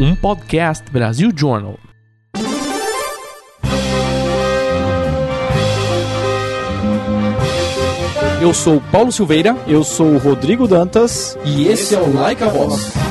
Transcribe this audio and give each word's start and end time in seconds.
um 0.00 0.16
podcast 0.16 0.90
Brasil 0.90 1.30
Journal. 1.36 1.78
Eu 8.40 8.54
sou 8.54 8.80
Paulo 8.90 9.12
Silveira. 9.12 9.54
Eu 9.66 9.84
sou 9.84 10.14
o 10.14 10.18
Rodrigo 10.18 10.66
Dantas. 10.66 11.36
E 11.44 11.68
esse 11.68 11.94
é 11.94 12.00
o 12.00 12.14
Like 12.14 12.42
a 12.42 12.48
Voz. 12.48 13.09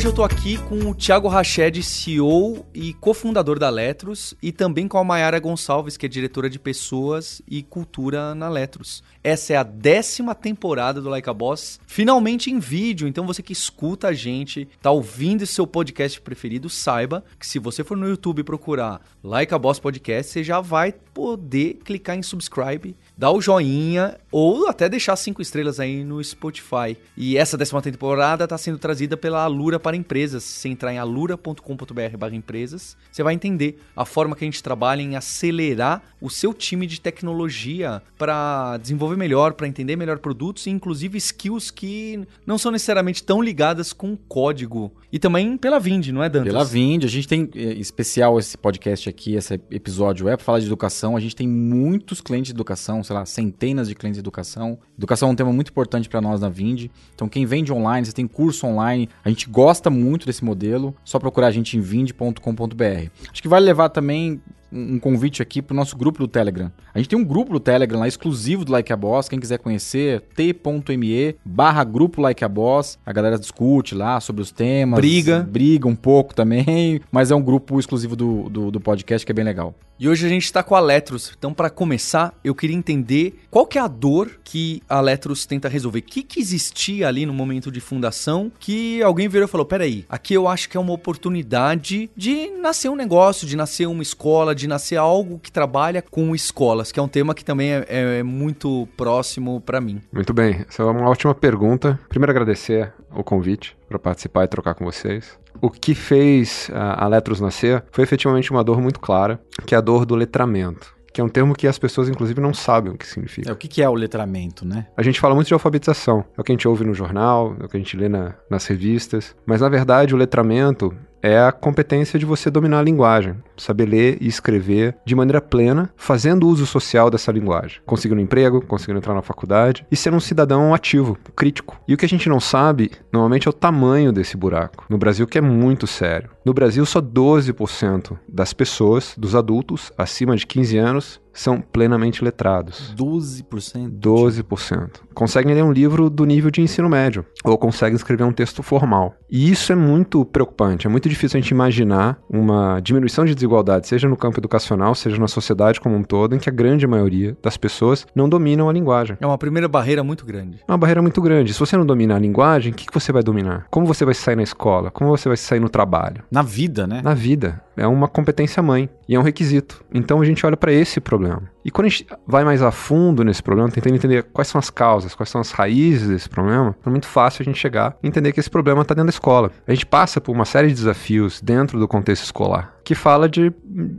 Hoje 0.00 0.08
eu 0.08 0.12
tô 0.14 0.24
aqui 0.24 0.39
com 0.70 0.88
o 0.88 0.94
Thiago 0.94 1.28
Rached, 1.28 1.82
CEO 1.82 2.64
e 2.72 2.94
cofundador 2.94 3.58
da 3.58 3.68
Letros, 3.68 4.34
e 4.42 4.50
também 4.50 4.88
com 4.88 4.96
a 4.96 5.04
Mayara 5.04 5.38
Gonçalves, 5.38 5.98
que 5.98 6.06
é 6.06 6.08
diretora 6.08 6.48
de 6.48 6.58
pessoas 6.58 7.42
e 7.46 7.62
cultura 7.62 8.34
na 8.34 8.48
Letros. 8.48 9.02
Essa 9.22 9.52
é 9.52 9.56
a 9.56 9.62
décima 9.62 10.34
temporada 10.34 10.98
do 10.98 11.10
Like 11.10 11.28
a 11.28 11.34
Boss, 11.34 11.78
finalmente 11.86 12.50
em 12.50 12.58
vídeo. 12.58 13.06
Então 13.06 13.26
você 13.26 13.42
que 13.42 13.52
escuta 13.52 14.08
a 14.08 14.12
gente, 14.14 14.66
tá 14.80 14.90
ouvindo 14.90 15.46
seu 15.46 15.66
podcast 15.66 16.18
preferido, 16.22 16.70
saiba 16.70 17.22
que 17.38 17.46
se 17.46 17.58
você 17.58 17.84
for 17.84 17.96
no 17.96 18.08
YouTube 18.08 18.42
procurar 18.42 19.02
Like 19.22 19.52
a 19.52 19.58
Boss 19.58 19.78
Podcast, 19.78 20.32
você 20.32 20.42
já 20.42 20.58
vai 20.60 20.94
poder 21.12 21.80
clicar 21.84 22.16
em 22.16 22.22
subscribe, 22.22 22.96
dar 23.16 23.30
o 23.30 23.42
joinha 23.42 24.16
ou 24.32 24.68
até 24.68 24.88
deixar 24.88 25.16
cinco 25.16 25.42
estrelas 25.42 25.78
aí 25.78 26.02
no 26.02 26.22
Spotify. 26.24 26.96
E 27.14 27.36
essa 27.36 27.58
décima 27.58 27.82
temporada 27.82 28.44
está 28.44 28.56
sendo 28.56 28.78
trazida 28.78 29.18
pela 29.18 29.44
Alura 29.44 29.78
para 29.78 29.96
empresas. 29.96 30.29
Se 30.38 30.60
você 30.60 30.68
entrar 30.68 30.92
em 30.92 30.98
alura.com.br/empresas, 30.98 32.96
você 33.10 33.22
vai 33.22 33.34
entender 33.34 33.80
a 33.96 34.04
forma 34.04 34.36
que 34.36 34.44
a 34.44 34.46
gente 34.46 34.62
trabalha 34.62 35.02
em 35.02 35.16
acelerar 35.16 36.02
o 36.20 36.28
seu 36.28 36.52
time 36.52 36.86
de 36.86 37.00
tecnologia 37.00 38.02
para 38.18 38.76
desenvolver 38.76 39.16
melhor, 39.16 39.54
para 39.54 39.66
entender 39.66 39.96
melhor 39.96 40.18
produtos 40.18 40.66
e 40.66 40.70
inclusive 40.70 41.16
skills 41.18 41.70
que 41.70 42.20
não 42.46 42.58
são 42.58 42.70
necessariamente 42.70 43.22
tão 43.22 43.40
ligadas 43.42 43.92
com 43.92 44.16
código. 44.16 44.92
E 45.12 45.18
também 45.18 45.56
pela 45.56 45.80
Vind, 45.80 46.08
não 46.08 46.22
é, 46.22 46.28
Dantas? 46.28 46.52
Pela 46.52 46.64
Vind, 46.64 47.04
a 47.04 47.08
gente 47.08 47.26
tem 47.26 47.48
eh, 47.54 47.72
especial 47.72 48.38
esse 48.38 48.56
podcast 48.56 49.08
aqui, 49.08 49.34
esse 49.34 49.54
episódio 49.70 50.28
é 50.28 50.36
para 50.36 50.44
falar 50.44 50.60
de 50.60 50.66
educação. 50.66 51.16
A 51.16 51.20
gente 51.20 51.34
tem 51.34 51.48
muitos 51.48 52.20
clientes 52.20 52.52
de 52.52 52.56
educação, 52.56 53.02
sei 53.02 53.14
lá, 53.14 53.26
centenas 53.26 53.88
de 53.88 53.94
clientes 53.94 54.16
de 54.16 54.20
educação. 54.20 54.78
Educação 54.96 55.28
é 55.28 55.32
um 55.32 55.34
tema 55.34 55.52
muito 55.52 55.70
importante 55.70 56.08
para 56.08 56.20
nós 56.20 56.40
na 56.40 56.48
Vind. 56.48 56.86
Então, 57.14 57.28
quem 57.28 57.46
vende 57.46 57.72
online, 57.72 58.06
você 58.06 58.12
tem 58.12 58.26
curso 58.26 58.66
online, 58.66 59.08
a 59.24 59.28
gente 59.28 59.48
gosta 59.48 59.90
muito 59.90 60.19
desse 60.26 60.44
modelo. 60.44 60.94
Só 61.04 61.18
procurar 61.18 61.48
a 61.48 61.50
gente 61.50 61.76
em 61.76 61.80
vind.com.br. 61.80 63.08
Acho 63.30 63.42
que 63.42 63.48
vale 63.48 63.66
levar 63.66 63.88
também 63.88 64.40
um 64.72 64.98
convite 64.98 65.42
aqui 65.42 65.60
pro 65.60 65.74
nosso 65.74 65.96
grupo 65.96 66.18
do 66.18 66.28
Telegram. 66.28 66.70
A 66.94 66.98
gente 66.98 67.08
tem 67.08 67.18
um 67.18 67.24
grupo 67.24 67.52
do 67.52 67.60
Telegram 67.60 68.00
lá 68.00 68.08
exclusivo 68.08 68.64
do 68.64 68.72
Like 68.72 68.92
a 68.92 68.96
Boss. 68.96 69.28
Quem 69.28 69.38
quiser 69.38 69.58
conhecer, 69.58 70.22
t.me 70.34 71.36
barra 71.44 71.84
grupo 71.84 72.20
Like 72.20 72.44
a 72.44 72.48
Boss. 72.48 72.98
A 73.04 73.12
galera 73.12 73.38
discute 73.38 73.94
lá 73.94 74.20
sobre 74.20 74.42
os 74.42 74.50
temas. 74.50 74.98
Briga. 74.98 75.40
Briga 75.40 75.88
um 75.88 75.96
pouco 75.96 76.34
também. 76.34 77.00
Mas 77.10 77.30
é 77.30 77.34
um 77.34 77.42
grupo 77.42 77.78
exclusivo 77.78 78.16
do, 78.16 78.48
do, 78.48 78.70
do 78.70 78.80
podcast 78.80 79.24
que 79.24 79.32
é 79.32 79.34
bem 79.34 79.44
legal. 79.44 79.74
E 80.00 80.08
hoje 80.08 80.24
a 80.24 80.30
gente 80.30 80.46
está 80.46 80.62
com 80.62 80.74
a 80.74 80.80
Letros. 80.80 81.30
Então, 81.36 81.52
para 81.52 81.68
começar, 81.68 82.32
eu 82.42 82.54
queria 82.54 82.74
entender 82.74 83.38
qual 83.50 83.66
que 83.66 83.76
é 83.76 83.82
a 83.82 83.86
dor 83.86 84.40
que 84.42 84.82
a 84.88 84.98
Letros 84.98 85.44
tenta 85.44 85.68
resolver. 85.68 85.98
O 85.98 86.02
que, 86.02 86.22
que 86.22 86.40
existia 86.40 87.06
ali 87.06 87.26
no 87.26 87.34
momento 87.34 87.70
de 87.70 87.82
fundação 87.82 88.50
que 88.58 89.02
alguém 89.02 89.28
virou 89.28 89.46
e 89.46 89.50
falou: 89.50 89.66
peraí, 89.66 90.06
aqui 90.08 90.32
eu 90.32 90.48
acho 90.48 90.70
que 90.70 90.76
é 90.78 90.80
uma 90.80 90.94
oportunidade 90.94 92.10
de 92.16 92.48
nascer 92.62 92.88
um 92.88 92.96
negócio, 92.96 93.46
de 93.46 93.54
nascer 93.54 93.86
uma 93.86 94.02
escola, 94.02 94.54
de 94.60 94.68
nascer 94.68 94.96
algo 94.96 95.38
que 95.38 95.50
trabalha 95.50 96.02
com 96.02 96.34
escolas, 96.34 96.92
que 96.92 97.00
é 97.00 97.02
um 97.02 97.08
tema 97.08 97.34
que 97.34 97.44
também 97.44 97.72
é, 97.72 97.84
é 97.88 98.22
muito 98.22 98.86
próximo 98.96 99.60
para 99.60 99.80
mim. 99.80 100.00
Muito 100.12 100.32
bem, 100.32 100.64
essa 100.68 100.82
é 100.82 100.86
uma 100.86 101.08
ótima 101.08 101.34
pergunta. 101.34 101.98
Primeiro, 102.08 102.30
agradecer 102.30 102.92
o 103.14 103.24
convite 103.24 103.76
para 103.88 103.98
participar 103.98 104.44
e 104.44 104.48
trocar 104.48 104.74
com 104.74 104.84
vocês. 104.84 105.38
O 105.60 105.70
que 105.70 105.94
fez 105.94 106.70
a, 106.72 107.04
a 107.04 107.08
Letros 107.08 107.40
nascer 107.40 107.82
foi 107.90 108.04
efetivamente 108.04 108.50
uma 108.50 108.62
dor 108.62 108.80
muito 108.80 109.00
clara, 109.00 109.40
que 109.66 109.74
é 109.74 109.78
a 109.78 109.80
dor 109.80 110.06
do 110.06 110.14
letramento 110.14 111.00
que 111.12 111.20
é 111.20 111.24
um 111.24 111.28
termo 111.28 111.54
que 111.54 111.66
as 111.66 111.78
pessoas, 111.78 112.08
inclusive, 112.08 112.40
não 112.40 112.54
sabem 112.54 112.92
o 112.92 112.96
que 112.96 113.06
significa. 113.06 113.50
É, 113.50 113.52
o 113.52 113.56
que, 113.56 113.68
que 113.68 113.82
é 113.82 113.88
o 113.88 113.94
letramento, 113.94 114.64
né? 114.64 114.86
A 114.96 115.02
gente 115.02 115.18
fala 115.18 115.34
muito 115.34 115.48
de 115.48 115.54
alfabetização, 115.54 116.24
é 116.36 116.40
o 116.40 116.44
que 116.44 116.52
a 116.52 116.54
gente 116.54 116.68
ouve 116.68 116.84
no 116.84 116.94
jornal, 116.94 117.56
é 117.60 117.64
o 117.64 117.68
que 117.68 117.76
a 117.76 117.80
gente 117.80 117.96
lê 117.96 118.08
na, 118.08 118.34
nas 118.48 118.66
revistas, 118.66 119.34
mas 119.44 119.60
na 119.60 119.68
verdade 119.68 120.14
o 120.14 120.16
letramento 120.16 120.94
é 121.22 121.38
a 121.38 121.52
competência 121.52 122.18
de 122.18 122.26
você 122.26 122.50
dominar 122.50 122.80
a 122.80 122.82
linguagem, 122.82 123.36
saber 123.56 123.86
ler 123.86 124.18
e 124.20 124.26
escrever 124.26 124.96
de 125.04 125.14
maneira 125.14 125.40
plena, 125.40 125.90
fazendo 125.96 126.48
uso 126.48 126.66
social 126.66 127.10
dessa 127.10 127.32
linguagem, 127.32 127.80
conseguindo 127.86 128.20
um 128.20 128.24
emprego, 128.24 128.60
conseguindo 128.62 128.98
entrar 128.98 129.14
na 129.14 129.22
faculdade 129.22 129.86
e 129.90 129.96
ser 129.96 130.12
um 130.14 130.20
cidadão 130.20 130.74
ativo, 130.74 131.18
crítico. 131.36 131.80
E 131.86 131.94
o 131.94 131.96
que 131.96 132.06
a 132.06 132.08
gente 132.08 132.28
não 132.28 132.40
sabe, 132.40 132.92
normalmente, 133.12 133.46
é 133.46 133.50
o 133.50 133.54
tamanho 133.54 134.12
desse 134.12 134.36
buraco. 134.36 134.84
No 134.88 134.98
Brasil, 134.98 135.26
que 135.26 135.38
é 135.38 135.40
muito 135.40 135.86
sério. 135.86 136.30
No 136.44 136.54
Brasil, 136.54 136.86
só 136.86 137.02
12% 137.02 138.18
das 138.26 138.52
pessoas, 138.54 139.14
dos 139.16 139.34
adultos 139.34 139.92
acima 139.98 140.34
de 140.36 140.46
15 140.46 140.78
anos, 140.78 141.20
são 141.32 141.60
plenamente 141.60 142.24
letrados. 142.24 142.94
12%? 142.96 143.90
12%. 143.90 144.90
Conseguem 145.14 145.54
ler 145.54 145.62
um 145.62 145.72
livro 145.72 146.10
do 146.10 146.24
nível 146.24 146.50
de 146.50 146.60
ensino 146.60 146.88
médio, 146.88 147.24
ou 147.44 147.56
conseguem 147.56 147.96
escrever 147.96 148.24
um 148.24 148.32
texto 148.32 148.62
formal. 148.62 149.14
E 149.30 149.50
isso 149.50 149.72
é 149.72 149.76
muito 149.76 150.24
preocupante, 150.24 150.86
é 150.86 150.90
muito 150.90 151.08
difícil 151.08 151.38
a 151.38 151.40
gente 151.40 151.50
imaginar 151.50 152.18
uma 152.28 152.80
diminuição 152.80 153.24
de 153.24 153.34
desigualdade, 153.34 153.86
seja 153.86 154.08
no 154.08 154.16
campo 154.16 154.40
educacional, 154.40 154.94
seja 154.94 155.18
na 155.18 155.28
sociedade 155.28 155.80
como 155.80 155.96
um 155.96 156.02
todo, 156.02 156.34
em 156.34 156.38
que 156.38 156.48
a 156.48 156.52
grande 156.52 156.86
maioria 156.86 157.36
das 157.42 157.56
pessoas 157.56 158.06
não 158.14 158.28
dominam 158.28 158.68
a 158.68 158.72
linguagem. 158.72 159.16
É 159.20 159.26
uma 159.26 159.38
primeira 159.38 159.68
barreira 159.68 160.02
muito 160.02 160.24
grande. 160.24 160.58
É 160.66 160.72
uma 160.72 160.78
barreira 160.78 161.02
muito 161.02 161.20
grande. 161.22 161.52
Se 161.52 161.60
você 161.60 161.76
não 161.76 161.86
domina 161.86 162.16
a 162.16 162.18
linguagem, 162.18 162.72
o 162.72 162.74
que, 162.74 162.86
que 162.86 162.94
você 162.94 163.12
vai 163.12 163.22
dominar? 163.22 163.66
Como 163.70 163.86
você 163.86 164.04
vai 164.04 164.14
sair 164.14 164.36
na 164.36 164.42
escola? 164.42 164.90
Como 164.90 165.10
você 165.10 165.28
vai 165.28 165.36
sair 165.36 165.60
no 165.60 165.68
trabalho? 165.68 166.24
Na 166.30 166.42
vida, 166.42 166.86
né? 166.86 167.00
Na 167.02 167.12
vida. 167.12 167.60
É 167.76 167.86
uma 167.86 168.06
competência 168.06 168.62
mãe 168.62 168.88
e 169.08 169.16
é 169.16 169.18
um 169.18 169.22
requisito. 169.22 169.84
Então 169.92 170.20
a 170.20 170.24
gente 170.24 170.44
olha 170.46 170.56
para 170.56 170.72
esse 170.72 171.00
problema. 171.00 171.42
E 171.64 171.70
quando 171.70 171.86
a 171.86 171.88
gente 171.88 172.06
vai 172.26 172.44
mais 172.44 172.62
a 172.62 172.70
fundo 172.70 173.24
nesse 173.24 173.42
problema, 173.42 173.70
tentando 173.70 173.96
entender 173.96 174.22
quais 174.24 174.48
são 174.48 174.58
as 174.58 174.70
causas, 174.70 175.14
quais 175.14 175.28
são 175.28 175.40
as 175.40 175.50
raízes 175.50 176.08
desse 176.08 176.28
problema, 176.28 176.76
é 176.86 176.90
muito 176.90 177.06
fácil 177.06 177.42
a 177.42 177.44
gente 177.44 177.58
chegar 177.58 177.96
e 178.02 178.06
entender 178.06 178.32
que 178.32 178.40
esse 178.40 178.50
problema 178.50 178.82
está 178.82 178.94
dentro 178.94 179.06
da 179.06 179.14
escola. 179.14 179.50
A 179.66 179.72
gente 179.72 179.86
passa 179.86 180.20
por 180.20 180.32
uma 180.32 180.44
série 180.44 180.68
de 180.68 180.74
desafios 180.74 181.40
dentro 181.40 181.78
do 181.78 181.88
contexto 181.88 182.24
escolar 182.24 182.79
que 182.90 182.94
fala 182.96 183.28
de 183.28 183.52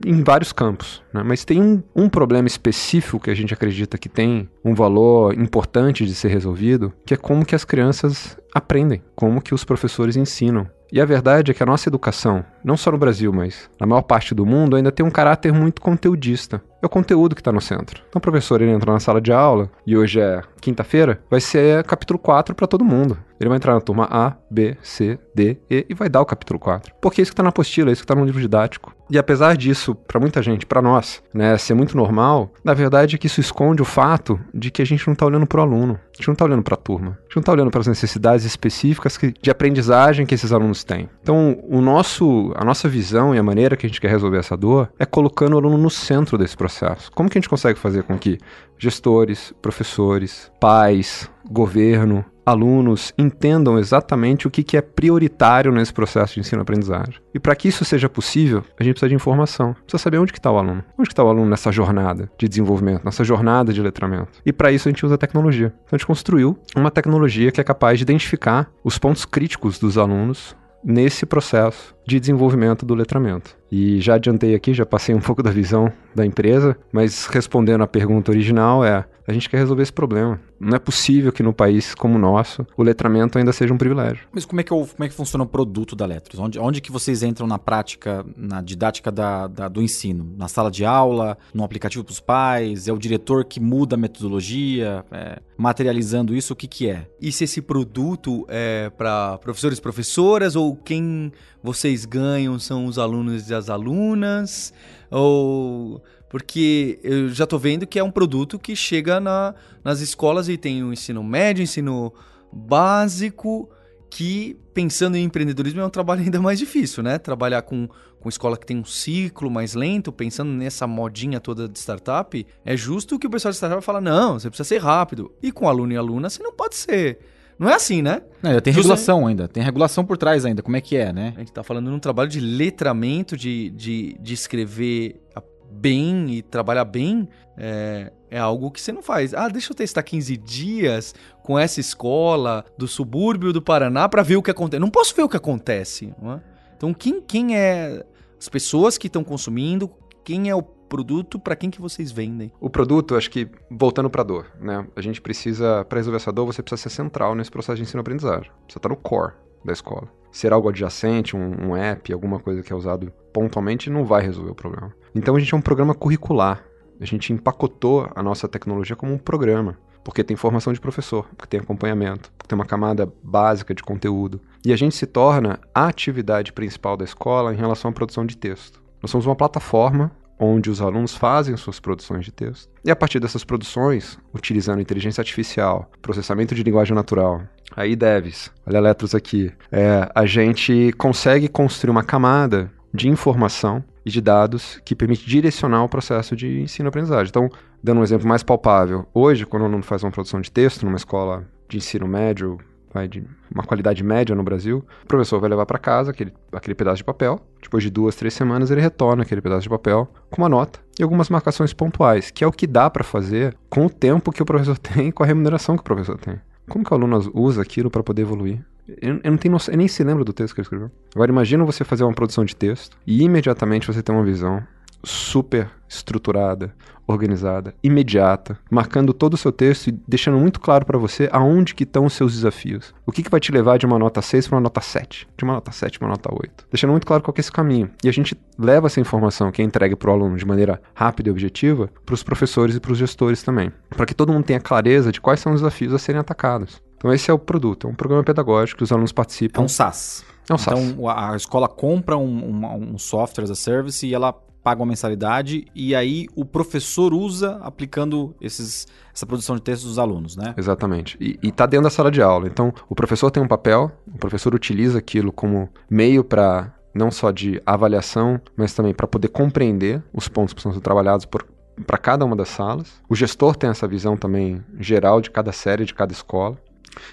em 0.06 0.22
vários 0.22 0.52
campos, 0.52 1.02
né? 1.14 1.24
mas 1.24 1.46
tem 1.46 1.62
um, 1.62 1.82
um 1.96 2.10
problema 2.10 2.46
específico 2.46 3.22
que 3.22 3.30
a 3.30 3.34
gente 3.34 3.54
acredita 3.54 3.98
que 3.98 4.10
tem 4.10 4.50
um 4.66 4.76
valor 4.76 5.34
importante 5.34 6.06
de 6.06 6.14
ser 6.14 6.28
resolvido, 6.28 6.92
que 7.06 7.14
é 7.14 7.18
como 7.18 7.46
que 7.46 7.56
as 7.56 7.64
crianças 7.64 8.38
aprendem, 8.54 9.02
como 9.16 9.42
que 9.42 9.54
os 9.54 9.64
professores 9.64 10.18
ensinam. 10.18 10.68
E 10.92 11.00
a 11.00 11.06
verdade 11.06 11.52
é 11.52 11.54
que 11.54 11.64
a 11.64 11.66
nossa 11.66 11.88
educação, 11.88 12.44
não 12.66 12.76
só 12.76 12.92
no 12.92 12.98
Brasil, 12.98 13.32
mas 13.32 13.70
na 13.80 13.88
maior 13.88 14.02
parte 14.02 14.36
do 14.36 14.46
mundo, 14.46 14.76
ainda 14.76 14.92
tem 14.92 15.06
um 15.06 15.10
caráter 15.10 15.54
muito 15.54 15.82
conteudista. 15.82 16.62
É 16.82 16.86
o 16.86 16.90
conteúdo 16.90 17.36
que 17.36 17.42
está 17.42 17.52
no 17.52 17.62
centro. 17.62 18.02
Então 18.10 18.18
o 18.18 18.22
professor 18.22 18.60
ele 18.60 18.72
entra 18.72 18.92
na 18.92 19.00
sala 19.00 19.22
de 19.22 19.32
aula, 19.32 19.70
e 19.86 19.96
hoje 19.96 20.20
é 20.20 20.42
quinta-feira, 20.60 21.22
vai 21.30 21.40
ser 21.40 21.84
capítulo 21.84 22.18
4 22.18 22.56
para 22.56 22.66
todo 22.66 22.84
mundo. 22.84 23.18
Ele 23.40 23.50
vai 23.50 23.58
entrar 23.58 23.74
na 23.76 23.82
turma 23.82 24.08
A, 24.10 24.36
B, 24.50 24.76
C, 24.82 25.20
D, 25.36 25.58
E 25.70 25.86
e 25.88 25.94
vai 25.94 26.10
dar 26.10 26.22
o 26.22 26.26
capítulo 26.26 26.60
4. 26.60 26.94
Porque 27.00 27.22
é 27.22 27.24
isso 27.24 27.32
que 27.32 27.34
está 27.34 27.44
na 27.44 27.50
apostila, 27.50 27.90
é 27.90 27.94
isso 27.94 28.02
que 28.02 28.06
está 28.06 28.16
no 28.16 28.26
livro 28.26 28.42
didático. 28.42 28.96
E 29.12 29.18
apesar 29.18 29.58
disso, 29.58 29.94
para 29.94 30.22
muita 30.22 30.42
gente, 30.42 30.66
para 30.66 30.82
nós, 30.82 31.22
né, 31.34 31.58
ser 31.58 31.74
muito 31.74 31.98
normal, 31.98 32.54
na 32.64 32.74
verdade 32.74 33.16
é 33.16 33.18
que 33.20 33.28
isso 33.28 33.42
esconde 33.42 33.82
o 33.82 33.86
fato 33.86 34.40
de 34.54 34.72
que 34.72 34.82
a 34.82 34.86
gente 34.86 35.06
não 35.06 35.12
está 35.12 35.26
olhando 35.26 35.46
para 35.46 35.60
o 35.60 35.64
aluno, 35.64 36.00
a 36.14 36.18
gente 36.18 36.28
não 36.28 36.34
está 36.34 36.46
olhando 36.46 36.64
para 36.64 36.76
a 36.76 36.78
turma, 36.78 37.10
a 37.20 37.24
gente 37.24 37.36
não 37.36 37.42
está 37.42 37.52
olhando 37.52 37.70
para 37.70 37.82
as 37.82 37.88
necessidades 37.88 38.46
específicas 38.46 39.18
que, 39.18 39.34
de 39.42 39.52
aprendizagem 39.52 40.26
que 40.26 40.34
esses 40.34 40.54
alunos 40.54 40.86
têm. 40.86 41.10
Então, 41.22 41.60
o 41.68 41.82
nosso, 41.82 42.54
a 42.56 42.64
nossa 42.64 42.88
visão 42.88 43.36
e 43.36 43.38
a 43.38 43.44
maneira 43.44 43.76
que 43.76 43.86
a 43.86 43.90
gente 43.90 44.00
quer 44.00 44.10
resolver 44.10 44.38
essa 44.38 44.56
dor 44.56 44.90
é 44.98 45.06
colocando 45.06 45.56
o 45.56 45.58
aluno 45.58 45.78
no 45.78 45.90
centro 45.90 46.38
desse 46.38 46.56
processo. 46.56 47.12
Como 47.12 47.30
que 47.30 47.38
a 47.38 47.42
gente 47.42 47.50
consegue 47.50 47.78
fazer 47.78 48.04
com 48.04 48.18
que 48.18 48.38
gestores, 48.78 49.54
professores, 49.62 50.50
pais, 50.58 51.30
governo, 51.52 52.24
alunos 52.46 53.14
entendam 53.18 53.78
exatamente 53.78 54.48
o 54.48 54.52
que, 54.52 54.64
que 54.64 54.78
é 54.78 54.82
prioritário 54.82 55.72
nesse 55.72 55.94
processo 55.94 56.36
de 56.36 56.40
ensino-aprendizagem. 56.42 57.16
E 57.34 57.40
para 57.40 57.56
que 57.56 57.68
isso 57.68 57.86
seja 57.86 58.10
possível, 58.10 58.64
a 58.80 58.84
gente 58.84 58.94
precisa 58.94 59.10
de 59.10 59.16
informação. 59.16 59.74
Precisa 59.74 60.02
saber 60.02 60.18
onde 60.18 60.32
está 60.32 60.52
o 60.52 60.58
aluno. 60.58 60.84
Onde 60.98 61.10
está 61.10 61.24
o 61.24 61.30
aluno 61.30 61.50
nessa 61.50 61.72
jornada 61.72 62.30
de 62.38 62.48
desenvolvimento, 62.48 63.06
nessa 63.06 63.24
jornada 63.24 63.72
de 63.72 63.82
letramento. 63.82 64.32
E 64.46 64.52
para 64.52 64.72
isso 64.72 64.88
a 64.88 64.92
gente 64.92 65.06
usa 65.06 65.18
tecnologia. 65.18 65.68
Então 65.68 65.94
a 65.94 65.98
gente 65.98 66.08
construiu 66.08 66.58
uma 66.76 66.92
tecnologia 66.92 67.52
que 67.52 67.62
é 67.62 67.64
capaz 67.64 68.00
de 68.00 68.04
identificar 68.04 68.70
os 68.84 68.98
pontos 68.98 69.26
críticos 69.26 69.80
dos 69.80 69.98
alunos 69.98 70.56
nesse 70.84 71.26
processo 71.26 71.96
de 72.06 72.20
desenvolvimento 72.20 72.86
do 72.86 72.96
letramento. 72.96 73.56
E 73.72 74.02
já 74.02 74.16
adiantei 74.16 74.56
aqui, 74.56 74.74
já 74.74 74.86
passei 74.86 75.14
um 75.16 75.20
pouco 75.20 75.44
da 75.44 75.52
visão 75.52 75.92
da 76.14 76.26
empresa, 76.26 76.76
mas 76.92 77.28
respondendo 77.28 77.84
à 77.84 77.88
pergunta 77.88 78.32
original 78.32 78.84
é: 78.84 79.06
a 79.32 79.34
gente 79.34 79.50
quer 79.50 79.58
resolver 79.58 79.82
esse 79.84 79.94
problema. 79.94 80.40
Não 80.60 80.76
é 80.76 80.80
possível 80.80 81.32
que 81.32 81.42
no 81.42 81.52
país 81.54 81.96
como 81.96 82.16
o 82.16 82.20
nosso 82.20 82.66
o 82.78 82.84
letramento 82.84 83.38
ainda 83.38 83.52
seja 83.52 83.74
um 83.74 83.78
privilégio. 83.78 84.28
Mas 84.32 84.46
como 84.46 84.62
é 84.62 84.64
que, 84.64 84.72
é 84.72 84.76
o- 84.76 84.86
como 84.86 85.04
é 85.04 85.10
que 85.10 85.16
funciona 85.16 85.44
o 85.44 85.48
produto 85.48 85.96
da 85.96 86.06
Letros? 86.06 86.40
Onde, 86.40 86.60
onde 86.60 86.82
que 86.82 86.92
vocês 86.92 87.24
entram 87.24 87.48
na 87.48 87.58
prática, 87.58 88.24
na 88.38 88.62
didática 88.62 89.12
da- 89.12 89.48
da- 89.48 89.68
do 89.68 89.82
ensino? 89.82 90.32
Na 90.38 90.48
sala 90.48 90.70
de 90.70 90.86
aula, 90.86 91.38
no 91.54 91.64
aplicativo 91.64 92.04
para 92.04 92.12
os 92.12 92.20
pais? 92.20 92.88
É 92.88 92.94
o 92.94 92.98
diretor 92.98 93.46
que 93.46 93.60
muda 93.60 93.96
a 93.96 93.98
metodologia? 93.98 95.04
É, 95.12 95.40
materializando 95.58 96.36
isso, 96.36 96.54
o 96.54 96.56
que 96.56 96.68
que 96.68 96.90
é? 96.90 97.08
E 97.20 97.32
se 97.32 97.44
esse 97.46 97.62
produto 97.62 98.46
é 98.50 98.90
para 98.98 99.38
professores 99.40 99.78
e 99.78 99.82
professoras 99.82 100.56
ou 100.56 100.76
quem 100.76 101.32
vocês 101.64 102.06
ganham 102.06 102.58
são 102.60 102.86
os 102.86 102.98
alunos 103.00 103.50
e 103.50 103.54
as 103.54 103.70
alunas? 103.70 104.74
Ou 105.10 106.02
porque 106.32 106.98
eu 107.04 107.28
já 107.28 107.46
tô 107.46 107.60
vendo 107.60 107.86
que 107.86 108.00
é 108.00 108.04
um 108.04 108.10
produto 108.10 108.58
que 108.58 108.74
chega 108.74 109.20
na- 109.20 109.54
nas 109.84 110.00
escolas 110.00 110.48
e 110.48 110.56
tem 110.56 110.82
o 110.82 110.94
ensino 110.94 111.22
médio, 111.22 111.62
ensino 111.62 112.14
básico, 112.54 113.70
que 114.10 114.58
pensando 114.74 115.18
em 115.18 115.24
empreendedorismo 115.26 115.82
é 115.82 115.86
um 115.86 115.90
trabalho 115.90 116.22
ainda 116.24 116.40
mais 116.42 116.58
difícil, 116.58 117.04
né? 117.04 117.18
Trabalhar 117.18 117.62
com, 117.64 117.90
com 118.20 118.30
escola 118.30 118.58
que 118.58 118.66
tem 118.66 118.78
um 118.78 118.86
ciclo 118.86 119.52
mais 119.52 119.74
lento, 119.74 120.10
pensando 120.12 120.52
nessa 120.54 120.88
modinha 120.88 121.40
toda 121.42 121.68
de 121.68 121.78
startup, 121.78 122.48
é 122.64 122.78
justo 122.78 123.20
que 123.20 123.28
o 123.28 123.30
pessoal 123.30 123.52
de 123.52 123.58
startup 123.58 123.84
fala, 123.84 124.00
não, 124.00 124.40
você 124.40 124.50
precisa 124.50 124.68
ser 124.68 124.78
rápido. 124.82 125.32
E 125.44 125.52
com 125.52 125.68
aluno 125.68 125.92
e 125.92 125.98
aluna, 125.98 126.30
você 126.30 126.42
não 126.42 126.54
pode 126.54 126.76
ser. 126.76 127.20
Não 127.60 127.70
é 127.70 127.76
assim, 127.76 128.02
né? 128.02 128.22
Não, 128.42 128.50
ainda 128.52 128.62
tem 128.62 128.74
José- 128.74 128.84
regulação 128.88 129.28
ainda. 129.28 129.48
Tem 129.48 129.62
regulação 129.62 130.04
por 130.04 130.18
trás 130.18 130.46
ainda. 130.46 130.64
Como 130.64 130.76
é 130.78 130.82
que 130.82 130.96
é, 130.98 131.14
né? 131.14 131.34
A 131.36 131.40
gente 131.40 131.52
tá 131.52 131.62
falando 131.62 131.92
num 131.92 132.00
trabalho 132.00 132.30
de 132.30 132.40
letramento, 132.40 133.38
de, 133.38 133.70
de, 133.70 134.18
de 134.20 134.34
escrever 134.34 135.22
a- 135.36 135.44
bem 135.72 136.30
e 136.32 136.42
trabalhar 136.42 136.86
bem, 136.86 137.28
é, 137.58 138.12
é 138.30 138.40
algo 138.40 138.72
que 138.72 138.82
você 138.82 138.92
não 138.92 139.02
faz. 139.02 139.34
Ah, 139.34 139.48
deixa 139.48 139.72
eu 139.72 139.76
testar 139.76 140.04
15 140.04 140.38
dias 140.38 141.16
com 141.44 141.58
essa 141.58 141.80
escola 141.80 142.66
do 142.78 142.88
subúrbio 142.88 143.54
do 143.54 143.62
Paraná 143.62 144.08
para 144.10 144.24
ver 144.24 144.36
o 144.36 144.44
que 144.44 144.52
acontece. 144.52 144.80
Não 144.80 144.90
posso 144.90 145.16
ver 145.16 145.24
o 145.24 145.30
que 145.30 145.38
acontece. 145.38 146.14
é? 146.24 146.40
Então, 146.76 146.94
quem, 146.94 147.22
quem 147.22 147.56
é 147.56 148.06
as 148.40 148.50
pessoas 148.50 148.98
que 148.98 149.08
estão 149.08 149.24
consumindo, 149.24 149.90
quem 150.24 150.50
é 150.50 150.56
o 150.56 150.64
produto, 150.64 151.40
para 151.40 151.56
quem 151.56 151.70
que 151.70 151.80
vocês 151.80 152.12
vendem? 152.12 152.52
O 152.60 152.70
produto, 152.70 153.16
acho 153.16 153.30
que, 153.32 153.48
voltando 153.70 154.10
para 154.10 154.22
a 154.22 154.26
dor, 154.26 154.52
né? 154.60 154.86
A 154.96 155.02
gente 155.02 155.22
precisa, 155.22 155.86
para 155.86 156.00
resolver 156.00 156.18
essa 156.18 156.32
dor, 156.32 156.46
você 156.46 156.62
precisa 156.62 156.90
ser 156.90 156.96
central 156.96 157.34
nesse 157.34 157.50
processo 157.50 157.78
de 157.78 157.84
ensino-aprendizagem. 157.84 158.52
Você 158.68 158.78
está 158.78 158.90
no 158.90 158.98
core 158.98 159.34
da 159.64 159.72
escola. 159.72 160.10
Ser 160.32 160.54
algo 160.54 160.70
adjacente, 160.70 161.36
um, 161.36 161.70
um 161.70 161.76
app, 161.76 162.12
alguma 162.14 162.40
coisa 162.40 162.64
que 162.64 162.72
é 162.72 162.76
usado 162.76 163.12
pontualmente, 163.34 163.90
não 163.90 164.06
vai 164.06 164.22
resolver 164.22 164.52
o 164.52 164.56
problema. 164.56 164.94
Então 165.14 165.36
a 165.36 165.40
gente 165.40 165.54
é 165.54 165.58
um 165.58 165.62
programa 165.62 165.94
curricular. 165.94 166.64
A 167.00 167.06
gente 167.06 167.34
empacotou 167.34 168.10
a 168.16 168.24
nossa 168.24 168.48
tecnologia 168.48 168.96
como 168.96 169.14
um 169.14 169.18
programa. 169.18 169.78
Porque 170.04 170.24
tem 170.24 170.36
formação 170.36 170.74
de 170.74 170.82
professor, 170.82 171.28
porque 171.38 171.48
tem 171.48 171.60
acompanhamento, 171.60 172.32
porque 172.32 172.48
tem 172.48 172.56
uma 172.56 172.66
camada 172.66 173.12
básica 173.22 173.74
de 173.74 173.84
conteúdo. 173.84 174.42
E 174.66 174.74
a 174.74 174.76
gente 174.76 174.96
se 174.96 175.06
torna 175.06 175.60
a 175.76 175.88
atividade 175.88 176.52
principal 176.54 176.98
da 176.98 177.06
escola 177.06 177.54
em 177.54 177.58
relação 177.58 177.92
à 177.92 177.94
produção 177.94 178.26
de 178.26 178.36
texto. 178.36 178.82
Nós 179.02 179.12
somos 179.12 179.28
uma 179.28 179.36
plataforma 179.36 180.12
onde 180.42 180.72
os 180.72 180.82
alunos 180.82 181.16
fazem 181.16 181.56
suas 181.56 181.80
produções 181.80 182.26
de 182.26 182.32
texto. 182.32 182.68
E 182.84 182.90
a 182.90 182.96
partir 182.96 183.20
dessas 183.20 183.44
produções, 183.44 184.18
utilizando 184.34 184.82
inteligência 184.82 185.22
artificial, 185.22 185.90
processamento 186.02 186.56
de 186.56 186.64
linguagem 186.64 186.96
natural, 186.96 187.44
aí 187.76 187.96
devs, 187.96 188.52
olha 188.66 188.80
letras 188.80 189.14
aqui, 189.14 189.52
é, 189.72 190.10
a 190.16 190.26
gente 190.26 190.92
consegue 190.98 191.48
construir 191.48 191.92
uma 191.92 192.04
camada 192.04 192.72
de 192.92 193.08
informação 193.08 193.84
e 194.04 194.10
de 194.10 194.20
dados 194.20 194.82
que 194.84 194.96
permite 194.96 195.30
direcionar 195.30 195.84
o 195.84 195.90
processo 195.90 196.36
de 196.36 196.62
ensino-aprendizagem. 196.62 197.30
Então, 197.30 197.48
dando 197.84 198.00
um 198.00 198.04
exemplo 198.04 198.28
mais 198.28 198.42
palpável, 198.42 199.06
hoje, 199.14 199.46
quando 199.46 199.62
o 199.62 199.66
aluno 199.66 199.84
faz 199.84 200.04
uma 200.04 200.12
produção 200.12 200.42
de 200.42 200.52
texto 200.52 200.84
numa 200.84 200.98
escola 200.98 201.46
de 201.70 201.78
ensino 201.78 202.08
médio, 202.08 202.58
vai 202.94 203.08
de 203.08 203.24
uma 203.54 203.64
qualidade 203.64 204.04
média 204.04 204.36
no 204.36 204.44
Brasil, 204.44 204.86
o 205.04 205.08
professor 205.08 205.40
vai 205.40 205.50
levar 205.50 205.66
para 205.66 205.80
casa 205.80 206.12
aquele, 206.12 206.34
aquele 206.52 206.76
pedaço 206.76 206.98
de 206.98 207.04
papel. 207.04 207.40
Depois 207.62 207.84
de 207.84 207.90
duas, 207.90 208.16
três 208.16 208.34
semanas, 208.34 208.72
ele 208.72 208.82
retorna 208.82 209.24
aquele 209.24 209.42
pedaço 209.42 209.64
de 209.64 209.70
papel 209.70 210.08
com 210.30 210.42
uma 210.42 210.50
nota 210.50 210.80
e 211.00 211.04
algumas 211.04 211.30
marcações 211.30 211.74
pontuais, 211.74 212.32
que 212.32 212.44
é 212.44 212.48
o 212.48 212.52
que 212.52 212.68
dá 212.68 212.90
para 212.90 213.04
fazer 213.04 213.56
com 213.70 213.86
o 213.86 213.90
tempo 213.90 214.32
que 214.32 214.42
o 214.42 214.46
professor 214.46 214.78
tem 214.80 215.08
e 215.08 215.12
com 215.12 215.24
a 215.24 215.26
remuneração 215.26 215.76
que 215.76 215.82
o 215.82 215.86
professor 215.86 216.18
tem. 216.18 216.40
Como 216.70 216.86
que 216.86 216.94
o 216.94 216.96
aluno 216.96 217.32
usa 217.34 217.62
aquilo 217.62 217.90
para 217.90 218.04
poder 218.04 218.22
evoluir? 218.22 218.64
Eu, 219.02 219.20
eu 219.24 219.32
não 219.32 219.38
tenho 219.38 219.52
noção, 219.52 219.74
eu 219.74 219.78
nem 219.78 219.88
se 219.88 220.04
lembra 220.04 220.24
do 220.24 220.34
texto 220.34 220.54
que 220.54 220.62
ele 220.62 220.66
escreveu. 220.66 220.92
Agora 221.14 221.32
imagina 221.32 221.64
você 221.64 221.84
fazer 221.84 222.04
uma 222.04 222.14
produção 222.14 222.44
de 222.44 222.56
texto 222.56 222.98
e 223.06 223.24
imediatamente 223.24 223.88
você 223.88 224.02
ter 224.02 224.12
uma 224.12 224.24
visão 224.24 224.62
super 225.04 225.70
estruturada, 225.90 226.74
organizada, 227.08 227.74
imediata, 227.84 228.58
marcando 228.70 229.14
todo 229.14 229.34
o 229.34 229.38
seu 229.38 229.52
texto 229.52 229.88
e 229.88 229.92
deixando 230.08 230.38
muito 230.38 230.60
claro 230.62 230.86
para 230.86 230.98
você 230.98 231.28
aonde 231.32 231.76
que 231.76 231.84
estão 231.84 232.06
os 232.06 232.14
seus 232.14 232.34
desafios. 232.34 232.94
O 233.06 233.12
que, 233.12 233.22
que 233.22 233.30
vai 233.30 233.40
te 233.40 233.52
levar 233.52 233.78
de 233.78 233.86
uma 233.86 234.00
nota 234.00 234.22
6 234.22 234.48
para 234.48 234.56
uma 234.56 234.62
nota 234.62 234.80
7, 234.80 235.28
de 235.38 235.44
uma 235.44 235.54
nota 235.56 235.72
7 235.72 236.00
para 236.00 236.06
uma 236.08 236.12
nota 236.14 236.30
8. 236.34 236.68
Deixando 236.72 236.92
muito 236.92 237.06
claro 237.06 237.22
qual 237.22 237.34
que 237.34 237.40
é 237.40 237.44
esse 237.44 237.52
caminho. 237.52 237.92
E 238.04 238.08
a 238.08 238.14
gente 238.14 238.40
leva 238.58 238.88
essa 238.88 239.02
informação 239.02 239.52
que 239.52 239.62
é 239.62 239.66
entregue 239.66 239.96
para 239.96 240.10
o 240.10 240.14
aluno 240.14 240.38
de 240.38 240.46
maneira 240.46 240.82
rápida 240.94 241.28
e 241.28 241.32
objetiva 241.32 241.90
para 242.06 242.14
os 242.16 242.24
professores 242.24 242.76
e 242.76 242.80
para 242.80 242.92
os 242.94 242.98
gestores 242.98 243.44
também, 243.44 243.72
para 243.90 244.06
que 244.06 244.14
todo 244.14 244.32
mundo 244.32 244.46
tenha 244.46 244.60
clareza 244.62 245.12
de 245.12 245.20
quais 245.20 245.40
são 245.42 245.54
os 245.54 245.60
desafios 245.62 245.94
a 245.94 246.00
serem 246.00 246.22
atacados. 246.22 246.82
Então 246.96 247.12
esse 247.12 247.30
é 247.30 247.34
o 247.34 247.40
produto, 247.40 247.88
é 247.88 247.90
um 247.90 247.96
programa 247.96 248.24
pedagógico 248.24 248.78
que 248.78 248.84
os 248.84 248.92
alunos 248.92 249.12
É 249.12 249.14
participam. 249.14 249.62
um 249.64 249.68
SaaS. 249.68 250.24
É 250.50 250.54
um 250.54 250.58
SaaS. 250.58 250.80
Então 250.80 251.10
a 251.10 251.36
escola 251.36 251.68
compra 251.68 252.16
um, 252.18 252.46
uma- 252.50 252.74
um 252.74 252.98
software 252.98 253.44
as 253.44 253.50
a 253.52 253.56
service 253.56 254.06
e 254.08 254.14
ela 254.14 254.34
paga 254.64 254.82
uma 254.82 254.88
mensalidade 254.88 255.66
e 255.76 255.96
aí 255.96 256.28
o 256.36 256.46
professor 256.46 257.14
usa 257.14 257.58
aplicando 257.62 258.36
esses, 258.40 258.88
essa 259.14 259.26
produção 259.26 259.56
de 259.56 259.62
textos 259.62 259.90
dos 259.90 260.00
alunos, 260.00 260.36
né? 260.36 260.54
Exatamente. 260.58 261.18
E, 261.20 261.38
e 261.42 261.52
tá 261.52 261.66
dentro 261.66 261.86
da 261.86 261.90
sala 261.90 262.12
de 262.12 262.22
aula. 262.22 262.48
Então, 262.48 262.74
o 262.88 262.96
professor 262.96 263.32
tem 263.32 263.42
um 263.42 263.48
papel, 263.48 263.92
o 264.14 264.18
professor 264.18 264.54
utiliza 264.54 265.00
aquilo 265.00 265.32
como 265.32 265.70
meio 265.90 266.24
para 266.24 266.74
não 266.94 267.10
só 267.10 267.32
de 267.32 267.62
avaliação, 267.66 268.40
mas 268.56 268.74
também 268.74 268.94
para 268.94 269.08
poder 269.08 269.30
compreender 269.30 270.04
os 270.14 270.28
pontos 270.28 270.52
que 270.52 270.56
precisam 270.56 270.74
ser 270.74 270.82
trabalhados 270.82 271.26
para 271.26 271.98
cada 271.98 272.26
uma 272.26 272.36
das 272.36 272.50
salas. 272.50 273.02
O 273.10 273.16
gestor 273.16 273.56
tem 273.56 273.70
essa 273.70 273.88
visão 273.88 274.18
também 274.18 274.64
geral 274.80 275.22
de 275.22 275.32
cada 275.32 275.52
série, 275.52 275.86
de 275.86 275.94
cada 275.94 276.12
escola. 276.12 276.58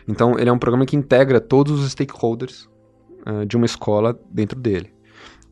Então, 0.06 0.38
ele 0.38 0.50
é 0.50 0.52
um 0.52 0.58
programa 0.58 0.84
que 0.84 0.96
integra 0.96 1.40
todos 1.40 1.80
os 1.80 1.92
stakeholders 1.92 2.68
ah, 3.24 3.44
de 3.44 3.56
uma 3.56 3.66
escola 3.66 4.18
dentro 4.30 4.58
dele. 4.58 4.92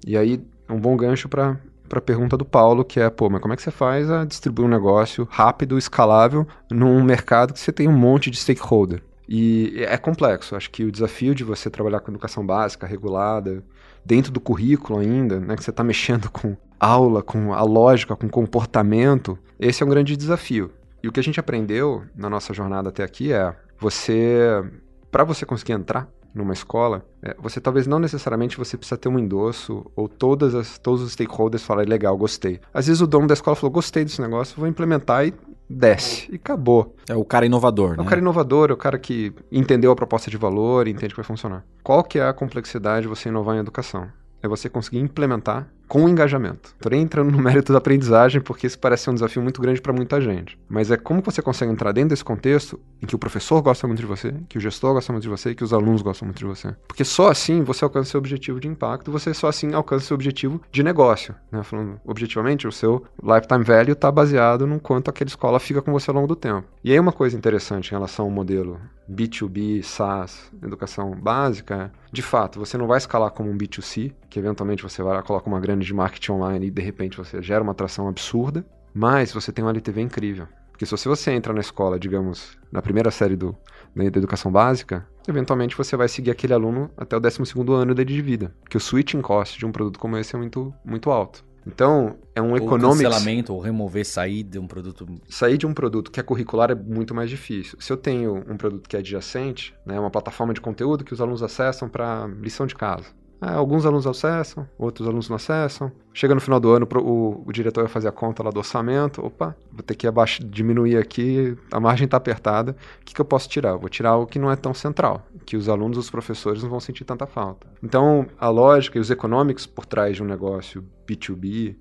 E 0.05 0.17
aí, 0.17 0.45
é 0.69 0.73
um 0.73 0.81
bom 0.81 0.97
gancho 0.97 1.29
para 1.29 1.57
para 1.87 1.99
a 1.99 2.03
pergunta 2.03 2.37
do 2.37 2.45
Paulo, 2.45 2.85
que 2.85 3.01
é, 3.01 3.09
pô, 3.09 3.31
mas 3.31 3.41
como 3.41 3.55
é 3.55 3.57
que 3.57 3.63
você 3.63 3.71
faz 3.71 4.11
a 4.11 4.25
distribuir 4.25 4.67
um 4.67 4.71
negócio 4.71 5.27
rápido, 5.31 5.79
escalável, 5.79 6.47
num 6.71 7.03
mercado 7.03 7.53
que 7.53 7.61
você 7.61 7.73
tem 7.73 7.89
um 7.89 7.97
monte 7.97 8.31
de 8.31 8.37
stakeholder? 8.37 9.03
E 9.29 9.75
é 9.79 9.97
complexo. 9.97 10.55
Acho 10.55 10.71
que 10.71 10.85
o 10.85 10.93
desafio 10.93 11.35
de 11.35 11.43
você 11.43 11.69
trabalhar 11.69 12.01
com 12.01 12.11
educação 12.11 12.47
básica, 12.47 12.87
regulada, 12.87 13.63
dentro 14.05 14.31
do 14.31 14.41
currículo 14.41 15.01
ainda, 15.01 15.41
né, 15.41 15.57
que 15.57 15.65
você 15.65 15.71
está 15.71 15.83
mexendo 15.83 16.31
com 16.31 16.57
aula, 16.79 17.23
com 17.23 17.53
a 17.53 17.63
lógica, 17.63 18.15
com 18.15 18.29
comportamento, 18.29 19.39
esse 19.59 19.83
é 19.83 19.87
um 19.87 19.89
grande 19.89 20.17
desafio. 20.17 20.71
E 21.03 21.09
o 21.09 21.13
que 21.13 21.21
a 21.21 21.23
gente 21.23 21.41
aprendeu 21.41 22.05
na 22.15 22.31
nossa 22.31 22.55
jornada 22.55 22.91
até 22.91 23.03
aqui 23.03 23.33
é 23.33 23.55
você, 23.79 24.63
para 25.11 25.25
você 25.25 25.45
conseguir 25.45 25.73
entrar 25.73 26.09
numa 26.37 26.53
escola, 26.53 27.05
é, 27.23 27.35
você 27.39 27.61
talvez 27.61 27.87
não 27.87 27.99
necessariamente 27.99 28.57
você 28.59 28.77
precisa 28.77 28.97
ter 28.99 29.09
um 29.09 29.19
endosso 29.19 29.85
ou 29.97 30.09
todas 30.09 30.55
as, 30.55 30.79
todos 30.79 31.03
os 31.03 31.13
stakeholders 31.13 31.65
falarem 31.65 31.89
legal, 31.89 32.17
gostei. 32.17 32.61
Às 32.73 32.87
vezes 32.87 33.01
o 33.01 33.07
dono 33.07 33.27
da 33.27 33.35
escola 33.35 33.57
falou 33.57 33.73
gostei 33.73 34.05
desse 34.05 34.21
negócio, 34.21 34.57
vou 34.59 34.69
implementar 34.69 35.27
e 35.27 35.35
desce 35.69 36.31
e 36.31 36.37
acabou. 36.37 36.95
É 37.09 37.15
o 37.17 37.25
cara 37.25 37.47
inovador, 37.47 37.95
É 37.95 37.97
né? 37.97 38.03
o 38.03 38.07
cara 38.07 38.21
inovador, 38.21 38.71
é 38.71 38.73
o 38.75 38.77
cara 38.77 38.99
que 38.99 39.33
entendeu 39.51 39.91
a 39.91 39.97
proposta 39.97 40.31
de 40.31 40.37
valor 40.37 40.87
entende 40.87 41.15
que 41.15 41.21
vai 41.21 41.27
funcionar. 41.27 41.65
Qual 41.83 42.05
que 42.05 42.19
é 42.19 42.29
a 42.29 42.33
complexidade 42.33 43.03
de 43.03 43.09
você 43.09 43.29
inovar 43.29 43.57
em 43.57 43.61
educação? 43.61 44.09
É 44.43 44.47
você 44.49 44.69
conseguir 44.69 44.99
implementar 45.01 45.67
com 45.89 46.09
engajamento. 46.09 46.75
Entrando 46.93 47.31
no 47.31 47.39
mérito 47.39 47.73
da 47.73 47.79
aprendizagem, 47.79 48.41
porque 48.41 48.67
isso 48.67 48.79
parece 48.79 49.05
ser 49.05 49.11
um 49.11 49.15
desafio 49.15 49.43
muito 49.43 49.61
grande 49.61 49.81
para 49.81 49.93
muita 49.93 50.21
gente. 50.21 50.59
Mas 50.69 50.91
é 50.91 50.97
como 50.97 51.21
você 51.21 51.43
consegue 51.43 51.71
entrar 51.71 51.93
dentro 51.93 52.11
desse 52.11 52.25
contexto 52.25 52.81
em 53.03 53.07
que 53.07 53.15
o 53.15 53.19
professor 53.19 53.61
gosta 53.61 53.87
muito 53.87 54.01
de 54.01 54.07
você, 54.07 54.35
que 54.49 54.57
o 54.57 54.61
gestor 54.61 54.95
gosta 54.95 55.13
muito 55.13 55.23
de 55.23 55.29
você 55.29 55.55
que 55.55 55.65
os 55.65 55.73
alunos 55.73 56.03
gostam 56.03 56.27
muito 56.27 56.39
de 56.39 56.45
você. 56.45 56.75
Porque 56.87 57.05
só 57.05 57.29
assim 57.31 57.63
você 57.63 57.85
alcança 57.85 58.11
seu 58.11 58.19
objetivo 58.19 58.59
de 58.59 58.69
impacto, 58.69 59.13
você 59.13 59.35
só 59.35 59.49
assim 59.49 59.75
alcança 59.75 60.07
seu 60.07 60.15
objetivo 60.15 60.61
de 60.71 60.83
negócio. 60.83 61.35
Né? 61.53 61.63
Falando 61.63 62.01
objetivamente, 62.05 62.67
o 62.67 62.73
seu 62.73 63.05
lifetime 63.23 63.65
value 63.65 63.93
está 63.93 64.11
baseado 64.11 64.67
no 64.67 64.81
quanto 64.81 65.11
aquela 65.11 65.29
escola 65.29 65.61
fica 65.61 65.83
com 65.83 65.93
você 65.93 66.11
ao 66.11 66.15
longo 66.15 66.29
do 66.29 66.37
tempo. 66.37 66.67
E 66.83 66.93
aí 66.93 66.99
uma 66.99 67.13
coisa 67.13 67.37
interessante 67.37 67.89
em 67.89 67.93
relação 67.93 68.25
ao 68.25 68.31
modelo 68.31 68.81
B2B, 69.11 69.83
SaaS, 69.83 70.51
educação 70.63 71.13
básica, 71.13 71.77
é, 71.77 71.91
de 72.11 72.23
fato, 72.23 72.59
você 72.59 72.79
não 72.79 72.87
vai 72.87 72.97
escalar 72.97 73.31
como 73.31 73.51
um 73.51 73.59
B2C, 73.59 74.13
que 74.31 74.39
eventualmente 74.39 74.83
você 74.83 75.03
vai 75.03 75.15
lá, 75.15 75.23
coloca 75.23 75.49
uma 75.49 75.61
de 75.85 75.93
marketing 75.95 76.33
online 76.33 76.67
e 76.67 76.71
de 76.71 76.83
repente 76.83 77.17
você 77.17 77.43
gera 77.43 77.63
uma 77.63 77.73
atração 77.73 78.09
absurda, 78.09 78.65
mas 78.95 79.33
você 79.33 79.53
tem 79.53 79.65
um 79.65 79.69
LTV 79.69 80.01
incrível. 80.01 80.47
Porque 80.71 80.85
se 80.85 81.09
você 81.09 81.31
entra 81.33 81.55
na 81.55 81.61
escola, 81.61 81.99
digamos, 81.99 82.59
na 82.71 82.83
primeira 82.83 83.11
série 83.11 83.35
do, 83.35 83.57
da 83.95 84.11
da 84.11 84.19
educação 84.19 84.53
básica, 84.53 85.07
eventualmente 85.27 85.77
você 85.77 85.97
vai 85.97 86.07
seguir 86.07 86.31
aquele 86.31 86.53
aluno 86.53 86.91
até 86.99 87.17
o 87.17 87.21
12º 87.21 87.73
ano 87.73 87.95
dele 87.95 88.13
de 88.13 88.21
vida. 88.21 88.55
Porque 88.61 88.77
o 88.77 88.81
switching 88.81 89.23
cost 89.23 89.59
de 89.59 89.65
um 89.65 89.73
produto 89.73 89.99
como 89.99 90.19
esse 90.19 90.35
é 90.35 90.39
muito, 90.39 90.75
muito 90.85 91.11
alto. 91.11 91.43
Então, 91.67 92.17
é 92.35 92.41
um 92.41 92.51
Ou 92.51 92.57
economics. 92.59 93.03
cancelamento, 93.03 93.53
ou 93.53 93.61
remover, 93.61 94.07
sair 94.07 94.45
de 94.45 94.59
um 94.59 94.67
produto. 94.69 95.05
sair 95.29 95.59
de 95.59 95.67
um 95.67 95.75
produto 95.75 96.11
que 96.13 96.21
é 96.21 96.23
curricular 96.23 96.71
é 96.71 96.75
muito 96.75 97.13
mais 97.13 97.29
difícil. 97.29 97.77
Se 97.81 97.93
eu 97.93 97.97
tenho 97.97 98.45
um 98.49 98.57
produto 98.57 98.89
que 98.89 98.95
é 98.97 99.01
adjacente, 99.01 99.75
né, 99.85 99.99
uma 99.99 100.11
plataforma 100.11 100.55
de 100.55 100.61
conteúdo 100.61 101.05
que 101.05 101.13
os 101.13 101.21
alunos 101.21 101.43
acessam 101.43 101.89
para 101.89 102.29
lição 102.41 102.67
de 102.67 102.77
casa. 102.77 103.07
É, 103.41 103.51
alguns 103.51 103.85
alunos 103.85 104.07
acessam, 104.07 104.67
outros 104.79 105.07
alunos 105.07 105.29
não 105.29 105.37
acessam. 105.37 105.93
Chega 106.15 106.35
no 106.35 106.41
final 106.41 106.59
do 106.59 106.71
ano, 106.71 106.89
o, 107.03 107.43
o 107.47 107.53
diretor 107.53 107.83
vai 107.83 107.93
fazer 107.93 108.09
a 108.09 108.13
conta 108.13 108.43
lá 108.43 108.51
do 108.51 108.59
orçamento. 108.59 109.25
Opa, 109.25 109.55
vou 109.71 109.83
ter 109.83 109.95
que 109.95 110.07
abaixar, 110.07 110.47
diminuir 110.47 110.97
aqui, 110.97 111.57
a 111.71 111.79
margem 111.79 112.07
está 112.07 112.17
apertada. 112.17 112.75
O 113.01 113.05
que, 113.05 113.15
que 113.15 113.21
eu 113.21 113.25
posso 113.25 113.49
tirar? 113.49 113.77
Vou 113.77 113.89
tirar 113.89 114.17
o 114.17 114.27
que 114.27 114.39
não 114.39 114.51
é 114.51 114.57
tão 114.57 114.73
central, 114.73 115.27
que 115.45 115.57
os 115.57 115.69
alunos, 115.69 115.99
os 115.99 116.11
professores 116.11 116.63
não 116.63 116.71
vão 116.71 116.81
sentir 116.81 117.05
tanta 117.05 117.27
falta. 117.27 117.67
Então, 117.83 118.27
a 118.39 118.49
lógica 118.49 118.97
e 118.99 119.01
os 119.01 119.11
economics 119.11 119.67
por 119.67 119.85
trás 119.85 120.17
de 120.17 120.23
um 120.23 120.27
negócio 120.27 120.85
B2B, 121.07 121.77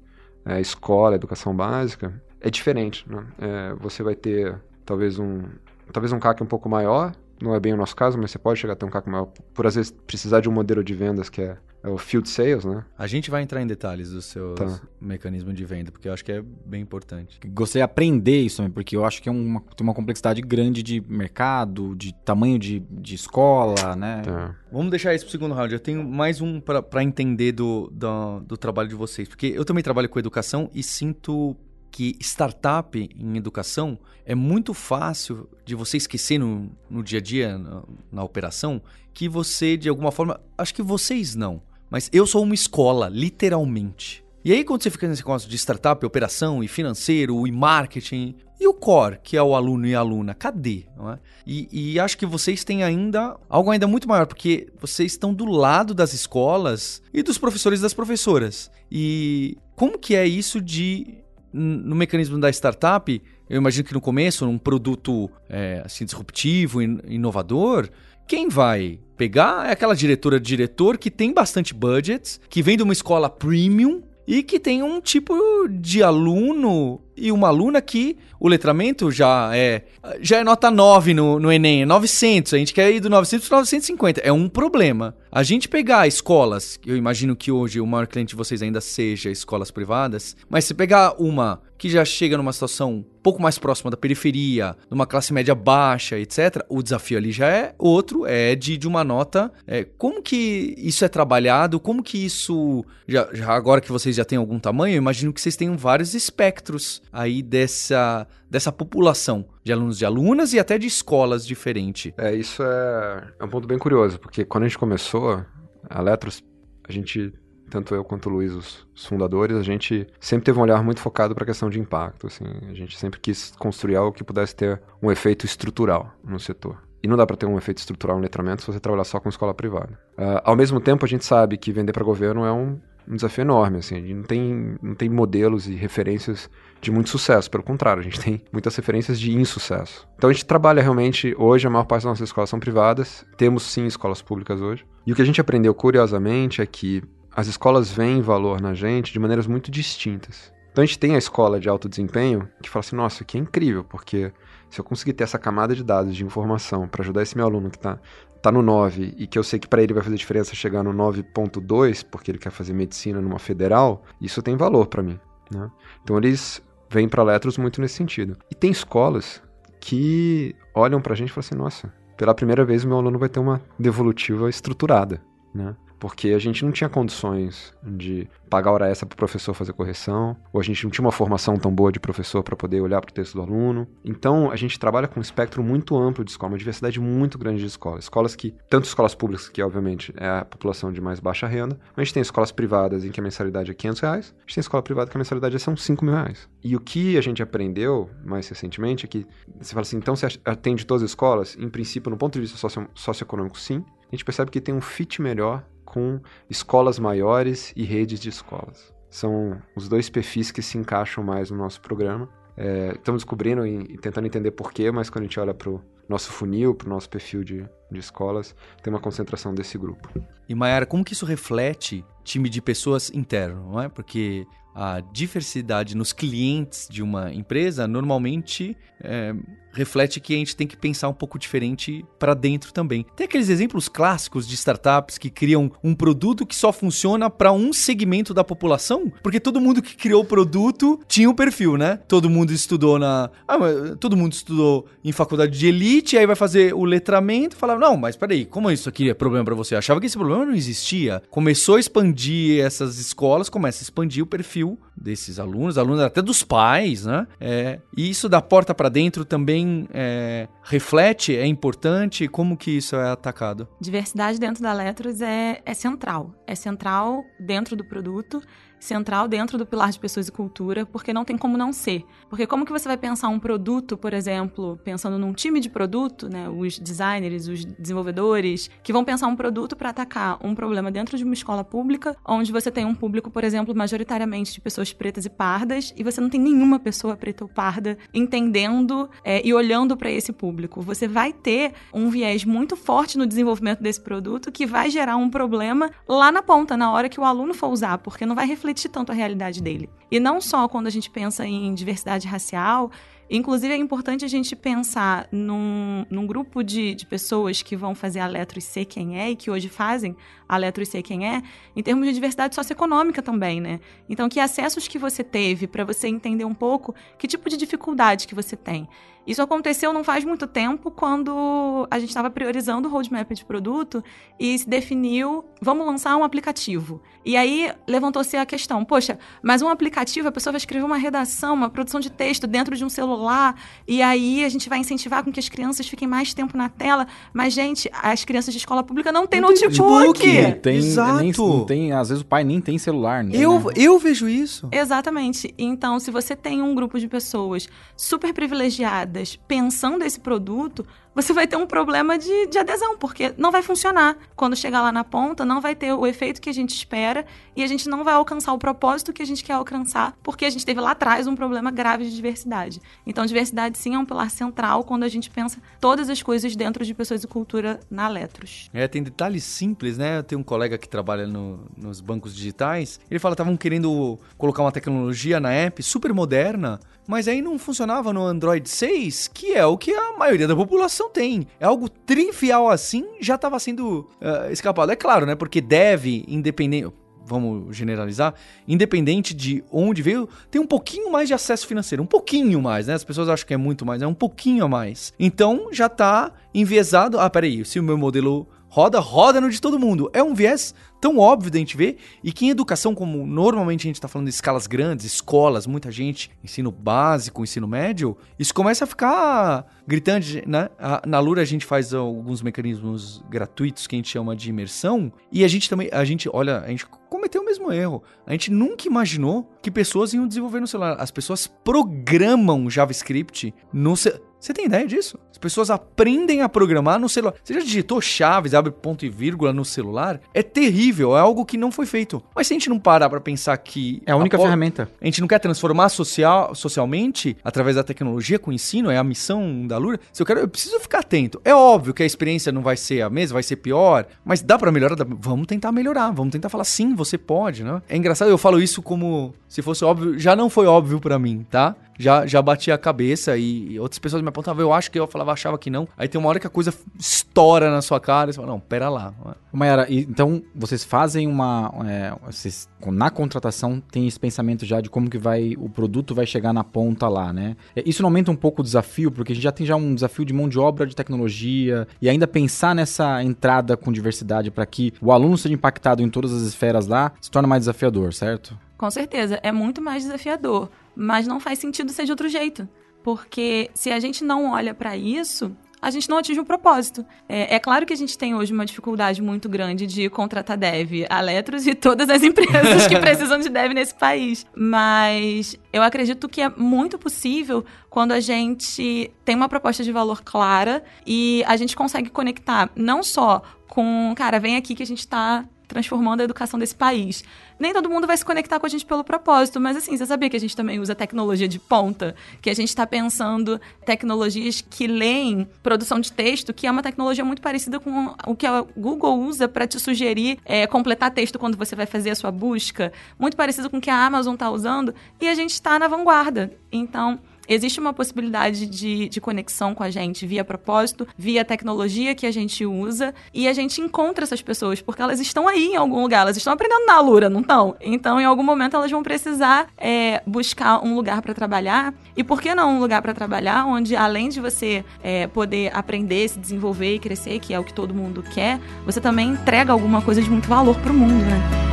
é, 0.46 0.60
escola, 0.60 1.16
educação 1.16 1.56
básica, 1.56 2.22
é 2.42 2.50
diferente. 2.50 3.06
Né? 3.10 3.26
É, 3.40 3.74
você 3.80 4.04
vai 4.04 4.16
ter 4.16 4.62
talvez 4.86 5.18
um, 5.18 5.44
talvez 5.92 6.12
um 6.12 6.20
CAC 6.20 6.44
um 6.44 6.46
pouco 6.46 6.70
maior, 6.70 7.14
não 7.42 7.54
é 7.56 7.60
bem 7.60 7.74
o 7.74 7.78
nosso 7.78 7.96
caso, 7.96 8.18
mas 8.18 8.32
você 8.32 8.40
pode 8.40 8.60
chegar 8.60 8.74
a 8.74 8.76
ter 8.76 8.86
um 8.86 8.90
CAC 8.90 9.10
maior 9.10 9.28
por 9.54 9.66
às 9.68 9.76
vezes 9.76 9.92
precisar 10.06 10.40
de 10.42 10.50
um 10.50 10.52
modelo 10.52 10.84
de 10.84 10.94
vendas 10.94 11.30
que 11.30 11.42
é, 11.42 11.58
é 11.84 11.90
o 11.90 11.98
field 11.98 12.28
sales, 12.30 12.64
né? 12.66 12.84
A 12.98 13.06
gente 13.08 13.30
vai 13.30 13.42
entrar 13.44 13.62
em 13.62 13.68
detalhes 13.68 14.10
do 14.12 14.22
seu 14.22 14.56
Tá. 14.56 14.80
mecanismo 15.00 15.54
de 15.54 15.64
venda, 15.66 15.92
porque 15.92 16.08
eu 16.08 16.14
acho 16.14 16.24
que 16.26 16.32
é 16.32 16.42
bem 16.66 16.82
importante. 16.82 17.40
Gostaria 17.48 17.86
de 17.86 17.92
aprender 17.92 18.42
isso 18.42 18.58
também, 18.58 18.72
porque 18.72 18.96
eu 18.96 19.06
acho 19.06 19.22
que 19.22 19.30
é 19.30 19.32
uma, 19.32 19.62
tem 19.76 19.86
uma 19.86 19.94
complexidade 19.94 20.42
grande 20.42 20.82
de 20.82 21.02
mercado, 21.08 21.96
de 21.96 22.14
tamanho 22.24 22.58
de, 22.58 22.80
de 22.90 23.16
escola, 23.16 23.96
né? 23.96 24.22
Tá. 24.24 24.56
Vamos 24.72 24.90
deixar 24.90 25.14
isso 25.14 25.26
pro 25.26 25.32
segundo 25.32 25.54
round. 25.54 25.74
Eu 25.74 25.80
tenho 25.80 26.04
mais 26.04 26.42
um 26.42 26.60
pra- 26.60 26.82
pra 26.82 27.04
entender 27.04 27.52
do, 27.52 27.90
do, 27.94 28.40
do 28.42 28.58
trabalho 28.58 28.90
de 28.90 28.96
vocês. 28.96 29.28
Porque 29.28 29.48
eu 29.48 29.64
também 29.66 29.84
trabalho 29.84 30.10
com 30.10 30.18
educação 30.18 30.70
e 30.74 30.82
sinto 30.82 31.56
que 31.96 32.18
startup 32.20 33.00
em 33.00 33.38
educação 33.38 33.98
é 34.26 34.36
muito 34.36 34.74
fácil 34.74 35.48
de 35.64 35.74
você 35.76 35.96
esquecer 35.96 36.38
no, 36.38 36.70
no 36.90 37.02
dia 37.02 37.20
a 37.20 37.22
dia, 37.22 37.58
na, 37.58 37.84
na 38.12 38.22
operação, 38.22 38.82
que 39.14 39.30
você, 39.30 39.78
de 39.78 39.88
alguma 39.88 40.12
forma. 40.12 40.42
Acho 40.58 40.74
que 40.74 40.82
vocês 40.82 41.36
não. 41.36 41.62
Mas 41.90 42.10
eu 42.12 42.28
sou 42.28 42.44
uma 42.44 42.54
escola, 42.54 43.08
literalmente. 43.08 44.26
E 44.44 44.52
aí, 44.52 44.66
quando 44.66 44.84
você 44.84 44.90
fica 44.90 45.08
nesse 45.08 45.22
negócio 45.22 45.50
de 45.50 45.58
startup, 45.58 46.06
operação 46.06 46.62
e 46.62 46.68
financeiro 46.68 47.48
e 47.48 47.52
marketing, 47.52 48.36
e 48.60 48.68
o 48.68 48.74
core, 48.74 49.20
que 49.24 49.38
é 49.38 49.42
o 49.42 49.56
aluno 49.56 49.88
e 49.88 49.96
a 49.96 50.00
aluna, 50.00 50.34
cadê? 50.34 50.88
É? 51.14 51.20
E, 51.48 51.94
e 51.94 52.00
acho 52.00 52.18
que 52.18 52.26
vocês 52.26 52.66
têm 52.66 52.84
ainda 52.84 53.40
algo 53.48 53.72
ainda 53.72 53.88
muito 53.88 54.06
maior, 54.06 54.28
porque 54.28 54.68
vocês 54.82 55.14
estão 55.14 55.34
do 55.34 55.46
lado 55.46 55.94
das 55.94 56.12
escolas 56.12 57.02
e 57.14 57.24
dos 57.24 57.38
professores 57.38 57.80
e 57.80 57.84
das 57.84 57.94
professoras. 57.94 58.70
E 58.92 59.58
como 59.78 59.98
que 59.98 60.14
é 60.14 60.28
isso 60.28 60.60
de 60.60 61.24
no 61.56 61.96
mecanismo 61.96 62.38
da 62.40 62.50
startup? 62.50 63.22
Eu 63.50 63.58
imagino 63.58 63.84
que 63.88 63.94
no 63.94 64.02
começo, 64.02 64.46
um 64.46 64.58
produto 64.58 65.30
é, 65.50 65.82
assim 65.86 66.04
disruptivo, 66.04 66.82
in- 66.82 67.00
inovador, 67.08 67.90
quem 68.28 68.50
vai 68.50 69.00
pegar 69.16 69.68
é 69.68 69.72
aquela 69.72 69.96
diretora 69.96 70.40
diretor 70.40 70.98
que 70.98 71.10
tem 71.12 71.34
bastante 71.34 71.74
budgets, 71.74 72.42
que 72.50 72.62
vem 72.62 72.76
de 72.76 72.84
uma 72.84 72.92
escola 72.94 73.30
premium 73.30 74.04
e 74.28 74.44
que 74.44 74.60
tem 74.60 74.82
um 74.82 75.00
tipo 75.00 75.36
de 75.70 76.02
aluno 76.02 77.02
e 77.16 77.32
uma 77.32 77.48
aluna 77.48 77.82
que 77.82 78.18
o 78.40 78.48
letramento 78.48 79.10
já 79.12 79.56
é 79.56 79.84
já 80.20 80.38
é 80.38 80.44
nota 80.44 80.70
9 80.70 81.14
no, 81.14 81.40
no 81.40 81.52
Enem, 81.52 81.84
é 81.84 81.86
900. 81.86 82.54
A 82.54 82.58
gente 82.58 82.74
quer 82.74 82.92
ir 82.92 83.00
do 83.00 83.10
900 83.10 83.48
para 83.48 83.58
950. 83.60 84.22
É 84.22 84.32
um 84.32 84.50
problema. 84.50 85.16
A 85.32 85.44
gente 85.44 85.68
pegar 85.68 86.08
escolas, 86.08 86.80
eu 86.86 86.98
imagino 86.98 87.36
que 87.36 87.52
hoje 87.52 87.80
o 87.80 87.88
maior 87.88 88.08
cliente 88.08 88.30
de 88.30 88.36
vocês 88.36 88.62
ainda 88.62 88.82
seja 88.82 89.30
escolas 89.30 89.72
privadas, 89.72 90.36
mas 90.50 90.66
se 90.66 90.74
pegar 90.74 91.16
uma 91.18 91.62
que 91.78 91.90
já 91.90 92.06
chega 92.06 92.38
numa 92.38 92.54
situação 92.54 92.94
um 92.94 93.04
pouco 93.22 93.42
mais 93.42 93.58
próxima 93.58 93.92
da 93.92 93.98
periferia, 93.98 94.76
numa 94.90 95.06
classe 95.06 95.34
média 95.34 95.56
baixa, 95.56 96.18
etc., 96.18 96.64
o 96.70 96.82
desafio 96.82 97.18
ali 97.18 97.32
já 97.32 97.48
é 97.48 97.76
outro, 97.78 98.26
é 98.26 98.56
de, 98.56 98.78
de 98.78 98.88
uma 98.88 99.04
nota. 99.04 99.52
é, 99.68 99.84
como 99.84 100.22
que 100.22 100.76
isso 100.78 101.04
é 101.04 101.08
trabalhado? 101.08 101.80
Como 101.80 102.04
que 102.04 102.24
isso. 102.24 102.86
Já, 103.08 103.28
já 103.34 103.52
agora 103.52 103.82
que 103.82 103.92
vocês 103.92 104.16
já 104.16 104.24
têm 104.24 104.38
algum 104.38 104.60
tamanho, 104.60 104.96
imagino 104.96 105.34
que 105.34 105.42
vocês 105.42 105.56
tenham 105.56 105.78
vários 105.78 106.14
espectros 106.14 107.02
aí 107.12 107.42
dessa, 107.42 108.28
dessa 108.50 108.72
população 108.72 109.46
de 109.64 109.74
alunos 109.74 110.02
e 110.02 110.06
alunas 110.06 110.54
e 110.54 110.60
até 110.60 110.78
de 110.78 110.88
escolas 110.88 111.46
diferentes. 111.46 112.14
É, 112.18 112.34
isso 112.36 112.64
é, 112.64 113.28
é 113.40 113.44
um 113.44 113.50
ponto 113.50 113.68
bem 113.68 113.78
curioso, 113.78 114.20
porque 114.20 114.46
quando 114.46 114.64
a 114.64 114.68
gente 114.68 114.78
começou 114.78 115.44
a 115.90 116.02
Letros, 116.02 116.44
a 116.88 116.92
gente, 116.92 117.34
tanto 117.70 117.96
eu 117.96 118.04
quanto 118.04 118.30
o 118.30 118.32
Luiz, 118.32 118.54
os, 118.54 118.86
fundadores, 119.08 119.58
a 119.58 119.64
gente 119.64 120.08
sempre 120.20 120.46
teve 120.46 120.58
um 120.58 120.62
olhar 120.62 120.84
muito 120.84 121.02
focado 121.02 121.36
para 121.36 121.44
a 121.44 121.48
questão 121.48 121.70
de 121.70 121.80
impacto. 121.80 122.28
Assim, 122.28 122.46
a 122.70 122.74
gente 122.74 122.98
sempre 122.98 123.20
quis 123.20 123.54
construir 123.58 123.96
algo 123.96 124.14
que 124.14 124.24
pudesse 124.24 124.56
ter 124.56 124.82
um 125.02 125.12
efeito 125.12 125.46
estrutural 125.46 126.14
no 126.24 126.40
setor. 126.40 126.78
E 127.04 127.08
não 127.08 127.18
dá 127.18 127.26
para 127.26 127.38
ter 127.38 127.46
um 127.46 127.58
efeito 127.58 127.78
estrutural 127.78 128.18
no 128.18 128.24
letramento 128.24 128.62
se 128.62 128.68
você 128.68 128.80
trabalhar 128.80 129.04
só 129.04 129.20
com 129.20 129.30
escola 129.30 129.54
privada. 129.54 130.00
Ah, 130.18 130.42
ao 130.46 130.56
mesmo 130.56 130.80
tempo, 130.80 131.06
a 131.06 131.08
gente 131.08 131.24
sabe 131.26 131.58
que 131.58 131.72
vender 131.72 131.92
para 131.92 132.04
governo 132.04 132.44
é 132.46 132.52
um, 132.52 132.80
um 133.08 133.16
desafio 133.16 133.44
enorme. 133.44 133.78
Assim, 133.78 133.96
a 133.96 134.00
gente 134.00 134.14
não 134.14 134.24
tem, 134.24 134.76
não 134.82 134.96
tem 134.96 135.10
modelos 135.10 135.68
e 135.68 135.76
referências 135.76 136.50
de 136.82 136.92
muito 136.92 137.10
sucesso. 137.10 137.50
Pelo 137.52 137.64
contrário, 137.64 138.00
a 138.00 138.04
gente 138.04 138.20
tem 138.20 138.42
muitas 138.52 138.76
referências 138.76 139.20
de 139.20 139.36
insucesso. 139.36 140.08
Então 140.16 140.30
a 140.30 140.34
gente 140.34 140.46
trabalha 140.46 140.82
realmente, 140.82 141.36
hoje 141.38 141.68
a 141.68 141.70
maior 141.70 141.86
parte 141.86 142.04
das 142.04 142.12
nossas 142.12 142.30
escolas 142.30 142.50
são 142.50 142.60
privadas, 142.60 143.26
temos 143.38 143.64
sim 143.64 143.86
escolas 143.86 144.22
públicas 144.22 144.62
hoje. 144.62 144.86
E 145.06 145.12
o 145.12 145.16
que 145.16 145.22
a 145.22 145.26
gente 145.26 145.40
aprendeu 145.40 145.74
curiosamente 145.76 146.62
é 146.62 146.66
que 146.66 147.04
as 147.36 147.48
escolas 147.48 147.92
veem 147.92 148.22
valor 148.22 148.62
na 148.62 148.74
gente 148.74 149.12
de 149.12 149.20
maneiras 149.20 149.46
muito 149.46 149.70
distintas. 149.70 150.54
Então 150.72 150.84
a 150.84 150.86
gente 150.86 151.00
tem 151.00 151.16
a 151.16 151.18
escola 151.18 151.60
de 151.60 151.70
alto 151.70 151.88
desempenho 151.88 152.50
que 152.62 152.70
fala 152.70 152.82
assim, 152.82 152.96
nossa, 152.96 153.24
que 153.24 153.38
é 153.38 153.42
incrível, 153.42 153.84
porque 153.84 154.32
se 154.70 154.80
eu 154.80 154.86
conseguir 154.86 155.14
ter 155.14 155.24
essa 155.24 155.40
camada 155.40 155.76
de 155.76 155.84
dados, 155.84 156.16
de 156.16 156.24
informação, 156.24 156.88
para 156.88 157.02
ajudar 157.02 157.22
esse 157.22 157.36
meu 157.36 157.46
aluno 157.46 157.70
que 157.70 157.78
está 157.78 158.00
tá 158.42 158.52
no 158.52 158.62
9 158.62 159.16
e 159.18 159.28
que 159.28 159.38
eu 159.38 159.44
sei 159.44 159.60
que 159.60 159.68
para 159.68 159.82
ele 159.82 159.94
vai 159.94 160.04
fazer 160.04 160.16
diferença 160.16 160.56
chegar 160.56 160.84
no 160.84 160.94
9.2, 160.94 162.06
porque 162.10 162.32
ele 162.32 162.38
quer 162.38 162.52
fazer 162.52 162.74
medicina 162.74 163.22
numa 163.22 163.40
federal, 163.40 164.04
isso 164.20 164.42
tem 164.42 164.56
valor 164.56 164.88
para 164.88 165.04
mim. 165.04 165.20
Né? 165.52 165.70
Então 166.04 166.18
eles 166.18 166.62
vêm 166.90 167.08
para 167.08 167.24
Letros 167.24 167.58
muito 167.58 167.82
nesse 167.82 167.96
sentido. 167.96 168.38
E 168.50 168.56
tem 168.56 168.72
escolas 168.72 169.42
que 169.80 170.56
olham 170.74 171.02
para 171.02 171.14
a 171.14 171.16
gente 171.16 171.30
e 171.30 171.32
falam 171.32 171.46
assim, 171.46 171.56
nossa, 171.56 171.94
pela 172.18 172.34
primeira 172.34 172.64
vez 172.66 172.84
o 172.84 172.88
meu 172.88 172.98
aluno 172.98 173.20
vai 173.20 173.30
ter 173.30 173.40
uma 173.40 173.62
devolutiva 173.80 174.50
estruturada, 174.50 175.22
né? 175.54 175.76
Porque 176.00 176.30
a 176.30 176.40
gente 176.40 176.64
não 176.64 176.72
tinha 176.72 176.90
condições 176.90 177.74
de 177.84 178.28
pagar 178.50 178.72
hora 178.72 178.90
extra 178.90 179.06
para 179.06 179.16
o 179.16 179.18
professor 179.18 179.54
fazer 179.54 179.74
correção, 179.74 180.36
ou 180.54 180.60
a 180.60 180.64
gente 180.64 180.84
não 180.84 180.92
tinha 180.92 181.04
uma 181.04 181.12
formação 181.12 181.58
tão 181.58 181.74
boa 181.74 181.92
de 181.92 182.00
professor 182.00 182.44
para 182.44 182.56
poder 182.56 182.82
olhar 182.82 183.02
para 183.02 183.10
o 183.12 183.14
texto 183.14 183.34
do 183.34 183.42
aluno. 183.42 183.88
Então, 184.04 184.52
a 184.52 184.56
gente 184.56 184.80
trabalha 184.80 185.08
com 185.08 185.20
um 185.20 185.24
espectro 185.24 185.64
muito 185.64 185.98
amplo 185.98 186.24
de 186.24 186.32
escola, 186.32 186.54
uma 186.54 186.58
diversidade 186.58 187.00
muito 187.00 187.38
grande 187.38 187.60
de 187.60 187.66
escolas. 187.66 188.06
Escolas 188.06 188.36
que, 188.36 188.54
tanto 188.70 188.86
escolas 188.86 189.16
públicas, 189.16 189.50
que 189.50 189.62
obviamente 189.62 190.14
é 190.18 190.28
a 190.28 190.46
população 190.46 190.92
de 190.92 191.02
mais 191.02 191.20
baixa 191.20 191.48
renda, 191.48 191.78
mas 191.96 191.98
a 191.98 192.04
gente 192.04 192.14
tem 192.14 192.22
escolas 192.22 192.52
privadas 192.52 193.04
em 193.04 193.12
que 193.12 193.20
a 193.20 193.24
mensalidade 193.24 193.72
é 193.72 193.74
500 193.74 194.02
reais, 194.02 194.36
a 194.38 194.42
gente 194.42 194.56
tem 194.56 194.62
escola 194.62 194.84
privada 194.84 195.10
que 195.10 195.18
a 195.18 195.20
mensalidade 195.20 195.60
são 195.60 195.76
5 195.76 196.06
mil 196.06 196.14
reais. 196.14 196.48
E 196.64 196.76
o 196.76 196.80
que 196.80 197.18
a 197.18 197.22
gente 197.22 197.42
aprendeu 197.42 198.10
mais 198.24 198.48
recentemente 198.48 199.06
é 199.06 199.08
que 199.08 199.26
você 199.60 199.72
fala 199.74 199.82
assim, 199.82 199.98
então 199.98 200.16
você 200.16 200.28
atende 200.44 200.86
todas 200.86 201.04
as 201.04 201.12
escolas? 201.12 201.58
Em 201.60 201.70
princípio, 201.70 202.10
no 202.10 202.18
ponto 202.18 202.34
de 202.34 202.42
vista 202.42 202.58
socio 202.58 202.88
socioeconômico, 202.94 203.60
sim. 203.60 203.84
A 204.08 204.16
gente 204.16 204.26
percebe 204.26 204.52
que 204.52 204.62
tem 204.62 204.74
um 204.74 204.82
fit 204.82 205.22
melhor 205.22 205.64
com 205.96 206.20
escolas 206.50 207.00
maiores 207.00 207.72
e 207.74 207.86
redes 207.86 208.20
de 208.20 208.28
escolas. 208.28 208.94
São 209.10 209.62
os 209.78 209.88
dois 209.88 210.10
perfis 210.10 210.52
que 210.52 210.62
se 210.62 210.78
encaixam 210.78 211.24
mais 211.24 211.50
no 211.50 211.56
nosso 211.56 211.80
programa. 211.80 212.28
É, 212.58 212.92
estamos 212.96 213.22
descobrindo 213.22 213.66
e, 213.66 213.98
tentando 214.00 214.28
entender 214.28 214.52
porquê, 214.52 214.92
mas 214.92 215.10
quando 215.10 215.24
a 215.24 215.28
gente 215.28 215.40
olha 215.40 215.54
para 215.54 215.70
o 215.70 215.82
nosso 216.08 216.32
funil, 216.32 216.74
para 216.76 216.88
o 216.88 216.90
nosso 216.90 217.10
perfil 217.10 217.44
de, 217.44 217.68
de 217.92 218.00
escolas, 218.00 218.56
tem 218.82 218.94
uma 218.94 219.00
concentração 219.00 219.54
desse 219.54 219.78
grupo. 219.78 220.10
E 220.48 220.54
Mayara, 220.54 220.86
como 220.86 221.04
que 221.04 221.14
isso 221.14 221.26
reflete 221.26 222.06
time 222.24 222.50
de 222.50 222.62
pessoas 222.62 223.12
interno, 223.14 223.72
não 223.72 223.82
é? 223.82 223.90
Porque 223.90 224.46
a 224.76 225.00
diversidade 225.00 225.96
nos 225.96 226.12
clientes 226.12 226.88
de 226.92 227.02
uma 227.02 227.34
empresa 227.34 227.88
normalmente 227.88 228.76
é, 229.02 229.34
reflete 229.72 230.20
que 230.20 230.34
a 230.34 230.38
gente 230.38 230.54
tem 230.54 230.68
que 230.68 230.76
pensar 230.76 231.08
um 231.08 231.14
pouco 231.14 231.40
diferente 231.40 232.04
para 232.20 232.34
dentro 232.34 232.74
também. 232.74 233.06
Tem 233.16 233.26
aqueles 233.26 233.48
exemplos 233.48 233.88
clássicos 233.88 234.46
de 234.46 234.56
startups 234.56 235.18
que 235.18 235.30
criam 235.30 235.72
um 235.82 235.96
produto 235.96 236.46
que 236.46 236.56
só 236.56 236.74
funciona 236.74 237.30
para 237.30 237.54
um 237.54 237.72
segmento 237.72 238.34
da 238.34 238.44
população, 238.44 239.12
porque 239.24 239.40
todo 239.40 239.62
mundo 239.62 239.82
que 239.82 239.96
criou 239.96 240.24
o 240.24 240.26
produto 240.26 241.00
tinha 241.08 241.30
um 241.30 241.34
perfil, 241.34 241.78
né? 241.78 241.98
Todo 242.08 242.30
mundo 242.30 242.52
estudou 242.52 243.00
na, 243.00 243.30
ah, 243.48 243.58
todo 243.98 244.18
mundo 244.18 244.34
estudou 244.34 244.88
em 245.04 245.14
faculdade 245.14 245.58
de 245.58 245.68
elite, 245.68 245.95
aí 246.18 246.26
vai 246.26 246.36
fazer 246.36 246.74
o 246.74 246.84
letramento, 246.84 247.56
falava 247.56 247.80
não, 247.80 247.98
mas 247.98 248.16
peraí, 248.16 248.46
como 248.46 248.72
isso 248.72 248.90
aqui 248.90 249.10
é 249.10 249.14
problema 249.14 249.46
para 249.46 249.56
você? 249.56 249.76
Eu 249.76 249.80
achava 249.80 250.00
que 250.00 250.06
esse 250.06 250.18
problema 250.18 250.46
não 250.46 250.54
existia. 250.54 251.22
Começou 251.30 251.76
a 251.76 251.80
expandir 251.80 252.64
essas 252.64 252.98
escolas, 252.98 253.50
começa 253.50 253.82
a 253.82 253.84
expandir 253.84 254.24
o 254.24 254.28
perfil 254.28 254.80
desses 254.96 255.40
alunos, 255.40 255.78
alunos 255.78 256.02
até 256.02 256.22
dos 256.22 256.44
pais, 256.44 257.06
né? 257.06 257.28
É, 257.40 257.80
e 257.96 258.10
isso 258.10 258.30
da 258.30 258.42
porta 258.42 258.74
para 258.74 258.90
dentro 258.90 259.26
também 259.26 259.88
é, 259.94 260.48
reflete, 260.64 261.36
é 261.36 261.46
importante. 261.46 262.28
Como 262.28 262.58
que 262.58 262.72
isso 262.72 262.96
é 262.96 263.10
atacado? 263.10 263.68
Diversidade 263.80 264.40
dentro 264.40 264.64
da 264.64 264.74
Letros 264.74 265.22
é, 265.22 265.62
é 265.66 265.74
central. 265.74 266.34
É 266.48 266.56
central 266.56 267.24
dentro 267.40 267.76
do 267.76 267.84
produto. 267.84 268.42
Central 268.80 269.28
dentro 269.28 269.58
do 269.58 269.66
pilar 269.66 269.92
de 269.92 270.00
pessoas 270.00 270.28
e 270.28 270.32
cultura, 270.32 270.86
porque 270.86 271.14
não 271.14 271.26
tem 271.26 271.38
como 271.38 271.58
não 271.58 271.74
ser. 271.74 272.06
Porque 272.30 272.46
como 272.46 272.66
que 272.66 272.72
você 272.72 272.88
vai 272.88 272.98
pensar 272.98 273.30
um 273.30 273.40
produto, 273.40 273.98
por 273.98 274.14
exemplo, 274.14 274.80
pensando 274.84 275.18
num 275.18 275.34
time 275.34 275.60
de 275.60 275.70
produto, 275.70 276.30
né, 276.30 276.50
os 276.50 276.78
designers, 276.78 277.48
os 277.48 277.66
desenvolvedores, 277.66 278.70
que 278.84 278.94
vão 278.94 279.04
pensar 279.04 279.28
um 279.28 279.36
produto 279.36 279.76
para 279.76 279.90
atacar 279.90 280.38
um 280.46 280.54
problema 280.54 280.92
dentro 280.92 281.18
de 281.18 281.24
uma 281.24 281.34
escola 281.34 281.64
pública, 281.64 282.16
onde 282.26 282.52
você 282.52 282.70
tem 282.70 282.86
um 282.86 282.96
público, 282.96 283.32
por 283.32 283.44
exemplo, 283.44 283.76
majoritariamente 283.76 284.54
de 284.54 284.62
pessoas 284.62 284.94
pretas 284.94 285.26
e 285.26 285.30
pardas, 285.30 285.94
e 285.98 286.04
você 286.04 286.22
não 286.22 286.30
tem 286.30 286.40
nenhuma 286.40 286.80
pessoa 286.80 287.16
preta 287.16 287.44
ou 287.44 287.50
parda 287.50 287.98
entendendo 288.14 289.10
é, 289.24 289.46
e 289.46 289.54
olhando 289.54 289.98
para 289.98 290.12
esse 290.12 290.32
público. 290.32 290.82
Você 290.82 291.08
vai 291.08 291.34
ter 291.34 291.74
um 291.94 292.10
viés 292.10 292.46
muito 292.46 292.76
forte 292.76 293.18
no 293.18 293.26
desenvolvimento 293.26 293.82
desse 293.82 294.02
produto 294.02 294.52
que 294.52 294.66
vai 294.66 294.90
gerar 294.90 295.18
um 295.18 295.30
problema 295.30 295.90
lá 296.08 296.32
na 296.32 296.44
ponta, 296.44 296.78
na 296.78 296.92
hora 296.92 297.10
que 297.10 297.20
o 297.20 297.24
aluno 297.24 297.54
for 297.54 297.70
usar, 297.70 297.98
porque 297.98 298.26
não 298.26 298.36
vai 298.36 298.46
refletir 298.46 298.65
tanto 298.90 299.12
a 299.12 299.16
realidade 299.16 299.62
dele. 299.62 299.90
E 300.10 300.20
não 300.20 300.42
só 300.42 300.68
quando 300.68 300.88
a 300.88 300.90
gente 300.90 301.10
pensa 301.10 301.46
em 301.46 301.74
diversidade 301.74 302.28
racial, 302.28 302.92
Inclusive, 303.30 303.74
é 303.74 303.78
importante 303.78 304.24
a 304.24 304.28
gente 304.28 304.56
pensar 304.56 305.28
num, 305.32 306.06
num 306.12 306.28
grupo 306.28 306.64
de, 306.64 306.94
de, 306.94 307.08
pessoas 307.08 307.64
que 307.64 307.76
vão 307.76 307.96
fazer 307.96 308.20
a 308.20 308.28
Letro 308.28 308.60
e 308.60 308.62
ser 308.62 308.86
quem 308.86 309.20
é, 309.20 309.32
e 309.32 309.36
que 309.36 309.50
hoje 309.50 309.68
fazem 309.68 310.16
a 310.48 310.58
Letro 310.58 310.84
e 310.84 310.86
ser 310.86 311.02
quem 311.02 311.28
é, 311.28 311.42
em 311.76 311.82
termos 311.82 312.06
de 312.06 312.14
diversidade 312.14 312.54
socioeconômica 312.54 313.24
também, 313.24 313.60
né? 313.60 313.80
Então, 314.08 314.30
que 314.30 314.40
acessos 314.40 314.88
que 314.88 315.00
você 315.00 315.24
teve 315.24 315.66
para 315.66 315.84
você 315.84 316.08
entender 316.08 316.46
um 316.46 316.54
pouco 316.54 316.94
que 317.18 317.28
tipo 317.28 317.50
de 317.50 317.58
dificuldade 317.58 318.28
que 318.28 318.36
você 318.36 318.56
tem. 318.56 318.88
Isso 319.26 319.42
aconteceu 319.42 319.92
não 319.92 320.04
faz 320.04 320.24
muito 320.24 320.46
tempo, 320.46 320.92
quando 320.92 321.88
a 321.90 322.00
gente 322.00 322.10
estava 322.10 322.30
priorizando 322.30 322.88
o 322.88 322.92
roadmap 322.92 323.32
de 323.32 323.44
produto 323.44 324.04
e 324.40 324.58
se 324.58 324.68
definiu, 324.68 325.46
vamos 325.62 325.86
lançar 325.86 326.16
um 326.16 326.24
aplicativo. 326.24 327.02
E 327.26 327.36
aí 327.36 327.72
levantou-se 327.88 328.38
a 328.38 328.46
questão, 328.46 328.86
poxa, 328.86 329.18
mas 329.42 329.62
um 329.62 329.68
aplicativo, 329.68 330.28
a 330.28 330.32
pessoa 330.32 330.52
vai 330.52 330.58
escrever 330.58 330.86
uma 330.86 330.98
redação, 330.98 331.56
uma 331.56 331.70
produção 331.70 332.00
de 332.00 332.12
texto 332.12 332.46
dentro 332.46 332.76
de 332.76 332.86
um 332.86 332.90
celular, 332.90 333.60
e 333.88 334.02
aí 334.02 334.46
a 334.46 334.50
gente 334.50 334.70
vai 334.70 334.78
incentivar 334.80 335.24
com 335.24 335.32
que 335.32 335.40
as 335.40 335.50
crianças 335.50 335.88
fiquem 335.88 336.08
mais 336.08 336.34
tempo 336.34 336.56
na 336.56 336.70
tela. 336.70 337.08
Mas, 337.34 337.54
gente, 337.54 337.90
as 337.92 338.24
crianças 338.24 338.54
de 338.54 338.60
escola 338.60 338.84
pública 338.84 339.12
não 339.12 339.26
têm 339.26 339.42
notebook. 339.42 340.20
Tem, 340.62 340.78
Exato. 340.78 341.24
Nem, 341.24 341.34
não 341.36 341.66
tem, 341.66 341.92
às 341.92 342.10
vezes 342.10 342.22
o 342.22 342.26
pai 342.26 342.44
nem 342.44 342.62
tem 342.62 342.78
celular. 342.78 343.24
Né? 343.24 343.32
Eu, 343.34 343.72
eu 343.76 343.98
vejo 343.98 344.30
isso. 344.30 344.68
Exatamente. 344.72 345.54
Então, 345.58 346.00
se 346.00 346.12
você 346.12 346.36
tem 346.36 346.62
um 346.62 346.76
grupo 346.76 347.00
de 347.00 347.08
pessoas 347.08 347.68
super 347.98 348.34
privilegiadas, 348.34 349.15
pensando 349.48 350.04
esse 350.04 350.20
produto, 350.20 350.86
você 351.16 351.32
vai 351.32 351.48
ter 351.48 351.56
um 351.56 351.66
problema 351.66 352.20
de, 352.20 352.48
de 352.48 352.60
adesão, 352.60 352.98
porque 352.98 353.34
não 353.38 353.50
vai 353.50 353.64
funcionar. 353.64 354.18
Quando 354.36 354.56
chegar 354.56 354.82
lá 354.82 354.92
na 354.92 355.04
ponta, 355.04 355.46
não 355.46 355.62
vai 355.62 355.74
ter 355.74 355.94
o 355.94 356.06
efeito 356.06 356.42
que 356.42 356.50
a 356.50 356.54
gente 356.54 356.76
espera 356.76 357.26
e 357.56 357.64
a 357.64 357.68
gente 357.68 357.88
não 357.88 358.04
vai 358.04 358.14
alcançar 358.14 358.52
o 358.52 358.58
propósito 358.58 359.14
que 359.14 359.24
a 359.24 359.26
gente 359.26 359.42
quer 359.42 359.54
alcançar, 359.54 360.18
porque 360.22 360.44
a 360.44 360.50
gente 360.50 360.66
teve 360.66 360.82
lá 360.82 360.92
atrás 360.92 361.26
um 361.26 361.36
problema 361.36 361.72
grave 361.72 362.04
de 362.04 362.14
diversidade. 362.14 362.82
Então, 363.08 363.26
diversidade 363.26 363.78
sim 363.78 363.96
é 363.96 363.98
um 363.98 364.06
pilar 364.06 364.30
central 364.30 364.84
quando 364.84 365.04
a 365.04 365.08
gente 365.08 365.30
pensa 365.30 365.62
todas 365.80 366.10
as 366.10 366.22
coisas 366.22 366.54
dentro 366.56 366.84
de 366.84 366.94
pessoas 366.94 367.24
e 367.24 367.28
cultura 367.28 367.80
na 367.90 368.10
Letros. 368.10 368.70
É, 368.74 368.86
tem 368.88 369.02
detalhes 369.02 369.46
simples, 369.46 369.98
né? 369.98 370.18
Eu 370.18 370.24
tenho 370.24 370.42
um 370.42 370.44
colega 370.44 370.78
que 370.78 370.90
trabalha 370.90 371.26
no, 371.26 371.66
nos 371.78 372.02
bancos 372.02 372.36
digitais. 372.36 373.00
Ele 373.10 373.20
fala 373.20 373.34
que 373.34 373.42
estavam 373.42 373.56
querendo 373.56 374.20
colocar 374.38 374.62
uma 374.62 374.72
tecnologia 374.72 375.40
na 375.40 375.52
app 375.52 375.82
super 375.82 376.14
moderna, 376.14 376.80
mas 377.08 377.28
aí 377.28 377.42
não 377.42 377.58
funcionava 377.58 378.12
no 378.12 378.26
Android 378.26 378.68
6, 378.68 379.30
que 379.30 379.54
é 379.54 379.66
o 379.66 379.78
que 379.78 379.94
a 379.94 380.18
maioria 380.18 380.48
da 380.48 380.56
população 380.56 381.05
tem. 381.10 381.48
É 381.60 381.66
algo 381.66 381.90
trivial 381.90 382.70
assim, 382.70 383.06
já 383.20 383.36
estava 383.36 383.60
sendo 383.60 384.10
uh, 384.22 384.52
escapado. 384.52 384.92
É 384.92 384.96
claro, 384.96 385.26
né? 385.26 385.36
Porque 385.36 385.62
deve, 385.62 386.24
independente 386.28 386.92
vamos 387.26 387.76
generalizar, 387.76 388.36
independente 388.68 389.34
de 389.34 389.64
onde 389.72 390.02
veio, 390.02 390.30
tem 390.52 390.62
um 390.62 390.68
pouquinho 390.68 391.12
mais 391.12 391.28
de 391.28 391.34
acesso 391.34 391.68
financeiro, 391.68 392.04
um 392.04 392.06
pouquinho 392.06 392.62
mais, 392.62 392.88
né? 392.88 392.94
As 392.94 393.04
pessoas 393.04 393.28
acham 393.28 393.48
que 393.48 393.54
é 393.54 393.58
muito 393.58 393.86
mais, 393.86 394.02
é 394.02 394.08
um 394.08 394.14
pouquinho 394.14 394.64
a 394.64 394.68
mais. 394.68 395.12
Então 395.20 395.70
já 395.72 395.88
está 395.88 396.32
enviesado. 396.54 397.20
Ah, 397.20 397.30
peraí, 397.30 397.66
se 397.66 397.80
o 397.80 397.84
meu 397.84 397.98
modelo 397.98 398.48
roda, 398.76 399.00
roda 399.00 399.40
no 399.40 399.50
de 399.50 399.62
todo 399.62 399.80
mundo. 399.80 400.10
É 400.12 400.22
um 400.22 400.34
viés 400.34 400.76
tão 401.00 401.18
óbvio 401.18 401.50
da 401.50 401.58
gente 401.58 401.78
ver 401.78 401.98
e 402.22 402.34
que 402.34 402.46
em 402.46 402.50
educação, 402.50 402.94
como 402.94 403.26
normalmente 403.26 403.82
a 403.82 403.88
gente 403.88 403.96
está 403.96 404.10
falando 404.10 404.28
de 404.28 404.34
escalas 404.34 404.68
grandes, 404.68 405.06
escolas, 405.06 405.66
muita 405.66 405.90
gente, 405.90 406.30
ensino 406.44 406.72
básico, 406.72 407.42
ensino 407.42 407.70
médio, 407.70 408.18
isso 408.38 408.54
começa 408.54 408.84
a 408.84 408.88
ficar 408.88 409.66
gritante, 409.88 410.44
né? 410.46 410.68
Na 411.08 411.22
Lura 411.22 411.42
a 411.42 411.46
gente 411.46 411.66
faz 411.66 411.94
alguns 411.94 412.42
mecanismos 412.42 413.24
gratuitos 413.30 413.88
que 413.88 413.96
a 413.96 413.98
gente 413.98 414.10
chama 414.10 414.36
de 414.36 414.50
imersão 414.50 415.10
e 415.32 415.46
a 415.46 415.48
gente 415.48 415.70
também, 415.70 415.88
a 415.94 416.04
gente, 416.04 416.30
olha, 416.34 416.60
a 416.60 416.68
gente 416.68 416.86
cometeu 417.10 417.44
o 417.44 417.46
mesmo 417.46 417.72
erro. 417.72 418.04
A 418.28 418.34
gente 418.34 418.52
nunca 418.52 418.90
imaginou 418.90 419.50
que 419.62 419.72
pessoas 419.72 420.14
iam 420.14 420.28
desenvolver 420.28 420.60
no 420.60 420.68
celular. 420.68 420.98
As 421.00 421.12
pessoas 421.12 421.48
programam 421.48 422.70
JavaScript 422.70 423.54
no 423.72 423.96
celular. 423.96 424.35
Você 424.46 424.54
tem 424.54 424.66
ideia 424.66 424.86
disso? 424.86 425.18
As 425.32 425.40
pessoas 425.40 425.72
aprendem 425.72 426.44
a 426.44 426.48
programar 426.48 427.00
no 427.00 427.10
celular. 427.10 427.34
Você 427.44 427.56
já 427.56 427.62
digitou 427.62 428.00
chaves, 428.00 428.54
abre 428.54 428.72
ponto 428.72 429.04
e 429.04 429.10
vírgula 429.10 429.52
no 429.52 429.66
celular? 429.66 430.22
É 430.36 430.44
terrível, 430.44 431.18
é 431.18 431.20
algo 431.20 431.44
que 431.44 431.58
não 431.58 431.72
foi 431.72 431.88
feito. 431.88 432.22
Mas 432.36 432.46
se 432.46 432.54
a 432.54 432.56
gente 432.56 432.70
não 432.70 432.78
parar 432.78 433.10
para 433.10 433.20
pensar 433.20 433.58
que. 433.58 434.04
É 434.06 434.12
a 434.12 434.16
única 434.16 434.38
a 434.38 434.40
ferramenta. 434.40 434.88
A 435.02 435.06
gente 435.06 435.20
não 435.20 435.28
quer 435.28 435.40
transformar 435.40 435.90
social, 435.90 436.54
socialmente 436.54 437.36
através 437.44 437.76
da 437.76 437.84
tecnologia 437.84 438.38
com 438.38 438.52
o 438.52 438.54
ensino, 438.54 438.92
é 438.92 438.98
a 438.98 439.04
missão 439.04 439.66
da 439.66 439.80
Lura. 439.80 440.00
Se 440.14 440.22
eu 440.22 440.28
quero, 440.28 440.42
eu 440.42 440.48
preciso 440.48 440.80
ficar 440.80 441.00
atento. 441.00 441.42
É 441.44 441.56
óbvio 441.56 441.92
que 441.92 442.04
a 442.04 442.06
experiência 442.06 442.52
não 442.52 442.62
vai 442.62 442.78
ser 442.78 443.02
a 443.02 443.10
mesma, 443.10 443.34
vai 443.34 443.44
ser 443.44 443.56
pior, 443.56 444.06
mas 444.24 444.44
dá 444.44 444.60
para 444.60 444.72
melhorar. 444.72 444.96
Vamos 445.20 445.48
tentar 445.48 445.72
melhorar, 445.72 446.12
vamos 446.12 446.32
tentar 446.32 446.50
falar 446.50 446.66
sim, 446.66 446.94
você 446.94 447.18
pode, 447.18 447.64
né? 447.64 447.82
É 447.90 447.98
engraçado, 447.98 448.30
eu 448.30 448.38
falo 448.38 448.62
isso 448.62 448.84
como 448.84 449.34
se 449.48 449.64
fosse 449.64 449.84
óbvio, 449.84 450.20
já 450.20 450.36
não 450.36 450.52
foi 450.52 450.68
óbvio 450.68 451.00
para 451.00 451.18
mim, 451.18 451.44
tá? 451.50 451.76
Já, 451.98 452.26
já 452.26 452.42
bati 452.42 452.72
a 452.72 452.78
cabeça 452.78 453.38
e 453.38 453.80
outras 453.80 454.00
pessoas 454.00 454.22
me 454.22 454.30
apontavam, 454.30 454.62
eu 454.62 454.74
acho 454.74 454.92
que 454.92 455.00
eu 455.00 455.08
falava, 455.08 455.32
achava 455.32 455.58
que 455.58 455.70
não. 455.70 455.88
Aí 455.98 456.08
tem 456.08 456.20
uma 456.20 456.30
hora 456.30 456.40
que 456.40 456.48
a 456.48 456.50
coisa 456.50 456.74
estoura 457.00 457.72
na 457.72 457.82
sua 457.82 458.00
cara 458.00 458.30
e 458.30 458.34
você 458.34 458.40
fala, 458.40 458.52
não, 458.52 458.60
pera 458.60 458.90
lá. 458.90 459.14
Mayara, 459.52 459.88
então 459.90 460.44
vocês 460.54 460.84
fazem 460.84 461.28
uma. 461.28 461.74
É, 461.88 462.14
vocês, 462.26 462.68
na 462.86 463.10
contratação 463.10 463.82
tem 463.92 464.08
esse 464.08 464.20
pensamento 464.20 464.66
já 464.66 464.82
de 464.82 464.90
como 464.90 465.10
que 465.10 465.18
vai 465.18 465.56
o 465.58 465.70
produto 465.70 466.14
vai 466.14 466.26
chegar 466.26 466.54
na 466.54 466.64
ponta 466.64 467.08
lá, 467.08 467.32
né? 467.32 467.56
É, 467.76 467.84
isso 467.86 468.02
não 468.02 468.08
aumenta 468.08 468.32
um 468.32 468.36
pouco 468.36 468.62
o 468.62 468.64
desafio, 468.64 469.12
porque 469.12 469.32
a 469.32 469.36
gente 469.36 469.44
já 469.44 469.52
tem 469.52 469.66
já 469.66 469.76
um 469.76 469.96
desafio 469.96 470.26
de 470.26 470.34
mão 470.34 470.50
de 470.50 470.60
obra 470.60 470.86
de 470.86 470.96
tecnologia 470.96 471.88
e 472.02 472.10
ainda 472.10 472.28
pensar 472.28 472.76
nessa 472.76 473.24
entrada 473.24 473.78
com 473.78 473.92
diversidade 473.92 474.52
para 474.52 474.66
que 474.66 474.94
o 475.02 475.12
aluno 475.12 475.38
seja 475.38 475.54
impactado 475.54 476.04
em 476.04 476.10
todas 476.10 476.34
as 476.34 476.42
esferas 476.42 476.88
lá 476.88 477.12
se 477.22 477.32
torna 477.32 477.48
mais 477.48 477.62
desafiador, 477.62 478.14
certo? 478.14 478.58
Com 478.78 478.92
certeza, 478.92 479.40
é 479.42 479.52
muito 479.52 479.82
mais 479.82 480.04
desafiador, 480.04 480.70
mas 480.96 481.28
não 481.28 481.40
faz 481.40 481.60
sentido 481.60 481.92
ser 481.92 482.06
de 482.06 482.12
outro 482.12 482.30
jeito. 482.30 482.68
Porque 483.04 483.70
se 483.74 483.92
a 483.92 484.00
gente 484.00 484.24
não 484.24 484.52
olha 484.52 484.74
para 484.74 484.98
isso, 484.98 485.56
a 485.86 485.92
gente 485.92 486.10
não 486.10 486.18
atinge 486.18 486.40
o 486.40 486.46
propósito. 486.46 487.06
É, 487.30 487.56
é, 487.56 487.60
claro 487.60 487.86
que 487.86 487.94
a 487.94 487.96
gente 487.96 488.18
tem 488.18 488.34
hoje 488.34 488.52
uma 488.52 488.66
dificuldade 488.66 489.22
muito 489.22 489.48
grande 489.48 489.86
de 489.86 490.10
contratar 490.10 490.58
dev, 490.58 491.06
a 491.08 491.22
Letros 491.22 491.68
e 491.68 491.76
todas 491.76 492.10
as 492.10 492.24
empresas 492.24 492.88
que 492.88 492.98
precisam 493.00 493.38
de 493.38 493.50
dev 493.50 493.72
nesse 493.74 493.94
país. 493.94 494.48
Mas 494.56 495.56
eu 495.72 495.84
acredito 495.84 496.28
que 496.28 496.42
é 496.42 496.50
muito 496.50 496.98
possível 496.98 497.64
quando 497.88 498.14
a 498.14 498.20
gente 498.20 499.12
tem 499.24 499.36
uma 499.36 499.48
proposta 499.48 499.84
de 499.84 499.92
valor 499.92 500.24
clara 500.24 500.84
e 501.06 501.44
a 501.46 501.56
gente 501.56 501.76
consegue 501.76 502.10
conectar 502.10 502.72
não 502.76 503.04
só 503.04 503.44
com, 503.68 504.12
cara, 504.18 504.40
vem 504.40 504.56
aqui 504.56 504.74
que 504.74 504.82
a 504.82 504.88
gente 504.88 505.02
está 505.02 505.46
transformando 505.68 506.22
a 506.22 506.24
educação 506.24 506.60
desse 506.60 506.76
país. 506.76 507.24
Nem 507.60 507.74
todo 507.74 507.90
mundo 507.90 508.06
vai 508.06 508.18
se 508.18 508.26
conectar 508.26 508.60
com 508.60 508.66
a 508.66 508.70
gente 508.70 508.86
pelo 508.86 509.04
propósito, 509.04 509.60
mas 509.60 509.78
assim, 509.78 509.98
você 509.98 510.06
sabia 510.06 510.30
que 510.30 510.36
a 510.36 510.40
gente 510.40 510.56
também 510.56 510.80
usa 510.80 510.94
tecnologia 510.94 511.48
de 511.48 511.60
ponta? 511.60 512.16
Que 512.42 512.50
a 512.50 512.54
gente 512.54 512.70
está 512.70 512.86
pensando 512.86 513.60
tecnologias 513.86 514.62
que 514.62 514.88
leem 514.88 515.48
produção 515.64 516.00
de 516.00 516.12
texto, 516.12 516.54
que 516.54 516.68
é 516.68 516.72
uma 516.72 516.84
tecnologia 516.84 517.24
muito 517.24 517.42
parecida 517.42 517.80
com 517.80 518.14
o 518.28 518.36
que 518.36 518.46
a 518.46 518.62
Google 518.76 519.20
usa 519.20 519.48
para 519.48 519.66
te 519.66 519.80
sugerir 519.80 520.38
é, 520.46 520.68
completar 520.68 521.12
texto 521.12 521.40
quando 521.40 521.58
você 521.58 521.76
vai 521.76 521.86
fazer 521.86 522.10
a 522.10 522.16
sua 522.16 522.32
busca, 522.32 522.92
muito 523.18 523.38
parecido 523.38 523.70
com 523.70 523.78
o 523.78 523.82
que 523.82 523.90
a 523.90 524.06
Amazon 524.06 524.34
está 524.34 524.50
usando, 524.50 524.94
e 525.22 525.28
a 525.28 525.36
gente 525.36 525.52
está 525.52 525.80
na 525.80 525.88
vanguarda. 525.88 526.52
Então, 526.72 527.20
existe 527.48 527.80
uma 527.80 527.94
possibilidade 527.94 528.66
de, 528.66 529.10
de 529.10 529.22
conexão 529.22 529.74
com 529.74 529.84
a 529.84 529.90
gente 529.90 530.26
via 530.26 530.44
propósito, 530.44 531.08
via 531.18 531.46
tecnologia 531.46 532.16
que 532.16 532.26
a 532.26 532.32
gente 532.32 532.66
usa, 532.66 533.14
e 533.34 533.48
a 533.48 533.54
gente 533.54 533.82
encontra 533.82 534.24
essas 534.24 534.42
pessoas, 534.42 534.82
porque 534.82 535.02
elas 535.02 535.20
estão 535.20 535.48
aí 535.48 535.68
em 535.68 535.76
algum 535.76 536.02
lugar, 536.02 536.22
elas 536.22 536.38
estão 536.38 536.54
aprendendo 536.54 536.86
na 536.86 537.00
Lura, 537.00 537.30
não 537.30 537.42
estão? 537.42 537.76
Então, 537.82 538.20
em 538.20 538.26
algum 538.26 538.44
momento, 538.44 538.76
elas 538.76 538.92
vão 538.92 539.04
precisar 539.04 539.68
é, 539.78 540.22
buscar 540.26 540.84
um 540.84 540.96
lugar 540.96 541.22
para 541.22 541.34
trabalhar, 541.34 541.94
e 542.16 542.24
por 542.24 542.42
que 542.42 542.54
não 542.56 542.78
um 542.78 542.80
lugar 542.80 543.02
para 543.02 543.14
trabalhar 543.14 543.66
onde, 543.66 543.96
além 543.96 544.30
de 544.30 544.40
você 544.40 544.84
é, 545.04 545.28
poder 545.28 545.76
aprender, 545.76 546.28
se 546.30 546.40
desenvolver 546.40 546.96
e 546.96 547.00
crescer, 547.00 547.40
que 547.40 547.54
é 547.54 547.60
o 547.60 547.64
que 547.64 547.74
todo 547.74 547.94
mundo 547.94 548.24
quer, 548.24 548.60
você 548.86 549.02
também 549.02 549.30
entrega 549.30 549.72
alguma 549.72 550.02
coisa 550.02 550.22
de 550.22 550.30
muito 550.30 550.48
valor 550.48 550.76
para 550.80 550.92
o 550.92 550.96
mundo, 550.96 551.24
né? 551.26 551.66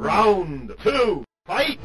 Round 0.00 0.53
fight! 1.46 1.78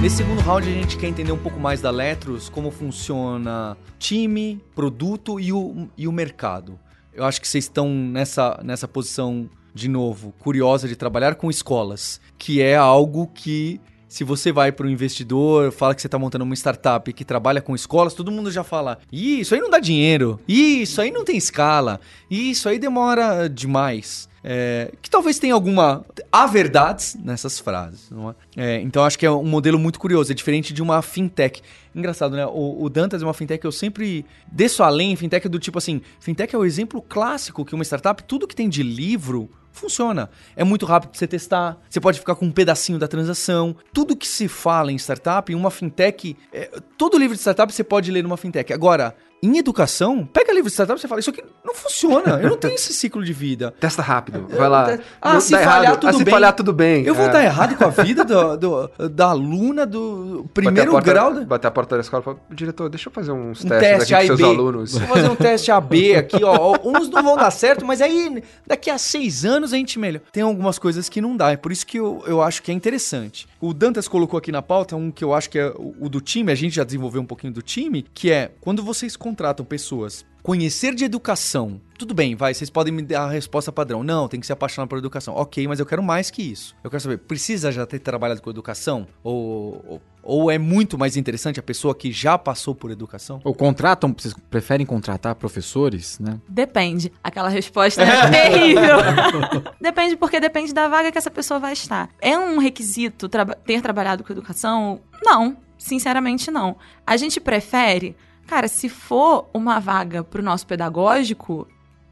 Nesse 0.00 0.18
segundo 0.18 0.40
round 0.42 0.68
a 0.68 0.72
gente 0.72 0.96
quer 0.96 1.08
entender 1.08 1.32
um 1.32 1.38
pouco 1.38 1.58
mais 1.58 1.80
da 1.80 1.90
Letros, 1.90 2.48
como 2.48 2.70
funciona 2.70 3.76
time, 3.98 4.62
produto 4.76 5.40
e 5.40 5.52
o, 5.52 5.88
e 5.96 6.06
o 6.06 6.12
mercado. 6.12 6.78
Eu 7.12 7.24
acho 7.24 7.40
que 7.40 7.48
vocês 7.48 7.64
estão 7.64 7.88
nessa, 7.88 8.60
nessa 8.62 8.86
posição, 8.86 9.50
de 9.74 9.88
novo, 9.88 10.32
curiosa 10.38 10.86
de 10.86 10.94
trabalhar 10.94 11.34
com 11.34 11.50
escolas, 11.50 12.20
que 12.38 12.62
é 12.62 12.76
algo 12.76 13.26
que 13.26 13.80
se 14.16 14.24
você 14.24 14.50
vai 14.50 14.72
para 14.72 14.86
um 14.86 14.88
investidor, 14.88 15.70
fala 15.70 15.94
que 15.94 16.00
você 16.00 16.06
está 16.06 16.18
montando 16.18 16.42
uma 16.42 16.54
startup 16.54 17.12
que 17.12 17.22
trabalha 17.22 17.60
com 17.60 17.74
escolas, 17.74 18.14
todo 18.14 18.32
mundo 18.32 18.50
já 18.50 18.64
fala: 18.64 18.98
isso 19.12 19.54
aí 19.54 19.60
não 19.60 19.68
dá 19.68 19.78
dinheiro, 19.78 20.40
isso 20.48 21.02
aí 21.02 21.10
não 21.10 21.22
tem 21.22 21.36
escala, 21.36 22.00
isso 22.30 22.66
aí 22.66 22.78
demora 22.78 23.46
demais. 23.46 24.26
É, 24.42 24.90
que 25.02 25.10
talvez 25.10 25.38
tenha 25.38 25.52
alguma. 25.52 26.02
Há 26.32 26.46
verdades 26.46 27.14
nessas 27.22 27.60
frases. 27.60 28.08
É? 28.56 28.76
É, 28.76 28.80
então 28.80 29.04
acho 29.04 29.18
que 29.18 29.26
é 29.26 29.30
um 29.30 29.44
modelo 29.44 29.78
muito 29.78 30.00
curioso, 30.00 30.32
é 30.32 30.34
diferente 30.34 30.72
de 30.72 30.80
uma 30.80 31.02
fintech. 31.02 31.60
Engraçado, 31.94 32.34
né? 32.36 32.46
O, 32.46 32.84
o 32.84 32.88
Dantas 32.88 33.20
é 33.20 33.24
uma 33.26 33.34
fintech 33.34 33.60
que 33.60 33.66
eu 33.66 33.72
sempre 33.72 34.24
desço 34.50 34.82
além. 34.82 35.14
Fintech 35.14 35.46
do 35.46 35.58
tipo 35.58 35.76
assim: 35.76 36.00
fintech 36.20 36.54
é 36.54 36.58
o 36.58 36.64
exemplo 36.64 37.02
clássico 37.02 37.66
que 37.66 37.74
uma 37.74 37.84
startup, 37.84 38.22
tudo 38.22 38.46
que 38.46 38.56
tem 38.56 38.66
de 38.66 38.82
livro 38.82 39.50
funciona. 39.78 40.30
É 40.54 40.64
muito 40.64 40.86
rápido 40.86 41.10
pra 41.10 41.18
você 41.18 41.26
testar, 41.26 41.78
você 41.88 42.00
pode 42.00 42.18
ficar 42.18 42.34
com 42.34 42.46
um 42.46 42.52
pedacinho 42.52 42.98
da 42.98 43.08
transação. 43.08 43.76
Tudo 43.92 44.16
que 44.16 44.26
se 44.26 44.48
fala 44.48 44.92
em 44.92 44.96
startup, 44.96 45.52
em 45.52 45.56
uma 45.56 45.70
fintech, 45.70 46.36
é, 46.52 46.70
todo 46.96 47.18
livro 47.18 47.34
de 47.34 47.40
startup 47.40 47.72
você 47.72 47.84
pode 47.84 48.10
ler 48.10 48.22
numa 48.22 48.36
fintech. 48.36 48.72
Agora, 48.72 49.14
em 49.42 49.58
educação, 49.58 50.24
pega 50.24 50.52
livro 50.52 50.68
de 50.68 50.72
startup 50.74 50.98
e 50.98 51.00
você 51.00 51.06
fala, 51.08 51.20
isso 51.20 51.30
aqui 51.30 51.42
não 51.64 51.74
funciona, 51.74 52.40
eu 52.42 52.48
não 52.50 52.56
tenho 52.58 52.74
esse 52.74 52.92
ciclo 52.92 53.22
de 53.22 53.32
vida. 53.32 53.74
Testa 53.78 54.02
rápido, 54.02 54.46
vai 54.48 54.68
lá. 54.68 54.98
Ah, 55.20 55.34
Não 55.34 55.40
se 55.40 55.52
falhar, 55.54 55.82
errado. 55.84 55.98
tudo 56.00 56.08
ah, 56.10 56.12
se 56.14 56.24
bem. 56.24 56.32
falhar, 56.34 56.52
tudo 56.54 56.72
bem. 56.72 57.04
Eu 57.04 57.14
vou 57.14 57.24
É. 57.24 57.28
estar 57.28 57.44
errado 57.44 57.76
com 57.76 57.84
a 57.84 57.88
vida 58.02 58.24
do, 58.24 58.56
do- 58.56 58.90
da 59.10 59.26
aluna 59.26 59.84
do 59.86 60.42
Bater 60.44 60.52
primeiro 60.54 60.90
a 60.90 60.94
porta, 60.94 61.10
grau 61.12 61.34
da, 61.34 61.44
Bater 61.44 61.66
a 61.68 61.70
porta 61.70 61.94
da 61.96 62.00
escola 62.00 62.22
e 62.22 62.24
falar, 62.24 62.36
diretor, 62.50 62.88
deixa 62.88 63.08
eu 63.08 63.12
fazer 63.12 63.32
uns 63.32 63.64
um 63.64 63.68
testes 63.68 63.98
teste 64.08 64.14
aqui 64.14 64.14
A 64.14 64.18
com 64.18 64.24
e 64.24 64.26
seus 64.26 64.40
B. 64.40 64.44
alunos. 64.44 64.92
Vou 64.98 65.08
fazer 65.08 65.28
um 65.30 65.36
teste 65.36 65.70
AB 65.70 66.14
aqui, 66.16 66.44
ó. 66.44 66.56
ó, 66.58 66.78
Uns 66.84 67.08
não 67.08 67.22
vão 67.22 67.36
dar 67.36 67.50
certo, 67.50 67.84
mas 67.84 68.00
aí 68.00 68.42
daqui 68.66 68.90
a 68.90 68.98
seis 68.98 69.44
anos 69.44 69.72
a 69.72 69.76
gente 69.76 69.98
melhora. 69.98 70.22
Tem 70.32 70.42
algumas 70.42 70.78
coisas 70.78 71.08
que 71.08 71.20
não 71.20 71.36
dá, 71.36 71.52
é 71.52 71.56
por 71.56 71.70
isso 71.72 71.86
que 71.86 71.98
eu, 71.98 72.22
eu 72.26 72.40
acho 72.42 72.62
que 72.62 72.70
é 72.70 72.74
interessante. 72.74 73.46
O 73.60 73.74
Dantas 73.74 74.08
colocou 74.08 74.38
aqui 74.38 74.50
na 74.50 74.62
pauta 74.62 74.96
um 74.96 75.10
que 75.10 75.22
eu 75.22 75.34
acho 75.34 75.50
que 75.50 75.58
é 75.58 75.66
o, 75.76 75.94
o 76.00 76.08
do 76.08 76.20
time, 76.20 76.50
a 76.50 76.54
gente 76.54 76.74
já 76.76 76.84
desenvolveu 76.84 77.20
um 77.20 77.26
pouquinho 77.26 77.52
do 77.52 77.60
time, 77.62 78.04
que 78.14 78.30
é 78.30 78.50
quando 78.60 78.82
vocês 78.82 79.16
contratam 79.26 79.66
pessoas 79.66 80.24
Conhecer 80.42 80.94
de 80.94 81.04
educação. 81.04 81.80
Tudo 81.98 82.14
bem, 82.14 82.36
vai, 82.36 82.54
vocês 82.54 82.70
podem 82.70 82.92
me 82.92 83.02
dar 83.02 83.24
a 83.24 83.30
resposta 83.30 83.72
padrão. 83.72 84.04
Não, 84.04 84.28
tem 84.28 84.38
que 84.38 84.46
se 84.46 84.52
apaixonar 84.52 84.86
por 84.86 84.96
educação. 84.96 85.34
Ok, 85.34 85.66
mas 85.66 85.80
eu 85.80 85.86
quero 85.86 86.00
mais 86.04 86.30
que 86.30 86.40
isso. 86.40 86.72
Eu 86.84 86.88
quero 86.88 87.02
saber, 87.02 87.18
precisa 87.18 87.72
já 87.72 87.84
ter 87.84 87.98
trabalhado 87.98 88.40
com 88.40 88.48
educação? 88.48 89.08
Ou, 89.24 89.84
ou, 89.84 90.02
ou 90.22 90.48
é 90.48 90.56
muito 90.56 90.96
mais 90.96 91.16
interessante 91.16 91.58
a 91.58 91.62
pessoa 91.64 91.96
que 91.96 92.12
já 92.12 92.38
passou 92.38 92.76
por 92.76 92.92
educação? 92.92 93.40
Ou 93.42 93.52
contratam, 93.52 94.14
vocês 94.16 94.32
preferem 94.48 94.86
contratar 94.86 95.34
professores, 95.34 96.20
né? 96.20 96.40
Depende. 96.48 97.10
Aquela 97.24 97.48
resposta 97.48 98.02
é 98.04 98.30
terrível. 98.30 98.98
depende, 99.82 100.14
porque 100.16 100.38
depende 100.38 100.72
da 100.72 100.86
vaga 100.86 101.10
que 101.10 101.18
essa 101.18 101.30
pessoa 101.30 101.58
vai 101.58 101.72
estar. 101.72 102.08
É 102.20 102.38
um 102.38 102.58
requisito 102.58 103.28
traba- 103.28 103.56
ter 103.56 103.82
trabalhado 103.82 104.22
com 104.22 104.32
educação? 104.32 105.00
Não. 105.24 105.56
Sinceramente, 105.76 106.52
não. 106.52 106.76
A 107.04 107.16
gente 107.16 107.40
prefere. 107.40 108.14
Cara, 108.46 108.68
se 108.68 108.88
for 108.88 109.48
uma 109.52 109.80
vaga 109.80 110.22
pro 110.22 110.42
nosso 110.42 110.66
pedagógico, 110.66 111.66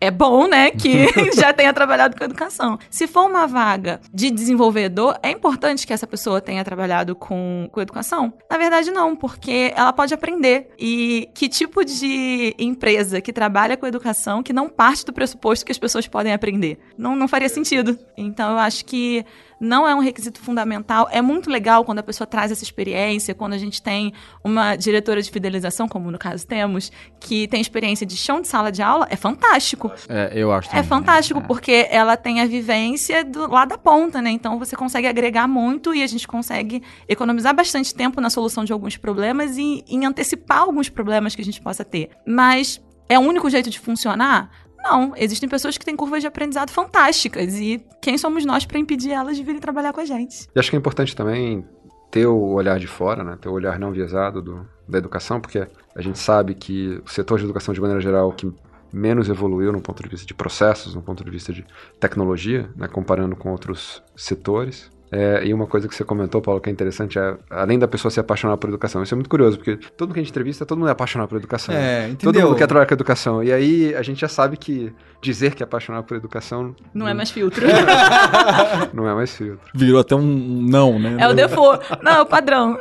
é 0.04 0.10
bom, 0.10 0.46
né, 0.46 0.70
que 0.70 1.06
já 1.34 1.52
tenha 1.52 1.72
trabalhado 1.72 2.16
com 2.16 2.24
educação. 2.24 2.78
Se 2.90 3.06
for 3.06 3.26
uma 3.26 3.46
vaga 3.46 4.00
de 4.12 4.30
desenvolvedor, 4.30 5.18
é 5.22 5.30
importante 5.30 5.86
que 5.86 5.92
essa 5.92 6.06
pessoa 6.06 6.40
tenha 6.40 6.62
trabalhado 6.62 7.14
com, 7.14 7.68
com 7.72 7.80
educação? 7.80 8.34
Na 8.50 8.58
verdade, 8.58 8.90
não, 8.90 9.16
porque 9.16 9.72
ela 9.74 9.92
pode 9.92 10.12
aprender. 10.12 10.70
E 10.78 11.28
que 11.32 11.48
tipo 11.48 11.84
de 11.84 12.54
empresa 12.58 13.20
que 13.20 13.32
trabalha 13.32 13.76
com 13.76 13.86
educação 13.86 14.42
que 14.42 14.52
não 14.52 14.68
parte 14.68 15.06
do 15.06 15.12
pressuposto 15.12 15.64
que 15.64 15.72
as 15.72 15.78
pessoas 15.78 16.06
podem 16.06 16.34
aprender? 16.34 16.78
Não, 16.98 17.16
não 17.16 17.26
faria 17.26 17.48
sentido. 17.48 17.98
Então, 18.16 18.52
eu 18.52 18.58
acho 18.58 18.84
que 18.84 19.24
não 19.60 19.86
é 19.86 19.94
um 19.94 20.00
requisito 20.00 20.40
fundamental. 20.40 21.08
É 21.10 21.22
muito 21.22 21.50
legal 21.50 21.84
quando 21.84 21.98
a 22.00 22.02
pessoa 22.02 22.26
traz 22.26 22.50
essa 22.52 22.62
experiência, 22.62 23.34
quando 23.34 23.52
a 23.52 23.58
gente 23.58 23.82
tem 23.82 24.12
uma 24.42 24.76
diretora 24.76 25.22
de 25.22 25.30
fidelização, 25.30 25.88
como 25.88 26.10
no 26.10 26.18
caso 26.18 26.46
temos, 26.46 26.90
que 27.20 27.48
tem 27.48 27.60
experiência 27.60 28.06
de 28.06 28.16
chão 28.16 28.40
de 28.40 28.48
sala 28.48 28.70
de 28.70 28.82
aula, 28.82 29.06
é 29.10 29.16
fantástico. 29.16 29.90
É, 30.08 30.32
eu 30.34 30.52
acho 30.52 30.68
É 30.68 30.70
também, 30.72 30.84
fantástico, 30.84 31.40
né? 31.40 31.46
porque 31.46 31.86
ela 31.90 32.16
tem 32.16 32.40
a 32.40 32.46
vivência 32.46 33.24
do, 33.24 33.50
lá 33.50 33.64
da 33.64 33.78
ponta, 33.78 34.20
né? 34.20 34.30
Então 34.30 34.58
você 34.58 34.76
consegue 34.76 35.06
agregar 35.06 35.46
muito 35.48 35.94
e 35.94 36.02
a 36.02 36.06
gente 36.06 36.26
consegue 36.26 36.82
economizar 37.08 37.54
bastante 37.54 37.94
tempo 37.94 38.20
na 38.20 38.30
solução 38.30 38.64
de 38.64 38.72
alguns 38.72 38.96
problemas 38.96 39.56
e 39.56 39.84
em 39.88 40.04
antecipar 40.06 40.58
alguns 40.58 40.88
problemas 40.88 41.34
que 41.34 41.42
a 41.42 41.44
gente 41.44 41.60
possa 41.60 41.84
ter. 41.84 42.10
Mas 42.26 42.80
é 43.08 43.18
o 43.18 43.22
único 43.22 43.48
jeito 43.50 43.70
de 43.70 43.78
funcionar? 43.78 44.50
Não, 44.84 45.14
existem 45.16 45.48
pessoas 45.48 45.78
que 45.78 45.84
têm 45.84 45.96
curvas 45.96 46.20
de 46.20 46.26
aprendizado 46.26 46.70
fantásticas 46.70 47.54
e 47.54 47.82
quem 48.02 48.18
somos 48.18 48.44
nós 48.44 48.66
para 48.66 48.78
impedir 48.78 49.12
elas 49.12 49.34
de 49.34 49.42
virem 49.42 49.60
trabalhar 49.60 49.94
com 49.94 50.00
a 50.00 50.04
gente? 50.04 50.46
E 50.54 50.60
acho 50.60 50.68
que 50.68 50.76
é 50.76 50.78
importante 50.78 51.16
também 51.16 51.64
ter 52.10 52.26
o 52.26 52.52
olhar 52.52 52.78
de 52.78 52.86
fora, 52.86 53.24
né? 53.24 53.38
ter 53.40 53.48
o 53.48 53.52
olhar 53.52 53.78
não 53.78 53.90
viesado 53.90 54.42
do, 54.42 54.68
da 54.86 54.98
educação, 54.98 55.40
porque 55.40 55.66
a 55.96 56.02
gente 56.02 56.18
sabe 56.18 56.54
que 56.54 57.02
o 57.04 57.08
setor 57.08 57.38
de 57.38 57.44
educação, 57.44 57.72
de 57.72 57.80
maneira 57.80 58.00
geral, 58.00 58.30
que 58.30 58.52
menos 58.92 59.28
evoluiu 59.28 59.72
no 59.72 59.80
ponto 59.80 60.02
de 60.02 60.08
vista 60.08 60.26
de 60.26 60.34
processos, 60.34 60.94
no 60.94 61.02
ponto 61.02 61.24
de 61.24 61.30
vista 61.30 61.52
de 61.52 61.66
tecnologia, 61.98 62.70
né? 62.76 62.86
comparando 62.86 63.34
com 63.34 63.50
outros 63.50 64.02
setores. 64.14 64.90
É, 65.14 65.46
e 65.46 65.54
uma 65.54 65.66
coisa 65.66 65.86
que 65.86 65.94
você 65.94 66.04
comentou, 66.04 66.42
Paulo, 66.42 66.60
que 66.60 66.68
é 66.68 66.72
interessante, 66.72 67.18
é 67.18 67.36
além 67.48 67.78
da 67.78 67.86
pessoa 67.86 68.10
se 68.10 68.18
apaixonar 68.18 68.56
por 68.56 68.68
educação. 68.68 69.02
Isso 69.02 69.14
é 69.14 69.16
muito 69.16 69.30
curioso, 69.30 69.56
porque 69.56 69.76
todo 69.96 70.08
mundo 70.08 70.14
que 70.14 70.20
a 70.20 70.22
gente 70.22 70.34
entrevista, 70.34 70.66
todo 70.66 70.78
mundo 70.78 70.88
é 70.88 70.92
apaixonado 70.92 71.28
por 71.28 71.36
educação. 71.36 71.72
É, 71.72 72.08
Todo 72.08 72.30
entendeu? 72.30 72.48
mundo 72.48 72.58
quer 72.58 72.66
trabalhar 72.66 72.86
com 72.86 72.94
educação. 72.94 73.42
E 73.42 73.52
aí 73.52 73.94
a 73.94 74.02
gente 74.02 74.20
já 74.20 74.26
sabe 74.26 74.56
que 74.56 74.92
dizer 75.22 75.54
que 75.54 75.62
é 75.62 75.64
apaixonado 75.64 76.04
por 76.04 76.16
educação 76.16 76.74
Não 76.92 77.06
é 77.06 77.14
mais 77.14 77.30
filtro. 77.30 77.64
não 78.92 79.08
é 79.08 79.14
mais 79.14 79.34
filtro. 79.34 79.60
Virou 79.72 80.00
até 80.00 80.16
um 80.16 80.22
não, 80.22 80.98
né? 80.98 81.16
é 81.20 81.28
o 81.28 81.32
default. 81.32 81.84
Não, 82.02 82.12
é 82.12 82.20
o 82.20 82.26
padrão. 82.26 82.76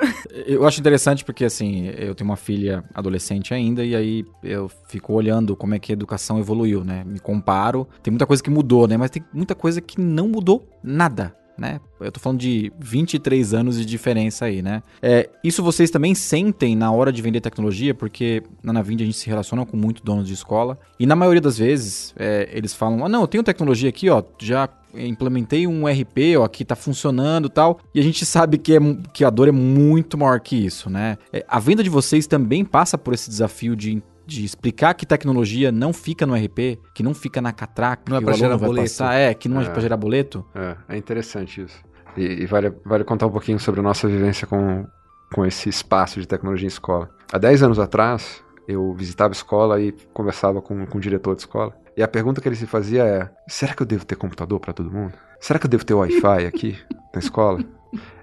Eu 0.46 0.66
acho 0.66 0.80
interessante 0.80 1.24
porque, 1.24 1.46
assim, 1.46 1.88
eu 1.90 2.16
tenho 2.16 2.30
uma 2.30 2.36
filha 2.36 2.84
adolescente 2.94 3.54
ainda 3.54 3.86
e 3.86 3.96
aí 3.96 4.26
eu 4.44 4.70
fico 4.88 5.14
olhando 5.14 5.56
como 5.56 5.76
é 5.76 5.80
que 5.80 5.92
a 5.92 5.94
educação 5.94 6.40
evoluiu, 6.40 6.84
né? 6.84 7.04
Me 7.06 7.20
comparo. 7.20 7.88
Tem 8.02 8.12
muita 8.12 8.26
coisa 8.26 8.42
que 8.42 8.50
mudou, 8.50 8.88
né? 8.88 8.98
Mas 8.98 9.12
tem 9.12 9.24
muita 9.32 9.54
coisa 9.54 9.80
que 9.80 10.02
não 10.02 10.28
mudou 10.28 10.68
nada. 10.84 11.36
Né? 11.58 11.80
Eu 12.00 12.12
tô 12.12 12.20
falando 12.20 12.40
de 12.40 12.74
23 12.80 13.54
anos 13.54 13.78
de 13.78 13.86
diferença 13.86 14.46
aí, 14.46 14.62
né? 14.62 14.82
É, 15.02 15.30
isso 15.44 15.62
vocês 15.62 15.92
também 15.92 16.16
sentem 16.16 16.76
na 16.76 16.92
hora 16.92 17.12
de 17.12 17.22
vender 17.22 17.42
tecnologia, 17.42 17.94
porque 17.94 18.42
na 18.64 18.74
Navind 18.74 19.02
a 19.02 19.06
gente 19.06 19.18
se 19.18 19.28
relaciona 19.28 19.64
com 19.66 19.78
muito 19.78 20.04
donos 20.04 20.28
de 20.28 20.34
escola, 20.34 20.80
e 21.00 21.06
na 21.06 21.16
maioria 21.16 21.42
das 21.42 21.60
vezes 21.60 22.14
é, 22.18 22.50
eles 22.52 22.74
falam: 22.74 23.06
ah, 23.06 23.10
não, 23.10 23.22
eu 23.22 23.28
tenho 23.28 23.44
tecnologia 23.44 23.90
aqui, 23.90 24.10
ó, 24.10 24.24
já 24.40 24.68
implementei 24.96 25.66
um 25.66 25.88
RP, 25.88 26.38
ó, 26.38 26.44
aqui 26.44 26.64
tá 26.64 26.76
funcionando 26.76 27.50
tal. 27.50 27.80
E 27.94 28.00
a 28.00 28.04
gente 28.04 28.26
sabe 28.26 28.58
que, 28.58 28.76
é, 28.76 28.80
que 29.12 29.24
a 29.24 29.30
dor 29.30 29.48
é 29.48 29.52
muito 29.52 30.18
maior 30.18 30.40
que 30.40 30.56
isso, 30.56 30.90
né? 30.90 31.18
É, 31.32 31.46
a 31.48 31.60
venda 31.60 31.84
de 31.84 31.90
vocês 31.90 32.28
também 32.28 32.64
passa 32.64 32.98
por 32.98 33.14
esse 33.14 33.30
desafio 33.30 33.76
de, 33.76 34.02
de 34.26 34.44
explicar 34.46 34.94
que 34.94 35.06
tecnologia 35.06 35.72
não 35.72 35.92
fica 35.94 36.26
no 36.26 36.34
RP, 36.36 36.80
que 36.94 37.04
não 37.04 37.14
fica 37.14 37.42
na 37.42 37.52
catraca, 37.52 38.04
Não 38.10 38.18
é 38.18 38.20
que 38.20 38.26
pra 38.26 38.34
o 38.34 38.38
gerar 38.38 38.58
boleto. 38.58 38.90
passar, 38.90 39.14
é, 39.16 39.34
que 39.34 39.50
não 39.50 39.62
é, 39.62 39.66
É. 39.66 39.70
pra 39.70 39.82
gerar 39.82 39.98
boleto. 39.98 40.46
É, 40.56 40.76
é 40.90 40.98
interessante 40.98 41.62
isso. 41.62 41.84
E, 42.16 42.44
e 42.44 42.46
vale, 42.46 42.72
vale 42.86 43.04
contar 43.04 43.26
um 43.28 43.32
pouquinho 43.32 43.60
sobre 43.60 43.80
a 43.80 43.84
nossa 43.84 44.08
vivência 44.08 44.46
com, 44.48 44.86
com 45.34 45.46
esse 45.46 45.68
espaço 45.70 46.20
de 46.22 46.28
tecnologia 46.28 46.66
em 46.66 46.68
escola. 46.68 47.10
Há 47.32 47.38
10 47.38 47.64
anos 47.64 47.80
atrás, 47.80 48.44
eu 48.68 48.94
visitava 48.94 49.32
a 49.32 49.36
escola 49.36 49.82
e 49.82 49.92
conversava 50.14 50.62
com, 50.62 50.86
com 50.86 50.98
o 50.98 51.02
diretor 51.02 51.36
de 51.36 51.42
escola. 51.42 51.74
E 51.98 52.02
a 52.02 52.08
pergunta 52.08 52.40
que 52.42 52.48
ele 52.48 52.56
se 52.56 52.66
fazia 52.66 53.04
é: 53.04 53.30
será 53.48 53.74
que 53.74 53.82
eu 53.82 53.86
devo 53.86 54.06
ter 54.06 54.16
computador 54.16 54.60
para 54.60 54.74
todo 54.74 54.92
mundo? 54.92 55.14
Será 55.40 55.60
que 55.60 55.66
eu 55.66 55.70
devo 55.70 55.84
ter 55.86 55.94
Wi-Fi 55.94 56.46
aqui 56.46 56.78
na 57.14 57.20
escola? 57.20 57.60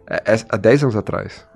É, 0.09 0.35
é, 0.35 0.37
há 0.49 0.57
10 0.57 0.83
anos 0.85 0.97
atrás. 0.97 1.47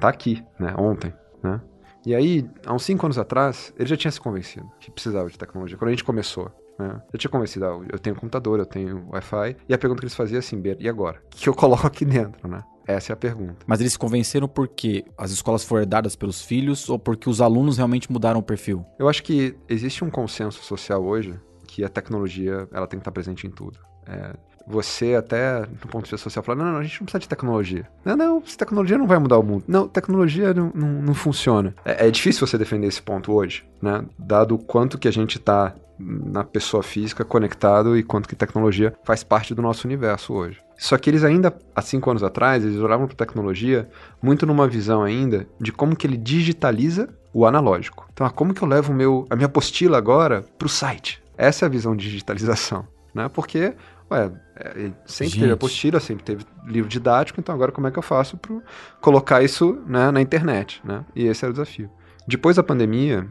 Tá 0.00 0.08
aqui, 0.08 0.42
né? 0.58 0.74
Ontem, 0.76 1.12
né? 1.42 1.60
E 2.06 2.14
aí, 2.14 2.48
há 2.64 2.72
uns 2.72 2.84
5 2.84 3.04
anos 3.04 3.18
atrás, 3.18 3.74
ele 3.76 3.88
já 3.88 3.96
tinha 3.96 4.12
se 4.12 4.20
convencido 4.20 4.70
que 4.78 4.92
precisava 4.92 5.28
de 5.28 5.36
tecnologia. 5.36 5.76
Quando 5.76 5.88
a 5.88 5.90
gente 5.90 6.04
começou, 6.04 6.52
né? 6.78 7.02
Eu 7.12 7.18
tinha 7.18 7.28
convencido, 7.28 7.66
ah, 7.66 7.84
eu 7.92 7.98
tenho 7.98 8.14
computador, 8.14 8.60
eu 8.60 8.64
tenho 8.64 9.08
Wi-Fi. 9.10 9.56
E 9.68 9.74
a 9.74 9.78
pergunta 9.78 10.00
que 10.00 10.04
eles 10.04 10.14
faziam 10.14 10.36
é 10.36 10.38
assim, 10.38 10.56
"Ber, 10.60 10.76
e 10.78 10.88
agora? 10.88 11.20
O 11.26 11.28
que 11.30 11.48
eu 11.48 11.54
coloco 11.54 11.84
aqui 11.84 12.04
dentro, 12.04 12.46
né? 12.46 12.62
Essa 12.86 13.12
é 13.12 13.14
a 13.14 13.16
pergunta. 13.16 13.56
Mas 13.66 13.80
eles 13.80 13.94
se 13.94 13.98
convenceram 13.98 14.46
porque 14.46 15.04
as 15.18 15.32
escolas 15.32 15.64
foram 15.64 15.82
herdadas 15.82 16.14
pelos 16.14 16.40
filhos 16.42 16.88
ou 16.88 16.96
porque 16.96 17.28
os 17.28 17.40
alunos 17.40 17.76
realmente 17.76 18.12
mudaram 18.12 18.38
o 18.38 18.42
perfil? 18.42 18.86
Eu 19.00 19.08
acho 19.08 19.24
que 19.24 19.56
existe 19.68 20.04
um 20.04 20.10
consenso 20.10 20.62
social 20.62 21.04
hoje 21.04 21.34
que 21.66 21.82
a 21.82 21.88
tecnologia 21.88 22.68
ela 22.72 22.86
tem 22.86 23.00
que 23.00 23.02
estar 23.02 23.10
presente 23.10 23.48
em 23.48 23.50
tudo. 23.50 23.80
É, 24.06 24.32
você 24.66 25.14
até, 25.14 25.60
do 25.62 25.88
ponto 25.88 26.04
de 26.04 26.10
vista 26.10 26.18
social, 26.18 26.42
fala, 26.42 26.64
não, 26.64 26.72
não, 26.72 26.78
a 26.78 26.82
gente 26.82 27.00
não 27.00 27.04
precisa 27.04 27.20
de 27.20 27.28
tecnologia. 27.28 27.88
Não, 28.04 28.16
não, 28.16 28.40
tecnologia 28.40 28.98
não 28.98 29.06
vai 29.06 29.18
mudar 29.18 29.38
o 29.38 29.42
mundo. 29.42 29.64
Não, 29.68 29.86
tecnologia 29.86 30.52
não, 30.52 30.72
não, 30.74 30.88
não 31.02 31.14
funciona. 31.14 31.74
É, 31.84 32.08
é 32.08 32.10
difícil 32.10 32.46
você 32.46 32.58
defender 32.58 32.86
esse 32.86 33.00
ponto 33.00 33.32
hoje, 33.32 33.64
né? 33.80 34.04
Dado 34.18 34.54
o 34.54 34.58
quanto 34.58 34.98
que 34.98 35.08
a 35.08 35.12
gente 35.12 35.38
está 35.38 35.74
na 35.98 36.44
pessoa 36.44 36.82
física 36.82 37.24
conectado 37.24 37.96
e 37.96 38.02
quanto 38.02 38.28
que 38.28 38.36
tecnologia 38.36 38.94
faz 39.02 39.24
parte 39.24 39.54
do 39.54 39.62
nosso 39.62 39.86
universo 39.86 40.34
hoje. 40.34 40.60
Só 40.76 40.98
que 40.98 41.08
eles 41.08 41.24
ainda, 41.24 41.56
há 41.74 41.80
cinco 41.80 42.10
anos 42.10 42.22
atrás, 42.22 42.64
eles 42.64 42.78
olhavam 42.78 43.06
para 43.06 43.16
tecnologia 43.16 43.88
muito 44.20 44.44
numa 44.46 44.68
visão 44.68 45.02
ainda 45.02 45.46
de 45.58 45.72
como 45.72 45.96
que 45.96 46.06
ele 46.06 46.18
digitaliza 46.18 47.08
o 47.32 47.46
analógico. 47.46 48.08
Então, 48.12 48.26
ah, 48.26 48.30
como 48.30 48.52
que 48.52 48.62
eu 48.62 48.68
levo 48.68 48.92
meu, 48.92 49.26
a 49.30 49.36
minha 49.36 49.46
apostila 49.46 49.96
agora 49.96 50.44
para 50.58 50.66
o 50.66 50.68
site? 50.68 51.22
Essa 51.36 51.64
é 51.64 51.66
a 51.66 51.70
visão 51.70 51.96
de 51.96 52.04
digitalização, 52.04 52.86
né? 53.14 53.28
Porque, 53.32 53.74
ué, 54.10 54.30
é, 54.56 54.90
sempre 55.04 55.32
Gente. 55.32 55.40
teve 55.40 55.52
apostila, 55.52 56.00
sempre 56.00 56.24
teve 56.24 56.44
livro 56.66 56.88
didático, 56.88 57.40
então 57.40 57.54
agora 57.54 57.72
como 57.72 57.86
é 57.86 57.90
que 57.90 57.98
eu 57.98 58.02
faço 58.02 58.36
para 58.36 58.56
colocar 59.00 59.42
isso 59.42 59.82
né, 59.86 60.10
na 60.10 60.20
internet, 60.20 60.80
né? 60.84 61.04
E 61.14 61.26
esse 61.26 61.44
era 61.44 61.50
o 61.50 61.54
desafio. 61.54 61.90
Depois 62.26 62.56
da 62.56 62.62
pandemia, 62.62 63.28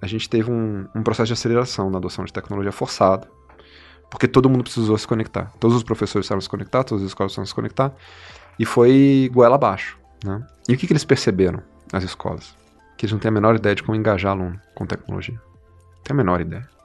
a 0.00 0.06
gente 0.06 0.28
teve 0.28 0.50
um, 0.50 0.86
um 0.94 1.02
processo 1.02 1.28
de 1.28 1.32
aceleração 1.32 1.90
na 1.90 1.98
adoção 1.98 2.24
de 2.24 2.32
tecnologia 2.32 2.72
forçado, 2.72 3.26
porque 4.10 4.28
todo 4.28 4.48
mundo 4.48 4.64
precisou 4.64 4.96
se 4.96 5.06
conectar. 5.06 5.52
Todos 5.58 5.76
os 5.76 5.82
professores 5.82 6.26
precisaram 6.26 6.40
se 6.40 6.48
conectar, 6.48 6.84
todas 6.84 7.02
as 7.02 7.08
escolas 7.08 7.32
precisaram 7.32 7.46
se 7.46 7.54
conectar, 7.54 7.92
e 8.58 8.64
foi 8.64 9.30
goela 9.32 9.56
abaixo. 9.56 9.98
Né? 10.24 10.46
E 10.68 10.74
o 10.74 10.78
que, 10.78 10.86
que 10.86 10.92
eles 10.92 11.04
perceberam, 11.04 11.62
as 11.92 12.04
escolas? 12.04 12.54
Que 12.96 13.04
eles 13.04 13.12
não 13.12 13.18
têm 13.18 13.28
a 13.28 13.32
menor 13.32 13.56
ideia 13.56 13.74
de 13.74 13.82
como 13.82 13.96
engajar 13.96 14.32
aluno 14.32 14.60
com 14.74 14.86
tecnologia. 14.86 15.34
Não 15.34 16.02
tem 16.02 16.14
a 16.14 16.16
menor 16.16 16.40
ideia. 16.40 16.75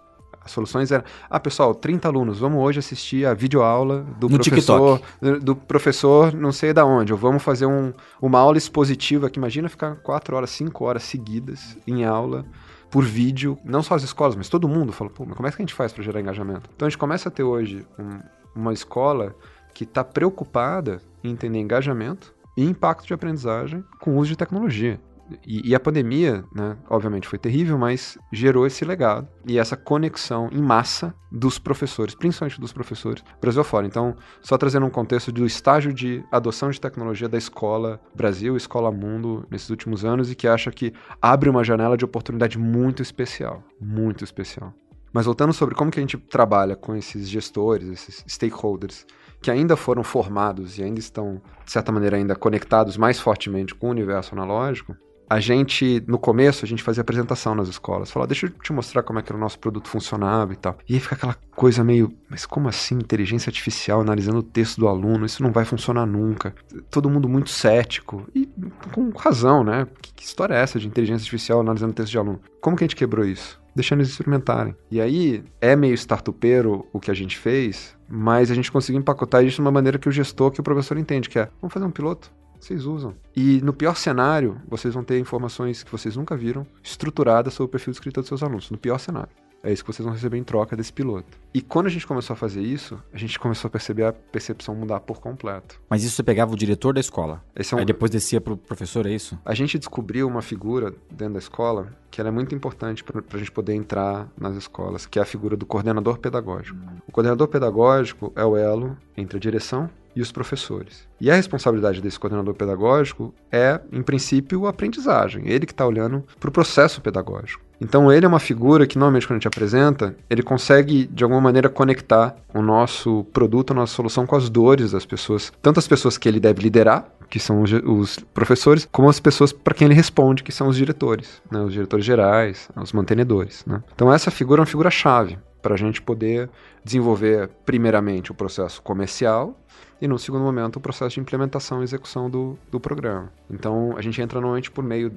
As 0.43 0.51
soluções 0.51 0.91
eram, 0.91 1.04
ah, 1.30 1.39
pessoal, 1.39 1.75
30 1.75 2.08
alunos, 2.08 2.39
vamos 2.39 2.60
hoje 2.60 2.80
assistir 2.80 3.25
a 3.27 3.34
videoaula 3.34 4.01
do 4.19 4.27
No 4.27 4.38
professor, 4.49 5.39
do 5.39 5.56
professor 5.56 6.34
não 6.34 6.51
sei 6.51 6.73
da 6.73 6.84
onde, 6.84 7.13
ou 7.13 7.19
vamos 7.19 7.43
fazer 7.43 7.67
um, 7.67 7.93
uma 8.21 8.39
aula 8.39 8.58
expositiva 8.58 9.30
que 9.30 9.38
imagina 9.38 9.69
ficar 9.69 9.97
4 9.97 10.36
horas, 10.36 10.49
5 10.49 10.84
horas 10.84 11.04
seguidas 11.04 11.77
em 11.86 12.04
aula, 12.06 12.43
por 12.89 13.06
vídeo, 13.06 13.58
não 13.63 13.82
só 13.84 13.93
as 13.95 14.04
escolas, 14.04 14.36
mas 14.36 14.49
todo 14.49 14.67
mundo 14.67 14.91
fala, 14.91 15.10
pô, 15.12 15.23
mas 15.25 15.36
como 15.38 15.47
é 15.47 15.51
que 15.51 15.58
a 15.62 15.63
gente 15.63 15.73
faz 15.75 15.93
para 15.93 16.04
gerar 16.04 16.19
engajamento? 16.19 16.69
Então 16.75 16.88
a 16.88 16.89
gente 16.89 16.97
começa 16.97 17.30
a 17.30 17.32
ter 17.32 17.43
hoje 17.43 17.86
um- 17.97 18.19
uma 18.56 18.73
escola 18.73 19.36
que 19.73 19.84
está 19.86 20.04
preocupada 20.04 21.01
em 21.23 21.30
entender 21.32 21.60
engajamento 21.60 22.34
e 22.58 22.65
impacto 22.65 23.08
de 23.08 23.13
aprendizagem 23.13 23.84
com 23.99 24.12
o 24.12 24.17
uso 24.17 24.32
de 24.32 24.36
tecnologia. 24.36 24.99
E, 25.46 25.70
e 25.70 25.76
a 25.76 25.80
pandemia, 25.80 26.44
né, 26.54 26.78
obviamente 26.89 27.28
foi 27.28 27.39
terrível, 27.39 27.78
mas 27.78 28.17
gerou 28.32 28.65
esse 28.65 28.84
legado 28.86 29.28
e 29.46 29.58
essa 29.58 29.78
conexão 29.78 30.50
em 30.52 30.62
massa 30.62 31.13
dos 31.32 31.58
professores, 31.58 32.13
principalmente 32.13 32.60
dos 32.60 32.74
professores, 32.74 33.24
Brasil 33.39 33.62
afora. 33.62 33.88
Então, 33.88 34.15
só 34.41 34.58
trazendo 34.58 34.86
um 34.86 34.89
contexto 34.89 35.32
do 35.32 35.46
estágio 35.46 35.94
de 35.94 36.24
adoção 36.32 36.70
de 36.70 36.82
tecnologia 36.82 37.30
da 37.30 37.38
escola 37.38 38.00
Brasil, 38.13 38.58
escola 38.58 38.91
mundo 38.91 39.46
nesses 39.50 39.70
últimos 39.70 40.04
anos 40.04 40.32
e 40.32 40.36
que 40.36 40.48
acha 40.48 40.72
que 40.72 40.94
abre 41.22 41.50
uma 41.50 41.63
janela 41.63 41.96
de 41.96 42.06
oportunidade 42.06 42.58
muito 42.58 43.02
especial, 43.02 43.63
muito 43.80 44.24
especial. 44.24 44.74
Mas 45.13 45.26
voltando 45.26 45.52
sobre 45.52 45.76
como 45.76 45.91
que 45.91 46.00
a 46.00 46.02
gente 46.02 46.17
trabalha 46.17 46.76
com 46.76 46.96
esses 46.96 47.28
gestores, 47.28 47.89
esses 47.89 48.24
stakeholders, 48.28 49.06
que 49.41 49.52
ainda 49.52 49.76
foram 49.76 50.04
formados 50.04 50.78
e 50.78 50.84
ainda 50.84 51.00
estão, 51.00 51.41
de 51.65 51.72
certa 51.72 51.91
maneira, 51.91 52.15
ainda 52.15 52.36
conectados 52.36 52.96
mais 52.96 53.20
fortemente 53.20 53.76
com 53.76 53.88
o 53.88 53.91
universo 53.91 54.34
analógico, 54.34 54.96
a 55.32 55.39
gente, 55.39 56.04
no 56.08 56.20
começo, 56.20 56.65
a 56.65 56.67
gente 56.67 56.84
fazia 56.84 57.00
apresentação 57.00 57.56
nas 57.56 57.70
escolas. 57.70 58.12
Falava, 58.12 58.28
deixa 58.28 58.48
eu 58.48 58.50
te 58.50 58.74
mostrar 58.74 59.02
como 59.02 59.17
é 59.17 59.22
que 59.22 59.34
o 59.34 59.38
nosso 59.38 59.58
produto 59.58 59.88
funcionava 59.88 60.52
e 60.52 60.58
tal. 60.58 60.78
E 60.89 60.96
aí 60.96 61.00
fica 61.00 61.15
aquela 61.15 61.38
coisa 61.56 61.86
meio, 61.86 62.13
mas 62.30 62.46
como 62.46 62.67
assim 62.67 62.96
inteligência 62.96 63.50
artificial 63.50 64.02
analisando 64.02 64.39
o 64.39 64.44
texto 64.44 64.78
do 64.78 64.89
aluno? 64.89 65.26
Isso 65.26 65.41
não 65.41 65.54
vai 65.54 65.63
funcionar 65.63 66.06
nunca. 66.06 66.54
Todo 66.89 67.10
mundo 67.10 67.30
muito 67.30 67.50
cético. 67.50 68.28
E 68.36 68.46
com 68.91 69.10
razão, 69.12 69.63
né? 69.63 69.88
Que, 70.02 70.13
que 70.15 70.26
história 70.26 70.54
é 70.54 70.60
essa 70.60 70.78
de 70.78 70.86
inteligência 70.86 71.24
artificial 71.24 71.62
analisando 71.62 71.94
o 71.94 71.96
texto 71.96 72.12
de 72.12 72.17
aluno? 72.17 72.41
Como 72.60 72.76
que 72.76 72.84
a 72.84 72.88
gente 72.88 72.98
quebrou 72.98 73.26
isso? 73.26 73.58
Deixando 73.74 74.00
eles 74.00 74.12
experimentarem. 74.12 74.76
E 74.91 75.00
aí, 75.00 75.46
é 75.62 75.78
meio 75.78 75.94
startupeiro 75.94 76.86
o 76.91 77.00
que 77.00 77.10
a 77.10 77.13
gente 77.13 77.38
fez, 77.38 77.96
mas 78.06 78.52
a 78.52 78.54
gente 78.54 78.70
conseguiu 78.70 79.00
empacotar 79.00 79.46
isso 79.46 79.56
de 79.56 79.62
uma 79.62 79.72
maneira 79.72 79.98
que 79.98 80.10
o 80.10 80.12
gestor, 80.12 80.52
que 80.52 80.60
o 80.60 80.63
professor 80.63 80.98
entende, 80.98 81.30
que 81.30 81.39
é, 81.39 81.48
vamos 81.62 81.74
fazer 81.74 81.86
um 81.86 81.91
piloto? 81.91 82.30
Vocês 82.62 82.86
usam. 82.86 83.15
E 83.36 83.60
no 83.62 83.74
pior 83.74 83.95
cenário, 83.95 84.62
vocês 84.67 84.93
vão 84.93 85.04
ter 85.04 85.17
informações 85.19 85.82
que 85.82 85.91
vocês 85.91 86.15
nunca 86.15 86.38
viram, 86.38 86.65
estruturadas 86.84 87.56
sobre 87.56 87.69
o 87.69 87.71
perfil 87.71 87.91
de 87.91 87.97
escrita 87.97 88.21
dos 88.21 88.28
seus 88.28 88.43
alunos. 88.43 88.69
No 88.69 88.78
pior 88.78 89.00
cenário. 89.00 89.32
É 89.63 89.71
isso 89.71 89.84
que 89.84 89.93
vocês 89.93 90.04
vão 90.04 90.13
receber 90.13 90.38
em 90.38 90.43
troca 90.43 90.76
desse 90.76 90.91
piloto. 90.91 91.38
E 91.54 91.62
quando 91.62 91.86
a 91.86 91.89
gente 91.89 92.06
começou 92.08 92.34
a 92.34 92.38
fazer 92.38 92.62
isso, 92.62 93.02
a 93.13 93.17
gente 93.17 93.39
começou 93.39 93.67
a 93.67 93.71
perceber 93.71 94.06
a 94.06 94.13
percepção 94.13 94.74
mudar 94.74 95.00
por 95.02 95.19
completo. 95.19 95.80
Mas 95.89 96.04
isso 96.04 96.15
você 96.15 96.24
pegava 96.24 96.54
o 96.54 96.58
diretor 96.58 96.93
da 96.93 97.00
escola. 97.00 97.43
É 97.56 97.76
um, 97.76 97.80
Aí 97.80 97.86
depois 97.86 98.10
descia 98.10 98.41
pro 98.41 98.58
professor, 98.58 99.06
é 99.06 99.12
isso? 99.12 99.38
A 99.45 99.54
gente 99.54 99.78
descobriu 99.78 100.28
uma 100.28 100.41
figura 100.41 100.93
dentro 101.12 101.34
da 101.34 101.39
escola 101.39 101.91
que 102.10 102.19
ela 102.19 102.30
é 102.30 102.32
muito 102.32 102.56
importante 102.56 103.04
para 103.04 103.21
a 103.32 103.38
gente 103.38 103.52
poder 103.52 103.74
entrar 103.74 104.28
nas 104.38 104.56
escolas, 104.56 105.06
que 105.06 105.19
é 105.19 105.21
a 105.21 105.26
figura 105.26 105.56
do 105.56 105.65
coordenador 105.65 106.17
pedagógico. 106.17 106.80
O 107.08 107.12
coordenador 107.12 107.47
pedagógico 107.47 108.34
é 108.36 108.43
o 108.43 108.58
elo 108.58 108.97
entre 109.15 109.38
a 109.38 109.39
direção 109.39 109.89
e 110.15 110.21
os 110.21 110.32
professores. 110.32 111.08
E 111.19 111.30
a 111.30 111.36
responsabilidade 111.36 112.02
desse 112.02 112.19
coordenador 112.19 112.54
pedagógico 112.54 113.34
é, 113.52 113.80
em 113.91 114.02
princípio, 114.02 114.65
a 114.65 114.69
aprendizagem. 114.69 115.47
Ele 115.47 115.65
que 115.65 115.71
está 115.71 115.86
olhando 115.86 116.24
para 116.39 116.50
o 116.50 116.52
processo 116.52 117.02
pedagógico. 117.02 117.63
Então 117.80 118.12
ele 118.12 118.26
é 118.26 118.30
uma 118.30 118.39
figura 118.39 118.86
que 118.86 118.97
normalmente 118.97 119.26
quando 119.26 119.38
a 119.38 119.39
gente 119.39 119.47
apresenta, 119.47 120.15
ele 120.30 120.43
consegue 120.43 121.08
de 121.08 121.24
alguma 121.24 121.41
maneira 121.41 121.67
conectar 121.67 122.36
o 122.54 122.62
nosso 122.62 123.24
produto, 123.34 123.71
a 123.71 123.74
nossa 123.74 123.95
solução 123.95 124.28
com 124.28 124.36
as 124.36 124.50
dores 124.50 124.91
das 124.91 125.04
pessoas, 125.04 125.52
tanto 125.62 125.80
as 125.80 125.88
pessoas 125.88 126.15
que 126.15 126.30
ele 126.30 126.39
deve 126.39 126.62
liderar, 126.62 127.08
que 127.28 127.39
são 127.39 127.63
os, 127.63 127.71
os 127.71 128.19
professores, 128.34 128.88
como 128.91 129.10
as 129.10 129.19
pessoas 129.19 129.52
para 129.52 129.74
quem 129.74 129.86
ele 129.86 129.95
responde, 129.95 130.43
que 130.43 130.52
são 130.52 130.67
os 130.67 130.76
diretores, 130.76 131.41
né, 131.50 131.60
os 131.62 131.74
diretores 131.74 132.06
gerais, 132.06 132.69
os 132.76 132.93
mantenedores. 132.93 133.65
Né. 133.65 133.82
Então 133.95 134.13
essa 134.13 134.30
figura 134.30 134.60
é 134.60 134.63
uma 134.63 134.67
figura 134.67 134.91
chave 134.91 135.39
para 135.62 135.76
a 135.76 135.78
gente 135.78 136.02
poder 136.02 136.50
desenvolver 136.84 137.50
primeiramente 137.65 138.32
o 138.32 138.36
processo 138.36 138.82
comercial 138.82 139.56
e 140.02 140.08
no 140.08 140.17
segundo 140.17 140.43
momento 140.43 140.78
o 140.78 140.82
processo 140.82 141.15
de 141.15 141.19
implementação 141.19 141.82
e 141.82 141.84
execução 141.84 142.30
do, 142.30 142.58
do 142.71 142.80
programa. 142.80 143.32
Então 143.50 143.95
a 143.95 144.02
gente 144.02 144.21
entra 144.21 144.39
normalmente 144.39 144.71
por 144.71 144.84
meio 144.84 145.13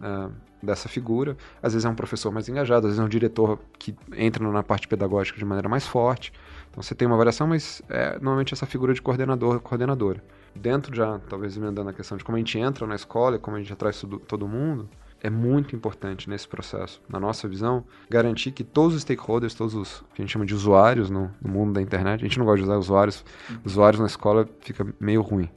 uh, 0.00 0.32
dessa 0.62 0.88
figura. 0.88 1.36
Às 1.62 1.72
vezes 1.72 1.84
é 1.84 1.88
um 1.88 1.94
professor 1.94 2.30
mais 2.30 2.48
engajado, 2.48 2.86
às 2.86 2.92
vezes 2.92 3.00
é 3.00 3.04
um 3.04 3.08
diretor 3.08 3.58
que 3.78 3.94
entra 4.16 4.46
na 4.50 4.62
parte 4.62 4.86
pedagógica 4.86 5.38
de 5.38 5.44
maneira 5.44 5.68
mais 5.68 5.86
forte. 5.86 6.32
Então 6.70 6.82
você 6.82 6.94
tem 6.94 7.06
uma 7.06 7.16
variação, 7.16 7.46
mas 7.46 7.82
é 7.88 8.12
normalmente 8.14 8.54
essa 8.54 8.66
figura 8.66 8.94
de 8.94 9.02
coordenador, 9.02 9.60
coordenadora. 9.60 10.22
Dentro 10.54 10.94
já, 10.94 11.18
talvez 11.28 11.56
emendando 11.56 11.90
a 11.90 11.92
questão 11.92 12.16
de 12.16 12.24
como 12.24 12.36
a 12.36 12.38
gente 12.38 12.58
entra 12.58 12.86
na 12.86 12.94
escola 12.94 13.36
e 13.36 13.38
como 13.38 13.56
a 13.56 13.60
gente 13.60 13.72
atrai 13.72 13.92
todo 14.26 14.46
mundo, 14.46 14.88
é 15.20 15.28
muito 15.28 15.74
importante 15.74 16.28
nesse 16.30 16.46
processo, 16.46 17.00
na 17.08 17.18
nossa 17.18 17.48
visão, 17.48 17.84
garantir 18.08 18.52
que 18.52 18.62
todos 18.62 18.94
os 18.94 19.02
stakeholders, 19.02 19.54
todos 19.54 19.74
os 19.74 20.04
que 20.14 20.22
a 20.22 20.24
gente 20.24 20.32
chama 20.32 20.46
de 20.46 20.54
usuários 20.54 21.10
no, 21.10 21.30
no 21.42 21.50
mundo 21.50 21.72
da 21.72 21.82
internet, 21.82 22.20
a 22.20 22.28
gente 22.28 22.38
não 22.38 22.46
gosta 22.46 22.58
de 22.58 22.64
usar 22.64 22.76
usuários, 22.76 23.24
usuários 23.64 24.00
na 24.00 24.06
escola 24.06 24.48
fica 24.60 24.86
meio 25.00 25.22
ruim, 25.22 25.48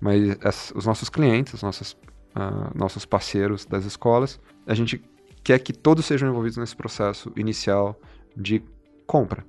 mas 0.00 0.36
as, 0.42 0.72
os 0.74 0.86
nossos 0.86 1.08
clientes, 1.08 1.52
os 1.54 1.62
nossos, 1.62 1.92
uh, 2.34 2.70
nossos 2.74 3.04
parceiros 3.04 3.66
das 3.66 3.84
escolas, 3.84 4.40
a 4.66 4.74
gente 4.74 5.02
quer 5.42 5.58
que 5.58 5.72
todos 5.72 6.06
sejam 6.06 6.28
envolvidos 6.28 6.56
nesse 6.56 6.76
processo 6.76 7.32
inicial 7.36 8.00
de 8.36 8.62
compra. 9.06 9.44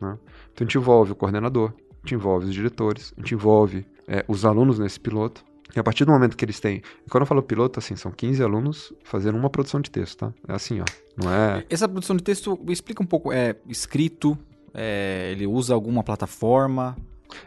Né? 0.00 0.18
Então 0.52 0.64
a 0.64 0.64
gente 0.64 0.78
envolve 0.78 1.12
o 1.12 1.16
coordenador, 1.16 1.72
a 1.90 1.96
gente 2.00 2.14
envolve 2.14 2.46
os 2.46 2.54
diretores, 2.54 3.12
a 3.16 3.20
gente 3.20 3.34
envolve 3.34 3.86
é, 4.06 4.24
os 4.28 4.44
alunos 4.44 4.78
nesse 4.78 5.00
piloto, 5.00 5.44
e 5.74 5.80
a 5.80 5.82
partir 5.82 6.04
do 6.04 6.12
momento 6.12 6.36
que 6.36 6.44
eles 6.44 6.60
têm. 6.60 6.82
E 7.06 7.10
quando 7.10 7.22
eu 7.22 7.26
falo 7.26 7.42
piloto, 7.42 7.78
assim, 7.78 7.96
são 7.96 8.10
15 8.10 8.42
alunos 8.42 8.92
fazendo 9.04 9.36
uma 9.36 9.50
produção 9.50 9.80
de 9.80 9.90
texto, 9.90 10.18
tá? 10.18 10.32
É 10.48 10.54
assim, 10.54 10.80
ó. 10.80 10.84
Não 11.16 11.32
é. 11.32 11.64
Essa 11.68 11.88
produção 11.88 12.16
de 12.16 12.22
texto, 12.22 12.58
explica 12.68 13.02
um 13.02 13.06
pouco. 13.06 13.32
É 13.32 13.56
escrito? 13.68 14.38
É, 14.72 15.30
ele 15.32 15.46
usa 15.46 15.74
alguma 15.74 16.02
plataforma? 16.02 16.96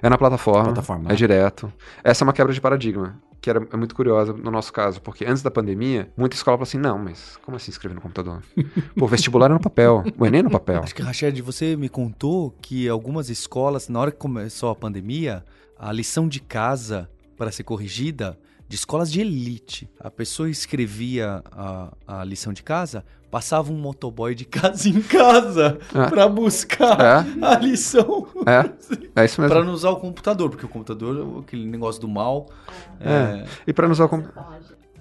É 0.01 0.09
na 0.09 0.17
plataforma. 0.17 0.65
Plataforma, 0.65 1.05
é 1.05 1.09
né? 1.09 1.15
direto. 1.15 1.71
Essa 2.03 2.23
é 2.23 2.25
uma 2.25 2.33
quebra 2.33 2.53
de 2.53 2.59
paradigma. 2.59 3.19
Que 3.41 3.49
era, 3.49 3.65
é 3.71 3.77
muito 3.77 3.95
curiosa 3.95 4.33
no 4.33 4.51
nosso 4.51 4.73
caso, 4.73 5.01
porque 5.01 5.23
antes 5.23 5.41
da 5.41 5.49
pandemia, 5.49 6.11
muita 6.17 6.35
escola 6.35 6.57
falou 6.57 6.67
assim: 6.67 6.77
não, 6.77 6.99
mas 6.99 7.37
como 7.37 7.55
assim 7.55 7.71
escrever 7.71 7.95
no 7.95 8.01
computador? 8.01 8.43
Pô, 8.97 9.07
vestibular 9.07 9.49
é 9.49 9.53
no 9.53 9.61
papel, 9.61 10.03
o 10.17 10.25
Enem 10.25 10.41
é 10.41 10.43
no 10.43 10.49
papel. 10.49 10.83
Acho 10.83 10.93
que, 10.93 11.01
Rached, 11.01 11.41
você 11.41 11.77
me 11.77 11.87
contou 11.87 12.53
que 12.61 12.89
algumas 12.89 13.29
escolas, 13.29 13.87
na 13.87 13.97
hora 13.97 14.11
que 14.11 14.17
começou 14.17 14.69
a 14.69 14.75
pandemia, 14.75 15.45
a 15.77 15.89
lição 15.93 16.27
de 16.27 16.41
casa 16.41 17.09
para 17.39 17.51
ser 17.51 17.63
corrigida 17.63 18.37
de 18.67 18.75
escolas 18.75 19.09
de 19.11 19.21
elite. 19.21 19.89
A 19.99 20.11
pessoa 20.11 20.49
escrevia 20.49 21.41
a, 21.51 21.91
a 22.05 22.23
lição 22.23 22.51
de 22.53 22.61
casa, 22.61 23.03
passava 23.31 23.71
um 23.71 23.77
motoboy 23.77 24.35
de 24.35 24.43
casa 24.45 24.89
em 24.89 25.01
casa 25.01 25.79
É. 25.95 26.07
para 26.09 26.27
buscar 26.27 26.99
É. 26.99 27.45
a 27.45 27.57
lição. 27.57 28.27
É, 28.45 29.21
é 29.21 29.25
isso 29.25 29.39
mesmo. 29.41 29.55
Para 29.55 29.63
não 29.63 29.73
usar 29.73 29.89
o 29.89 29.95
computador, 29.95 30.49
porque 30.49 30.65
o 30.65 30.69
computador 30.69 31.17
é 31.17 31.39
aquele 31.39 31.65
negócio 31.65 31.99
do 32.01 32.07
mal. 32.07 32.47
É. 32.99 33.45
E 33.65 33.73
para 33.73 33.87
não 33.87 33.93
usar 33.93 34.05
o 34.05 34.09
computador. 34.09 34.43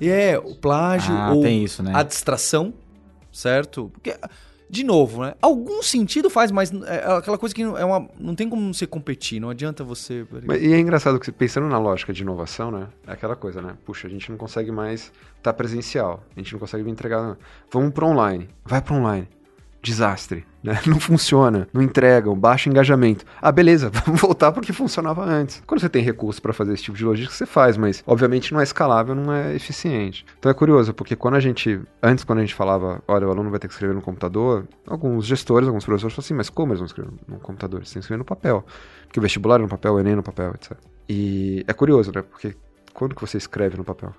É, 0.00 0.30
é 0.30 0.38
o 0.38 0.54
plágio 0.54 1.12
Ah, 1.14 1.32
ou 1.34 1.42
tem 1.42 1.64
isso, 1.64 1.82
né? 1.82 1.92
a 1.94 2.02
distração, 2.04 2.72
certo? 3.32 3.90
Porque, 3.92 4.16
de 4.68 4.84
novo, 4.84 5.22
né? 5.22 5.34
Algum 5.40 5.82
sentido 5.82 6.28
faz, 6.28 6.50
mas 6.50 6.70
é 6.72 7.04
aquela 7.12 7.38
coisa 7.38 7.54
que 7.54 7.64
não, 7.64 7.76
é 7.76 7.84
uma, 7.84 8.08
não 8.18 8.34
tem 8.34 8.48
como 8.48 8.72
você 8.72 8.86
competir, 8.86 9.40
não 9.40 9.50
adianta 9.50 9.82
você. 9.82 10.26
Mas, 10.44 10.62
e 10.62 10.72
é 10.72 10.78
engraçado 10.78 11.18
que 11.18 11.32
pensando 11.32 11.66
na 11.68 11.78
lógica 11.78 12.12
de 12.12 12.22
inovação, 12.22 12.70
né? 12.70 12.88
É 13.06 13.12
aquela 13.12 13.36
coisa, 13.36 13.62
né? 13.62 13.76
Puxa, 13.84 14.06
a 14.06 14.10
gente 14.10 14.30
não 14.30 14.36
consegue 14.36 14.70
mais 14.70 15.12
estar 15.36 15.52
presencial. 15.52 16.22
A 16.36 16.40
gente 16.40 16.52
não 16.52 16.60
consegue 16.60 16.88
entregar. 16.90 17.36
Vamos 17.70 17.92
para 17.92 18.06
online. 18.06 18.48
Vai 18.64 18.82
para 18.82 18.94
online. 18.94 19.28
Desastre. 19.82 20.44
Né? 20.62 20.80
Não 20.86 20.98
funciona, 20.98 21.68
não 21.72 21.80
entregam, 21.80 22.34
baixo 22.36 22.68
engajamento. 22.68 23.24
Ah, 23.40 23.52
beleza, 23.52 23.90
vamos 24.04 24.20
voltar 24.20 24.50
porque 24.50 24.72
funcionava 24.72 25.24
antes. 25.24 25.62
Quando 25.66 25.80
você 25.80 25.88
tem 25.88 26.02
recurso 26.02 26.42
para 26.42 26.52
fazer 26.52 26.74
esse 26.74 26.82
tipo 26.82 26.96
de 26.96 27.04
logística, 27.04 27.34
você 27.34 27.46
faz, 27.46 27.76
mas 27.76 28.02
obviamente 28.04 28.52
não 28.52 28.60
é 28.60 28.64
escalável, 28.64 29.14
não 29.14 29.32
é 29.32 29.54
eficiente. 29.54 30.26
Então 30.38 30.50
é 30.50 30.54
curioso, 30.54 30.92
porque 30.92 31.14
quando 31.14 31.36
a 31.36 31.40
gente, 31.40 31.80
antes 32.02 32.24
quando 32.24 32.40
a 32.40 32.42
gente 32.42 32.54
falava, 32.54 33.00
olha, 33.06 33.28
o 33.28 33.30
aluno 33.30 33.50
vai 33.50 33.60
ter 33.60 33.68
que 33.68 33.74
escrever 33.74 33.94
no 33.94 34.02
computador, 34.02 34.66
alguns 34.86 35.24
gestores, 35.26 35.68
alguns 35.68 35.84
professores 35.84 36.14
falaram 36.14 36.26
assim, 36.26 36.34
mas 36.34 36.50
como 36.50 36.72
eles 36.72 36.80
vão 36.80 36.86
escrever 36.86 37.12
no 37.28 37.38
computador? 37.38 37.78
Eles 37.78 37.90
têm 37.90 38.00
que 38.00 38.04
escrever 38.04 38.18
no 38.18 38.24
papel. 38.24 38.64
Porque 39.06 39.20
o 39.20 39.22
vestibular 39.22 39.56
é 39.56 39.62
no 39.62 39.68
papel, 39.68 39.94
o 39.94 40.00
Enem 40.00 40.14
é 40.14 40.16
no 40.16 40.22
papel, 40.24 40.52
etc. 40.54 40.76
E 41.08 41.64
é 41.68 41.72
curioso, 41.72 42.10
né? 42.12 42.22
Porque 42.22 42.56
quando 42.92 43.14
que 43.14 43.20
você 43.20 43.38
escreve 43.38 43.76
no 43.76 43.84
papel? 43.84 44.12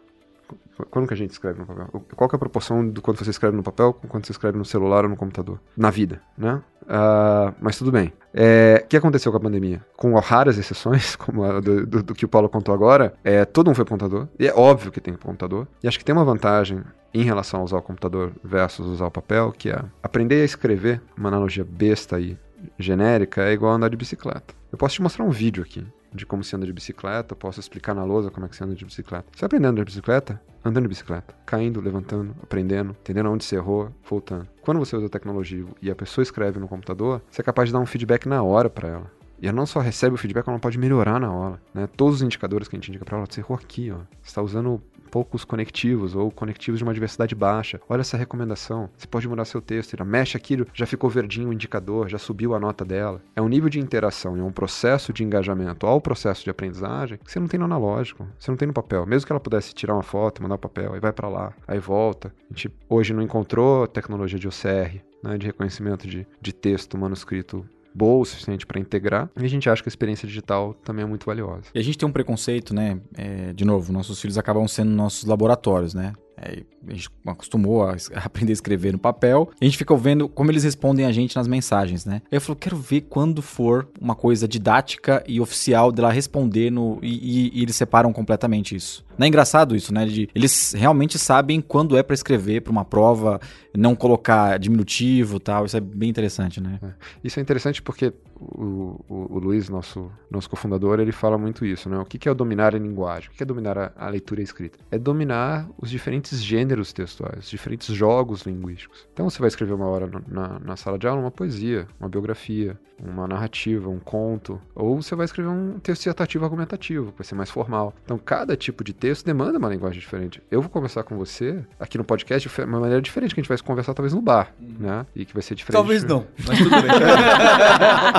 Quando 0.90 1.08
que 1.08 1.14
a 1.14 1.18
gente 1.18 1.32
escreve 1.32 1.60
no 1.60 1.66
papel? 1.66 1.88
Qual 2.16 2.30
é 2.32 2.36
a 2.36 2.40
proporção 2.40 2.88
do 2.88 3.02
quando 3.02 3.18
você 3.18 3.30
escreve 3.30 3.56
no 3.56 3.64
papel 3.64 3.94
com 3.94 4.08
quando 4.08 4.26
você 4.26 4.32
escreve 4.32 4.58
no 4.58 4.66
celular 4.66 5.04
ou 5.04 5.10
no 5.10 5.18
computador? 5.18 5.60
Na 5.76 5.90
vida, 5.90 6.22
né? 6.38 6.62
Uh, 6.84 7.54
mas 7.62 7.78
tudo 7.78 7.92
bem. 7.92 8.12
É, 8.34 8.82
o 8.84 8.88
que 8.88 8.98
aconteceu 8.98 9.32
com 9.32 9.38
a 9.38 9.42
pandemia? 9.42 9.86
Com 9.96 10.14
raras 10.16 10.58
exceções, 10.58 11.16
como 11.18 11.44
a 11.44 11.60
do, 11.60 11.86
do, 11.86 12.04
do 12.04 12.16
que 12.16 12.26
o 12.26 12.28
Paulo 12.28 12.50
contou 12.50 12.74
agora, 12.74 13.14
é, 13.24 13.46
todo 13.46 13.68
mundo 13.68 13.76
foi 13.76 13.86
computador. 13.86 14.28
E 14.40 14.48
é 14.48 14.54
óbvio 14.54 14.92
que 14.92 15.02
tem 15.02 15.14
computador. 15.14 15.68
E 15.84 15.88
acho 15.88 16.00
que 16.00 16.06
tem 16.06 16.16
uma 16.16 16.26
vantagem 16.26 16.84
em 17.14 17.24
relação 17.24 17.62
a 17.62 17.64
usar 17.64 17.78
o 17.78 17.82
computador 17.82 18.32
versus 18.44 18.86
usar 18.88 19.08
o 19.08 19.12
papel, 19.12 19.52
que 19.52 19.70
é 19.70 19.84
aprender 20.02 20.42
a 20.42 20.46
escrever, 20.46 21.02
uma 21.18 21.30
analogia 21.30 21.64
besta 21.64 22.16
aí, 22.16 22.38
genérica, 22.78 23.43
é 23.43 23.54
igual 23.54 23.74
andar 23.74 23.89
de 23.89 23.98
bicicleta. 23.98 24.54
Eu 24.72 24.78
posso 24.78 24.95
te 24.95 25.02
mostrar 25.02 25.26
um 25.26 25.30
vídeo 25.30 25.63
aqui 25.63 25.86
de 26.13 26.26
como 26.26 26.43
se 26.43 26.56
anda 26.56 26.65
de 26.65 26.74
bicicleta, 26.74 27.36
posso 27.36 27.60
explicar 27.60 27.93
na 27.93 28.04
lousa 28.04 28.32
como 28.32 28.45
é 28.45 28.50
que 28.50 28.56
se 28.56 28.63
anda 28.63 28.74
de 28.74 28.84
bicicleta. 28.84 29.26
Você 29.36 29.45
aprendendo 29.45 29.67
a 29.67 29.72
andar 29.72 29.82
de 29.84 29.91
bicicleta? 29.91 30.41
Andando 30.63 30.84
de 30.84 30.89
bicicleta. 30.89 31.34
Caindo, 31.45 31.80
levantando, 31.80 32.36
aprendendo, 32.41 32.95
entendendo 33.00 33.30
onde 33.30 33.43
você 33.43 33.56
errou, 33.56 33.91
voltando. 34.08 34.48
Quando 34.62 34.80
você 34.80 34.95
usa 34.95 35.06
a 35.06 35.10
tecnologia 35.10 35.65
e 35.82 35.89
a 35.89 35.95
pessoa 35.95 36.24
escreve 36.24 36.60
no 36.60 36.67
computador, 36.67 37.22
você 37.30 37.41
é 37.41 37.43
capaz 37.43 37.69
de 37.69 37.74
dar 37.74 37.80
um 37.80 37.86
feedback 37.86 38.28
na 38.28 38.43
hora 38.43 38.69
para 38.69 38.89
ela. 38.89 39.19
E 39.41 39.48
ela 39.48 39.56
não 39.56 39.65
só 39.65 39.80
recebe 39.80 40.15
o 40.15 40.17
feedback, 40.17 40.48
ela 40.50 40.60
pode 40.60 40.78
melhorar 40.78 41.19
na 41.19 41.32
hora. 41.32 41.62
Né? 41.74 41.88
Todos 41.95 42.15
os 42.15 42.22
indicadores 42.22 42.67
que 42.67 42.76
a 42.76 42.78
gente 42.78 42.89
indica 42.89 43.06
para 43.06 43.17
ela, 43.17 43.26
você 43.30 43.39
errou 43.39 43.58
aqui, 43.58 43.89
ó. 43.89 44.00
Você 44.22 44.30
está 44.30 44.41
usando 44.41 44.82
poucos 45.10 45.43
conectivos 45.43 46.15
ou 46.15 46.32
conectivos 46.32 46.80
de 46.80 46.84
uma 46.84 46.93
diversidade 46.93 47.36
baixa. 47.36 47.80
Olha 47.89 48.02
essa 48.02 48.17
recomendação. 48.17 48.89
Você 48.98 49.08
pode 49.08 49.28
mudar 49.28 49.45
seu 49.45 49.62
texto. 49.62 49.95
Ela 49.95 50.06
mexe 50.06 50.38
aquilo, 50.38 50.67
já 50.74 50.86
ficou 50.86 51.10
verdinho 51.10 51.50
o 51.50 51.54
indicador, 51.54 52.08
já 52.10 52.17
subiu 52.17 52.54
a 52.54 52.60
nota 52.60 52.86
dela. 52.86 53.22
É 53.36 53.41
um 53.41 53.48
nível 53.48 53.69
de 53.69 53.80
interação 53.80 54.38
e 54.38 54.39
é 54.39 54.43
um 54.43 54.52
processo 54.52 55.12
de 55.12 55.24
engajamento 55.24 55.86
ao 55.86 56.00
processo 56.00 56.43
de 56.43 56.50
aprendizagem 56.50 57.17
que 57.17 57.32
você 57.32 57.39
não 57.39 57.48
tem 57.48 57.60
no 57.60 57.65
analógico, 57.65 58.28
você 58.38 58.52
não 58.52 58.58
tem 58.58 58.67
no 58.67 58.74
papel. 58.74 59.06
Mesmo 59.06 59.26
que 59.26 59.32
ela 59.32 59.39
pudesse 59.39 59.74
tirar 59.74 59.93
uma 59.93 60.04
foto, 60.04 60.41
mandar 60.41 60.56
o 60.56 60.60
papel, 60.60 60.93
aí 60.93 61.00
vai 61.00 61.12
para 61.12 61.28
lá, 61.28 61.54
aí 61.67 61.80
volta. 61.80 62.34
A 62.50 62.54
gente 62.54 62.72
hoje 62.88 63.13
não 63.13 63.22
encontrou 63.22 63.88
tecnologia 63.88 64.39
de 64.39 64.48
OCR, 64.48 65.02
né, 65.24 65.38
de 65.38 65.45
reconhecimento 65.45 66.08
de, 66.08 66.28
de 66.41 66.54
texto 66.54 66.98
manuscrito 66.98 67.65
boa 67.93 68.21
o 68.21 68.25
suficiente 68.25 68.65
para 68.65 68.80
integrar. 68.80 69.30
E 69.39 69.45
a 69.45 69.49
gente 69.49 69.69
acha 69.69 69.82
que 69.82 69.89
a 69.89 69.91
experiência 69.91 70.28
digital 70.28 70.73
também 70.84 71.04
é 71.04 71.08
muito 71.08 71.25
valiosa. 71.25 71.63
E 71.73 71.80
a 71.80 71.84
gente 71.84 71.97
tem 71.97 72.08
um 72.08 72.12
preconceito, 72.12 72.73
né? 72.73 72.99
É, 73.17 73.54
de 73.54 73.65
novo, 73.65 73.91
nossos 73.91 74.19
filhos 74.21 74.38
acabam 74.38 74.67
sendo 74.67 74.91
nossos 74.91 75.25
laboratórios, 75.25 75.93
né? 75.93 76.13
É, 76.38 76.63
a 76.88 76.94
gente 76.94 77.10
acostumou 77.26 77.84
a 77.84 77.96
aprender 78.24 78.52
a 78.52 78.54
escrever 78.54 78.92
no 78.92 79.00
papel. 79.00 79.50
A 79.60 79.65
gente 79.65 79.78
fica 79.78 79.96
vendo 79.96 80.28
como 80.30 80.52
eles 80.52 80.63
respondem 80.63 81.06
a 81.06 81.12
gente 81.12 81.36
nas 81.36 81.48
mensagens, 81.48 82.06
né? 82.06 82.22
Eu 82.32 82.42
falo, 82.42 82.56
quero 82.56 82.78
ver 82.78 83.02
quando 83.02 83.42
for 83.42 83.88
uma 84.00 84.15
coisa 84.15 84.48
didática 84.48 85.24
e 85.28 85.39
oficial 85.39 85.92
dela 85.92 86.12
responder 86.12 86.70
no. 86.70 87.00
E, 87.02 87.50
e, 87.50 87.60
e 87.60 87.63
eles 87.63 87.76
separam 87.76 88.13
completamente 88.13 88.76
isso. 88.76 89.04
Não 89.20 89.26
é 89.26 89.28
engraçado 89.28 89.76
isso, 89.76 89.94
né? 89.94 90.06
De, 90.06 90.30
eles 90.34 90.74
realmente 90.74 91.20
sabem 91.20 91.60
quando 91.60 91.98
é 91.98 92.02
para 92.02 92.13
escrever 92.13 92.62
para 92.62 92.72
uma 92.72 92.86
prova, 92.86 93.39
não 93.76 93.94
colocar 93.94 94.58
diminutivo 94.58 95.42
tal. 95.42 95.65
Isso 95.65 95.76
é 95.76 95.82
bem 95.82 96.10
interessante, 96.10 96.62
né? 96.62 96.80
É. 96.82 96.88
Isso 97.22 97.38
é 97.38 97.42
interessante 97.42 97.82
porque 97.82 98.13
o, 98.39 99.04
o, 99.10 99.36
o, 99.36 99.39
Luiz, 99.39 99.68
nosso, 99.68 100.10
nosso 100.32 100.50
cofundador, 100.50 101.02
ele 101.02 101.12
fala 101.12 101.38
muito 101.38 101.65
isso, 101.65 101.89
né? 101.89 101.98
O 101.98 102.06
que, 102.06 102.18
que 102.18 102.30
é 102.30 102.34
dominar 102.34 102.74
a 102.74 102.80
linguagem? 102.80 103.30
O 103.30 103.34
que 103.34 103.44
é 103.44 103.46
dominar 103.46 103.78
a, 103.78 103.92
a 103.98 104.08
leitura 104.08 104.39
e 104.39 104.44
a 104.44 104.46
escrita? 104.46 104.80
É 104.89 104.98
dominar 104.98 105.68
os 105.78 105.89
diferentes 105.89 106.42
gêneros 106.42 106.68
textuais, 106.93 107.45
os 107.45 107.49
diferentes 107.49 107.93
jogos 107.93 108.43
linguísticos. 108.43 109.08
Então 109.13 109.29
você 109.29 109.39
vai 109.39 109.47
escrever 109.47 109.73
uma 109.73 109.88
hora 109.88 110.10
na, 110.27 110.60
na 110.60 110.75
sala 110.75 110.97
de 110.97 111.08
aula 111.08 111.21
uma 111.21 111.32
poesia, 111.32 111.88
uma 111.99 112.10
biografia, 112.10 112.79
uma 113.01 113.27
narrativa, 113.27 113.89
um 113.89 113.99
conto, 113.99 114.62
ou 114.75 115.01
você 115.01 115.15
vai 115.15 115.25
escrever 115.25 115.49
um 115.49 115.79
texto 115.79 115.99
dissertativo 115.99 116.43
argumentativo, 116.45 117.12
que 117.12 117.19
vai 117.19 117.25
ser 117.25 117.36
mais 117.36 117.49
formal. 117.49 117.93
Então 118.03 118.17
cada 118.17 118.55
tipo 118.58 118.84
de 118.84 118.93
texto 118.93 119.10
texto 119.10 119.25
demanda 119.25 119.58
uma 119.58 119.69
linguagem 119.69 119.99
diferente. 119.99 120.41
Eu 120.49 120.62
vou 120.62 120.69
conversar 120.69 121.03
com 121.03 121.17
você 121.17 121.63
aqui 121.79 121.97
no 121.97 122.03
podcast 122.03 122.47
de 122.47 122.62
uma 122.62 122.79
maneira 122.79 123.01
diferente 123.01 123.34
que 123.34 123.39
a 123.39 123.43
gente 123.43 123.49
vai 123.49 123.58
conversar 123.58 123.93
talvez 123.93 124.13
no 124.13 124.21
bar, 124.21 124.53
uhum. 124.60 124.75
né? 124.79 125.05
E 125.15 125.25
que 125.25 125.34
vai 125.34 125.41
ser 125.41 125.55
diferente. 125.55 125.79
Talvez 125.79 126.03
não, 126.03 126.25
mas 126.47 126.58
tudo 126.58 126.69
bem. 126.69 126.91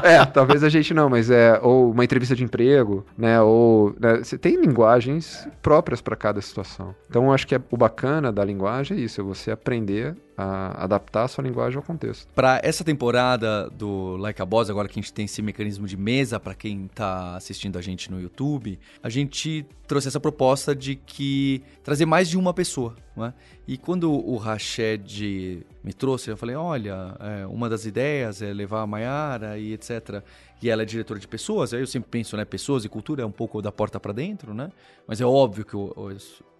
é, 0.10 0.24
talvez 0.26 0.64
a 0.64 0.68
gente 0.68 0.92
não, 0.92 1.08
mas 1.08 1.30
é 1.30 1.58
ou 1.62 1.92
uma 1.92 2.04
entrevista 2.04 2.34
de 2.34 2.44
emprego, 2.44 3.06
né? 3.16 3.40
Ou 3.40 3.94
né? 4.00 4.16
você 4.16 4.36
tem 4.36 4.60
linguagens 4.60 5.48
próprias 5.62 6.00
para 6.00 6.16
cada 6.16 6.40
situação. 6.40 6.94
Então, 7.08 7.24
eu 7.24 7.32
acho 7.32 7.46
que 7.46 7.54
é, 7.54 7.60
o 7.70 7.76
bacana 7.76 8.32
da 8.32 8.39
linguagem 8.44 8.96
é 8.96 9.00
isso, 9.00 9.20
é 9.20 9.24
você 9.24 9.50
aprender 9.50 10.16
a 10.36 10.84
adaptar 10.84 11.24
a 11.24 11.28
sua 11.28 11.44
linguagem 11.44 11.76
ao 11.76 11.82
contexto. 11.82 12.26
Para 12.34 12.60
essa 12.62 12.82
temporada 12.82 13.68
do 13.70 14.16
Like 14.16 14.40
a 14.40 14.46
Boss, 14.46 14.70
agora 14.70 14.88
que 14.88 14.98
a 14.98 15.02
gente 15.02 15.12
tem 15.12 15.26
esse 15.26 15.42
mecanismo 15.42 15.86
de 15.86 15.96
mesa 15.96 16.40
para 16.40 16.54
quem 16.54 16.86
está 16.86 17.36
assistindo 17.36 17.78
a 17.78 17.82
gente 17.82 18.10
no 18.10 18.20
YouTube, 18.20 18.78
a 19.02 19.08
gente 19.08 19.66
trouxe 19.86 20.08
essa 20.08 20.20
proposta 20.20 20.74
de 20.74 20.94
que 20.96 21.62
trazer 21.82 22.06
mais 22.06 22.28
de 22.28 22.38
uma 22.38 22.54
pessoa. 22.54 22.96
É? 23.18 23.32
E 23.68 23.76
quando 23.76 24.10
o 24.10 24.36
Rached 24.36 25.66
me 25.84 25.92
trouxe, 25.92 26.30
eu 26.30 26.36
falei: 26.36 26.56
olha, 26.56 27.14
é, 27.20 27.46
uma 27.46 27.68
das 27.68 27.84
ideias 27.84 28.40
é 28.40 28.52
levar 28.52 28.80
a 28.82 28.86
Mayara 28.86 29.58
e 29.58 29.74
etc. 29.74 30.22
E 30.62 30.70
ela 30.70 30.82
é 30.82 30.84
diretora 30.84 31.20
de 31.20 31.28
pessoas. 31.28 31.74
Aí 31.74 31.80
eu 31.80 31.86
sempre 31.86 32.08
penso, 32.08 32.36
né? 32.36 32.44
Pessoas 32.44 32.84
e 32.84 32.88
cultura 32.88 33.22
é 33.22 33.26
um 33.26 33.32
pouco 33.32 33.60
da 33.60 33.70
porta 33.70 34.00
para 34.00 34.12
dentro, 34.12 34.54
né? 34.54 34.70
Mas 35.06 35.20
é 35.20 35.26
óbvio 35.26 35.64
que 35.64 35.76
o, 35.76 35.92
o 35.96 36.10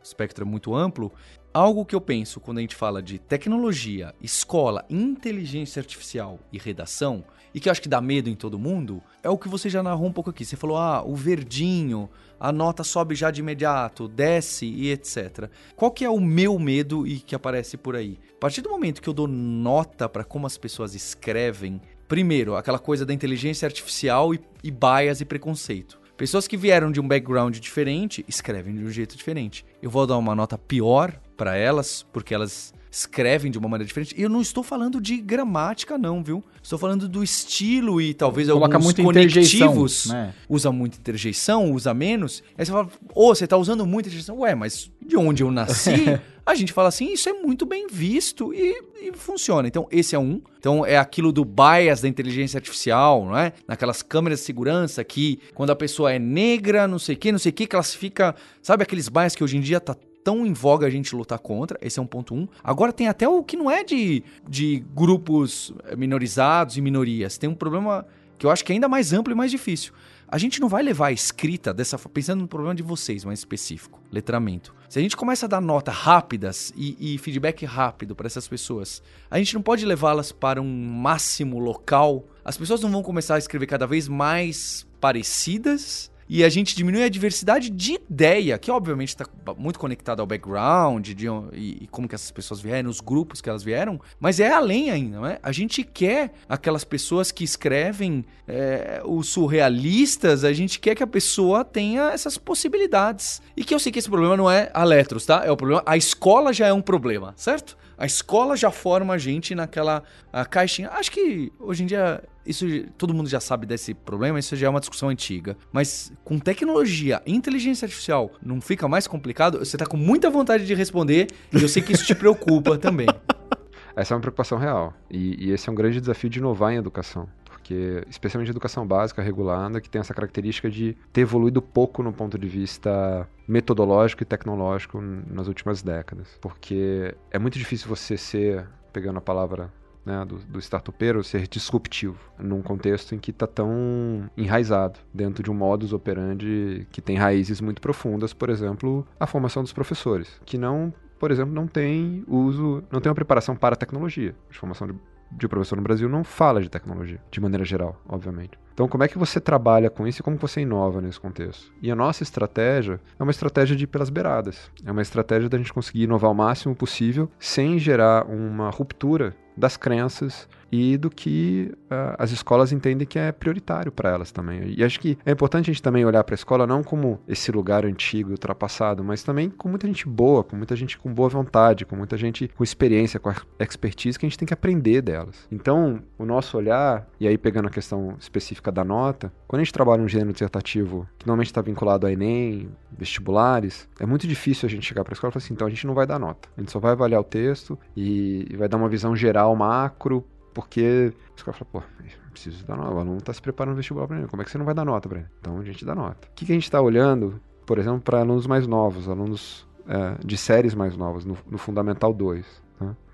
espectro 0.03 0.45
é 0.45 0.47
muito 0.47 0.75
amplo. 0.75 1.13
Algo 1.53 1.85
que 1.85 1.97
eu 1.97 2.01
penso 2.01 2.39
quando 2.39 2.59
a 2.59 2.61
gente 2.61 2.77
fala 2.77 3.03
de 3.03 3.19
tecnologia, 3.19 4.15
escola, 4.23 4.85
inteligência 4.89 5.81
artificial 5.81 6.39
e 6.53 6.59
redação, 6.59 7.25
e 7.53 7.59
que 7.59 7.69
eu 7.69 7.73
acho 7.73 7.83
que 7.83 7.89
dá 7.89 8.01
medo 8.01 8.31
em 8.31 8.37
todo 8.37 8.57
mundo, 8.57 9.03
é 9.21 9.29
o 9.29 9.37
que 9.37 9.49
você 9.49 9.69
já 9.69 9.83
narrou 9.83 10.07
um 10.07 10.13
pouco 10.13 10.31
aqui. 10.31 10.45
Você 10.45 10.55
falou, 10.55 10.77
ah, 10.77 11.03
o 11.05 11.17
verdinho, 11.17 12.09
a 12.39 12.53
nota 12.53 12.85
sobe 12.85 13.17
já 13.17 13.33
de 13.33 13.41
imediato, 13.41 14.07
desce 14.07 14.65
e 14.65 14.93
etc. 14.93 15.51
Qual 15.75 15.91
que 15.91 16.05
é 16.05 16.09
o 16.09 16.21
meu 16.21 16.57
medo 16.57 17.05
e 17.05 17.19
que 17.19 17.35
aparece 17.35 17.77
por 17.77 17.97
aí? 17.97 18.21
A 18.37 18.39
partir 18.39 18.61
do 18.61 18.71
momento 18.71 19.03
que 19.03 19.09
eu 19.09 19.13
dou 19.13 19.27
nota 19.27 20.09
para 20.09 20.23
como 20.23 20.47
as 20.47 20.57
pessoas 20.57 20.95
escrevem, 20.95 21.81
primeiro, 22.07 22.55
aquela 22.55 22.79
coisa 22.79 23.05
da 23.05 23.13
inteligência 23.13 23.67
artificial 23.67 24.33
e, 24.33 24.41
e 24.63 24.71
bias 24.71 25.21
e 25.21 25.25
preconceito. 25.25 25.99
Pessoas 26.21 26.47
que 26.47 26.55
vieram 26.57 26.93
de 26.93 27.01
um 27.01 27.09
background 27.09 27.57
diferente 27.59 28.23
escrevem 28.29 28.75
de 28.77 28.85
um 28.85 28.91
jeito 28.91 29.17
diferente. 29.17 29.65
Eu 29.81 29.89
vou 29.89 30.07
dar 30.07 30.19
uma 30.19 30.35
nota 30.35 30.59
pior 30.59 31.19
para 31.41 31.57
elas, 31.57 32.05
porque 32.13 32.35
elas 32.35 32.75
escrevem 32.91 33.51
de 33.51 33.57
uma 33.57 33.67
maneira 33.67 33.87
diferente. 33.89 34.15
E 34.15 34.21
eu 34.21 34.29
não 34.29 34.43
estou 34.43 34.63
falando 34.63 35.01
de 35.01 35.17
gramática, 35.17 35.97
não, 35.97 36.23
viu? 36.23 36.45
Estou 36.63 36.79
falando 36.79 37.09
do 37.09 37.25
estilo 37.25 37.99
e 37.99 38.13
talvez 38.13 38.47
Coloca 38.49 38.77
alguns 38.77 38.93
conectivos. 38.93 40.05
Né? 40.07 40.35
Usa 40.47 40.71
muita 40.71 40.99
interjeição, 40.99 41.73
usa 41.73 41.95
menos. 41.95 42.43
Aí 42.59 42.67
você 42.67 42.73
fala, 42.73 42.91
ô, 43.15 43.31
oh, 43.31 43.35
você 43.35 43.45
está 43.45 43.57
usando 43.57 43.87
muita 43.87 44.11
interjeição. 44.11 44.41
Ué, 44.41 44.55
mas 44.55 44.91
de 45.01 45.17
onde 45.17 45.43
eu 45.43 45.51
nasci, 45.51 46.21
a 46.45 46.55
gente 46.55 46.75
fala 46.75 46.89
assim, 46.89 47.11
isso 47.11 47.27
é 47.27 47.33
muito 47.33 47.65
bem 47.65 47.87
visto 47.87 48.53
e, 48.53 48.83
e, 49.01 49.13
funciona. 49.15 49.67
Então, 49.67 49.89
esse 49.91 50.15
é 50.15 50.19
um. 50.19 50.43
Então, 50.59 50.85
é 50.85 50.99
aquilo 50.99 51.33
do 51.33 51.43
bias 51.43 52.03
da 52.03 52.09
inteligência 52.09 52.59
artificial, 52.59 53.25
não 53.25 53.39
é? 53.39 53.55
Naquelas 53.67 54.03
câmeras 54.03 54.41
de 54.41 54.45
segurança 54.45 55.03
que, 55.03 55.39
quando 55.55 55.71
a 55.71 55.77
pessoa 55.77 56.13
é 56.13 56.19
negra, 56.19 56.87
não 56.87 56.99
sei 56.99 57.15
o 57.15 57.19
que, 57.19 57.33
não 57.33 57.39
sei 57.39 57.49
o 57.49 57.55
que, 57.55 57.67
classifica. 57.67 58.35
Sabe 58.61 58.83
aqueles 58.83 59.09
bias 59.09 59.35
que 59.35 59.43
hoje 59.43 59.57
em 59.57 59.61
dia 59.63 59.81
tá 59.81 59.97
tão 60.25 60.47
em 60.47 60.53
voga 60.53 60.87
a 60.87 60.91
gente 60.91 61.15
lutar 61.15 61.39
contra. 61.39 61.79
Esse 61.81 61.99
é 61.99 62.03
um 62.03 62.07
ponto 62.07 62.35
um. 62.35 62.47
Agora 62.63 62.93
tem 62.93 63.09
até 63.09 63.29
o 63.29 63.43
que 63.43 63.57
não 63.57 63.71
é 63.71 63.85
de, 63.85 64.23
de 64.49 64.85
grupos 64.95 65.73
minorizados 65.97 66.77
e 66.77 66.81
minorias. 66.81 67.39
Tem 67.39 67.49
um 67.49 67.55
problema 67.55 68.07
que 68.39 68.47
eu 68.47 68.51
acho 68.51 68.65
que 68.65 68.73
é 68.73 68.75
ainda 68.75 68.89
mais 68.89 69.13
amplo 69.13 69.33
e 69.33 69.37
mais 69.37 69.51
difícil. 69.51 69.93
A 70.27 70.39
gente 70.39 70.61
não 70.61 70.69
vai 70.69 70.83
levar 70.83 71.09
a 71.09 71.13
escrita 71.13 71.75
dessa 71.75 71.99
pensando 71.99 72.41
no 72.41 72.49
problema 72.49 72.75
de 72.75 72.85
vocês, 72.85 73.25
mais 73.25 73.41
específico, 73.41 74.01
letramento. 74.13 74.73
Se 74.89 74.99
a 74.99 75.03
gente 75.03 75.17
começa 75.17 75.47
a 75.47 75.49
dar 75.49 75.61
notas 75.61 75.95
rápidas 75.95 76.73
e, 76.77 77.15
e 77.15 77.19
feedback 77.19 77.67
rápido 77.67 78.15
para 78.15 78.29
essas 78.29 78.47
pessoas, 78.47 79.03
a 79.29 79.39
gente 79.39 79.55
não 79.55 79.61
pode 79.61 79.85
levá-las 79.85 80.31
para 80.31 80.63
um 80.63 80.87
máximo 80.87 81.59
local. 81.59 82.25
As 82.45 82.57
pessoas 82.57 82.81
não 82.81 82.91
vão 82.91 83.03
começar 83.03 83.35
a 83.35 83.39
escrever 83.39 83.67
cada 83.67 83.87
vez 83.87 84.07
mais 84.07 84.87
parecidas 85.01 86.10
e 86.33 86.45
a 86.45 86.49
gente 86.49 86.77
diminui 86.77 87.03
a 87.03 87.09
diversidade 87.09 87.69
de 87.69 87.95
ideia, 87.95 88.57
que 88.57 88.71
obviamente 88.71 89.09
está 89.09 89.27
muito 89.59 89.81
conectado 89.81 90.21
ao 90.21 90.27
background 90.27 91.09
de, 91.09 91.27
e, 91.53 91.83
e, 91.83 91.89
como 91.89 92.07
que 92.07 92.15
essas 92.15 92.31
pessoas 92.31 92.61
vieram, 92.61 92.89
os 92.89 93.01
grupos 93.01 93.41
que 93.41 93.51
elas 93.51 93.65
vieram, 93.65 94.01
mas 94.21 94.39
é 94.39 94.49
além 94.49 94.93
ainda, 94.93 95.17
não 95.17 95.27
é? 95.27 95.41
A 95.43 95.51
gente 95.51 95.83
quer 95.83 96.33
aquelas 96.49 96.85
pessoas 96.85 97.33
que 97.33 97.43
escrevem 97.43 98.25
é, 98.47 99.03
os 99.05 99.27
surrealistas, 99.27 100.45
a 100.45 100.53
gente 100.53 100.79
quer 100.79 100.95
que 100.95 101.03
a 101.03 101.07
pessoa 101.07 101.65
tenha 101.65 102.13
essas 102.13 102.39
possibilidades. 102.39 103.43
E 103.57 103.65
que 103.65 103.75
eu 103.75 103.81
sei 103.81 103.91
que 103.91 103.99
esse 103.99 104.09
problema 104.09 104.37
não 104.37 104.49
é 104.49 104.71
a 104.73 104.85
Letros, 104.85 105.27
tá? 105.27 105.43
É 105.45 105.51
o 105.51 105.57
problema, 105.57 105.83
a 105.85 105.97
escola 105.97 106.53
já 106.53 106.69
é 106.69 106.73
um 106.73 106.81
problema, 106.81 107.35
certo? 107.37 107.77
A 108.01 108.07
escola 108.07 108.57
já 108.57 108.71
forma 108.71 109.13
a 109.13 109.19
gente 109.19 109.55
naquela 109.55 110.03
a 110.33 110.47
caixinha. 110.47 110.89
Acho 110.89 111.13
que 111.13 111.53
hoje 111.61 111.83
em 111.83 111.87
dia 111.87 112.25
isso 112.47 112.65
todo 112.97 113.13
mundo 113.13 113.29
já 113.29 113.41
sabe 113.41 113.67
desse 113.67 113.93
problema, 113.93 114.39
isso 114.39 114.57
já 114.57 114.69
é 114.69 114.71
uma 114.71 114.81
discussão 114.81 115.11
antiga. 115.11 115.55
Mas 115.71 116.11
com 116.25 116.39
tecnologia, 116.39 117.21
inteligência 117.27 117.85
artificial, 117.85 118.33
não 118.43 118.59
fica 118.59 118.89
mais 118.89 119.07
complicado? 119.07 119.59
Você 119.59 119.77
tá 119.77 119.85
com 119.85 119.99
muita 119.99 120.31
vontade 120.31 120.67
de 120.67 120.73
responder 120.73 121.29
e 121.53 121.61
eu 121.61 121.69
sei 121.69 121.83
que 121.83 121.93
isso 121.93 122.07
te 122.07 122.15
preocupa 122.15 122.79
também. 122.79 123.07
Essa 123.95 124.15
é 124.15 124.17
uma 124.17 124.23
preocupação 124.23 124.57
real. 124.57 124.95
E, 125.11 125.49
e 125.49 125.51
esse 125.51 125.69
é 125.69 125.73
um 125.73 125.75
grande 125.75 126.01
desafio 126.01 126.31
de 126.31 126.39
inovar 126.39 126.73
em 126.73 126.77
educação. 126.77 127.29
Porque, 127.71 128.05
especialmente 128.11 128.49
a 128.49 128.51
educação 128.51 128.85
básica 128.85 129.23
regulada, 129.23 129.81
que 129.81 129.89
tem 129.89 130.01
essa 130.01 130.13
característica 130.13 130.69
de 130.69 130.97
ter 131.13 131.21
evoluído 131.21 131.63
pouco 131.63 132.03
no 132.03 132.13
ponto 132.13 132.37
de 132.37 132.49
vista 132.49 133.29
metodológico 133.47 134.25
e 134.25 134.27
tecnológico 134.27 135.01
nas 135.01 135.47
últimas 135.47 135.81
décadas. 135.81 136.37
Porque 136.41 137.15
é 137.31 137.39
muito 137.39 137.57
difícil 137.57 137.89
você 137.89 138.17
ser, 138.17 138.67
pegando 138.93 139.19
a 139.19 139.21
palavra 139.21 139.73
né, 140.05 140.25
do, 140.25 140.39
do 140.39 140.59
startupeiro 140.59 141.23
ser 141.23 141.47
disruptivo 141.47 142.19
num 142.37 142.61
contexto 142.61 143.15
em 143.15 143.21
que 143.21 143.31
está 143.31 143.47
tão 143.47 144.29
enraizado 144.37 144.99
dentro 145.15 145.41
de 145.41 145.49
um 145.49 145.55
modus 145.55 145.93
operandi 145.93 146.89
que 146.91 147.01
tem 147.01 147.17
raízes 147.17 147.61
muito 147.61 147.81
profundas, 147.81 148.33
por 148.33 148.51
exemplo, 148.51 149.07
a 149.21 149.29
formação 149.29 149.63
dos 149.63 149.73
professores, 149.73 150.41
que 150.45 150.59
não, 150.59 150.93
por 151.21 151.31
exemplo, 151.31 151.55
não 151.55 151.69
tem 151.69 152.25
uso, 152.27 152.83
não 152.91 153.01
tem 153.01 153.11
uma 153.11 153.15
preparação 153.15 153.55
para 153.55 153.75
a 153.75 153.79
tecnologia. 153.79 154.35
A 154.51 154.55
formação 154.55 154.89
de 154.89 154.95
de 155.31 155.49
professor 155.49 155.77
no 155.77 155.83
Brasil 155.83 156.09
não 156.09 156.25
fala 156.25 156.61
de 156.61 156.69
tecnologia, 156.69 157.21
de 157.31 157.41
maneira 157.41 157.65
geral, 157.65 158.01
obviamente. 158.09 158.59
Então, 158.73 158.89
como 158.89 159.05
é 159.05 159.09
que 159.09 159.19
você 159.19 159.39
trabalha 159.39 159.91
com 159.91 160.07
isso 160.07 160.21
e 160.21 160.23
como 160.23 160.39
você 160.39 160.63
inova 160.63 161.03
nesse 161.03 161.21
contexto? 161.21 161.71
E 161.83 161.91
a 161.91 161.95
nossa 161.97 162.23
estratégia 162.23 162.99
é 163.19 163.23
uma 163.23 163.31
estratégia 163.31 163.77
de 163.77 163.85
ir 163.85 163.87
pelas 163.87 164.09
beiradas. 164.09 164.71
É 164.85 164.91
uma 164.91 165.03
estratégia 165.03 165.51
da 165.51 165.59
gente 165.59 165.73
conseguir 165.73 166.05
inovar 166.05 166.31
o 166.31 166.35
máximo 166.35 166.75
possível 166.75 167.31
sem 167.39 167.79
gerar 167.79 168.25
uma 168.27 168.71
ruptura 168.71 169.37
das 169.55 169.77
crenças 169.77 170.49
e 170.71 170.97
do 170.97 171.11
que 171.11 171.73
uh, 171.91 172.17
as 172.19 172.31
escolas 172.31 172.73
entendem 172.73 173.07
que 173.07 173.19
é 173.19 173.33
prioritário 173.33 173.91
para 173.91 174.11
elas 174.11 174.31
também. 174.31 174.75
E 174.77 174.85
acho 174.85 175.01
que 175.01 175.19
é 175.25 175.33
importante 175.33 175.71
a 175.71 175.73
gente 175.73 175.83
também 175.83 176.05
olhar 176.05 176.23
para 176.25 176.35
a 176.35 176.37
escola 176.37 176.67
não 176.67 176.83
como 176.83 177.21
esse 177.27 177.51
lugar 177.51 177.85
antigo 177.85 178.31
e 178.31 178.33
ultrapassado, 178.33 179.03
mas 179.03 179.23
também 179.23 179.51
com 179.51 179.69
muita 179.69 179.87
gente 179.87 180.07
boa, 180.09 180.45
com 180.45 180.57
muita 180.57 180.77
gente 180.77 180.99
com 180.99 181.13
boa 181.13 181.29
vontade, 181.29 181.85
com 181.85 181.97
muita 181.97 182.17
gente 182.17 182.49
com 182.49 182.63
experiência, 182.63 183.19
com 183.19 183.33
expertise 183.59 184.19
que 184.19 184.27
a 184.27 184.29
gente 184.29 184.39
tem 184.39 184.47
que 184.47 184.55
aprender 184.55 185.03
delas. 185.03 185.47
Então, 185.51 186.03
o 186.19 186.25
nosso 186.25 186.57
olhar, 186.57 187.09
e 187.19 187.27
aí 187.27 187.37
pegando 187.37 187.69
a 187.69 187.71
questão 187.71 188.17
específica 188.19 188.71
da 188.71 188.85
nota, 188.85 189.33
quando 189.47 189.61
a 189.61 189.65
gente 189.65 189.73
trabalha 189.73 190.03
um 190.03 190.09
gênero 190.09 190.33
dissertativo 190.33 191.09
que 191.19 191.27
normalmente 191.27 191.49
está 191.49 191.61
vinculado 191.61 192.07
a 192.07 192.13
Enem, 192.13 192.71
vestibulares, 192.97 193.89
é 193.99 194.07
muito 194.07 194.27
difícil 194.27 194.67
a 194.67 194.71
gente 194.71 194.87
chegar 194.87 195.03
para 195.05 195.13
a 195.13 195.15
escola 195.15 195.31
e 195.31 195.33
falar 195.33 195.45
assim, 195.45 195.55
então 195.55 195.67
a 195.67 195.71
gente 195.71 195.87
não 195.87 195.95
vai 195.95 196.07
dar 196.07 196.19
nota. 196.19 196.49
A 196.57 196.61
gente 196.61 196.71
só 196.71 196.79
vai 196.79 196.93
avaliar 196.93 197.21
o 197.21 197.25
texto 197.25 197.79
e 197.97 198.47
vai 198.57 198.69
dar 198.69 198.77
uma 198.77 198.89
visão 198.89 199.17
geral, 199.17 199.55
macro, 199.57 200.25
porque 200.53 201.13
os 201.37 201.43
caras 201.43 201.59
falam, 201.59 201.73
pô, 201.73 201.83
preciso 202.31 202.65
dar 202.65 202.77
nota. 202.77 202.95
O 202.95 202.99
aluno 202.99 203.19
está 203.19 203.33
se 203.33 203.41
preparando 203.41 203.73
no 203.73 203.77
vestibular 203.77 204.07
para 204.07 204.19
ele. 204.19 204.29
Como 204.29 204.43
é 204.43 204.45
que 204.45 204.51
você 204.51 204.59
não 204.59 204.65
vai 204.65 204.75
dar 204.75 204.85
nota 204.85 205.09
para 205.09 205.19
ele? 205.19 205.29
Então 205.41 205.59
a 205.59 205.65
gente 205.65 205.85
dá 205.85 205.95
nota. 205.95 206.29
O 206.29 206.35
que, 206.35 206.47
que 206.47 206.53
a 206.53 206.55
gente 206.55 206.65
está 206.65 206.81
olhando, 206.81 207.41
por 207.67 207.79
exemplo, 207.79 208.01
para 208.01 208.21
alunos 208.21 208.47
mais 208.47 208.67
novos, 208.67 209.09
alunos 209.09 209.67
é, 209.87 210.25
de 210.25 210.37
séries 210.37 210.75
mais 210.75 210.97
novas, 210.97 211.25
no, 211.25 211.37
no 211.49 211.59
Fundamental 211.59 212.13
2? 212.13 212.63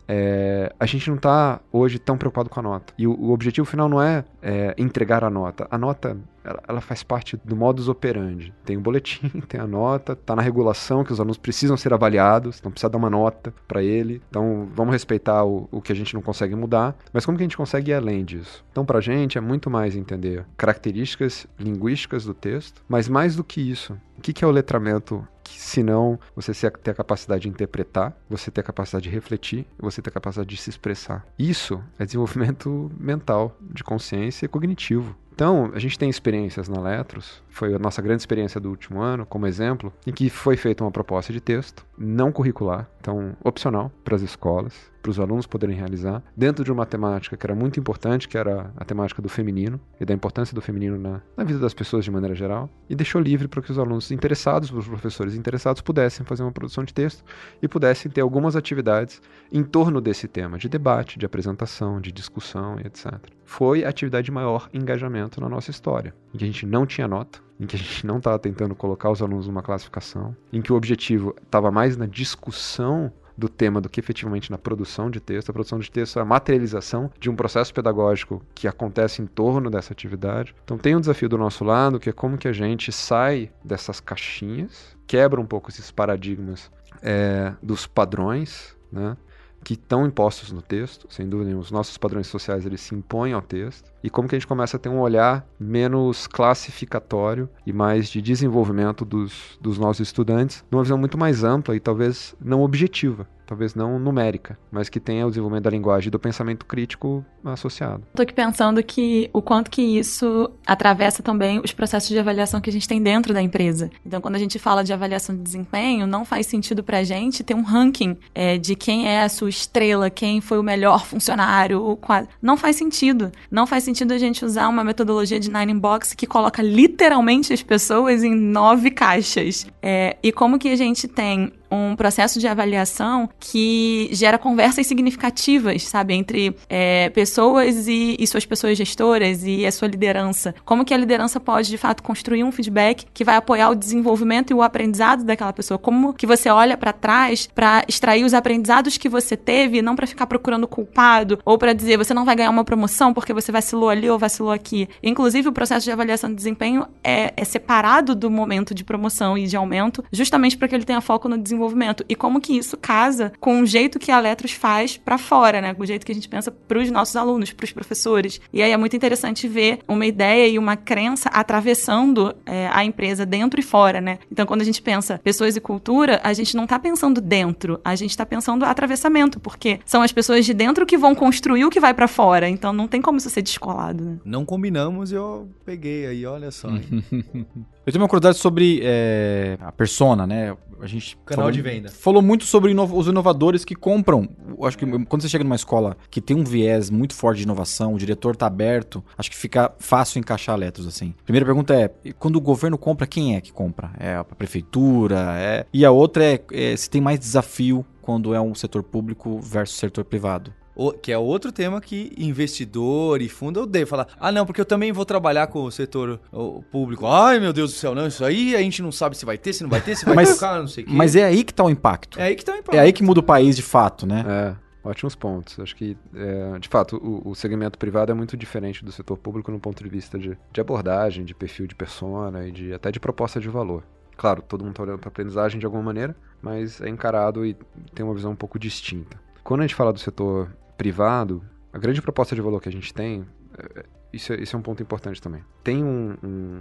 É, 0.09 0.73
a 0.79 0.87
gente 0.87 1.09
não 1.09 1.17
está 1.17 1.61
hoje 1.73 1.99
tão 1.99 2.17
preocupado 2.17 2.49
com 2.49 2.61
a 2.61 2.63
nota. 2.63 2.93
E 2.97 3.07
o, 3.07 3.13
o 3.13 3.31
objetivo 3.31 3.67
final 3.67 3.89
não 3.89 4.01
é, 4.01 4.25
é, 4.41 4.75
entregar 4.79 5.25
a 5.25 5.31
nota. 5.31 5.67
A 5.71 5.77
nota 5.77 6.17
ela, 6.47 6.63
ela, 6.69 6.81
faz 6.81 7.03
parte 7.03 7.37
do 7.45 7.57
modus 7.57 7.89
operandi. 7.89 8.55
Tem 8.65 8.77
o 8.77 8.81
boletim, 8.81 9.29
tem 9.49 9.61
a 9.61 9.67
nota, 9.67 10.13
está 10.13 10.37
na 10.37 10.43
regulação 10.43 11.03
que 11.03 11.13
os 11.13 11.19
alunos 11.19 11.37
precisam 11.37 11.77
ser 11.77 11.93
avaliados, 11.93 12.59
então 12.59 12.71
precisa 12.71 12.89
dar 12.89 12.99
uma 12.99 13.11
nota 13.11 13.53
para 13.67 13.83
ele. 13.83 14.23
Então 14.31 14.69
vamos 14.73 14.93
respeitar 14.93 15.45
o, 15.45 15.69
o, 15.73 15.83
que 15.83 15.93
a 15.93 15.97
gente 15.97 16.15
não 16.15 16.23
consegue 16.23 16.55
mudar, 16.55 16.97
mas 17.13 17.27
como 17.27 17.37
que 17.37 17.43
a 17.43 17.47
gente 17.47 17.57
consegue 17.57 17.91
ir 17.91 17.95
além 17.95 18.25
disso? 18.25 18.65
Então 18.71 18.85
para 18.85 18.99
a 18.99 19.03
gente 19.03 19.37
é 19.37 19.41
muito 19.41 19.69
mais 19.69 19.97
entender 19.97 20.47
características 20.57 21.47
linguísticas 21.59 22.25
do 22.25 22.35
texto, 22.35 22.83
mas 22.89 23.09
mais 23.09 23.35
do 23.35 23.43
que 23.43 23.61
isso, 23.61 23.99
o 24.17 24.21
que 24.21 24.45
é 24.45 24.47
o 24.47 24.51
letramento 24.51 25.27
senão 25.49 26.19
você 26.35 26.53
ter 26.71 26.91
a 26.91 26.95
capacidade 26.95 27.43
de 27.43 27.49
interpretar, 27.49 28.17
você 28.29 28.51
ter 28.51 28.61
a 28.61 28.65
capacidade 28.65 29.05
de 29.05 29.11
refletir, 29.11 29.67
você 29.79 30.01
ter 30.01 30.11
a 30.11 30.13
capacidade 30.13 30.49
de 30.49 30.57
se 30.57 30.71
expressar. 30.71 31.27
Isso 31.39 31.83
é 31.99 32.05
desenvolvimento 32.05 32.91
mental, 32.99 33.57
de 33.61 33.85
consciência 33.85 34.47
e 34.47 34.49
cognitivo. 34.49 35.17
Então, 35.37 35.71
a 35.75 35.79
gente 35.79 35.99
tem 35.99 36.09
experiências 36.09 36.67
na 36.67 36.81
Letros, 36.81 37.43
foi 37.51 37.75
a 37.75 37.79
nossa 37.79 38.01
grande 38.01 38.23
experiência 38.23 38.59
do 38.59 38.71
último 38.71 39.03
ano, 39.03 39.27
como 39.27 39.47
exemplo, 39.47 39.93
em 40.07 40.11
que 40.11 40.31
foi 40.31 40.57
feita 40.57 40.83
uma 40.83 40.91
proposta 40.91 41.31
de 41.31 41.43
texto, 41.43 41.85
não 41.99 42.33
curricular, 42.33 42.89
então 42.99 43.37
opcional 43.45 43.93
para 44.03 44.17
as 44.17 44.23
escolas, 44.23 44.91
para 45.03 45.11
os 45.11 45.21
alunos 45.21 45.47
poderem 45.47 45.77
realizar, 45.77 46.23
dentro 46.35 46.65
de 46.65 46.73
uma 46.73 46.87
temática 46.87 47.37
que 47.37 47.45
era 47.45 47.55
muito 47.55 47.79
importante, 47.79 48.27
que 48.27 48.39
era 48.39 48.73
a 48.79 48.85
temática 48.87 49.21
do 49.21 49.29
feminino 49.29 49.79
e 50.01 50.07
da 50.07 50.15
importância 50.15 50.55
do 50.55 50.63
feminino 50.63 50.97
na, 50.97 51.21
na 51.37 51.45
vida 51.45 51.59
das 51.59 51.75
pessoas 51.75 52.03
de 52.03 52.11
maneira 52.11 52.35
geral, 52.35 52.71
e 52.89 52.95
deixou 52.95 53.21
livre 53.21 53.47
para 53.47 53.61
que 53.61 53.71
os 53.71 53.79
alunos 53.79 54.11
interessados, 54.11 54.73
os 54.73 54.89
professores 54.89 55.35
interessados, 55.35 55.83
pudessem 55.83 56.25
fazer 56.25 56.45
uma 56.45 56.53
produção 56.53 56.83
de 56.83 56.95
texto 56.95 57.23
e 57.61 57.69
pudessem 57.69 58.11
ter 58.11 58.23
algumas 58.23 58.57
atividades 58.57 59.21
em 59.53 59.63
torno 59.63 60.01
desse 60.01 60.27
tema, 60.27 60.57
de 60.57 60.67
debate, 60.67 61.19
de 61.19 61.27
apresentação, 61.27 62.01
de 62.01 62.11
discussão 62.11 62.81
e 62.81 62.87
etc. 62.87 63.36
Foi 63.47 63.85
a 63.85 63.89
atividade 63.89 64.27
de 64.27 64.33
maior 64.33 64.69
engajamento 64.75 65.41
na 65.41 65.49
nossa 65.49 65.71
história, 65.71 66.13
em 66.35 66.39
que 66.39 66.45
a 66.45 66.47
gente 66.47 66.67
não 66.67 66.85
tinha 66.85 67.09
nota, 67.09 67.39
em 67.59 67.65
que 67.67 67.77
a 67.77 67.79
gente 67.79 68.05
não 68.05 68.19
estava 68.19 68.39
tentando 68.39 68.75
colocar 68.75 69.11
os 69.11 69.23
alunos 69.23 69.47
numa 69.47 69.63
classificação, 69.63 70.37
em 70.53 70.61
que 70.61 70.73
o 70.73 70.77
objetivo 70.77 71.35
estava 71.43 71.71
mais 71.71 71.97
na 71.97 72.07
discussão 72.07 73.11
do 73.37 73.49
tema 73.49 73.81
do 73.81 73.89
que 73.89 74.01
efetivamente 74.01 74.51
na 74.51 74.59
produção 74.59 75.11
de 75.11 75.21
texto. 75.21 75.51
A 75.51 75.53
produção 75.53 75.79
de 75.79 75.91
texto 75.91 76.19
é 76.19 76.23
a 76.23 76.25
materialização 76.25 77.11
de 77.21 77.29
um 77.29 77.37
processo 77.37 77.73
pedagógico 77.73 78.43
que 78.55 78.67
acontece 78.67 79.21
em 79.21 79.27
torno 79.27 79.71
dessa 79.71 79.93
atividade. 79.93 80.55
Então 80.65 80.79
tem 80.79 80.97
um 80.97 81.01
desafio 81.01 81.29
do 81.29 81.39
nosso 81.39 81.65
lado, 81.65 82.01
que 82.01 82.09
é 82.09 82.13
como 82.13 82.39
que 82.39 82.49
a 82.49 82.53
gente 82.53 82.91
sai 82.91 83.51
dessas 83.63 84.01
caixinhas, 84.01 84.97
quebra 85.07 85.41
um 85.41 85.47
pouco 85.47 85.71
esses 85.71 85.91
paradigmas 85.91 86.71
é, 87.03 87.53
dos 87.63 87.87
padrões, 87.87 88.75
né? 88.91 89.17
Que 89.65 89.75
estão 89.75 90.07
impostos 90.07 90.53
no 90.53 90.63
texto, 90.63 91.07
sem 91.11 91.29
dúvida, 91.29 91.57
os 91.57 91.71
nossos 91.71 91.99
padrões 91.99 92.27
sociais 92.27 92.65
eles 92.65 92.81
se 92.81 92.95
impõem 92.95 93.33
ao 93.33 93.43
texto, 93.43 93.93
e 94.07 94.11
como 94.11 94.29
que 94.29 94.37
a 94.37 94.39
gente 94.39 94.47
começa 94.47 94.77
a 94.77 94.81
ter 94.81 94.89
um 94.89 95.01
olhar 95.01 95.45
menos 95.59 96.29
classificatório 96.29 97.51
e 97.67 97.73
mais 97.73 98.09
de 98.09 98.23
desenvolvimento 98.23 99.05
dos, 99.05 99.59
dos 99.61 99.79
nossos 99.79 100.07
estudantes, 100.07 100.65
numa 100.71 100.85
visão 100.85 100.97
muito 100.97 101.19
mais 101.19 101.43
ampla 101.43 101.75
e 101.75 101.81
talvez 101.81 102.37
não 102.41 102.63
objetiva 102.63 103.27
talvez 103.47 103.75
não 103.75 103.99
numérica, 103.99 104.59
mas 104.71 104.89
que 104.89 104.99
tenha 104.99 105.25
o 105.25 105.29
desenvolvimento 105.29 105.65
da 105.65 105.71
linguagem 105.71 106.09
e 106.09 106.11
do 106.11 106.19
pensamento 106.19 106.67
crítico 106.67 107.25
associado. 107.45 108.03
Estou 108.09 108.25
aqui 108.25 108.35
pensando 108.35 108.83
que 108.83 109.31
o 109.33 109.41
quanto 109.41 109.71
que 109.71 109.81
isso 109.81 110.51
atravessa 110.67 111.23
também 111.23 111.61
os 111.61 111.73
processos 111.73 112.09
de 112.09 112.19
avaliação 112.19 112.61
que 112.61 112.69
a 112.69 112.73
gente 112.73 112.89
tem 112.89 113.01
dentro 113.01 113.33
da 113.33 113.41
empresa. 113.41 113.89
Então, 114.05 114.21
quando 114.21 114.35
a 114.35 114.39
gente 114.39 114.59
fala 114.59 114.83
de 114.83 114.93
avaliação 114.93 115.37
de 115.37 115.43
desempenho, 115.43 116.07
não 116.07 116.25
faz 116.25 116.47
sentido 116.47 116.83
para 116.83 116.99
a 116.99 117.05
gente 117.05 117.45
ter 117.45 117.55
um 117.55 117.63
ranking 117.63 118.19
é, 118.35 118.59
de 118.59 118.75
quem 118.75 119.09
é 119.09 119.23
a 119.23 119.29
sua 119.29 119.49
estrela, 119.49 120.11
quem 120.11 120.41
foi 120.41 120.59
o 120.59 120.63
melhor 120.63 121.07
funcionário, 121.07 121.99
não 122.43 122.57
faz 122.57 122.75
sentido. 122.75 123.31
Não 123.49 123.67
faz 123.67 123.85
sentido 123.85 123.96
a 124.03 124.19
gente 124.19 124.45
usar 124.45 124.69
uma 124.69 124.83
metodologia 124.83 125.39
de 125.39 125.51
nine 125.51 125.75
box 125.75 126.15
que 126.15 126.27
coloca 126.27 126.63
literalmente 126.63 127.53
as 127.53 127.63
pessoas 127.63 128.23
em 128.23 128.35
nove 128.35 128.91
caixas. 128.91 129.67
É, 129.83 130.17
e 130.23 130.33
como 130.33 130.59
que 130.59 130.69
a 130.69 130.77
gente 130.77 131.07
tem 131.07 131.53
um 131.71 131.97
processo 131.97 132.39
de 132.39 132.47
avaliação 132.47 133.29
que 133.39 134.09
gera 134.13 134.39
conversas 134.39 134.87
significativas, 134.87 135.83
sabe, 135.85 136.15
entre 136.15 136.55
é, 136.69 137.11
pessoas 137.11 137.87
e, 137.87 138.17
e, 138.19 138.27
suas 138.27 138.47
pessoas 138.47 138.77
gestoras 138.77 139.45
e 139.45 139.67
a 139.67 139.73
sua 139.73 139.89
liderança. 139.89 140.55
Como 140.65 140.85
que 140.85 140.95
a 140.95 140.97
liderança 140.97 141.41
pode, 141.41 141.69
de 141.69 141.79
fato, 141.79 142.03
construir 142.03 142.45
um 142.45 142.53
feedback 142.53 143.07
que 143.13 143.25
vai 143.25 143.37
apoiar 143.37 143.71
o 143.71 143.75
desenvolvimento 143.75 144.51
e 144.51 144.55
o 144.55 144.63
aprendizado 144.63 145.25
daquela 145.25 145.53
pessoa? 145.53 145.79
Como 145.79 146.15
que 146.15 146.27
você 146.27 146.49
olha 146.49 146.77
para 146.77 146.93
trás 146.93 147.49
para 147.55 147.85
extrair 147.89 148.25
os 148.25 148.35
aprendizados 148.35 148.97
que 148.99 149.09
você 149.09 149.37
teve, 149.37 149.83
não 149.83 149.97
para 149.97 150.07
ficar 150.07 150.27
procurando 150.27 150.67
culpado 150.67 151.39
ou 151.45 151.59
para 151.59 151.73
dizer 151.73 151.97
você 151.97 152.15
não 152.15 152.25
vai 152.25 152.37
ganhar 152.37 152.51
uma 152.51 152.65
promoção 152.65 153.13
porque 153.13 153.33
você 153.33 153.51
vacilou 153.51 153.89
ali 153.89 154.09
ou 154.09 154.19
vacilou 154.19 154.53
aqui. 154.53 154.89
Inclusive, 155.03 155.49
o 155.49 155.53
processo 155.53 155.85
de 155.85 155.93
avaliação 155.93 156.31
de 156.31 156.37
desempenho 156.37 156.87
é, 157.03 157.33
é 157.37 157.45
separado 157.45 158.15
do 158.15 158.31
momento 158.31 158.75
de 158.75 158.85
promoção 158.85 159.37
e 159.37 159.47
de 159.47 159.57
aumento, 159.57 160.05
justamente 160.13 160.57
para 160.57 160.69
que 160.69 160.75
ele 160.75 160.85
tenha 160.85 161.01
foco 161.01 161.29
no 161.29 161.39
desenvolvimento 161.39 161.56
desenvolvimento. 161.57 162.05
E 162.09 162.15
como 162.15 162.41
que 162.41 162.57
isso 162.57 162.77
casa 162.77 163.33
com 163.41 163.61
o 163.61 163.67
jeito 163.67 163.99
que 163.99 164.13
a 164.13 164.21
Letros 164.21 164.53
faz 164.53 164.97
para 164.97 165.19
fora, 165.19 165.61
né? 165.61 165.75
Com 165.75 165.83
o 165.83 165.87
jeito 165.87 166.05
que 166.05 166.13
a 166.13 166.15
gente 166.15 166.29
pensa 166.29 166.51
para 166.51 166.79
os 166.79 166.91
nossos 166.91 167.17
alunos, 167.17 167.53
para 167.53 167.65
os 167.65 167.73
professores. 167.73 168.41
E 168.53 168.63
aí 168.63 168.71
é 168.71 168.77
muito 168.77 168.95
interessante 168.95 169.49
ver 169.49 169.81
uma 169.89 170.07
ideia 170.07 170.47
e 170.49 170.59
uma 170.59 170.77
crença 170.77 171.29
atravessando 171.31 172.35
é, 172.45 172.69
a 172.73 172.85
empresa 172.85 173.25
dentro 173.27 173.59
e 173.59 173.63
fora, 173.63 174.01
né? 174.01 174.19
Então, 174.31 174.47
quando 174.47 174.61
a 174.61 174.65
gente 174.65 174.83
pensa 174.83 175.21
pessoas 175.23 175.57
e 175.57 175.61
cultura, 175.61 176.21
a 176.23 176.33
gente 176.33 176.55
não 176.57 176.65
está 176.65 176.79
pensando 176.79 177.21
dentro, 177.21 177.81
a 177.85 177.95
gente 177.97 178.11
está 178.11 178.27
pensando 178.27 178.65
atravessamento, 178.65 179.41
porque 179.41 179.81
são 179.85 180.03
as 180.03 180.13
pessoas 180.13 180.45
de 180.45 180.53
dentro 180.53 180.87
que 180.87 180.99
vão 180.99 181.15
construir 181.15 181.65
o 181.65 181.71
que 181.71 181.81
vai 181.81 181.95
para 181.95 182.07
fora. 182.07 182.49
Então, 182.49 182.73
não 182.73 182.87
tem 182.87 183.01
como 183.01 183.19
isso 183.19 183.31
ser 183.31 183.43
descolado, 183.43 184.05
né? 184.05 184.19
Não 184.25 184.45
combinamos 184.45 185.11
e 185.11 185.15
eu 185.15 185.49
peguei 185.65 186.07
aí, 186.07 186.27
olha 186.27 186.51
só. 186.51 186.69
eu 187.11 187.93
tenho 187.93 188.03
uma 188.03 188.09
curiosidade 188.09 188.39
sobre 188.39 188.81
é, 188.83 189.57
a 189.61 189.73
persona, 189.73 190.27
né? 190.27 190.57
A 190.81 190.87
gente 190.87 191.17
Canal 191.25 191.45
falou, 191.45 191.51
de 191.53 191.63
venda. 191.63 191.89
falou 191.89 192.23
muito 192.23 192.45
sobre 192.45 192.71
ino- 192.71 192.85
os 192.97 193.07
inovadores 193.07 193.65
que 193.65 193.75
compram. 193.75 194.29
Eu 194.59 194.65
acho 194.67 194.77
que 194.79 194.87
quando 195.07 195.23
você 195.23 195.29
chega 195.29 195.45
numa 195.45 195.57
escola 195.57 195.97
que 196.11 196.21
tem 196.21 196.37
um 196.37 196.45
viés 196.45 196.91
muito 196.91 197.15
forte 197.15 197.39
de 197.39 197.45
inovação, 197.45 197.95
o 197.95 197.99
diretor 197.99 198.37
tá 198.37 198.47
aberto, 198.47 199.03
acho 199.17 199.31
que 199.31 199.37
fica 199.37 199.73
fácil 199.79 200.19
encaixar 200.19 200.57
letras 200.57 200.87
assim. 200.87 201.15
Primeira 201.25 201.47
pergunta 201.47 201.75
é, 201.75 201.91
quando 202.19 202.37
o 202.37 202.41
governo 202.41 202.77
compra, 202.79 203.07
quem 203.07 203.37
é 203.37 203.41
que 203.41 203.53
compra? 203.53 203.91
É 203.99 204.15
a 204.17 204.25
prefeitura? 204.25 205.35
É... 205.39 205.67
E 205.73 205.85
a 205.85 205.91
outra 205.91 206.25
é, 206.25 206.41
é 206.53 206.77
se 206.77 206.89
tem 206.89 207.01
mais 207.01 207.19
desafio 207.19 207.85
quando 208.01 208.35
é 208.35 208.41
um 208.41 208.55
setor 208.55 208.83
público 208.83 209.41
versus 209.41 209.77
setor 209.79 210.05
privado. 210.05 210.53
O- 210.77 210.93
que 210.93 211.11
é 211.11 211.17
outro 211.19 211.51
tema 211.51 211.81
que 211.81 212.13
investidor 212.19 213.21
e 213.23 213.29
fundo 213.29 213.63
odeio 213.63 213.87
falar. 213.87 214.07
Ah, 214.21 214.31
não, 214.31 214.45
porque 214.47 214.61
eu 214.61 214.65
também 214.65 214.93
vou 214.93 215.05
trabalhar 215.05 215.47
com 215.47 215.65
o 215.65 215.71
setor 215.73 216.21
ó, 216.33 216.61
público. 216.71 217.07
Ai, 217.07 217.41
meu 217.41 217.53
Deus 217.53 217.73
do 217.73 217.77
céu, 217.79 217.95
não, 217.95 218.07
isso 218.07 218.25
aí 218.25 218.55
a 218.55 218.61
gente 218.61 218.83
não 218.83 218.93
sabe 218.93 219.17
se 219.17 219.25
vai 219.25 219.39
ter, 219.39 219.53
se 219.53 219.63
não 219.63 219.71
vai 219.71 219.81
ter, 219.81 219.97
se 219.97 220.05
vai 220.05 220.15
Mas- 220.17 220.35
tocar, 220.35 220.61
não 220.61 220.69
sei 220.69 220.85
o 220.85 220.87
quê. 220.87 220.93
Mas 220.95 221.17
é 221.17 221.25
aí 221.25 221.43
que 221.43 221.55
tá 221.55 221.65
o 221.65 221.71
impacto. 221.71 222.21
É 222.21 222.25
aí 222.25 222.37
que 222.37 222.45
tá 222.45 222.53
o 222.53 222.57
impacto. 222.57 222.75
É 222.77 222.81
aí 222.81 222.93
que 222.93 223.03
muda 223.03 223.21
o 223.21 223.23
país 223.23 223.57
de 223.57 223.63
fato, 223.63 224.07
né? 224.07 224.25
É, 224.29 224.89
ótimos 224.89 225.15
pontos. 225.15 225.59
Acho 225.59 225.75
que, 225.75 225.97
é, 226.15 226.59
de 226.59 226.69
fato, 226.69 226.97
o, 226.99 227.31
o 227.31 227.35
segmento 227.35 227.79
privado 227.79 228.13
é 228.13 228.15
muito 228.15 228.37
diferente 228.37 228.85
do 228.85 228.93
setor 228.93 229.17
público 229.17 229.51
no 229.51 229.59
ponto 229.59 229.83
de 229.83 229.89
vista 229.89 230.19
de, 230.19 230.37
de 230.53 230.61
abordagem, 230.61 231.25
de 231.25 231.35
perfil 231.35 231.67
de 231.67 231.75
persona 231.75 232.47
e 232.47 232.53
de, 232.53 232.73
até 232.75 232.91
de 232.93 233.01
proposta 233.01 233.41
de 233.41 233.49
valor. 233.49 233.83
Claro, 234.17 234.43
todo 234.43 234.61
mundo 234.63 234.73
está 234.73 234.83
olhando 234.83 234.99
para 234.99 235.09
aprendizagem 235.09 235.59
de 235.59 235.67
alguma 235.67 235.83
maneira, 235.83 236.17
mas 236.41 236.81
é 236.81 236.89
encarado 236.89 237.45
e 237.45 237.55
tem 237.95 238.05
uma 238.05 238.15
visão 238.15 238.33
um 238.33 238.37
pouco 238.37 238.59
distinta. 238.59 239.19
Quando 239.45 239.61
a 239.61 239.65
gente 239.65 239.75
fala 239.75 239.93
do 239.93 239.99
setor 240.01 240.51
privado, 240.77 241.43
a 241.73 241.79
grande 241.79 242.01
proposta 242.03 242.35
de 242.35 242.41
valor 242.41 242.61
que 242.61 242.69
a 242.69 242.73
gente 242.73 242.93
tem, 242.93 243.27
é, 243.59 243.85
isso, 244.13 244.33
é, 244.33 244.37
isso 244.41 244.57
é 244.57 244.59
um 244.59 244.63
ponto 244.63 244.83
importante 244.83 245.21
também. 245.21 245.43
Tem 245.63 245.83
um- 245.85 246.17
um- 246.23 246.61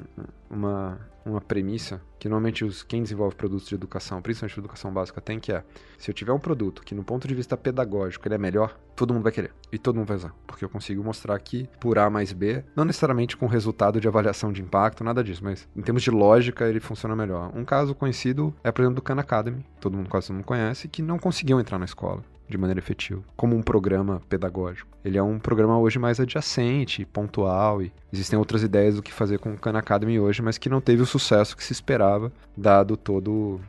uma, 0.50 1.00
uma 1.26 1.40
premissa 1.40 2.02
que 2.20 2.28
normalmente 2.28 2.66
os, 2.66 2.84
quem 2.84 3.02
desenvolve 3.04 3.36
produtos 3.36 3.68
de 3.68 3.76
educação, 3.76 4.22
principalmente 4.22 4.56
de 4.56 4.60
educação 4.60 4.92
básica, 4.92 5.22
tem, 5.22 5.40
que 5.40 5.52
é 5.54 5.64
se 5.98 6.10
eu 6.10 6.14
tiver 6.14 6.34
um 6.34 6.40
produto 6.40 6.82
que 6.84 6.94
no 6.96 7.04
ponto 7.04 7.28
de 7.28 7.34
vista 7.36 7.56
pedagógico 7.56 8.28
ele 8.28 8.36
é 8.36 8.38
melhor, 8.38 8.78
todo 8.96 9.14
mundo 9.14 9.24
vai 9.24 9.32
querer. 9.32 9.52
E 9.72 9.78
todo 9.78 9.96
mundo 9.96 10.08
vai 10.08 10.18
usar. 10.18 10.34
Porque 10.46 10.66
eu 10.66 10.70
consigo 10.70 11.04
mostrar 11.04 11.38
que 11.40 11.70
por 11.80 11.98
A 11.98 12.10
mais 12.10 12.34
B, 12.34 12.64
não 12.76 12.84
necessariamente 12.84 13.38
com 13.38 13.46
resultado 13.48 14.02
de 14.02 14.08
avaliação 14.08 14.52
de 14.52 14.62
impacto, 14.62 15.04
nada 15.04 15.24
disso, 15.24 15.44
mas 15.44 15.68
em 15.76 15.82
termos 15.82 16.04
de 16.04 16.12
lógica 16.12 16.68
ele 16.68 16.80
funciona 16.80 17.16
melhor. 17.16 17.52
Um 17.56 17.64
caso 17.64 17.96
conhecido 17.96 18.54
é, 18.64 18.72
por 18.72 18.82
exemplo, 18.82 18.96
do 18.96 19.02
Khan 19.02 19.20
Academy, 19.20 19.66
todo 19.80 19.96
mundo 19.96 20.10
quase 20.10 20.32
mundo 20.34 20.44
conhece, 20.44 20.88
que 20.88 21.02
não 21.02 21.18
conseguiu 21.20 21.60
entrar 21.60 21.78
na 21.80 21.86
escola 21.86 22.22
de 22.48 22.58
maneira 22.58 22.80
efetiva, 22.80 23.22
como 23.36 23.56
um 23.56 23.62
programa 23.62 24.22
pedagógico. 24.30 24.90
Ele 25.04 25.18
é 25.18 25.24
um 25.24 25.40
programa 25.40 25.78
hoje 25.78 25.98
mais 25.98 26.20
adjacente, 26.20 27.06
pontual, 27.06 27.82
e 27.82 27.92
existem 28.12 28.38
outras 28.38 28.64
ideias 28.64 28.96
do 28.96 29.04
que 29.04 29.12
fazer 29.12 29.40
com 29.40 29.54
o 29.54 29.58
Khan 29.58 29.78
Academy 29.78 30.20
hoje, 30.20 30.42
mas 30.42 30.58
que 30.58 30.70
não 30.70 30.82
teve 30.82 31.02
o 31.02 31.06
sucesso 31.06 31.58
que 31.58 31.64
se 31.64 31.74
esperava, 31.74 32.32
dado 32.56 32.96
todo, 32.96 33.60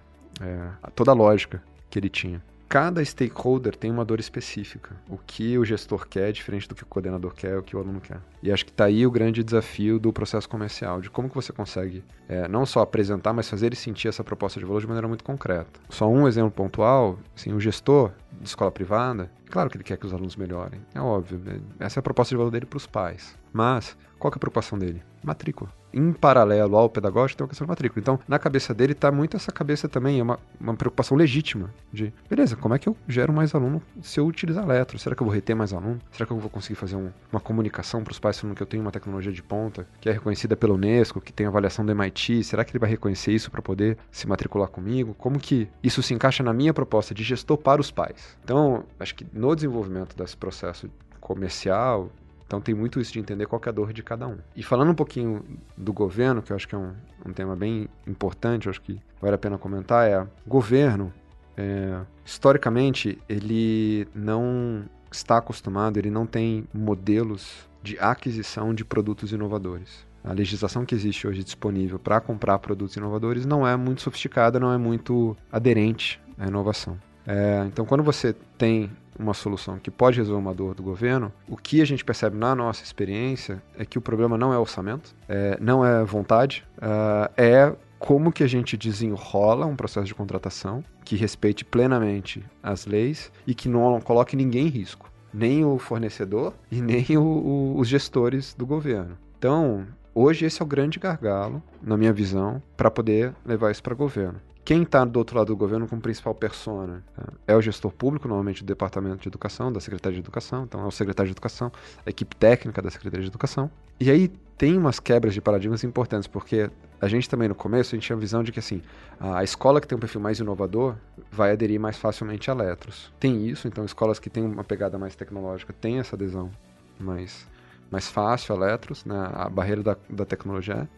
é, 0.41 0.68
toda 0.95 1.11
a 1.11 1.14
lógica 1.14 1.62
que 1.91 1.99
ele 1.99 2.09
tinha. 2.09 2.43
Cada 2.69 3.05
stakeholder 3.05 3.77
tem 3.77 3.91
uma 3.91 4.05
dor 4.05 4.19
específica. 4.19 4.97
O 5.09 5.17
que 5.17 5.57
o 5.57 5.64
gestor 5.64 6.07
quer 6.09 6.31
é 6.31 6.33
diferente 6.33 6.69
do 6.69 6.75
que 6.75 6.83
o 6.83 6.87
coordenador 6.87 7.33
quer, 7.33 7.57
o 7.57 7.62
que 7.62 7.77
o 7.77 7.79
aluno 7.79 8.01
quer. 8.01 8.21
E 8.43 8.51
acho 8.51 8.64
que 8.64 8.73
está 8.73 8.87
aí 8.87 9.07
o 9.07 9.11
grande 9.11 9.45
desafio 9.45 10.01
do 10.01 10.12
processo 10.12 10.49
comercial, 10.49 11.01
de 11.01 11.09
como 11.09 11.29
que 11.29 11.35
você 11.35 11.53
consegue 11.53 12.03
é, 12.29 12.49
não 12.49 12.67
só 12.67 12.81
apresentar, 12.81 13.33
mas 13.33 13.49
fazer 13.49 13.67
ele 13.67 13.77
sentir 13.77 14.09
essa 14.09 14.25
proposta 14.25 14.59
de 14.59 14.67
valor 14.67 14.81
de 14.81 14.87
maneira 14.87 15.07
muito 15.07 15.23
concreta. 15.23 15.81
Só 15.89 16.09
um 16.09 16.27
exemplo 16.27 16.51
pontual, 16.51 17.19
assim, 17.37 17.53
o 17.53 17.61
gestor 17.61 18.11
de 18.41 18.49
escola 18.49 18.73
privada, 18.73 19.31
claro 19.49 19.71
que 19.71 19.77
ele 19.77 19.85
quer 19.85 19.97
que 19.97 20.07
os 20.07 20.12
alunos 20.12 20.35
melhorem, 20.35 20.81
é 20.93 21.01
óbvio, 21.01 21.39
né? 21.39 21.61
essa 21.79 21.99
é 21.99 22.01
a 22.01 22.03
proposta 22.03 22.35
de 22.35 22.37
valor 22.37 22.51
dele 22.51 22.67
para 22.67 22.77
os 22.77 22.87
pais. 22.87 23.37
Mas, 23.53 23.97
qual 24.19 24.33
é 24.33 24.37
a 24.37 24.39
preocupação 24.39 24.79
dele? 24.79 25.03
Matrícula. 25.23 25.71
Em 25.99 26.12
paralelo 26.12 26.76
ao 26.76 26.90
pedagógico, 26.90 27.38
tem 27.38 27.44
uma 27.44 27.49
questão 27.49 27.64
de 27.64 27.70
matrícula. 27.70 28.01
Então, 28.03 28.20
na 28.28 28.38
cabeça 28.38 28.74
dele 28.74 28.92
está 28.92 29.11
muito 29.11 29.34
essa 29.34 29.51
cabeça 29.51 29.88
também, 29.88 30.20
é 30.20 30.22
uma, 30.22 30.38
uma 30.61 30.74
preocupação 30.74 31.16
legítima 31.16 31.72
de, 31.90 32.12
beleza, 32.28 32.55
como 32.55 32.74
é 32.74 32.78
que 32.78 32.86
eu 32.86 32.94
gero 33.09 33.32
mais 33.32 33.55
aluno 33.55 33.80
se 34.03 34.20
eu 34.20 34.26
utilizar 34.26 34.66
Letro? 34.66 34.99
Será 34.99 35.16
que 35.16 35.22
eu 35.22 35.26
vou 35.26 35.34
reter 35.34 35.57
mais 35.57 35.72
aluno? 35.72 35.99
Será 36.12 36.26
que 36.26 36.32
eu 36.34 36.38
vou 36.38 36.51
conseguir 36.51 36.74
fazer 36.74 36.97
um- 36.97 37.11
uma 37.32 37.40
comunicação 37.40 38.05
para 38.05 38.12
os 38.12 38.18
pais 38.18 38.38
falando 38.38 38.55
que 38.55 38.62
eu 38.62 38.66
tenho 38.66 38.82
uma 38.82 38.92
tecnologia 38.92 39.32
de 39.32 39.42
ponta, 39.42 39.86
que 39.99 40.11
é 40.11 40.12
reconhecida 40.12 40.55
pela 40.55 40.74
Unesco, 40.74 41.18
que 41.18 41.32
tem 41.32 41.47
avaliação 41.47 41.82
do 41.86 41.92
MIT? 41.92 42.44
Será 42.44 42.62
que 42.62 42.72
ele 42.72 42.78
vai 42.78 42.90
reconhecer 42.90 43.32
isso 43.32 43.51
para 43.51 43.62
poder 43.62 43.97
se 44.11 44.28
matricular 44.28 44.68
comigo? 44.68 45.14
Como 45.14 45.38
que 45.38 45.66
isso 45.82 46.03
se 46.03 46.12
encaixa 46.12 46.42
na 46.42 46.53
minha 46.53 46.74
proposta 46.74 47.14
de 47.14 47.24
gestor 47.24 47.57
para 47.57 47.80
os 47.80 47.90
pais? 47.90 48.36
Então, 48.44 48.84
acho 49.01 49.14
que 49.14 49.26
no 49.32 49.55
desenvolvimento 49.55 50.14
desse 50.14 50.36
processo 50.36 50.90
comercial, 51.20 52.11
então 52.47 52.61
tem 52.61 52.74
muito 52.74 53.01
isso 53.01 53.12
de 53.12 53.18
entender 53.18 53.47
qual 53.47 53.61
é 53.64 53.68
a 53.68 53.72
dor 53.72 53.92
de 53.92 54.03
cada 54.03 54.26
um. 54.26 54.38
E 54.55 54.62
falando 54.62 54.90
um 54.90 54.94
pouquinho 54.94 55.44
do 55.76 55.92
governo, 55.92 56.42
que 56.42 56.53
eu 56.53 56.57
acho 56.57 56.68
que 56.68 56.74
é 56.74 56.78
um, 56.78 56.92
um 57.24 57.32
tema 57.32 57.57
bem 57.57 57.88
importante, 58.07 58.66
eu 58.66 58.70
acho 58.70 58.80
que 58.80 59.01
vale 59.20 59.34
a 59.34 59.38
pena 59.38 59.59
comentar, 59.59 60.09
é 60.09 60.26
governo, 60.47 61.12
é, 61.57 62.01
historicamente, 62.24 63.18
ele 63.28 64.07
não 64.14 64.84
está 65.11 65.38
acostumado, 65.38 65.99
ele 65.99 66.11
não 66.11 66.26
tem 66.26 66.68
modelos 66.72 67.68
de 67.82 67.99
aquisição 67.99 68.74
de 68.74 68.84
produtos 68.84 69.32
inovadores. 69.32 70.07
A 70.22 70.32
legislação 70.32 70.84
que 70.84 70.94
existe 70.94 71.26
hoje 71.26 71.44
disponível 71.44 71.99
para 71.99 72.20
comprar 72.20 72.59
produtos 72.59 72.97
inovadores 72.97 73.47
não 73.47 73.66
é 73.66 73.76
muito 73.76 74.03
sofisticada, 74.03 74.59
não 74.59 74.72
é 74.72 74.76
muito 74.76 75.36
aderente 75.51 76.20
à 76.36 76.47
inovação. 76.47 76.99
É, 77.26 77.64
então, 77.66 77.86
quando 77.86 78.03
você 78.03 78.34
tem 78.59 78.90
uma 79.19 79.35
solução 79.35 79.79
que 79.79 79.91
pode 79.91 80.19
resolver 80.19 80.41
uma 80.41 80.55
dor 80.55 80.75
do 80.75 80.83
governo, 80.83 81.33
o 81.49 81.57
que 81.57 81.81
a 81.81 81.85
gente 81.85 82.05
percebe 82.05 82.37
na 82.37 82.55
nossa 82.55 82.83
experiência 82.85 83.62
é 83.79 83.85
que 83.85 83.99
o 83.99 84.01
problema 84.01 84.37
não 84.39 84.53
é 84.53 84.59
orçamento, 84.59 85.14
é, 85.29 85.57
não 85.61 85.85
é 85.85 86.05
vontade, 86.05 86.64
ah, 86.81 87.31
é 87.37 87.75
como 87.99 88.31
que 88.31 88.43
a 88.45 88.47
gente 88.47 88.77
desenrola 88.77 89.64
um 89.67 89.75
processo 89.75 90.07
de 90.07 90.14
contratação 90.14 90.85
que 91.05 91.17
respeite 91.17 91.64
plenamente 91.64 92.45
as 92.62 92.85
leis 92.87 93.33
e 93.47 93.55
que 93.55 93.69
não 93.69 94.01
coloque 94.01 94.37
ninguém 94.37 94.67
em 94.67 94.71
risco, 94.71 95.11
nem 95.33 95.64
o 95.64 95.79
fornecedor 95.79 96.53
e 96.71 96.81
nem 96.83 97.05
o- 97.17 97.23
o- 97.23 97.79
os 97.79 97.89
gestores 97.89 98.55
do 98.55 98.67
governo. 98.67 99.17
Então, 99.39 99.87
hoje 100.14 100.45
esse 100.45 100.61
é 100.61 100.64
o 100.64 100.69
grande 100.69 100.99
gargalo, 100.99 101.62
na 101.83 101.97
minha 101.97 102.12
visão, 102.12 102.62
para 102.77 102.91
poder 102.91 103.33
levar 103.45 103.71
isso 103.71 103.83
para 103.83 103.95
governo. 103.95 104.41
Quem 104.67 104.83
está 104.83 105.05
do 105.05 105.17
outro 105.17 105.39
lado 105.39 105.47
do 105.47 105.57
governo 105.57 105.87
como 105.87 106.03
principal 106.03 106.35
persona 106.35 107.05
tá? 107.14 107.23
é 107.47 107.55
o 107.55 107.62
gestor 107.62 107.93
público, 107.93 108.27
normalmente 108.27 108.64
do 108.64 108.67
Departamento 108.67 109.23
de 109.23 109.29
Educação, 109.29 109.73
da 109.73 109.79
Secretaria 109.79 110.17
de 110.17 110.25
Educação, 110.25 110.64
então 110.64 110.81
é 110.81 110.85
o 110.85 110.91
secretário 110.91 111.29
de 111.29 111.35
Educação, 111.35 111.71
a 112.05 112.11
equipe 112.11 112.35
técnica 112.35 112.83
da 112.83 112.91
Secretaria 112.91 113.23
de 113.23 113.31
Educação. 113.31 113.71
E 114.01 114.11
aí 114.11 114.27
tem 114.59 114.77
umas 114.77 114.99
quebras 114.99 115.35
de 115.35 115.41
paradigmas 115.41 115.85
importantes, 115.85 116.27
porque 116.27 116.69
a 117.01 117.07
gente 117.07 117.31
também 117.31 117.47
no 117.47 117.55
começo 117.55 117.95
a 117.95 117.97
gente 117.97 118.07
tinha 118.07 118.17
a 118.17 118.19
visão 118.19 118.43
de 118.43 118.51
que 118.51 118.59
assim, 118.59 118.83
a 119.21 119.45
escola 119.45 119.81
que 119.81 119.87
tem 119.87 119.95
um 119.95 120.01
perfil 120.01 120.21
mais 120.21 120.41
inovador 120.41 120.97
vai 121.31 121.53
aderir 121.53 121.79
mais 121.79 121.97
facilmente 121.97 122.51
a 122.51 122.55
Letros. 122.55 123.12
Tem 123.21 123.47
isso, 123.47 123.69
então 123.69 123.85
escolas 123.85 124.19
que 124.19 124.29
têm 124.29 124.45
uma 124.45 124.64
pegada 124.64 124.99
mais 124.99 125.14
tecnológica 125.14 125.73
têm 125.73 126.01
essa 126.01 126.17
adesão 126.17 126.51
mais, 126.99 127.47
mais 127.89 128.09
fácil 128.09 128.57
a 128.57 128.59
Letros, 128.59 129.05
né? 129.05 129.31
a 129.33 129.49
barreira 129.49 129.85
da, 129.85 129.97
da 130.11 130.25
tecnologia. 130.25 130.89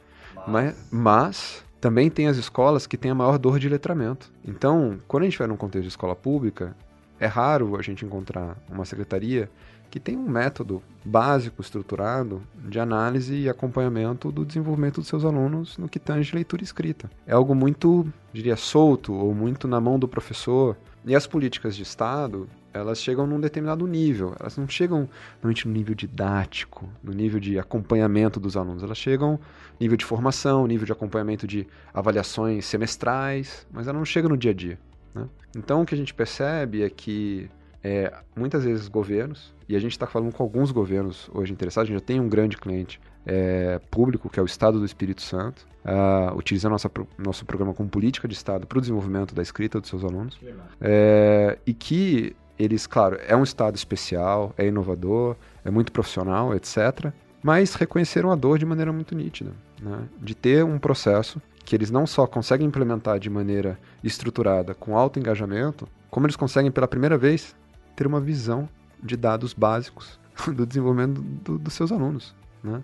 Mas, 0.46 0.88
mas 0.90 1.67
também 1.80 2.10
tem 2.10 2.26
as 2.26 2.36
escolas 2.36 2.86
que 2.86 2.96
têm 2.96 3.10
a 3.10 3.14
maior 3.14 3.38
dor 3.38 3.58
de 3.58 3.68
letramento. 3.68 4.32
Então, 4.44 4.98
quando 5.06 5.22
a 5.22 5.26
gente 5.26 5.38
vai 5.38 5.46
num 5.46 5.56
contexto 5.56 5.84
de 5.84 5.88
escola 5.88 6.16
pública, 6.16 6.76
é 7.20 7.26
raro 7.26 7.76
a 7.76 7.82
gente 7.82 8.04
encontrar 8.04 8.56
uma 8.68 8.84
secretaria 8.84 9.50
que 9.90 9.98
tem 9.98 10.16
um 10.16 10.28
método 10.28 10.82
básico, 11.04 11.62
estruturado, 11.62 12.42
de 12.54 12.78
análise 12.78 13.34
e 13.34 13.48
acompanhamento 13.48 14.30
do 14.30 14.44
desenvolvimento 14.44 15.00
dos 15.00 15.08
seus 15.08 15.24
alunos 15.24 15.78
no 15.78 15.88
que 15.88 15.98
tange 15.98 16.34
leitura 16.34 16.62
e 16.62 16.64
escrita. 16.64 17.10
É 17.26 17.32
algo 17.32 17.54
muito, 17.54 18.06
diria, 18.32 18.56
solto 18.56 19.14
ou 19.14 19.34
muito 19.34 19.66
na 19.66 19.80
mão 19.80 19.98
do 19.98 20.06
professor. 20.06 20.76
E 21.06 21.14
as 21.14 21.26
políticas 21.26 21.74
de 21.74 21.82
Estado, 21.82 22.46
elas 22.72 23.00
chegam 23.00 23.26
num 23.26 23.40
determinado 23.40 23.86
nível. 23.86 24.34
Elas 24.38 24.56
não 24.56 24.68
chegam 24.68 25.08
normalmente 25.34 25.66
no 25.66 25.74
nível 25.74 25.94
didático, 25.94 26.88
no 27.02 27.12
nível 27.12 27.40
de 27.40 27.58
acompanhamento 27.58 28.38
dos 28.38 28.56
alunos. 28.56 28.82
Elas 28.82 28.98
chegam 28.98 29.32
no 29.32 29.40
nível 29.80 29.96
de 29.96 30.04
formação, 30.04 30.66
nível 30.66 30.86
de 30.86 30.92
acompanhamento 30.92 31.46
de 31.46 31.66
avaliações 31.92 32.66
semestrais, 32.66 33.66
mas 33.70 33.86
ela 33.86 33.98
não 33.98 34.04
chega 34.04 34.28
no 34.28 34.36
dia 34.36 34.50
a 34.50 34.54
dia. 34.54 34.78
né? 35.14 35.26
Então 35.56 35.82
o 35.82 35.86
que 35.86 35.94
a 35.94 35.98
gente 35.98 36.14
percebe 36.14 36.82
é 36.82 36.90
que 36.90 37.50
é, 37.82 38.12
muitas 38.36 38.64
vezes 38.64 38.88
governos, 38.88 39.54
e 39.68 39.76
a 39.76 39.78
gente 39.78 39.92
está 39.92 40.06
falando 40.06 40.32
com 40.32 40.42
alguns 40.42 40.70
governos 40.70 41.30
hoje 41.32 41.52
interessados, 41.52 41.88
a 41.88 41.92
gente 41.92 42.00
já 42.00 42.06
tem 42.06 42.20
um 42.20 42.28
grande 42.28 42.56
cliente 42.56 43.00
é, 43.24 43.78
público, 43.90 44.28
que 44.28 44.40
é 44.40 44.42
o 44.42 44.46
Estado 44.46 44.78
do 44.78 44.84
Espírito 44.84 45.22
Santo, 45.22 45.66
ah, 45.84 46.32
utilizando 46.34 46.72
nossa, 46.72 46.90
nosso 47.16 47.44
programa 47.44 47.74
como 47.74 47.88
política 47.88 48.26
de 48.26 48.34
Estado 48.34 48.66
para 48.66 48.78
o 48.78 48.80
desenvolvimento 48.80 49.34
da 49.34 49.42
escrita 49.42 49.80
dos 49.80 49.88
seus 49.88 50.04
alunos, 50.04 50.38
é, 50.80 51.58
e 51.66 51.72
que 51.72 52.34
eles, 52.58 52.86
claro, 52.86 53.18
é 53.26 53.36
um 53.36 53.42
Estado 53.42 53.76
especial, 53.76 54.52
é 54.58 54.66
inovador, 54.66 55.36
é 55.64 55.70
muito 55.70 55.92
profissional, 55.92 56.54
etc., 56.54 57.12
mas 57.42 57.74
reconheceram 57.74 58.30
a 58.32 58.34
dor 58.34 58.58
de 58.58 58.66
maneira 58.66 58.92
muito 58.92 59.14
nítida, 59.14 59.52
né? 59.80 60.00
de 60.20 60.34
ter 60.34 60.64
um 60.64 60.78
processo 60.78 61.40
que 61.64 61.76
eles 61.76 61.90
não 61.90 62.06
só 62.06 62.26
conseguem 62.26 62.66
implementar 62.66 63.18
de 63.20 63.30
maneira 63.30 63.78
estruturada, 64.02 64.74
com 64.74 64.96
alto 64.96 65.18
engajamento, 65.18 65.86
como 66.10 66.26
eles 66.26 66.34
conseguem 66.36 66.70
pela 66.70 66.88
primeira 66.88 67.16
vez 67.16 67.54
ter 67.94 68.06
uma 68.06 68.20
visão 68.20 68.68
de 69.02 69.16
dados 69.16 69.52
básicos 69.54 70.18
do 70.52 70.66
desenvolvimento 70.66 71.20
do- 71.20 71.58
dos 71.58 71.74
seus 71.74 71.92
alunos. 71.92 72.34
Né? 72.62 72.82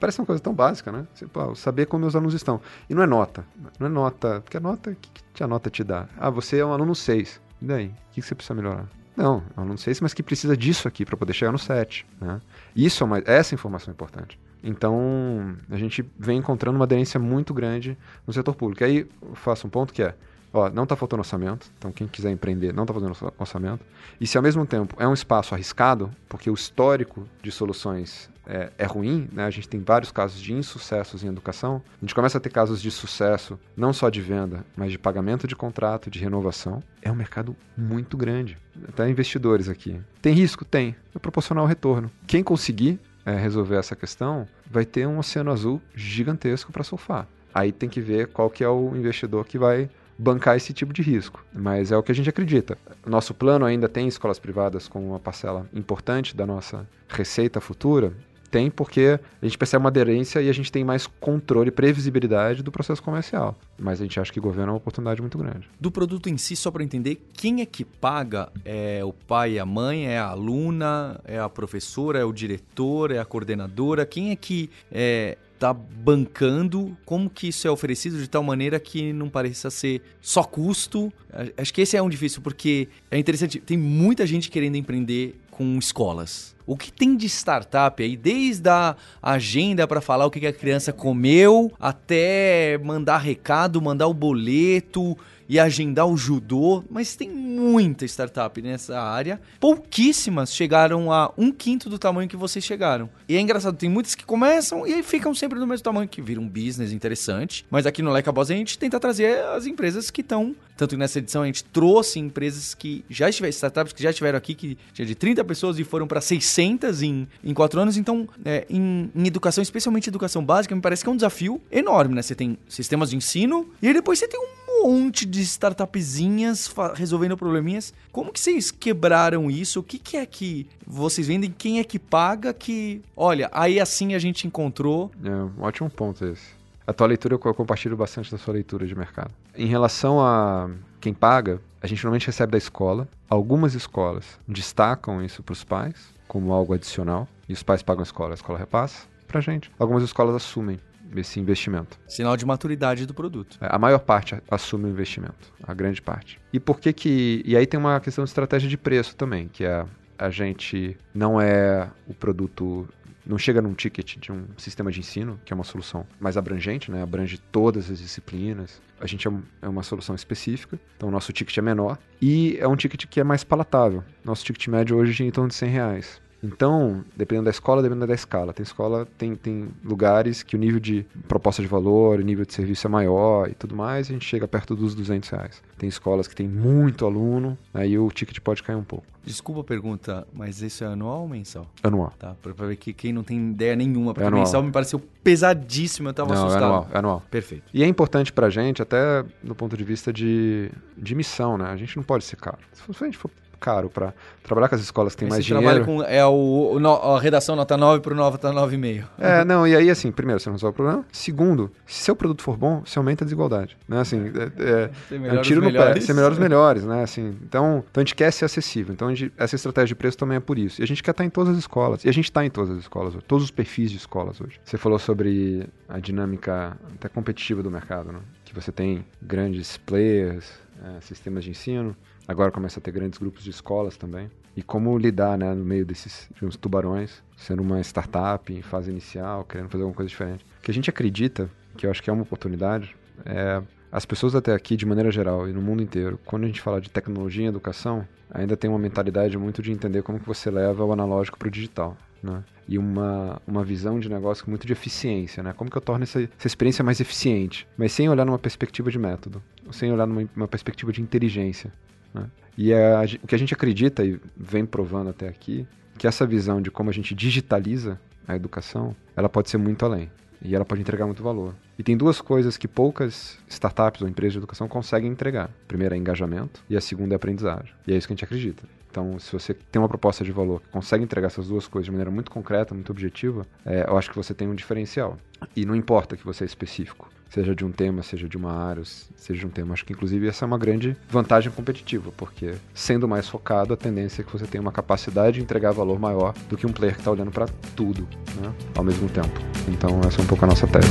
Parece 0.00 0.18
uma 0.20 0.26
coisa 0.26 0.42
tão 0.42 0.52
básica, 0.52 0.90
né? 0.90 1.06
Pô, 1.32 1.54
saber 1.54 1.86
como 1.86 2.00
meus 2.00 2.16
alunos 2.16 2.34
estão. 2.34 2.60
E 2.90 2.94
não 2.94 3.04
é 3.04 3.06
nota. 3.06 3.44
Não 3.78 3.86
é 3.86 3.90
nota. 3.90 4.40
Porque 4.40 4.56
a 4.56 4.60
nota, 4.60 4.90
o 4.90 4.96
que, 4.96 5.10
que 5.32 5.44
a 5.44 5.46
nota 5.46 5.70
te 5.70 5.84
dá? 5.84 6.08
Ah, 6.18 6.28
você 6.28 6.58
é 6.58 6.66
um 6.66 6.72
aluno 6.72 6.92
6. 6.92 7.40
E 7.60 7.64
daí? 7.64 7.86
O 7.86 7.90
que, 8.10 8.20
que 8.20 8.22
você 8.22 8.34
precisa 8.34 8.52
melhorar? 8.54 8.88
Não, 9.16 9.42
é 9.56 9.60
um 9.60 9.62
aluno 9.62 9.78
6, 9.78 10.00
mas 10.00 10.14
que 10.14 10.22
precisa 10.22 10.56
disso 10.56 10.88
aqui 10.88 11.04
para 11.04 11.16
poder 11.16 11.32
chegar 11.32 11.52
no 11.52 11.58
7. 11.58 12.06
Né? 12.20 12.40
Isso 12.74 13.02
é 13.02 13.06
uma, 13.06 13.22
essa 13.24 13.54
informação 13.54 13.90
é 13.90 13.94
importante. 13.94 14.38
Então, 14.62 15.56
a 15.70 15.76
gente 15.76 16.04
vem 16.18 16.38
encontrando 16.38 16.76
uma 16.76 16.84
aderência 16.84 17.18
muito 17.18 17.52
grande 17.52 17.98
no 18.26 18.32
setor 18.32 18.54
público. 18.54 18.84
Aí 18.84 19.08
eu 19.20 19.34
faço 19.34 19.66
um 19.66 19.70
ponto 19.70 19.92
que 19.92 20.02
é, 20.02 20.14
ó, 20.52 20.70
não 20.70 20.84
está 20.84 20.94
faltando 20.94 21.20
orçamento, 21.20 21.70
então 21.76 21.90
quem 21.90 22.06
quiser 22.06 22.30
empreender 22.30 22.72
não 22.72 22.84
está 22.84 22.94
fazendo 22.94 23.34
orçamento. 23.38 23.84
E 24.20 24.26
se 24.26 24.36
ao 24.36 24.42
mesmo 24.42 24.64
tempo 24.64 24.94
é 24.98 25.06
um 25.06 25.12
espaço 25.12 25.54
arriscado, 25.54 26.10
porque 26.28 26.48
o 26.48 26.54
histórico 26.54 27.26
de 27.42 27.50
soluções 27.50 28.30
é, 28.46 28.70
é, 28.78 28.84
ruim, 28.84 29.28
né? 29.32 29.44
a 29.44 29.50
gente 29.50 29.68
tem 29.68 29.80
vários 29.80 30.10
casos 30.10 30.40
de 30.40 30.52
insucessos 30.52 31.22
em 31.22 31.28
educação, 31.28 31.82
a 32.00 32.04
gente 32.04 32.14
começa 32.14 32.38
a 32.38 32.40
ter 32.40 32.50
casos 32.50 32.82
de 32.82 32.90
sucesso, 32.90 33.58
não 33.76 33.92
só 33.92 34.10
de 34.10 34.20
venda, 34.20 34.64
mas 34.76 34.90
de 34.90 34.98
pagamento 34.98 35.46
de 35.46 35.54
contrato, 35.54 36.10
de 36.10 36.18
renovação. 36.18 36.82
É 37.00 37.10
um 37.10 37.14
mercado 37.14 37.56
muito 37.76 38.16
grande. 38.16 38.58
Até 38.88 39.08
investidores 39.08 39.68
aqui. 39.68 40.00
Tem 40.20 40.34
risco? 40.34 40.64
Tem. 40.64 40.96
É 41.14 41.18
proporcional 41.18 41.64
ao 41.64 41.68
retorno. 41.68 42.10
Quem 42.26 42.42
conseguir 42.42 42.98
é, 43.24 43.36
resolver 43.36 43.76
essa 43.76 43.94
questão 43.94 44.46
vai 44.70 44.84
ter 44.84 45.06
um 45.06 45.18
oceano 45.18 45.52
azul 45.52 45.80
gigantesco 45.94 46.72
para 46.72 46.84
surfar. 46.84 47.26
Aí 47.54 47.70
tem 47.70 47.88
que 47.88 48.00
ver 48.00 48.28
qual 48.28 48.48
que 48.48 48.64
é 48.64 48.68
o 48.68 48.96
investidor 48.96 49.44
que 49.44 49.58
vai 49.58 49.88
bancar 50.18 50.56
esse 50.56 50.72
tipo 50.72 50.92
de 50.92 51.02
risco. 51.02 51.44
Mas 51.52 51.90
é 51.90 51.96
o 51.96 52.02
que 52.02 52.12
a 52.12 52.14
gente 52.14 52.30
acredita. 52.30 52.78
Nosso 53.04 53.34
plano 53.34 53.64
ainda 53.64 53.88
tem 53.88 54.06
escolas 54.06 54.38
privadas 54.38 54.88
com 54.88 55.10
uma 55.10 55.18
parcela 55.18 55.66
importante 55.74 56.36
da 56.36 56.46
nossa 56.46 56.88
receita 57.08 57.60
futura. 57.60 58.12
Tem 58.52 58.70
porque 58.70 59.18
a 59.40 59.46
gente 59.46 59.56
percebe 59.56 59.82
uma 59.82 59.88
aderência 59.88 60.42
e 60.42 60.50
a 60.50 60.52
gente 60.52 60.70
tem 60.70 60.84
mais 60.84 61.06
controle 61.06 61.68
e 61.68 61.72
previsibilidade 61.72 62.62
do 62.62 62.70
processo 62.70 63.02
comercial. 63.02 63.58
Mas 63.78 63.98
a 63.98 64.04
gente 64.04 64.20
acha 64.20 64.30
que 64.30 64.38
governo 64.38 64.68
é 64.68 64.72
uma 64.72 64.76
oportunidade 64.76 65.22
muito 65.22 65.38
grande. 65.38 65.70
Do 65.80 65.90
produto 65.90 66.28
em 66.28 66.36
si, 66.36 66.54
só 66.54 66.70
para 66.70 66.84
entender, 66.84 67.26
quem 67.32 67.62
é 67.62 67.66
que 67.66 67.82
paga? 67.82 68.52
É 68.62 69.02
o 69.02 69.12
pai 69.12 69.52
e 69.52 69.58
a 69.58 69.64
mãe? 69.64 70.06
É 70.06 70.18
a 70.18 70.26
aluna? 70.26 71.18
É 71.24 71.38
a 71.38 71.48
professora? 71.48 72.18
É 72.18 72.24
o 72.26 72.32
diretor? 72.32 73.10
É 73.10 73.18
a 73.18 73.24
coordenadora? 73.24 74.04
Quem 74.04 74.32
é 74.32 74.36
que 74.36 74.68
é, 74.92 75.38
tá 75.58 75.72
bancando, 75.72 76.94
como 77.06 77.30
que 77.30 77.46
isso 77.48 77.68
é 77.68 77.70
oferecido 77.70 78.18
de 78.18 78.28
tal 78.28 78.42
maneira 78.42 78.78
que 78.78 79.14
não 79.14 79.30
pareça 79.30 79.70
ser 79.70 80.02
só 80.20 80.42
custo. 80.42 81.10
Acho 81.56 81.72
que 81.72 81.80
esse 81.80 81.96
é 81.96 82.02
um 82.02 82.08
difícil, 82.08 82.42
porque 82.42 82.88
é 83.08 83.16
interessante, 83.16 83.60
tem 83.60 83.78
muita 83.78 84.26
gente 84.26 84.50
querendo 84.50 84.74
empreender 84.74 85.40
com 85.52 85.78
escolas. 85.78 86.51
O 86.66 86.76
que 86.76 86.92
tem 86.92 87.16
de 87.16 87.26
startup 87.26 88.02
aí, 88.02 88.16
desde 88.16 88.68
a 88.68 88.96
agenda 89.22 89.86
para 89.86 90.00
falar 90.00 90.26
o 90.26 90.30
que 90.30 90.46
a 90.46 90.52
criança 90.52 90.92
comeu, 90.92 91.72
até 91.80 92.78
mandar 92.82 93.18
recado, 93.18 93.82
mandar 93.82 94.06
o 94.06 94.14
boleto, 94.14 95.16
e 95.48 95.58
agendar 95.58 96.06
o 96.06 96.16
judô, 96.16 96.84
mas 96.90 97.16
tem 97.16 97.30
muita 97.30 98.04
startup 98.04 98.60
nessa 98.60 99.00
área. 99.00 99.40
Pouquíssimas 99.60 100.54
chegaram 100.54 101.12
a 101.12 101.32
um 101.36 101.52
quinto 101.52 101.88
do 101.88 101.98
tamanho 101.98 102.28
que 102.28 102.36
vocês 102.36 102.64
chegaram. 102.64 103.08
E 103.28 103.36
é 103.36 103.40
engraçado, 103.40 103.76
tem 103.76 103.88
muitas 103.88 104.14
que 104.14 104.24
começam 104.24 104.86
e 104.86 105.02
ficam 105.02 105.34
sempre 105.34 105.58
do 105.58 105.66
mesmo 105.66 105.84
tamanho, 105.84 106.08
que 106.08 106.22
viram 106.22 106.42
um 106.42 106.48
business 106.48 106.92
interessante. 106.92 107.64
Mas 107.70 107.86
aqui 107.86 108.02
no 108.02 108.10
Leca 108.10 108.32
Boss 108.32 108.50
a 108.50 108.54
gente 108.54 108.78
tenta 108.78 108.98
trazer 108.98 109.38
as 109.46 109.66
empresas 109.66 110.10
que 110.10 110.20
estão. 110.20 110.54
Tanto 110.76 110.90
que 110.90 110.96
nessa 110.96 111.18
edição 111.18 111.42
a 111.42 111.46
gente 111.46 111.62
trouxe 111.64 112.18
empresas 112.18 112.74
que 112.74 113.04
já 113.08 113.28
estiveram, 113.28 113.50
startups 113.50 113.92
que 113.92 114.02
já 114.02 114.10
estiveram 114.10 114.38
aqui, 114.38 114.54
que 114.54 114.78
tinha 114.92 115.06
de 115.06 115.14
30 115.14 115.44
pessoas 115.44 115.78
e 115.78 115.84
foram 115.84 116.06
para 116.06 116.20
600 116.20 117.02
em, 117.02 117.28
em 117.44 117.54
4 117.54 117.80
anos. 117.80 117.96
Então, 117.96 118.28
é, 118.44 118.66
em, 118.68 119.10
em 119.14 119.26
educação, 119.26 119.62
especialmente 119.62 120.08
educação 120.08 120.44
básica, 120.44 120.74
me 120.74 120.80
parece 120.80 121.04
que 121.04 121.08
é 121.08 121.12
um 121.12 121.16
desafio 121.16 121.60
enorme, 121.70 122.14
né? 122.14 122.22
Você 122.22 122.34
tem 122.34 122.58
sistemas 122.68 123.10
de 123.10 123.16
ensino 123.16 123.68
e 123.80 123.88
aí 123.88 123.94
depois 123.94 124.18
você 124.18 124.26
tem 124.26 124.40
um 124.40 124.61
monte 124.80 125.26
de 125.26 125.40
startupzinhas 125.42 126.72
resolvendo 126.94 127.36
probleminhas. 127.36 127.92
Como 128.10 128.32
que 128.32 128.40
vocês 128.40 128.70
quebraram 128.70 129.50
isso? 129.50 129.80
O 129.80 129.82
que, 129.82 129.98
que 129.98 130.16
é 130.16 130.26
que 130.26 130.66
vocês 130.86 131.26
vendem? 131.26 131.54
Quem 131.56 131.78
é 131.78 131.84
que 131.84 131.98
paga? 131.98 132.52
Que, 132.52 133.02
olha, 133.16 133.48
aí 133.52 133.80
assim 133.80 134.14
a 134.14 134.18
gente 134.18 134.46
encontrou. 134.46 135.10
É, 135.22 135.30
um 135.30 135.62
ótimo 135.62 135.90
ponto 135.90 136.24
esse. 136.24 136.62
A 136.86 136.92
tua 136.92 137.06
leitura, 137.06 137.34
eu 137.34 137.54
compartilho 137.54 137.96
bastante 137.96 138.30
da 138.30 138.38
sua 138.38 138.54
leitura 138.54 138.86
de 138.86 138.94
mercado. 138.94 139.30
Em 139.56 139.66
relação 139.66 140.20
a 140.20 140.68
quem 141.00 141.14
paga, 141.14 141.60
a 141.80 141.86
gente 141.86 142.02
normalmente 142.02 142.26
recebe 142.26 142.52
da 142.52 142.58
escola. 142.58 143.08
Algumas 143.28 143.74
escolas 143.74 144.24
destacam 144.48 145.22
isso 145.24 145.42
para 145.42 145.52
os 145.52 145.62
pais 145.62 145.94
como 146.26 146.52
algo 146.52 146.72
adicional. 146.72 147.28
E 147.48 147.52
os 147.52 147.62
pais 147.62 147.82
pagam 147.82 148.00
a 148.00 148.04
escola, 148.04 148.32
a 148.32 148.34
escola 148.34 148.58
repassa 148.58 149.06
para 149.28 149.40
gente. 149.40 149.70
Algumas 149.78 150.02
escolas 150.02 150.34
assumem 150.34 150.78
esse 151.20 151.38
investimento. 151.38 151.98
Sinal 152.06 152.36
de 152.36 152.46
maturidade 152.46 153.06
do 153.06 153.14
produto. 153.14 153.58
É, 153.60 153.68
a 153.70 153.78
maior 153.78 154.00
parte 154.00 154.36
assume 154.50 154.86
o 154.86 154.88
investimento, 154.88 155.52
a 155.62 155.74
grande 155.74 156.00
parte. 156.00 156.40
E 156.52 156.60
por 156.60 156.80
que 156.80 156.92
que... 156.92 157.42
E 157.44 157.56
aí 157.56 157.66
tem 157.66 157.78
uma 157.78 158.00
questão 158.00 158.24
de 158.24 158.30
estratégia 158.30 158.68
de 158.68 158.76
preço 158.76 159.16
também, 159.16 159.48
que 159.48 159.64
é 159.64 159.84
a 160.18 160.30
gente 160.30 160.96
não 161.12 161.40
é 161.40 161.90
o 162.06 162.14
produto 162.14 162.88
não 163.24 163.38
chega 163.38 163.62
num 163.62 163.72
ticket 163.72 164.16
de 164.18 164.32
um 164.32 164.46
sistema 164.56 164.90
de 164.90 165.00
ensino, 165.00 165.40
que 165.44 165.52
é 165.52 165.54
uma 165.54 165.64
solução 165.64 166.06
mais 166.18 166.36
abrangente, 166.36 166.90
né? 166.90 167.02
abrange 167.02 167.38
todas 167.38 167.90
as 167.90 167.98
disciplinas. 167.98 168.80
A 169.00 169.06
gente 169.06 169.26
é, 169.26 169.32
é, 169.62 169.68
uma 169.68 169.82
solução 169.82 170.14
específica, 170.14 170.78
então 170.96 171.08
o 171.08 171.12
nosso 171.12 171.32
ticket 171.32 171.56
é 171.56 171.62
menor 171.62 171.98
e 172.20 172.56
é 172.58 172.66
um 172.66 172.76
ticket 172.76 173.06
que 173.06 173.20
é 173.20 173.24
mais 173.24 173.44
palatável. 173.44 174.02
Nosso 174.24 174.44
ticket 174.44 174.68
médio 174.68 174.96
hoje 174.96 175.22
é 175.22 175.26
em 175.26 175.30
torno 175.30 175.48
de 175.48 175.54
100 175.54 175.70
reais. 175.70 176.21
Então, 176.42 177.04
dependendo 177.16 177.44
da 177.44 177.50
escola, 177.50 177.82
dependendo 177.82 178.08
da 178.08 178.14
escala. 178.14 178.52
Tem 178.52 178.64
escola, 178.64 179.06
tem, 179.16 179.36
tem 179.36 179.68
lugares 179.84 180.42
que 180.42 180.56
o 180.56 180.58
nível 180.58 180.80
de 180.80 181.06
proposta 181.28 181.62
de 181.62 181.68
valor, 181.68 182.18
o 182.18 182.22
nível 182.22 182.44
de 182.44 182.52
serviço 182.52 182.86
é 182.86 182.90
maior 182.90 183.48
e 183.48 183.54
tudo 183.54 183.76
mais, 183.76 184.10
a 184.10 184.12
gente 184.12 184.24
chega 184.24 184.48
perto 184.48 184.74
dos 184.74 184.94
200 184.94 185.28
reais. 185.28 185.62
Tem 185.78 185.88
escolas 185.88 186.26
que 186.26 186.34
tem 186.34 186.48
muito 186.48 187.06
aluno, 187.06 187.56
aí 187.72 187.96
o 187.96 188.10
ticket 188.10 188.38
pode 188.40 188.62
cair 188.62 188.76
um 188.76 188.84
pouco. 188.84 189.06
Desculpa 189.24 189.60
a 189.60 189.64
pergunta, 189.64 190.26
mas 190.32 190.60
isso 190.62 190.82
é 190.82 190.88
anual 190.88 191.20
ou 191.20 191.28
mensal? 191.28 191.68
Anual. 191.80 192.12
Tá, 192.18 192.34
pra, 192.42 192.52
ver 192.66 192.74
que 192.74 192.92
quem 192.92 193.12
não 193.12 193.22
tem 193.22 193.50
ideia 193.50 193.76
nenhuma, 193.76 194.12
porque 194.12 194.26
é 194.26 194.30
mensal 194.30 194.64
me 194.64 194.72
pareceu 194.72 195.00
pesadíssimo, 195.22 196.08
eu 196.08 196.14
tava 196.14 196.34
não, 196.34 196.42
assustado. 196.42 196.62
É 196.62 196.66
anual, 196.66 196.88
é 196.92 196.98
anual. 196.98 197.22
Perfeito. 197.30 197.64
E 197.72 197.84
é 197.84 197.86
importante 197.86 198.32
pra 198.32 198.50
gente, 198.50 198.82
até 198.82 199.24
do 199.40 199.54
ponto 199.54 199.76
de 199.76 199.84
vista 199.84 200.12
de, 200.12 200.72
de 200.98 201.14
missão, 201.14 201.56
né? 201.56 201.66
A 201.66 201.76
gente 201.76 201.96
não 201.96 202.02
pode 202.02 202.24
ser 202.24 202.34
caro. 202.34 202.58
Se 202.72 202.82
a 202.88 203.04
gente 203.04 203.16
for 203.16 203.30
caro 203.62 203.88
para 203.88 204.12
trabalhar 204.42 204.68
com 204.68 204.74
as 204.74 204.80
escolas 204.80 205.14
que 205.14 205.20
têm 205.20 205.28
mais 205.28 205.44
dinheiro. 205.44 205.84
com 205.84 206.02
é 206.02 206.26
o, 206.26 206.76
o, 206.76 206.86
a 206.86 207.20
redação 207.20 207.54
nota 207.54 207.76
9 207.76 208.00
para 208.00 208.12
o 208.12 208.16
nota 208.16 208.52
9,5. 208.52 209.04
É, 209.18 209.44
não, 209.44 209.66
e 209.66 209.76
aí 209.76 209.88
assim, 209.88 210.10
primeiro, 210.10 210.40
você 210.40 210.48
não 210.48 210.54
resolve 210.54 210.72
o 210.72 210.76
problema. 210.76 211.04
Segundo, 211.12 211.70
se 211.86 212.02
seu 212.02 212.16
produto 212.16 212.42
for 212.42 212.56
bom, 212.56 212.82
você 212.84 212.98
aumenta 212.98 213.22
a 213.22 213.26
desigualdade, 213.26 213.76
né? 213.88 214.00
Assim, 214.00 214.32
é, 214.58 214.90
é, 215.14 215.28
é 215.28 215.32
um 215.32 215.42
tiro 215.42 215.60
no 215.60 215.66
melhores. 215.66 215.94
pé, 215.94 216.00
ser 216.00 216.14
melhor 216.14 216.32
os 216.32 216.38
melhores, 216.38 216.84
né? 216.84 217.04
Assim, 217.04 217.36
então, 217.42 217.84
então 217.88 218.00
a 218.00 218.04
gente 218.04 218.16
quer 218.16 218.32
ser 218.32 218.44
acessível. 218.44 218.92
Então 218.92 219.14
gente, 219.14 219.32
essa 219.38 219.54
estratégia 219.54 219.88
de 219.88 219.94
preço 219.94 220.18
também 220.18 220.36
é 220.36 220.40
por 220.40 220.58
isso. 220.58 220.80
E 220.80 220.84
a 220.84 220.86
gente 220.86 221.02
quer 221.02 221.12
estar 221.12 221.24
em 221.24 221.30
todas 221.30 221.52
as 221.52 221.58
escolas. 221.58 222.04
E 222.04 222.08
a 222.08 222.12
gente 222.12 222.24
está 222.24 222.44
em 222.44 222.50
todas 222.50 222.70
as 222.70 222.78
escolas 222.78 223.14
hoje, 223.14 223.24
todos 223.26 223.44
os 223.44 223.50
perfis 223.50 223.90
de 223.90 223.96
escolas 223.96 224.40
hoje. 224.40 224.60
Você 224.64 224.76
falou 224.76 224.98
sobre 224.98 225.68
a 225.88 226.00
dinâmica 226.00 226.76
até 226.96 227.08
competitiva 227.08 227.62
do 227.62 227.70
mercado, 227.70 228.12
né? 228.12 228.18
Que 228.44 228.54
você 228.54 228.72
tem 228.72 229.04
grandes 229.22 229.76
players, 229.76 230.50
é, 230.82 231.00
sistemas 231.00 231.44
de 231.44 231.50
ensino, 231.50 231.96
Agora 232.26 232.50
começa 232.50 232.78
a 232.78 232.82
ter 232.82 232.92
grandes 232.92 233.18
grupos 233.18 233.42
de 233.42 233.50
escolas 233.50 233.96
também. 233.96 234.30
E 234.56 234.62
como 234.62 234.96
lidar 234.98 235.36
né, 235.38 235.52
no 235.54 235.64
meio 235.64 235.84
desses 235.84 236.28
tubarões, 236.60 237.22
sendo 237.36 237.62
uma 237.62 237.80
startup 237.80 238.52
em 238.52 238.62
fase 238.62 238.90
inicial, 238.90 239.44
querendo 239.44 239.68
fazer 239.68 239.82
alguma 239.82 239.96
coisa 239.96 240.08
diferente. 240.08 240.44
O 240.58 240.62
que 240.62 240.70
a 240.70 240.74
gente 240.74 240.90
acredita, 240.90 241.50
que 241.76 241.86
eu 241.86 241.90
acho 241.90 242.02
que 242.02 242.10
é 242.10 242.12
uma 242.12 242.22
oportunidade, 242.22 242.94
é 243.24 243.62
as 243.92 244.06
pessoas 244.06 244.34
até 244.34 244.54
aqui, 244.54 244.74
de 244.74 244.86
maneira 244.86 245.10
geral 245.10 245.46
e 245.46 245.52
no 245.52 245.60
mundo 245.60 245.82
inteiro, 245.82 246.18
quando 246.24 246.44
a 246.44 246.46
gente 246.46 246.62
fala 246.62 246.80
de 246.80 246.88
tecnologia 246.88 247.44
e 247.44 247.48
educação, 247.48 248.08
ainda 248.30 248.56
tem 248.56 248.70
uma 248.70 248.78
mentalidade 248.78 249.36
muito 249.36 249.60
de 249.60 249.70
entender 249.70 250.02
como 250.02 250.18
que 250.18 250.26
você 250.26 250.50
leva 250.50 250.82
o 250.82 250.92
analógico 250.92 251.38
para 251.38 251.48
o 251.48 251.50
digital. 251.50 251.94
Né? 252.22 252.42
E 252.66 252.78
uma, 252.78 253.42
uma 253.46 253.62
visão 253.62 254.00
de 254.00 254.08
negócio 254.08 254.48
muito 254.48 254.66
de 254.66 254.72
eficiência, 254.72 255.42
né? 255.42 255.52
Como 255.52 255.68
que 255.68 255.76
eu 255.76 255.80
torno 255.82 256.04
essa, 256.04 256.22
essa 256.22 256.46
experiência 256.46 256.82
mais 256.82 257.00
eficiente, 257.00 257.66
mas 257.76 257.92
sem 257.92 258.08
olhar 258.08 258.24
numa 258.24 258.38
perspectiva 258.38 258.90
de 258.90 258.98
método, 258.98 259.42
sem 259.72 259.92
olhar 259.92 260.06
numa 260.06 260.48
perspectiva 260.48 260.92
de 260.92 261.02
inteligência. 261.02 261.72
Né? 262.12 262.26
E 262.56 262.72
a, 262.72 263.02
o 263.22 263.26
que 263.26 263.34
a 263.34 263.38
gente 263.38 263.54
acredita 263.54 264.04
e 264.04 264.20
vem 264.36 264.66
provando 264.66 265.10
até 265.10 265.28
aqui, 265.28 265.66
que 265.98 266.06
essa 266.06 266.26
visão 266.26 266.60
de 266.60 266.70
como 266.70 266.90
a 266.90 266.92
gente 266.92 267.14
digitaliza 267.14 267.98
a 268.26 268.36
educação, 268.36 268.94
ela 269.16 269.28
pode 269.28 269.50
ser 269.50 269.58
muito 269.58 269.84
além. 269.84 270.10
E 270.44 270.54
ela 270.56 270.64
pode 270.64 270.80
entregar 270.80 271.06
muito 271.06 271.22
valor. 271.22 271.54
E 271.78 271.82
tem 271.84 271.96
duas 271.96 272.20
coisas 272.20 272.56
que 272.56 272.66
poucas 272.66 273.38
startups 273.48 274.02
ou 274.02 274.08
empresas 274.08 274.32
de 274.32 274.38
educação 274.38 274.66
conseguem 274.66 275.10
entregar. 275.10 275.44
A 275.44 275.66
primeira 275.68 275.94
é 275.94 275.98
engajamento 275.98 276.64
e 276.68 276.76
a 276.76 276.80
segunda 276.80 277.14
é 277.14 277.16
aprendizagem. 277.16 277.72
E 277.86 277.92
é 277.92 277.96
isso 277.96 278.08
que 278.08 278.12
a 278.12 278.16
gente 278.16 278.24
acredita. 278.24 278.64
Então, 278.90 279.18
se 279.18 279.32
você 279.32 279.54
tem 279.54 279.80
uma 279.80 279.88
proposta 279.88 280.22
de 280.22 280.32
valor 280.32 280.60
que 280.60 280.68
consegue 280.68 281.02
entregar 281.02 281.28
essas 281.28 281.48
duas 281.48 281.66
coisas 281.66 281.86
de 281.86 281.90
maneira 281.92 282.10
muito 282.10 282.30
concreta, 282.30 282.74
muito 282.74 282.90
objetiva, 282.90 283.46
é, 283.64 283.86
eu 283.88 283.96
acho 283.96 284.10
que 284.10 284.16
você 284.16 284.34
tem 284.34 284.48
um 284.48 284.54
diferencial. 284.54 285.16
E 285.56 285.64
não 285.64 285.74
importa 285.74 286.16
que 286.16 286.24
você 286.24 286.44
é 286.44 286.46
específico. 286.46 287.08
Seja 287.32 287.54
de 287.54 287.64
um 287.64 287.72
tema, 287.72 288.02
seja 288.02 288.28
de 288.28 288.36
uma 288.36 288.52
área, 288.52 288.82
seja 288.84 289.40
de 289.40 289.46
um 289.46 289.48
tema. 289.48 289.72
Acho 289.72 289.86
que 289.86 289.92
inclusive 289.92 290.28
essa 290.28 290.44
é 290.44 290.46
uma 290.46 290.58
grande 290.58 290.94
vantagem 291.08 291.50
competitiva, 291.50 292.12
porque 292.14 292.54
sendo 292.74 293.08
mais 293.08 293.26
focado, 293.26 293.72
a 293.72 293.76
tendência 293.76 294.20
é 294.20 294.24
que 294.24 294.30
você 294.30 294.46
tenha 294.46 294.60
uma 294.60 294.72
capacidade 294.72 295.38
de 295.38 295.42
entregar 295.42 295.72
valor 295.72 295.98
maior 295.98 296.34
do 296.48 296.56
que 296.56 296.66
um 296.66 296.72
player 296.72 296.94
que 296.94 297.00
está 297.00 297.10
olhando 297.10 297.30
para 297.30 297.46
tudo, 297.74 298.06
né, 298.36 298.52
ao 298.76 298.84
mesmo 298.84 299.08
tempo. 299.08 299.40
Então 299.66 300.00
essa 300.06 300.20
é 300.20 300.24
um 300.24 300.26
pouco 300.26 300.44
a 300.44 300.48
nossa 300.48 300.66
tese. 300.66 300.88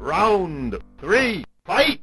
Round 0.00 0.78
three, 0.98 1.44
fight! 1.66 2.00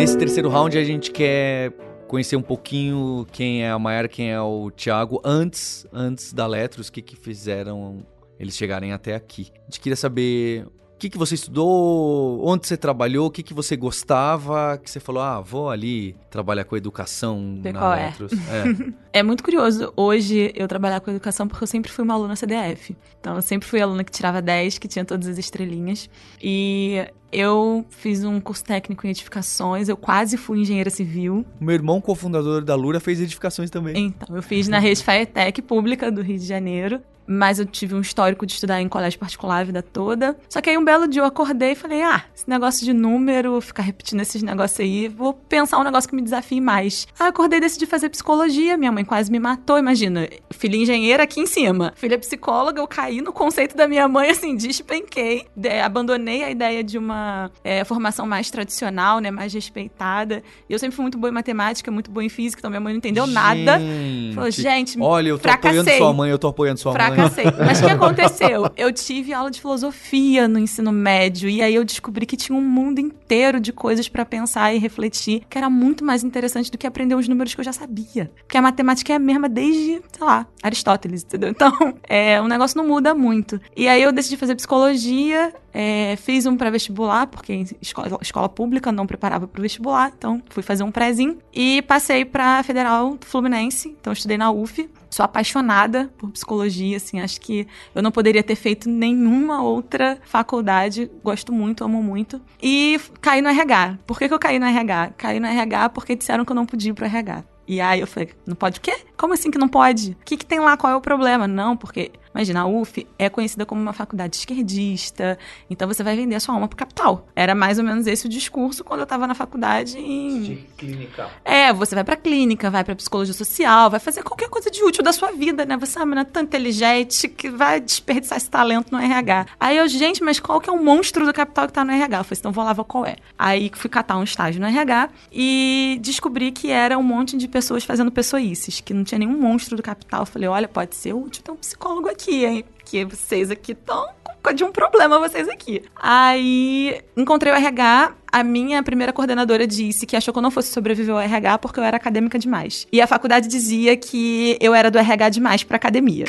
Nesse 0.00 0.16
terceiro 0.16 0.48
round 0.48 0.78
a 0.78 0.82
gente 0.82 1.10
quer 1.10 1.72
conhecer 2.08 2.34
um 2.34 2.40
pouquinho 2.40 3.26
quem 3.30 3.64
é 3.64 3.70
a 3.70 3.78
Mayara, 3.78 4.08
quem 4.08 4.32
é 4.32 4.40
o 4.40 4.70
Thiago, 4.70 5.20
antes, 5.22 5.86
antes 5.92 6.32
da 6.32 6.46
Letros, 6.46 6.88
o 6.88 6.92
que, 6.92 7.02
que 7.02 7.14
fizeram 7.14 8.06
eles 8.38 8.56
chegarem 8.56 8.94
até 8.94 9.14
aqui. 9.14 9.48
A 9.54 9.64
gente 9.64 9.78
queria 9.78 9.96
saber 9.96 10.66
que, 11.00 11.08
que 11.08 11.18
você 11.18 11.34
estudou, 11.34 12.46
onde 12.46 12.66
você 12.66 12.76
trabalhou, 12.76 13.26
o 13.26 13.30
que, 13.30 13.42
que 13.42 13.54
você 13.54 13.74
gostava, 13.76 14.78
que 14.78 14.90
você 14.90 15.00
falou, 15.00 15.22
ah, 15.22 15.40
vou 15.40 15.70
ali 15.70 16.14
trabalhar 16.28 16.64
com 16.64 16.76
educação 16.76 17.58
Ver 17.62 17.72
na 17.72 17.98
é. 17.98 18.08
É. 18.08 18.90
É 19.20 19.22
muito 19.24 19.42
curioso 19.42 19.92
hoje 19.96 20.52
eu 20.54 20.68
trabalhar 20.68 21.00
com 21.00 21.10
educação 21.10 21.48
porque 21.48 21.64
eu 21.64 21.66
sempre 21.66 21.90
fui 21.90 22.04
uma 22.04 22.14
aluna 22.14 22.36
CDF. 22.36 22.96
Então 23.18 23.34
eu 23.34 23.42
sempre 23.42 23.66
fui 23.66 23.80
aluna 23.80 24.04
que 24.04 24.12
tirava 24.12 24.40
10, 24.40 24.78
que 24.78 24.86
tinha 24.86 25.04
todas 25.04 25.26
as 25.26 25.36
estrelinhas. 25.36 26.08
E 26.40 27.04
eu 27.32 27.84
fiz 27.88 28.22
um 28.22 28.40
curso 28.40 28.64
técnico 28.64 29.06
em 29.06 29.10
edificações, 29.10 29.88
eu 29.88 29.96
quase 29.96 30.36
fui 30.36 30.60
engenheira 30.60 30.90
civil. 30.90 31.44
Meu 31.58 31.74
irmão, 31.74 32.00
cofundador 32.00 32.62
da 32.62 32.74
Lura, 32.74 33.00
fez 33.00 33.20
edificações 33.20 33.70
também. 33.70 33.96
Então, 33.96 34.36
eu 34.36 34.42
fiz 34.42 34.68
na 34.68 34.78
rede 34.78 35.02
Faetec 35.02 35.62
pública 35.62 36.10
do 36.10 36.22
Rio 36.22 36.38
de 36.38 36.46
Janeiro. 36.46 37.00
Mas 37.32 37.60
eu 37.60 37.64
tive 37.66 37.94
um 37.94 38.00
histórico 38.00 38.44
de 38.44 38.54
estudar 38.54 38.80
em 38.82 38.88
colégio 38.88 39.16
particular 39.18 39.60
a 39.60 39.64
vida 39.64 39.82
toda. 39.82 40.36
Só 40.48 40.60
que 40.60 40.68
aí 40.68 40.76
um 40.76 40.84
belo 40.84 41.06
dia 41.06 41.22
eu 41.22 41.26
acordei 41.26 41.72
e 41.72 41.74
falei: 41.76 42.02
ah, 42.02 42.24
esse 42.34 42.48
negócio 42.48 42.84
de 42.84 42.92
número, 42.92 43.60
ficar 43.60 43.84
repetindo 43.84 44.20
esses 44.20 44.42
negócios 44.42 44.80
aí, 44.80 45.06
vou 45.06 45.32
pensar 45.32 45.78
um 45.78 45.84
negócio 45.84 46.08
que 46.10 46.16
me 46.16 46.22
desafie 46.22 46.60
mais. 46.60 47.06
Aí 47.18 47.26
eu 47.26 47.30
acordei 47.30 47.58
e 47.58 47.60
decidi 47.60 47.86
fazer 47.86 48.08
psicologia. 48.08 48.76
Minha 48.76 48.90
mãe 48.90 49.04
quase 49.04 49.30
me 49.30 49.38
matou, 49.38 49.78
imagina. 49.78 50.28
Filha 50.50 50.76
engenheira 50.76 51.22
aqui 51.22 51.40
em 51.40 51.46
cima. 51.46 51.92
Filha 51.94 52.18
psicóloga, 52.18 52.80
eu 52.80 52.88
caí 52.88 53.20
no 53.20 53.32
conceito 53.32 53.76
da 53.76 53.86
minha 53.86 54.08
mãe, 54.08 54.30
assim, 54.30 54.56
despenquei. 54.56 55.46
De- 55.56 55.80
abandonei 55.80 56.42
a 56.42 56.50
ideia 56.50 56.82
de 56.82 56.98
uma 56.98 57.50
é, 57.62 57.84
formação 57.84 58.26
mais 58.26 58.50
tradicional, 58.50 59.20
né, 59.20 59.30
mais 59.30 59.52
respeitada. 59.54 60.42
E 60.68 60.72
eu 60.72 60.78
sempre 60.78 60.96
fui 60.96 61.02
muito 61.02 61.16
boa 61.18 61.30
em 61.30 61.34
matemática, 61.34 61.90
muito 61.90 62.10
boa 62.10 62.24
em 62.24 62.28
física, 62.28 62.60
então 62.60 62.70
minha 62.70 62.80
mãe 62.80 62.92
não 62.92 62.98
entendeu 62.98 63.26
nada. 63.26 63.78
Gente, 63.78 64.34
Falou, 64.34 64.50
gente, 64.50 65.00
Olha, 65.00 65.28
eu 65.28 65.36
tô 65.38 65.42
fracassei. 65.42 65.78
apoiando 65.80 65.98
sua 65.98 66.12
mãe, 66.12 66.30
eu 66.30 66.38
tô 66.38 66.48
apoiando 66.48 66.80
sua 66.80 66.92
mãe. 66.92 67.19
Fracassei. 67.28 67.44
Mas 67.64 67.80
o 67.80 67.84
que 67.84 67.90
aconteceu? 67.90 68.70
Eu 68.76 68.92
tive 68.92 69.32
aula 69.32 69.50
de 69.50 69.60
filosofia 69.60 70.48
no 70.48 70.58
ensino 70.58 70.92
médio 70.92 71.48
e 71.48 71.62
aí 71.62 71.74
eu 71.74 71.84
descobri 71.84 72.26
que 72.26 72.36
tinha 72.36 72.56
um 72.56 72.62
mundo 72.62 72.98
inteiro 72.98 73.60
de 73.60 73.72
coisas 73.72 74.08
pra 74.08 74.24
pensar 74.24 74.74
e 74.74 74.78
refletir, 74.78 75.42
que 75.48 75.58
era 75.58 75.68
muito 75.68 76.04
mais 76.04 76.24
interessante 76.24 76.70
do 76.70 76.78
que 76.78 76.86
aprender 76.86 77.14
os 77.14 77.28
números 77.28 77.54
que 77.54 77.60
eu 77.60 77.64
já 77.64 77.72
sabia. 77.72 78.30
Porque 78.42 78.56
a 78.56 78.62
matemática 78.62 79.12
é 79.12 79.16
a 79.16 79.18
mesma 79.18 79.48
desde, 79.48 80.00
sei 80.12 80.26
lá, 80.26 80.46
Aristóteles, 80.62 81.22
entendeu? 81.22 81.50
Então, 81.50 81.72
é, 82.08 82.40
o 82.40 82.48
negócio 82.48 82.76
não 82.76 82.86
muda 82.86 83.14
muito. 83.14 83.60
E 83.76 83.88
aí 83.88 84.02
eu 84.02 84.12
decidi 84.12 84.36
fazer 84.36 84.54
psicologia, 84.54 85.52
é, 85.72 86.16
fiz 86.16 86.46
um 86.46 86.56
pré-vestibular, 86.56 87.26
porque 87.26 87.64
escola, 87.80 88.18
escola 88.20 88.48
pública 88.48 88.90
não 88.90 89.06
preparava 89.06 89.46
pro 89.46 89.62
vestibular, 89.62 90.12
então 90.16 90.42
fui 90.50 90.62
fazer 90.62 90.82
um 90.82 90.90
prézinho 90.90 91.38
e 91.52 91.82
passei 91.82 92.24
pra 92.24 92.62
Federal 92.62 93.16
Fluminense, 93.20 93.96
então 94.00 94.12
estudei 94.12 94.38
na 94.38 94.50
UF. 94.50 94.88
Sou 95.08 95.24
apaixonada 95.24 96.08
por 96.16 96.30
psicologia, 96.30 96.96
assim, 96.96 97.20
acho 97.20 97.40
que 97.40 97.66
eu 97.92 98.00
não 98.00 98.12
poderia 98.12 98.44
ter 98.44 98.54
feito 98.54 98.88
nenhuma 98.88 99.60
outra 99.60 100.18
faculdade. 100.22 101.10
Gosto 101.22 101.52
muito, 101.52 101.82
amo 101.82 102.00
muito. 102.00 102.40
E 102.62 103.00
caí 103.20 103.42
no 103.42 103.48
RH. 103.48 103.98
Por 104.06 104.18
que, 104.18 104.28
que 104.28 104.34
eu 104.34 104.38
caí 104.38 104.60
no 104.60 104.66
RH? 104.66 105.14
Caí 105.16 105.40
no 105.40 105.48
RH 105.48 105.88
porque 105.88 106.14
disseram 106.14 106.44
que 106.44 106.52
eu 106.52 106.54
não 106.56 106.64
podia 106.64 106.90
ir 106.90 106.94
pro 106.94 107.06
RH. 107.06 107.44
E 107.66 107.80
aí 107.80 108.00
eu 108.00 108.06
falei, 108.06 108.30
não 108.46 108.56
pode 108.56 108.78
o 108.78 108.80
quê? 108.80 108.96
Como 109.20 109.34
assim 109.34 109.50
que 109.50 109.58
não 109.58 109.68
pode? 109.68 110.12
O 110.12 110.24
que, 110.24 110.34
que 110.38 110.46
tem 110.46 110.60
lá? 110.60 110.78
Qual 110.78 110.90
é 110.90 110.96
o 110.96 111.00
problema? 111.00 111.46
Não, 111.46 111.76
porque, 111.76 112.10
imagina, 112.34 112.62
a 112.62 112.66
UF 112.66 113.06
é 113.18 113.28
conhecida 113.28 113.66
como 113.66 113.78
uma 113.78 113.92
faculdade 113.92 114.34
esquerdista, 114.34 115.38
então 115.68 115.86
você 115.86 116.02
vai 116.02 116.16
vender 116.16 116.36
a 116.36 116.40
sua 116.40 116.54
alma 116.54 116.66
pro 116.66 116.78
capital. 116.78 117.28
Era 117.36 117.54
mais 117.54 117.78
ou 117.78 117.84
menos 117.84 118.06
esse 118.06 118.24
o 118.24 118.30
discurso 118.30 118.82
quando 118.82 119.00
eu 119.00 119.06
tava 119.06 119.26
na 119.26 119.34
faculdade 119.34 119.98
em 119.98 120.66
Clínica. 120.78 121.28
é, 121.44 121.70
você 121.70 121.94
vai 121.94 122.02
pra 122.02 122.16
clínica, 122.16 122.70
vai 122.70 122.82
pra 122.82 122.96
psicologia 122.96 123.34
social, 123.34 123.90
vai 123.90 124.00
fazer 124.00 124.22
qualquer 124.22 124.48
coisa 124.48 124.70
de 124.70 124.82
útil 124.82 125.04
da 125.04 125.12
sua 125.12 125.32
vida, 125.32 125.66
né? 125.66 125.76
Você 125.76 125.98
é 125.98 126.00
uma 126.00 126.06
menina 126.06 126.24
tão 126.24 126.42
inteligente 126.42 127.28
que 127.28 127.50
vai 127.50 127.78
desperdiçar 127.78 128.38
esse 128.38 128.48
talento 128.48 128.90
no 128.90 128.98
RH. 128.98 129.48
Aí 129.60 129.76
eu, 129.76 129.86
gente, 129.86 130.24
mas 130.24 130.40
qual 130.40 130.62
que 130.62 130.70
é 130.70 130.72
o 130.72 130.82
monstro 130.82 131.26
do 131.26 131.32
capital 131.34 131.66
que 131.66 131.74
tá 131.74 131.84
no 131.84 131.92
RH? 131.92 132.20
Eu 132.20 132.24
falei, 132.24 132.38
então 132.38 132.52
vou 132.52 132.64
lá 132.64 132.72
ver 132.72 132.84
qual 132.84 133.04
é. 133.04 133.16
Aí 133.38 133.70
fui 133.74 133.90
catar 133.90 134.16
um 134.16 134.24
estágio 134.24 134.62
no 134.62 134.66
RH 134.66 135.10
e 135.30 135.98
descobri 136.00 136.50
que 136.52 136.70
era 136.70 136.96
um 136.96 137.02
monte 137.02 137.36
de 137.36 137.46
pessoas 137.46 137.84
fazendo 137.84 138.10
pessoices, 138.10 138.80
que 138.80 138.94
não 138.94 139.09
tinha 139.10 139.18
nenhum 139.18 139.38
monstro 139.38 139.76
do 139.76 139.82
capital. 139.82 140.20
Eu 140.22 140.26
falei, 140.26 140.48
olha, 140.48 140.68
pode 140.68 140.94
ser 140.94 141.12
útil 141.12 141.42
ter 141.42 141.50
um 141.50 141.56
psicólogo 141.56 142.08
aqui, 142.08 142.44
hein? 142.44 142.64
Porque 142.76 143.04
vocês 143.04 143.50
aqui 143.50 143.72
estão 143.72 144.08
de 144.54 144.64
um 144.64 144.72
problema, 144.72 145.18
vocês 145.18 145.48
aqui. 145.48 145.82
Aí 145.94 147.00
encontrei 147.16 147.52
o 147.52 147.56
RH. 147.56 148.14
A 148.32 148.42
minha 148.44 148.82
primeira 148.82 149.12
coordenadora 149.12 149.66
disse 149.66 150.06
que 150.06 150.16
achou 150.16 150.32
que 150.32 150.38
eu 150.38 150.42
não 150.42 150.50
fosse 150.50 150.72
sobreviver 150.72 151.14
ao 151.14 151.20
RH 151.20 151.58
porque 151.58 151.80
eu 151.80 151.84
era 151.84 151.96
acadêmica 151.96 152.38
demais. 152.38 152.86
E 152.92 153.00
a 153.00 153.06
faculdade 153.06 153.48
dizia 153.48 153.96
que 153.96 154.56
eu 154.60 154.74
era 154.74 154.90
do 154.90 154.98
RH 154.98 155.28
demais 155.30 155.64
pra 155.64 155.76
academia. 155.76 156.24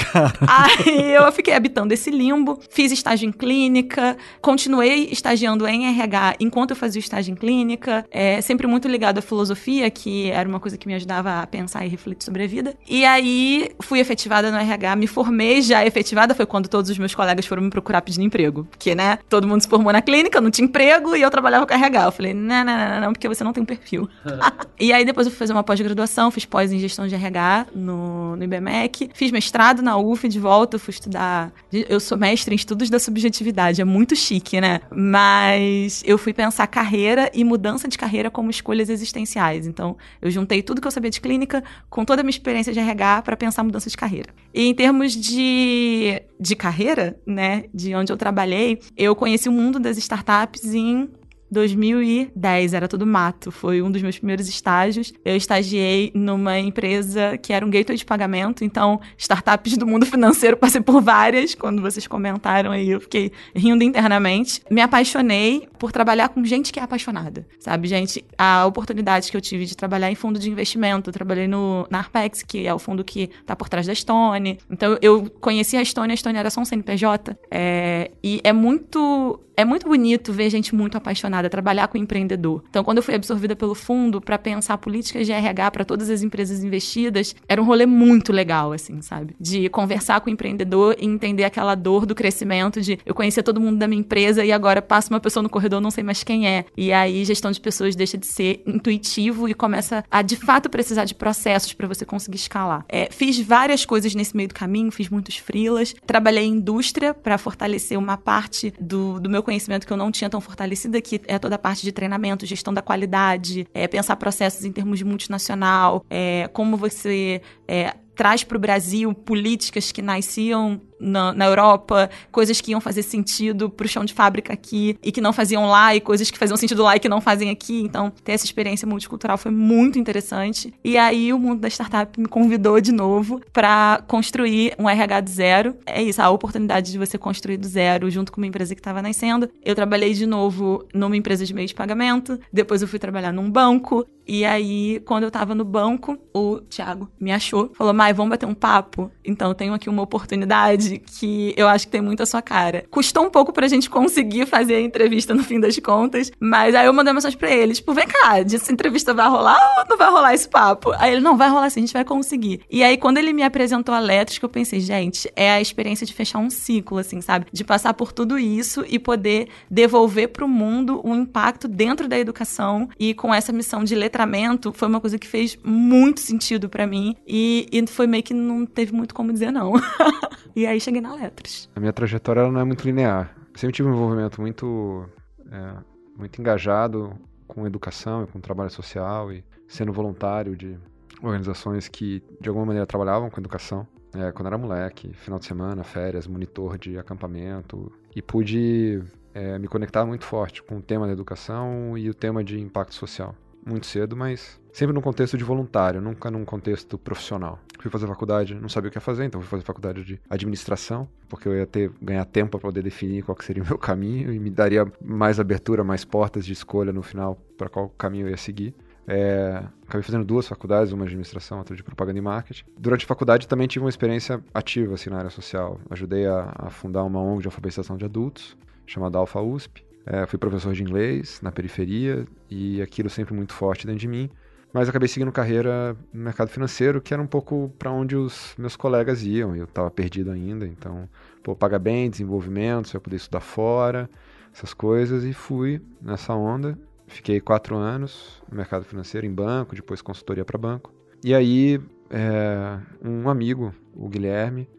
Aí 0.47 1.13
eu 1.13 1.31
fiquei 1.31 1.53
habitando 1.53 1.93
esse 1.93 2.09
limbo, 2.09 2.59
fiz 2.69 2.91
estágio 2.91 3.27
em 3.27 3.31
clínica, 3.31 4.17
continuei 4.41 5.09
estagiando 5.11 5.67
em 5.67 5.87
RH 5.87 6.35
enquanto 6.39 6.71
eu 6.71 6.75
fazia 6.75 6.99
o 6.99 7.03
estágio 7.03 7.31
em 7.31 7.35
clínica, 7.35 8.05
é, 8.09 8.41
sempre 8.41 8.67
muito 8.67 8.87
ligado 8.87 9.19
à 9.19 9.21
filosofia, 9.21 9.89
que 9.89 10.29
era 10.31 10.47
uma 10.47 10.59
coisa 10.59 10.77
que 10.77 10.87
me 10.87 10.93
ajudava 10.95 11.41
a 11.41 11.47
pensar 11.47 11.85
e 11.85 11.89
refletir 11.89 12.25
sobre 12.25 12.43
a 12.43 12.47
vida. 12.47 12.73
E 12.87 13.05
aí 13.05 13.71
fui 13.81 13.99
efetivada 13.99 14.51
no 14.51 14.57
RH, 14.57 14.95
me 14.95 15.07
formei 15.07 15.61
já 15.61 15.85
efetivada, 15.85 16.33
foi 16.33 16.45
quando 16.45 16.67
todos 16.67 16.89
os 16.89 16.97
meus 16.97 17.13
colegas 17.13 17.45
foram 17.45 17.63
me 17.63 17.69
procurar 17.69 18.01
pedindo 18.01 18.23
emprego. 18.23 18.67
Porque, 18.71 18.95
né, 18.95 19.19
todo 19.29 19.47
mundo 19.47 19.61
se 19.61 19.67
formou 19.67 19.93
na 19.93 20.01
clínica, 20.01 20.41
não 20.41 20.49
tinha 20.49 20.65
emprego 20.65 21.15
e 21.15 21.21
eu 21.21 21.29
trabalhava 21.29 21.67
com 21.67 21.73
RH. 21.73 21.90
Eu 21.99 22.11
falei, 22.11 22.33
não, 22.33 22.63
não, 22.63 22.77
não, 22.77 23.01
não, 23.01 23.13
porque 23.13 23.27
você 23.27 23.43
não 23.43 23.53
tem 23.53 23.63
um 23.63 23.65
perfil. 23.65 24.09
e 24.79 24.91
aí 24.91 25.05
depois 25.05 25.27
eu 25.27 25.31
fui 25.31 25.39
fazer 25.39 25.53
uma 25.53 25.63
pós-graduação, 25.63 26.31
fiz 26.31 26.45
pós 26.45 26.71
em 26.71 26.79
gestão 26.79 27.07
de 27.07 27.15
RH 27.15 27.67
no, 27.75 28.35
no 28.35 28.43
IBMEC, 28.43 29.09
fiz 29.13 29.31
mestrado 29.31 29.81
na 29.81 29.97
UF 29.97 30.27
de 30.27 30.39
volta, 30.39 30.79
fui 30.79 30.91
estudar. 30.91 31.51
Eu 31.71 31.99
sou 31.99 32.17
mestre 32.17 32.53
em 32.53 32.55
estudos 32.55 32.89
da 32.89 32.99
subjetividade, 32.99 33.81
é 33.81 33.85
muito 33.85 34.15
chique, 34.15 34.59
né? 34.59 34.81
Mas 34.89 36.03
eu 36.05 36.17
fui 36.17 36.33
pensar 36.33 36.67
carreira 36.67 37.29
e 37.33 37.43
mudança 37.43 37.87
de 37.87 37.97
carreira 37.97 38.29
como 38.29 38.49
escolhas 38.49 38.89
existenciais. 38.89 39.67
Então, 39.67 39.97
eu 40.21 40.31
juntei 40.31 40.61
tudo 40.61 40.81
que 40.81 40.87
eu 40.87 40.91
sabia 40.91 41.09
de 41.09 41.21
clínica 41.21 41.63
com 41.89 42.05
toda 42.05 42.21
a 42.21 42.23
minha 42.23 42.31
experiência 42.31 42.73
de 42.73 42.79
RH 42.79 43.21
para 43.23 43.37
pensar 43.37 43.63
mudança 43.63 43.89
de 43.89 43.97
carreira. 43.97 44.29
E 44.53 44.67
em 44.67 44.73
termos 44.73 45.13
de, 45.13 46.21
de 46.39 46.55
carreira, 46.55 47.17
né, 47.25 47.65
de 47.73 47.95
onde 47.95 48.11
eu 48.11 48.17
trabalhei, 48.17 48.79
eu 48.97 49.15
conheci 49.15 49.47
o 49.47 49.51
mundo 49.51 49.79
das 49.79 49.97
startups 49.97 50.73
em 50.73 51.09
2010, 51.51 52.73
era 52.73 52.87
tudo 52.87 53.05
mato. 53.05 53.51
Foi 53.51 53.81
um 53.81 53.91
dos 53.91 54.01
meus 54.01 54.17
primeiros 54.17 54.47
estágios. 54.47 55.13
Eu 55.23 55.35
estagiei 55.35 56.11
numa 56.15 56.57
empresa 56.57 57.37
que 57.37 57.51
era 57.51 57.65
um 57.65 57.69
gateway 57.69 57.97
de 57.97 58.05
pagamento, 58.05 58.63
então 58.63 58.99
startups 59.17 59.77
do 59.77 59.85
mundo 59.85 60.05
financeiro 60.07 60.55
passei 60.55 60.81
por 60.81 61.01
várias. 61.01 61.53
Quando 61.53 61.81
vocês 61.81 62.07
comentaram 62.07 62.71
aí, 62.71 62.89
eu 62.89 63.01
fiquei 63.01 63.31
rindo 63.53 63.83
internamente. 63.83 64.61
Me 64.71 64.81
apaixonei 64.81 65.67
por 65.77 65.91
trabalhar 65.91 66.29
com 66.29 66.43
gente 66.45 66.71
que 66.71 66.79
é 66.79 66.83
apaixonada, 66.83 67.45
sabe, 67.59 67.87
gente? 67.87 68.23
A 68.37 68.65
oportunidade 68.65 69.29
que 69.29 69.35
eu 69.35 69.41
tive 69.41 69.65
de 69.65 69.75
trabalhar 69.75 70.11
em 70.11 70.15
fundo 70.15 70.39
de 70.39 70.49
investimento, 70.49 71.09
eu 71.09 71.13
trabalhei 71.13 71.47
no, 71.47 71.85
na 71.89 71.97
Arpex, 71.97 72.43
que 72.43 72.65
é 72.65 72.73
o 72.73 72.79
fundo 72.79 73.03
que 73.03 73.29
tá 73.45 73.55
por 73.55 73.67
trás 73.67 73.87
da 73.87 73.95
Stone. 73.95 74.57
Então 74.69 74.97
eu 75.01 75.29
conheci 75.41 75.75
a 75.75 75.83
Stone, 75.83 76.13
a 76.13 76.15
Stone 76.15 76.37
era 76.37 76.49
só 76.49 76.61
um 76.61 76.65
CNPJ. 76.65 77.35
É, 77.49 78.11
e 78.23 78.39
é 78.43 78.53
muito 78.53 79.39
é 79.61 79.65
muito 79.65 79.87
bonito 79.87 80.31
ver 80.33 80.49
gente 80.49 80.73
muito 80.73 80.97
apaixonada 80.97 81.40
trabalhar 81.49 81.87
com 81.87 81.97
empreendedor. 81.97 82.63
Então, 82.69 82.83
quando 82.83 82.97
eu 82.97 83.03
fui 83.03 83.13
absorvida 83.13 83.55
pelo 83.55 83.75
fundo 83.75 84.21
para 84.21 84.37
pensar 84.37 84.77
políticas 84.77 85.25
de 85.25 85.31
RH 85.31 85.71
para 85.71 85.85
todas 85.85 86.09
as 86.09 86.21
empresas 86.21 86.63
investidas, 86.63 87.35
era 87.47 87.61
um 87.61 87.65
rolê 87.65 87.85
muito 87.85 88.31
legal, 88.31 88.71
assim, 88.71 89.01
sabe? 89.01 89.35
De 89.39 89.69
conversar 89.69 90.21
com 90.21 90.29
o 90.29 90.33
empreendedor 90.33 90.95
e 90.99 91.05
entender 91.05 91.43
aquela 91.43 91.75
dor 91.75 92.05
do 92.05 92.15
crescimento, 92.15 92.81
de 92.81 92.97
eu 93.05 93.13
conhecer 93.13 93.43
todo 93.43 93.59
mundo 93.59 93.77
da 93.77 93.87
minha 93.87 93.99
empresa 93.99 94.43
e 94.45 94.51
agora 94.51 94.81
passa 94.81 95.13
uma 95.13 95.19
pessoa 95.19 95.43
no 95.43 95.49
corredor, 95.49 95.81
não 95.81 95.91
sei 95.91 96.03
mais 96.03 96.23
quem 96.23 96.47
é. 96.47 96.65
E 96.77 96.93
aí, 96.93 97.23
gestão 97.25 97.51
de 97.51 97.59
pessoas 97.59 97.95
deixa 97.95 98.17
de 98.17 98.27
ser 98.27 98.63
intuitivo 98.65 99.49
e 99.49 99.53
começa 99.53 100.03
a, 100.09 100.21
de 100.21 100.35
fato, 100.35 100.69
precisar 100.69 101.05
de 101.05 101.13
processos 101.13 101.73
para 101.73 101.87
você 101.87 102.05
conseguir 102.05 102.37
escalar. 102.37 102.85
É, 102.87 103.09
fiz 103.11 103.39
várias 103.39 103.85
coisas 103.85 104.15
nesse 104.15 104.35
meio 104.35 104.49
do 104.49 104.55
caminho, 104.55 104.91
fiz 104.91 105.09
muitos 105.09 105.37
freelas, 105.37 105.93
trabalhei 106.05 106.45
em 106.45 106.61
indústria 106.61 107.13
para 107.13 107.37
fortalecer 107.37 107.97
uma 107.97 108.15
parte 108.15 108.73
do, 108.79 109.19
do 109.19 109.29
meu 109.29 109.41
conhecimento 109.41 109.85
que 109.85 109.91
eu 109.91 109.97
não 109.97 110.11
tinha 110.11 110.29
tão 110.29 110.39
fortalecida, 110.39 111.01
que 111.01 111.19
é 111.32 111.39
toda 111.39 111.55
a 111.55 111.57
parte 111.57 111.84
de 111.84 111.91
treinamento, 111.93 112.45
gestão 112.45 112.73
da 112.73 112.82
qualidade, 112.82 113.65
é, 113.73 113.88
pensar 113.88 114.17
processos 114.17 114.65
em 114.65 114.71
termos 114.71 114.99
de 114.99 115.05
multinacional, 115.05 116.05
é, 116.09 116.49
como 116.51 116.75
você 116.75 117.41
é, 117.65 117.95
traz 118.22 118.43
para 118.43 118.55
o 118.55 118.59
Brasil 118.59 119.11
políticas 119.15 119.91
que 119.91 119.99
nasciam 119.99 120.80
na, 120.99 121.34
na, 121.34 121.45
Europa, 121.45 122.07
coisas 122.32 122.61
que 122.61 122.69
iam 122.69 122.80
fazer 122.80 123.01
sentido 123.01 123.67
pro 123.67 123.88
chão 123.88 124.05
de 124.05 124.13
fábrica 124.13 124.53
aqui 124.53 124.95
e 125.03 125.11
que 125.11 125.19
não 125.19 125.34
faziam 125.34 125.67
lá, 125.67 125.95
e 125.95 125.99
coisas 125.99 126.30
que 126.30 126.38
faziam 126.38 126.55
sentido 126.55 126.84
lá 126.84 126.95
e 126.95 126.99
que 126.99 127.09
não 127.09 127.19
fazem 127.19 127.49
aqui. 127.49 127.82
Então, 127.82 128.11
ter 128.24 128.34
essa 128.34 128.45
experiência 128.45 128.88
multicultural 128.88 129.39
foi 129.39 129.49
muito 129.49 129.97
interessante. 129.97 130.72
E 130.84 130.99
aí, 130.99 131.34
o 131.34 131.39
mundo 131.39 131.61
da 131.61 131.67
startup 131.67 132.19
me 132.19 132.28
convidou 132.28 132.80
de 132.80 132.91
novo 132.91 133.41
para 133.51 134.03
construir 134.07 134.76
um 134.78 134.88
RH 134.88 135.22
do 135.22 135.30
zero. 135.32 135.76
É 135.84 135.99
isso, 136.03 136.22
a 136.22 136.30
oportunidade 136.30 136.91
de 136.91 136.99
você 136.99 137.17
construir 137.17 137.57
do 137.57 137.67
zero 137.67 138.07
junto 138.11 138.32
com 138.32 138.39
uma 138.39 138.45
empresa 138.45 138.76
que 138.76 138.82
estava 138.82 139.01
nascendo. 139.01 139.49
Eu 139.65 139.74
trabalhei 139.74 140.13
de 140.13 140.28
novo 140.28 140.86
numa 140.93 141.17
empresa 141.17 141.43
de 141.43 141.55
meio 141.55 141.67
de 141.67 141.74
pagamento, 141.74 142.39
depois 142.53 142.84
eu 142.84 142.88
fui 142.88 142.99
trabalhar 142.99 143.32
num 143.34 143.49
banco. 143.49 144.05
E 144.28 144.45
aí, 144.45 145.01
quando 145.05 145.24
eu 145.24 145.32
tava 145.32 145.53
no 145.55 145.63
banco, 145.65 146.17
o 146.34 146.59
Thiago 146.61 147.09
me 147.19 147.32
achou, 147.32 147.72
falou: 147.74 147.93
Mai, 147.93 148.13
vamos 148.13 148.30
bater 148.30 148.45
um 148.45 148.53
papo? 148.53 149.11
Então, 149.24 149.53
tenho 149.53 149.74
aqui 149.74 149.89
uma 149.89 150.01
oportunidade 150.01 150.99
que 150.99 151.53
eu 151.57 151.67
acho 151.67 151.86
que 151.86 151.91
tem 151.91 152.01
muito 152.01 152.24
a 152.24 152.26
sua 152.26 152.41
cara. 152.41 152.86
Custou 152.89 153.26
um 153.26 153.30
pouco 153.30 153.51
pra 153.51 153.67
gente 153.67 153.89
conseguir 153.89 154.45
fazer 154.45 154.76
a 154.76 154.82
entrevista 154.82 155.34
no 155.34 155.43
fim 155.43 155.59
das 155.59 155.78
contas, 155.80 156.32
mas 156.39 156.76
aí 156.76 156.86
eu 156.86 156.93
mandei 156.93 157.11
uma 157.11 157.15
mensagem 157.15 157.38
pra 157.38 157.51
ele, 157.51 157.74
tipo, 157.74 157.93
vem 157.93 158.07
cá, 158.07 158.39
essa 158.39 158.72
entrevista 158.72 159.13
vai 159.13 159.28
rolar 159.28 159.59
ou 159.80 159.86
não 159.89 159.97
vai 159.97 160.09
rolar 160.09 160.34
esse 160.34 160.47
papo? 160.47 160.91
Aí 160.97 161.13
ele, 161.13 161.22
não, 161.22 161.38
vai 161.38 161.49
rolar 161.49 161.69
sim, 161.69 161.82
a 161.82 161.84
gente 161.84 161.93
vai 161.93 162.05
conseguir. 162.05 162.61
E 162.69 162.84
aí, 162.84 162.97
quando 162.97 163.17
ele 163.17 163.34
me 163.34 163.43
apresentou 163.43 163.93
a 163.93 163.99
Letras, 163.99 164.38
que 164.38 164.45
eu 164.45 164.49
pensei, 164.49 164.80
gente, 164.80 165.32
é 165.36 165.51
a 165.51 165.61
experiência 165.61 166.05
de 166.05 166.13
fechar 166.13 166.39
um 166.39 166.49
ciclo, 166.49 166.97
assim, 166.97 167.22
sabe? 167.22 167.47
De 167.51 167.63
passar 167.63 167.93
por 167.93 168.11
tudo 168.11 168.38
isso 168.38 168.84
e 168.88 168.99
poder 168.99 169.47
devolver 169.69 170.30
pro 170.30 170.47
mundo 170.47 171.01
um 171.03 171.15
impacto 171.15 171.67
dentro 171.67 172.07
da 172.07 172.17
educação 172.17 172.89
e 172.99 173.13
com 173.13 173.34
essa 173.34 173.51
missão 173.51 173.84
de 173.84 173.95
letramento, 174.12 174.74
foi 174.74 174.88
uma 174.89 174.99
coisa 174.99 175.18
que 175.18 175.26
fez 175.26 175.57
muito 175.64 176.20
sentido 176.20 176.70
para 176.70 176.86
mim 176.86 177.16
e, 177.26 177.66
e 177.72 177.88
foi 177.88 178.05
meio 178.05 178.22
que 178.22 178.34
não 178.34 178.66
teve 178.66 178.91
muito 178.91 179.16
como 179.16 179.32
dizer 179.32 179.51
não. 179.51 179.74
e 180.53 180.68
aí 180.68 180.80
cheguei 180.82 180.99
na 180.99 181.16
Letras. 181.16 181.70
A 181.76 181.80
minha 181.80 181.93
trajetória 181.93 182.51
não 182.51 182.59
é 182.59 182.64
muito 182.66 182.84
linear. 182.84 183.34
Sempre 183.55 183.76
tive 183.76 183.89
um 183.89 183.93
envolvimento 183.93 184.41
muito, 184.41 185.05
é, 185.49 185.74
muito 186.18 186.39
engajado 186.39 187.14
com 187.47 187.66
educação 187.66 188.24
e 188.24 188.28
com 188.28 188.39
trabalho 188.39 188.70
social 188.70 189.32
e 189.32 189.43
sendo 189.68 189.93
voluntário 189.93 190.55
de 190.55 190.78
organizações 191.22 191.88
que 191.88 192.22
de 192.39 192.49
alguma 192.49 192.66
maneira 192.66 192.86
trabalhavam 192.86 193.30
com 193.30 193.39
educação. 193.39 193.88
É, 194.14 194.30
quando 194.34 194.47
era 194.47 194.57
moleque, 194.57 195.14
final 195.14 195.39
de 195.39 195.45
semana, 195.45 195.86
férias, 195.86 196.28
monitor 196.28 196.78
de 196.78 196.97
acampamento 196.97 197.89
e 198.14 198.22
pude 198.22 199.01
é, 199.34 199.57
me 199.57 199.70
conectar 199.70 200.05
muito 200.05 200.26
forte 200.26 200.62
com 200.62 200.78
o 200.78 200.82
tema 200.82 201.07
da 201.07 201.14
educação 201.14 201.97
e 201.97 202.09
o 202.09 202.14
tema 202.14 202.43
de 202.43 202.59
impacto 202.59 202.93
social 202.93 203.34
muito 203.66 203.86
cedo, 203.86 204.16
mas 204.16 204.59
sempre 204.72 204.93
num 204.93 205.01
contexto 205.01 205.38
de 205.38 205.43
voluntário, 205.43 206.01
nunca 206.01 206.32
num 206.32 206.45
contexto 206.45 206.97
profissional. 206.97 207.59
Fui 207.80 207.89
fazer 207.89 208.07
faculdade, 208.07 208.55
não 208.55 208.70
sabia 208.70 208.89
o 208.89 208.91
que 208.91 208.97
ia 208.97 209.01
fazer, 209.01 209.26
então 209.26 209.41
fui 209.41 209.49
fazer 209.49 209.64
faculdade 209.64 210.03
de 210.03 210.20
administração, 210.30 211.07
porque 211.28 211.47
eu 211.47 211.55
ia 211.55 211.66
ter 211.66 211.91
ganhar 212.01 212.26
tempo 212.26 212.51
para 212.51 212.59
poder 212.59 212.84
definir 212.84 213.24
qual 213.24 213.38
seria 213.41 213.64
o 213.64 213.66
meu 213.66 213.78
caminho 213.78 214.32
e 214.32 214.39
me 214.39 214.49
daria 214.49 214.86
mais 215.03 215.39
abertura, 215.39 215.84
mais 215.84 216.05
portas 216.05 216.45
de 216.45 216.53
escolha 216.53 216.93
no 216.93 217.01
final 217.01 217.36
para 217.57 217.70
qual 217.70 217.89
caminho 217.89 218.28
eu 218.28 218.32
ia 218.32 218.38
seguir. 218.38 218.76
É, 219.07 219.64
acabei 219.84 220.03
fazendo 220.03 220.24
duas 220.24 220.47
faculdades, 220.47 220.93
uma 220.93 221.03
de 221.03 221.09
administração, 221.09 221.57
outra 221.57 221.76
de 221.76 221.84
propaganda 221.84 222.20
e 222.20 222.22
marketing. 222.22 222.64
Durante 222.78 223.03
a 223.03 223.07
faculdade 223.07 223.47
também 223.47 223.68
tive 223.68 223.84
uma 223.84 223.89
experiência 223.89 224.43
ativa 224.53 224.93
assim, 224.93 225.09
na 225.09 225.18
área 225.18 225.30
social. 225.30 225.80
Ajudei 225.89 226.28
a, 226.28 226.53
a 226.55 226.70
fundar 226.70 227.03
uma 227.03 227.20
ONG 227.20 227.41
de 227.41 227.47
alfabetização 227.47 227.97
de 227.97 228.05
adultos, 228.05 228.55
chamada 228.86 229.18
Alfa 229.18 229.41
USP. 229.41 229.84
É, 230.05 230.25
fui 230.25 230.39
professor 230.39 230.73
de 230.73 230.81
inglês 230.81 231.39
na 231.41 231.51
periferia 231.51 232.25
e 232.49 232.81
aquilo 232.81 233.09
sempre 233.09 233.33
muito 233.33 233.53
forte 233.53 233.85
dentro 233.85 233.99
de 233.99 234.07
mim. 234.07 234.29
Mas 234.73 234.87
acabei 234.87 235.07
seguindo 235.07 235.31
carreira 235.31 235.95
no 236.13 236.23
mercado 236.23 236.49
financeiro, 236.49 237.01
que 237.01 237.13
era 237.13 237.21
um 237.21 237.27
pouco 237.27 237.73
para 237.77 237.91
onde 237.91 238.15
os 238.15 238.55
meus 238.57 238.75
colegas 238.75 239.21
iam. 239.21 239.55
Eu 239.55 239.65
estava 239.65 239.91
perdido 239.91 240.31
ainda, 240.31 240.65
então, 240.65 241.09
pô, 241.43 241.53
paga 241.55 241.77
bem, 241.77 242.09
desenvolvimento, 242.09 242.87
você 242.87 242.93
vai 242.93 243.01
poder 243.01 243.17
estudar 243.17 243.41
fora, 243.41 244.09
essas 244.53 244.73
coisas. 244.73 245.25
E 245.25 245.33
fui 245.33 245.81
nessa 246.01 246.33
onda. 246.33 246.77
Fiquei 247.05 247.41
quatro 247.41 247.75
anos 247.75 248.41
no 248.49 248.55
mercado 248.55 248.85
financeiro, 248.85 249.27
em 249.27 249.33
banco, 249.33 249.75
depois 249.75 250.01
consultoria 250.01 250.45
para 250.45 250.57
banco. 250.57 250.93
E 251.21 251.35
aí, 251.35 251.79
é, 252.09 252.79
um 253.03 253.27
amigo, 253.27 253.75
o 253.93 254.07
Guilherme, 254.07 254.69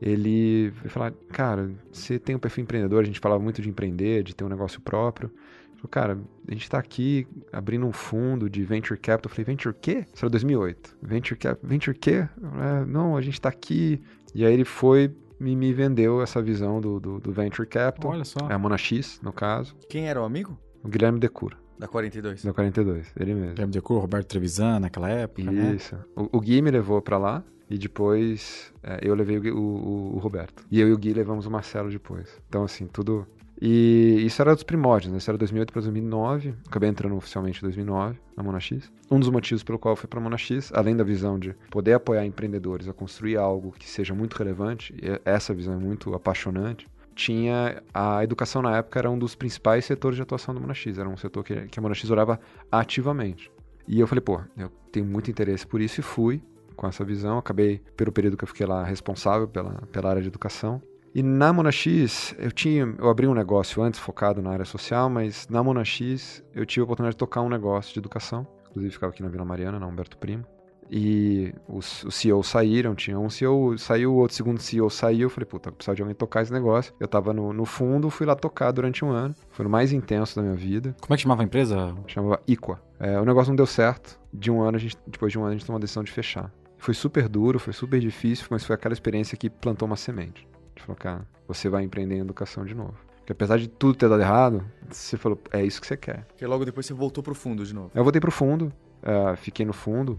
ele 0.00 0.70
veio 0.70 0.90
falar, 0.90 1.12
cara, 1.30 1.70
você 1.92 2.18
tem 2.18 2.34
um 2.34 2.38
perfil 2.38 2.62
empreendedor, 2.62 3.02
a 3.02 3.06
gente 3.06 3.20
falava 3.20 3.42
muito 3.42 3.60
de 3.60 3.68
empreender, 3.68 4.22
de 4.22 4.34
ter 4.34 4.44
um 4.44 4.48
negócio 4.48 4.80
próprio. 4.80 5.30
Falei, 5.76 5.90
cara, 5.90 6.18
a 6.48 6.52
gente 6.52 6.62
está 6.62 6.78
aqui 6.78 7.26
abrindo 7.52 7.86
um 7.86 7.92
fundo 7.92 8.48
de 8.48 8.62
venture 8.64 8.98
capital. 8.98 9.30
Eu 9.30 9.34
falei, 9.34 9.44
venture 9.44 9.74
quê? 9.80 10.06
Isso 10.12 10.24
era 10.24 10.30
2008. 10.30 10.96
Venture 11.02 11.38
capital, 11.38 11.68
venture 11.68 11.96
quê? 11.96 12.28
Falei, 12.40 12.86
não, 12.86 13.16
a 13.16 13.20
gente 13.20 13.34
está 13.34 13.48
aqui. 13.48 14.00
E 14.34 14.44
aí 14.44 14.52
ele 14.52 14.64
foi 14.64 15.14
me, 15.40 15.56
me 15.56 15.72
vendeu 15.72 16.22
essa 16.22 16.42
visão 16.42 16.80
do, 16.80 17.00
do, 17.00 17.18
do 17.18 17.32
venture 17.32 17.66
capital. 17.66 18.12
Olha 18.12 18.24
só. 18.24 18.48
É 18.48 18.52
a 18.52 18.58
Mona 18.58 18.76
X, 18.76 19.18
no 19.22 19.32
caso. 19.32 19.74
Quem 19.88 20.08
era 20.08 20.20
o 20.20 20.24
amigo? 20.24 20.58
O 20.84 20.88
Guilherme 20.88 21.18
Decura. 21.18 21.56
Da 21.78 21.88
42. 21.88 22.44
Da 22.44 22.52
42, 22.52 23.10
ele 23.18 23.32
mesmo. 23.32 23.54
Guilherme 23.54 23.72
Decura, 23.72 24.00
Roberto 24.00 24.28
Trevisan 24.28 24.80
naquela 24.80 25.08
época, 25.08 25.50
né? 25.50 25.74
Isso. 25.74 25.96
O, 26.14 26.36
o 26.36 26.40
Gui 26.40 26.60
me 26.60 26.70
levou 26.70 27.00
para 27.00 27.16
lá. 27.16 27.42
E 27.70 27.78
depois 27.78 28.72
é, 28.82 28.98
eu 29.00 29.14
levei 29.14 29.38
o, 29.38 29.56
o, 29.56 30.16
o, 30.16 30.18
Roberto. 30.18 30.64
E 30.68 30.80
eu 30.80 30.88
e 30.88 30.92
o 30.92 30.98
Gui 30.98 31.14
levamos 31.14 31.46
o 31.46 31.50
Marcelo 31.50 31.88
depois. 31.88 32.28
Então, 32.48 32.64
assim, 32.64 32.88
tudo. 32.88 33.24
E 33.62 34.22
isso 34.26 34.42
era 34.42 34.54
dos 34.54 34.64
primórdios, 34.64 35.12
né? 35.12 35.18
Isso 35.18 35.30
era 35.30 35.38
2008 35.38 35.72
para 35.72 35.82
2009. 35.82 36.54
Acabei 36.66 36.88
entrando 36.88 37.14
oficialmente 37.14 37.60
em 37.60 37.62
2009 37.62 38.18
na 38.36 38.42
Mona 38.42 38.58
X. 38.58 38.90
Um 39.08 39.20
dos 39.20 39.28
motivos 39.28 39.62
pelo 39.62 39.78
qual 39.78 39.92
eu 39.92 39.96
fui 39.96 40.08
para 40.08 40.18
a 40.18 40.22
Mona 40.22 40.36
X, 40.36 40.72
além 40.74 40.96
da 40.96 41.04
visão 41.04 41.38
de 41.38 41.54
poder 41.70 41.92
apoiar 41.92 42.26
empreendedores 42.26 42.88
a 42.88 42.92
construir 42.92 43.36
algo 43.36 43.70
que 43.70 43.88
seja 43.88 44.14
muito 44.14 44.34
relevante, 44.34 44.92
e 45.00 45.20
essa 45.24 45.54
visão 45.54 45.74
é 45.74 45.78
muito 45.78 46.14
apaixonante, 46.14 46.88
tinha 47.14 47.82
a 47.92 48.24
educação 48.24 48.62
na 48.62 48.78
época 48.78 48.98
era 48.98 49.10
um 49.10 49.18
dos 49.18 49.34
principais 49.34 49.84
setores 49.84 50.16
de 50.16 50.22
atuação 50.22 50.54
da 50.54 50.60
Mona 50.60 50.74
X. 50.74 50.98
Era 50.98 51.08
um 51.08 51.16
setor 51.16 51.44
que, 51.44 51.68
que 51.68 51.78
a 51.78 51.94
X 51.94 52.10
olhava 52.10 52.40
ativamente. 52.72 53.52
E 53.86 54.00
eu 54.00 54.06
falei, 54.06 54.22
pô, 54.22 54.40
eu 54.56 54.70
tenho 54.90 55.04
muito 55.04 55.30
interesse 55.30 55.66
por 55.66 55.80
isso 55.80 56.00
e 56.00 56.02
fui 56.02 56.42
com 56.80 56.86
essa 56.86 57.04
visão. 57.04 57.36
Acabei, 57.36 57.82
pelo 57.94 58.10
período 58.10 58.38
que 58.38 58.44
eu 58.44 58.48
fiquei 58.48 58.64
lá, 58.64 58.82
responsável 58.82 59.46
pela, 59.46 59.82
pela 59.92 60.08
área 60.08 60.22
de 60.22 60.28
educação. 60.28 60.80
E 61.14 61.22
na 61.22 61.52
Monax, 61.52 62.34
eu 62.38 62.50
tinha, 62.50 62.94
eu 62.98 63.10
abri 63.10 63.26
um 63.26 63.34
negócio 63.34 63.82
antes 63.82 64.00
focado 64.00 64.40
na 64.40 64.50
área 64.50 64.64
social, 64.64 65.10
mas 65.10 65.46
na 65.48 65.62
Monax 65.62 66.42
eu 66.54 66.64
tive 66.64 66.80
a 66.80 66.84
oportunidade 66.84 67.16
de 67.16 67.18
tocar 67.18 67.42
um 67.42 67.50
negócio 67.50 67.92
de 67.92 67.98
educação. 67.98 68.46
Inclusive 68.70 68.94
ficava 68.94 69.12
aqui 69.12 69.22
na 69.22 69.28
Vila 69.28 69.44
Mariana, 69.44 69.78
na 69.78 69.86
Humberto 69.86 70.16
Primo. 70.16 70.46
E 70.90 71.52
os, 71.68 72.02
os 72.04 72.14
CEOs 72.14 72.48
saíram, 72.48 72.94
tinha 72.94 73.18
um 73.18 73.28
CEO 73.28 73.78
saiu, 73.78 74.12
o 74.12 74.16
outro 74.16 74.34
segundo 74.34 74.58
CEO 74.60 74.88
saiu. 74.88 75.26
Eu 75.26 75.30
falei, 75.30 75.46
puta, 75.46 75.70
precisava 75.70 75.96
de 75.96 76.02
alguém 76.02 76.14
tocar 76.14 76.42
esse 76.42 76.52
negócio. 76.52 76.94
Eu 76.98 77.06
tava 77.06 77.32
no, 77.32 77.52
no 77.52 77.64
fundo, 77.64 78.08
fui 78.08 78.26
lá 78.26 78.34
tocar 78.34 78.72
durante 78.72 79.04
um 79.04 79.10
ano. 79.10 79.34
Foi 79.50 79.66
o 79.66 79.70
mais 79.70 79.92
intenso 79.92 80.34
da 80.34 80.42
minha 80.42 80.56
vida. 80.56 80.96
Como 81.00 81.12
é 81.12 81.16
que 81.16 81.22
chamava 81.22 81.42
a 81.42 81.44
empresa? 81.44 81.94
Chamava 82.06 82.40
Iqua. 82.48 82.80
É, 82.98 83.20
o 83.20 83.24
negócio 83.24 83.50
não 83.50 83.56
deu 83.56 83.66
certo. 83.66 84.18
De 84.32 84.50
um 84.50 84.62
ano, 84.62 84.78
gente, 84.78 84.96
depois 85.06 85.30
de 85.30 85.38
um 85.38 85.42
ano, 85.42 85.50
a 85.50 85.56
gente 85.56 85.66
tomou 85.66 85.76
a 85.76 85.80
decisão 85.80 86.02
de 86.02 86.10
fechar. 86.10 86.52
Foi 86.80 86.94
super 86.94 87.28
duro, 87.28 87.58
foi 87.58 87.74
super 87.74 88.00
difícil, 88.00 88.46
mas 88.50 88.64
foi 88.64 88.74
aquela 88.74 88.94
experiência 88.94 89.36
que 89.36 89.50
plantou 89.50 89.86
uma 89.86 89.96
semente. 89.96 90.48
Gente 90.70 90.82
falou, 90.82 90.96
cara, 90.96 91.28
você 91.46 91.68
vai 91.68 91.84
empreender 91.84 92.16
em 92.16 92.20
educação 92.20 92.64
de 92.64 92.74
novo. 92.74 92.94
Porque 93.18 93.32
apesar 93.32 93.58
de 93.58 93.68
tudo 93.68 93.94
ter 93.94 94.08
dado 94.08 94.22
errado, 94.22 94.64
você 94.88 95.18
falou, 95.18 95.38
é 95.52 95.62
isso 95.62 95.78
que 95.78 95.86
você 95.86 95.96
quer. 95.96 96.24
Porque 96.24 96.46
logo 96.46 96.64
depois 96.64 96.86
você 96.86 96.94
voltou 96.94 97.22
pro 97.22 97.34
fundo 97.34 97.66
de 97.66 97.74
novo. 97.74 97.90
Eu 97.94 98.02
voltei 98.02 98.18
pro 98.18 98.32
fundo, 98.32 98.72
uh, 99.02 99.36
fiquei 99.36 99.66
no 99.66 99.74
fundo 99.74 100.18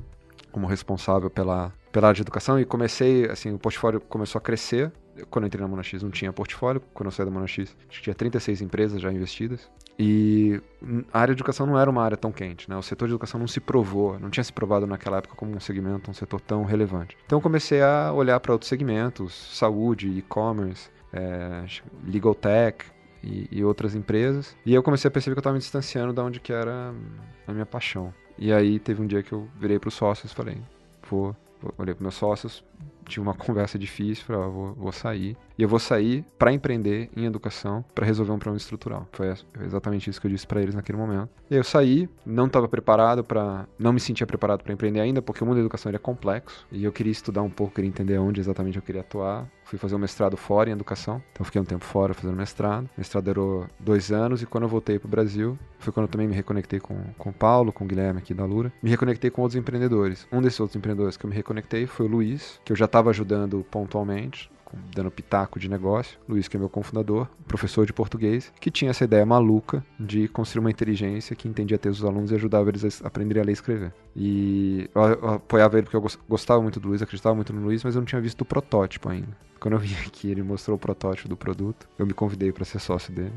como 0.51 0.67
responsável 0.67 1.31
pela, 1.31 1.73
pela 1.91 2.09
área 2.09 2.15
de 2.15 2.21
educação 2.21 2.59
e 2.59 2.65
comecei, 2.65 3.25
assim, 3.25 3.51
o 3.51 3.57
portfólio 3.57 3.99
começou 3.99 4.37
a 4.37 4.41
crescer. 4.41 4.91
Quando 5.29 5.43
eu 5.43 5.47
entrei 5.47 5.61
na 5.61 5.67
Monax 5.67 6.01
não 6.01 6.09
tinha 6.09 6.31
portfólio, 6.31 6.81
quando 6.93 7.07
eu 7.07 7.11
saí 7.11 7.25
da 7.25 7.31
Monax 7.31 7.75
tinha 7.89 8.13
36 8.13 8.61
empresas 8.61 9.01
já 9.01 9.11
investidas. 9.11 9.69
E 9.99 10.59
a 11.13 11.19
área 11.19 11.35
de 11.35 11.39
educação 11.39 11.65
não 11.67 11.77
era 11.77 11.89
uma 11.89 12.03
área 12.03 12.17
tão 12.17 12.31
quente, 12.31 12.69
né? 12.69 12.75
O 12.75 12.81
setor 12.81 13.07
de 13.07 13.13
educação 13.13 13.39
não 13.39 13.47
se 13.47 13.59
provou, 13.59 14.17
não 14.19 14.29
tinha 14.29 14.43
se 14.43 14.51
provado 14.51 14.87
naquela 14.87 15.17
época 15.17 15.35
como 15.35 15.55
um 15.55 15.59
segmento, 15.59 16.09
um 16.09 16.13
setor 16.13 16.41
tão 16.41 16.63
relevante. 16.63 17.17
Então 17.25 17.37
eu 17.37 17.41
comecei 17.41 17.81
a 17.81 18.11
olhar 18.11 18.39
para 18.39 18.53
outros 18.53 18.69
segmentos, 18.69 19.33
saúde, 19.55 20.07
e-commerce, 20.07 20.89
é, 21.13 21.65
legal 22.07 22.33
tech 22.33 22.85
e, 23.23 23.47
e, 23.51 23.63
outras 23.63 23.93
empresas. 23.93 24.55
E 24.65 24.73
eu 24.73 24.81
comecei 24.81 25.07
a 25.07 25.11
perceber 25.11 25.35
que 25.35 25.39
eu 25.39 25.41
estava 25.41 25.53
me 25.53 25.59
distanciando 25.59 26.13
da 26.13 26.23
onde 26.23 26.39
que 26.39 26.51
era 26.51 26.93
a 27.47 27.51
minha 27.51 27.65
paixão. 27.65 28.13
E 28.37 28.51
aí 28.51 28.79
teve 28.79 29.01
um 29.01 29.07
dia 29.07 29.21
que 29.21 29.33
eu 29.33 29.47
virei 29.59 29.77
para 29.77 29.89
os 29.89 29.93
sócios 29.93 30.31
e 30.31 30.35
falei, 30.35 30.57
vou, 31.09 31.35
olhei 31.77 31.93
para 31.93 32.03
meus 32.03 32.15
sócios, 32.15 32.63
tive 33.05 33.21
uma 33.21 33.33
conversa 33.35 33.77
difícil, 33.77 34.25
falei, 34.25 34.41
ah, 34.43 34.47
vou, 34.47 34.73
vou 34.73 34.91
sair. 34.91 35.37
E 35.61 35.63
eu 35.63 35.69
vou 35.69 35.77
sair 35.77 36.25
para 36.39 36.51
empreender 36.51 37.11
em 37.15 37.25
educação 37.25 37.85
para 37.93 38.03
resolver 38.03 38.31
um 38.31 38.39
problema 38.39 38.57
estrutural. 38.57 39.07
Foi 39.11 39.31
exatamente 39.63 40.09
isso 40.09 40.19
que 40.19 40.25
eu 40.25 40.31
disse 40.31 40.47
para 40.47 40.59
eles 40.59 40.73
naquele 40.73 40.97
momento. 40.97 41.29
E 41.51 41.55
eu 41.55 41.63
saí, 41.63 42.09
não 42.25 42.47
estava 42.47 42.67
preparado 42.67 43.23
para, 43.23 43.67
não 43.77 43.93
me 43.93 43.99
sentia 43.99 44.25
preparado 44.25 44.63
para 44.63 44.73
empreender 44.73 45.01
ainda, 45.01 45.21
porque 45.21 45.43
o 45.43 45.45
mundo 45.45 45.57
da 45.57 45.61
educação 45.61 45.91
é 45.91 45.99
complexo 45.99 46.65
e 46.71 46.83
eu 46.83 46.91
queria 46.91 47.11
estudar 47.11 47.43
um 47.43 47.49
pouco, 47.49 47.75
queria 47.75 47.87
entender 47.87 48.17
onde 48.17 48.41
exatamente 48.41 48.77
eu 48.77 48.81
queria 48.81 49.01
atuar. 49.01 49.47
Fui 49.63 49.77
fazer 49.77 49.95
um 49.95 49.99
mestrado 49.99 50.35
fora 50.35 50.71
em 50.71 50.73
educação, 50.73 51.21
então 51.31 51.45
fiquei 51.45 51.61
um 51.61 51.63
tempo 51.63 51.85
fora 51.85 52.15
fazendo 52.15 52.35
mestrado. 52.35 52.85
O 52.85 52.89
mestrado 52.97 53.25
durou 53.25 53.67
dois 53.79 54.11
anos 54.11 54.41
e 54.41 54.47
quando 54.47 54.63
eu 54.63 54.69
voltei 54.69 54.97
para 54.97 55.07
o 55.07 55.11
Brasil, 55.11 55.59
foi 55.77 55.93
quando 55.93 56.07
eu 56.07 56.11
também 56.11 56.27
me 56.27 56.33
reconectei 56.33 56.79
com, 56.79 56.95
com 57.19 57.29
o 57.29 57.33
Paulo, 57.33 57.71
com 57.71 57.85
o 57.85 57.87
Guilherme 57.87 58.17
aqui 58.17 58.33
da 58.33 58.45
Lura. 58.45 58.73
Me 58.81 58.89
reconectei 58.89 59.29
com 59.29 59.43
outros 59.43 59.55
empreendedores. 59.55 60.27
Um 60.31 60.41
desses 60.41 60.59
outros 60.59 60.75
empreendedores 60.75 61.17
que 61.17 61.25
eu 61.25 61.29
me 61.29 61.35
reconectei 61.35 61.85
foi 61.85 62.07
o 62.07 62.09
Luiz, 62.09 62.59
que 62.65 62.71
eu 62.71 62.75
já 62.75 62.85
estava 62.85 63.11
ajudando 63.11 63.63
pontualmente 63.69 64.49
dando 64.93 65.11
pitaco 65.11 65.59
de 65.59 65.69
negócio. 65.69 66.17
Luiz, 66.27 66.47
que 66.47 66.57
é 66.57 66.59
meu 66.59 66.69
cofundador, 66.69 67.27
professor 67.47 67.85
de 67.85 67.93
português, 67.93 68.51
que 68.59 68.71
tinha 68.71 68.91
essa 68.91 69.03
ideia 69.03 69.25
maluca 69.25 69.85
de 69.99 70.27
construir 70.27 70.61
uma 70.61 70.71
inteligência 70.71 71.35
que 71.35 71.47
entendia 71.47 71.77
ter 71.77 71.89
os 71.89 72.03
alunos 72.03 72.31
e 72.31 72.35
ajudava 72.35 72.69
eles 72.69 73.01
a 73.03 73.07
aprenderem 73.07 73.41
a 73.41 73.45
ler 73.45 73.51
e 73.51 73.53
escrever. 73.53 73.93
E 74.15 74.89
eu 74.93 75.29
apoiava 75.29 75.77
ele 75.77 75.83
porque 75.83 75.97
eu 75.97 76.05
gostava 76.27 76.61
muito 76.61 76.79
do 76.79 76.89
Luiz, 76.89 77.01
acreditava 77.01 77.35
muito 77.35 77.53
no 77.53 77.61
Luiz, 77.61 77.83
mas 77.83 77.95
eu 77.95 78.01
não 78.01 78.05
tinha 78.05 78.21
visto 78.21 78.41
o 78.41 78.45
protótipo 78.45 79.09
ainda. 79.09 79.35
Quando 79.59 79.75
eu 79.75 79.79
vim 79.79 79.93
aqui, 80.05 80.29
ele 80.31 80.41
mostrou 80.41 80.75
o 80.75 80.79
protótipo 80.79 81.29
do 81.29 81.37
produto, 81.37 81.87
eu 81.97 82.05
me 82.05 82.13
convidei 82.13 82.51
para 82.51 82.65
ser 82.65 82.79
sócio 82.79 83.13
dele. 83.13 83.33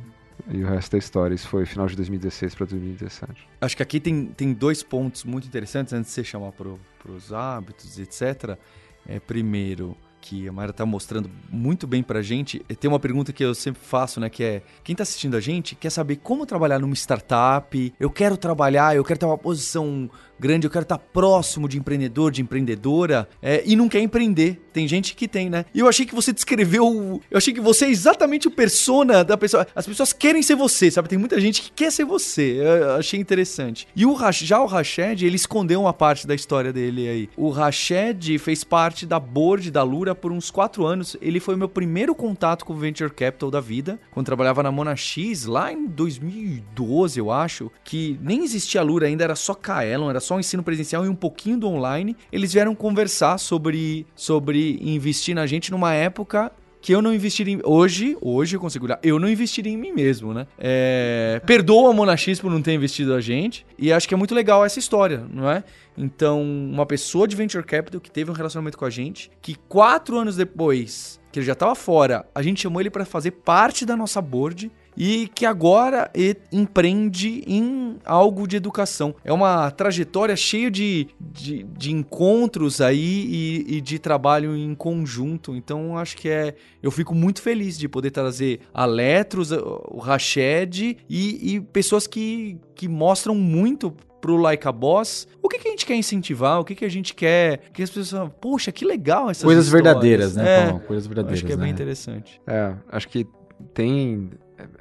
E 0.48 0.62
o 0.62 0.66
resto 0.66 0.92
da 0.92 0.98
história, 0.98 1.34
isso 1.34 1.48
foi 1.48 1.64
final 1.64 1.86
de 1.86 1.96
2016 1.96 2.54
para 2.54 2.66
2017. 2.66 3.48
Acho 3.60 3.76
que 3.76 3.82
aqui 3.82 4.00
tem, 4.00 4.26
tem 4.26 4.52
dois 4.52 4.82
pontos 4.82 5.24
muito 5.24 5.46
interessantes 5.46 5.92
antes 5.92 6.10
de 6.10 6.14
você 6.14 6.24
chamar 6.24 6.52
para 6.52 6.68
os 7.10 7.32
hábitos, 7.32 7.98
etc. 7.98 8.58
É, 9.06 9.20
primeiro, 9.20 9.96
que 10.24 10.48
a 10.48 10.52
Mayra 10.52 10.70
está 10.70 10.86
mostrando 10.86 11.30
muito 11.50 11.86
bem 11.86 12.02
para 12.02 12.20
a 12.20 12.22
gente. 12.22 12.58
Tem 12.80 12.88
uma 12.88 12.98
pergunta 12.98 13.30
que 13.30 13.44
eu 13.44 13.54
sempre 13.54 13.82
faço, 13.84 14.18
né? 14.18 14.30
Que 14.30 14.42
é: 14.42 14.62
quem 14.82 14.94
está 14.94 15.02
assistindo 15.02 15.36
a 15.36 15.40
gente 15.40 15.74
quer 15.74 15.90
saber 15.90 16.16
como 16.16 16.46
trabalhar 16.46 16.78
numa 16.78 16.94
startup. 16.94 17.92
Eu 18.00 18.08
quero 18.08 18.38
trabalhar, 18.38 18.96
eu 18.96 19.04
quero 19.04 19.20
ter 19.20 19.26
uma 19.26 19.36
posição 19.36 20.08
grande, 20.38 20.66
eu 20.66 20.70
quero 20.70 20.82
estar 20.82 20.98
próximo 20.98 21.68
de 21.68 21.78
empreendedor, 21.78 22.30
de 22.32 22.42
empreendedora, 22.42 23.28
é, 23.40 23.62
e 23.64 23.76
não 23.76 23.88
quer 23.88 24.00
empreender. 24.00 24.60
Tem 24.72 24.88
gente 24.88 25.14
que 25.14 25.28
tem, 25.28 25.48
né? 25.48 25.64
E 25.72 25.78
eu 25.78 25.88
achei 25.88 26.04
que 26.04 26.14
você 26.14 26.32
descreveu. 26.32 27.20
Eu 27.30 27.38
achei 27.38 27.52
que 27.52 27.60
você 27.60 27.84
é 27.84 27.90
exatamente 27.90 28.48
o 28.48 28.50
persona 28.50 29.22
da 29.22 29.36
pessoa. 29.36 29.66
As 29.74 29.86
pessoas 29.86 30.12
querem 30.12 30.42
ser 30.42 30.56
você, 30.56 30.90
sabe? 30.90 31.08
Tem 31.08 31.18
muita 31.18 31.40
gente 31.40 31.62
que 31.62 31.70
quer 31.70 31.92
ser 31.92 32.04
você. 32.04 32.60
Eu 32.60 32.94
achei 32.94 33.20
interessante. 33.20 33.86
E 33.94 34.04
o 34.04 34.16
já 34.32 34.60
o 34.60 34.66
Rached, 34.66 35.24
ele 35.24 35.36
escondeu 35.36 35.82
uma 35.82 35.92
parte 35.92 36.26
da 36.26 36.34
história 36.34 36.72
dele 36.72 37.08
aí. 37.08 37.28
O 37.36 37.50
Rached 37.50 38.38
fez 38.38 38.64
parte 38.64 39.06
da 39.06 39.20
board 39.20 39.70
da 39.70 39.82
Lura 39.82 40.13
por 40.14 40.32
uns 40.32 40.50
quatro 40.50 40.86
anos. 40.86 41.16
Ele 41.20 41.40
foi 41.40 41.54
o 41.54 41.58
meu 41.58 41.68
primeiro 41.68 42.14
contato 42.14 42.64
com 42.64 42.72
o 42.72 42.76
Venture 42.76 43.10
Capital 43.10 43.50
da 43.50 43.60
vida, 43.60 43.98
quando 44.10 44.26
trabalhava 44.26 44.62
na 44.62 44.70
Mona 44.70 44.96
X, 44.96 45.44
lá 45.44 45.72
em 45.72 45.86
2012, 45.86 47.18
eu 47.18 47.30
acho, 47.30 47.70
que 47.82 48.18
nem 48.22 48.44
existia 48.44 48.82
Lura 48.82 49.06
ainda, 49.06 49.24
era 49.24 49.34
só 49.34 49.54
Kaelon, 49.54 50.10
era 50.10 50.20
só 50.20 50.38
ensino 50.38 50.62
presencial 50.62 51.04
e 51.04 51.08
um 51.08 51.14
pouquinho 51.14 51.58
do 51.58 51.68
online. 51.68 52.16
Eles 52.32 52.52
vieram 52.52 52.74
conversar 52.74 53.38
sobre, 53.38 54.06
sobre 54.14 54.78
investir 54.80 55.34
na 55.34 55.46
gente 55.46 55.70
numa 55.70 55.92
época 55.92 56.52
que 56.84 56.92
eu 56.92 57.00
não 57.00 57.14
investiria 57.14 57.54
em. 57.54 57.60
Hoje, 57.64 58.14
hoje 58.20 58.56
eu 58.56 58.60
consigo 58.60 58.84
olhar, 58.84 59.00
eu 59.02 59.18
não 59.18 59.26
investiria 59.26 59.72
em 59.72 59.76
mim 59.76 59.90
mesmo, 59.90 60.34
né? 60.34 60.46
É, 60.58 61.40
perdoa 61.46 61.88
a 61.88 61.94
Monax 61.94 62.38
por 62.38 62.50
não 62.50 62.60
ter 62.60 62.74
investido 62.74 63.14
a 63.14 63.22
gente. 63.22 63.64
E 63.78 63.90
acho 63.90 64.06
que 64.06 64.12
é 64.12 64.16
muito 64.18 64.34
legal 64.34 64.62
essa 64.62 64.78
história, 64.78 65.24
não 65.32 65.50
é? 65.50 65.64
Então, 65.96 66.42
uma 66.42 66.84
pessoa 66.84 67.26
de 67.26 67.34
Venture 67.34 67.64
Capital 67.64 67.98
que 68.02 68.10
teve 68.10 68.30
um 68.30 68.34
relacionamento 68.34 68.76
com 68.76 68.84
a 68.84 68.90
gente, 68.90 69.30
que 69.40 69.54
quatro 69.66 70.18
anos 70.18 70.36
depois, 70.36 71.18
que 71.32 71.38
ele 71.38 71.46
já 71.46 71.54
estava 71.54 71.74
fora, 71.74 72.26
a 72.34 72.42
gente 72.42 72.60
chamou 72.60 72.82
ele 72.82 72.90
para 72.90 73.06
fazer 73.06 73.30
parte 73.30 73.86
da 73.86 73.96
nossa 73.96 74.20
board 74.20 74.70
e 74.96 75.28
que 75.34 75.44
agora 75.46 76.10
empreende 76.52 77.42
em 77.46 77.96
algo 78.04 78.46
de 78.46 78.56
educação. 78.56 79.14
É 79.24 79.32
uma 79.32 79.70
trajetória 79.70 80.36
cheia 80.36 80.70
de, 80.70 81.08
de, 81.20 81.64
de 81.64 81.92
encontros 81.92 82.80
aí 82.80 83.26
e, 83.28 83.76
e, 83.76 83.80
de 83.80 83.98
trabalho 83.98 84.56
em 84.56 84.74
conjunto. 84.74 85.54
Então 85.54 85.96
acho 85.98 86.16
que 86.16 86.28
é. 86.28 86.54
Eu 86.82 86.90
fico 86.90 87.14
muito 87.14 87.40
feliz 87.40 87.78
de 87.78 87.88
poder 87.88 88.10
trazer 88.10 88.60
a 88.72 88.84
Letros, 88.84 89.50
o 89.52 89.98
Rached 89.98 90.98
e, 91.08 91.54
e 91.54 91.60
pessoas 91.60 92.06
que, 92.06 92.58
que 92.74 92.88
mostram 92.88 93.34
muito 93.34 93.94
pro 94.20 94.36
Like 94.36 94.66
a 94.66 94.72
Boss, 94.72 95.28
o 95.42 95.50
que, 95.50 95.58
que 95.58 95.68
a 95.68 95.70
gente 95.70 95.84
quer 95.84 95.96
incentivar, 95.96 96.58
o 96.58 96.64
que, 96.64 96.74
que 96.74 96.84
a 96.86 96.88
gente 96.88 97.14
quer 97.14 97.58
que 97.74 97.82
as 97.82 97.90
pessoas 97.90 98.10
falam, 98.10 98.30
poxa, 98.40 98.72
que 98.72 98.82
legal 98.82 99.28
essas 99.28 99.44
Coisas 99.44 99.66
histórias. 99.66 99.84
verdadeiras, 99.84 100.36
né, 100.36 100.60
é, 100.60 100.66
Paulo? 100.66 100.80
Coisas 100.80 101.06
verdadeiras, 101.06 101.38
Acho 101.40 101.46
que 101.46 101.52
é 101.52 101.56
né? 101.56 101.62
bem 101.62 101.70
interessante. 101.70 102.40
É, 102.46 102.74
acho 102.90 103.06
que 103.08 103.26
tem 103.74 104.30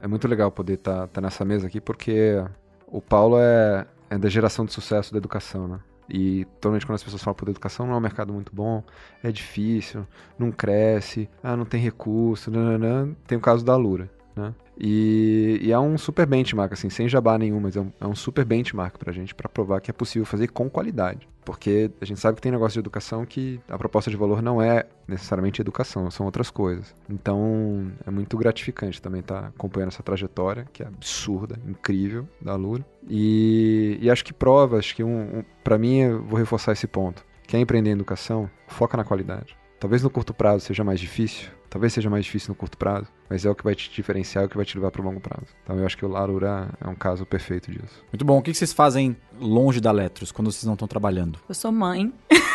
é, 0.01 0.07
muito 0.07 0.27
legal 0.27 0.51
poder 0.51 0.73
estar 0.73 1.01
tá, 1.01 1.07
tá 1.07 1.21
nessa 1.21 1.43
mesa 1.45 1.67
aqui, 1.67 1.79
porque 1.79 2.43
o 2.87 3.01
Paulo 3.01 3.37
é, 3.39 3.85
é 4.09 4.17
da 4.17 4.29
geração 4.29 4.65
de 4.65 4.73
sucesso 4.73 5.11
da 5.11 5.17
educação, 5.17 5.67
né? 5.67 5.79
E 6.09 6.45
totalmente 6.55 6.85
quando 6.85 6.95
as 6.95 7.03
pessoas 7.03 7.23
falam, 7.23 7.35
por 7.35 7.47
educação 7.47 7.87
não 7.87 7.93
é 7.93 7.97
um 7.97 8.01
mercado 8.01 8.33
muito 8.33 8.53
bom, 8.53 8.83
é 9.23 9.31
difícil, 9.31 10.05
não 10.37 10.51
cresce, 10.51 11.29
ah, 11.41 11.55
não 11.55 11.65
tem 11.65 11.79
recurso, 11.79 12.51
nananã. 12.51 13.15
tem 13.25 13.37
o 13.37 13.41
caso 13.41 13.63
da 13.63 13.75
Lura, 13.75 14.09
né? 14.35 14.53
E, 14.77 15.59
e, 15.61 15.71
é 15.71 15.79
um 15.79 15.97
super 15.97 16.25
benchmark, 16.25 16.73
assim, 16.73 16.89
sem 16.89 17.07
jabá 17.07 17.37
nenhum, 17.37 17.59
mas 17.59 17.75
é 17.75 17.81
um, 17.81 17.91
é 18.01 18.07
um 18.07 18.15
super 18.15 18.43
benchmark 18.43 18.97
pra 18.97 19.11
gente, 19.11 19.33
para 19.35 19.47
provar 19.47 19.79
que 19.81 19.91
é 19.91 19.93
possível 19.93 20.25
fazer 20.25 20.47
com 20.47 20.69
qualidade. 20.69 21.27
Porque 21.45 21.91
a 22.01 22.05
gente 22.05 22.19
sabe 22.19 22.37
que 22.37 22.41
tem 22.41 22.51
negócio 22.51 22.73
de 22.73 22.79
educação 22.79 23.25
que 23.25 23.59
a 23.67 23.77
proposta 23.77 24.09
de 24.09 24.15
valor 24.15 24.41
não 24.41 24.61
é 24.61 24.85
necessariamente 25.07 25.61
educação, 25.61 26.09
são 26.09 26.25
outras 26.25 26.49
coisas. 26.49 26.95
Então 27.09 27.91
é 28.05 28.09
muito 28.09 28.37
gratificante 28.37 29.01
também 29.01 29.19
estar 29.19 29.41
tá 29.41 29.47
acompanhando 29.47 29.89
essa 29.89 30.01
trajetória, 30.01 30.65
que 30.71 30.81
é 30.81 30.87
absurda, 30.87 31.59
incrível, 31.67 32.27
da 32.41 32.55
Lura. 32.55 32.85
E, 33.09 33.97
e 34.01 34.09
acho 34.09 34.23
que 34.23 34.33
prova, 34.33 34.77
acho 34.77 34.95
que 34.95 35.03
um, 35.03 35.39
um 35.39 35.43
para 35.63 35.77
mim, 35.77 35.97
eu 35.97 36.23
vou 36.23 36.39
reforçar 36.39 36.71
esse 36.71 36.87
ponto. 36.87 37.25
Quer 37.45 37.59
empreender 37.59 37.89
em 37.89 37.93
educação? 37.93 38.49
Foca 38.67 38.95
na 38.95 39.03
qualidade. 39.03 39.57
Talvez 39.79 40.01
no 40.01 40.09
curto 40.09 40.33
prazo 40.33 40.65
seja 40.65 40.81
mais 40.81 40.97
difícil, 40.97 41.49
talvez 41.73 41.91
seja 41.91 42.07
mais 42.07 42.23
difícil 42.23 42.49
no 42.49 42.55
curto 42.55 42.77
prazo, 42.77 43.07
mas 43.27 43.43
é 43.43 43.49
o 43.49 43.55
que 43.55 43.63
vai 43.63 43.73
te 43.73 43.89
diferenciar, 43.89 44.43
é 44.43 44.45
o 44.45 44.49
que 44.49 44.55
vai 44.55 44.63
te 44.63 44.77
levar 44.77 44.91
para 44.91 45.01
o 45.01 45.03
longo 45.03 45.19
prazo. 45.19 45.47
Então 45.63 45.75
eu 45.75 45.83
acho 45.87 45.97
que 45.97 46.05
o 46.05 46.07
Larura 46.07 46.69
é 46.79 46.87
um 46.87 46.93
caso 46.93 47.25
perfeito 47.25 47.71
disso. 47.71 48.03
Muito 48.11 48.23
bom. 48.23 48.37
O 48.37 48.43
que 48.43 48.53
vocês 48.53 48.71
fazem 48.71 49.17
longe 49.39 49.81
da 49.81 49.91
Letros, 49.91 50.31
quando 50.31 50.51
vocês 50.51 50.65
não 50.65 50.73
estão 50.73 50.87
trabalhando? 50.87 51.39
Eu 51.49 51.55
sou 51.55 51.71
mãe. 51.71 52.13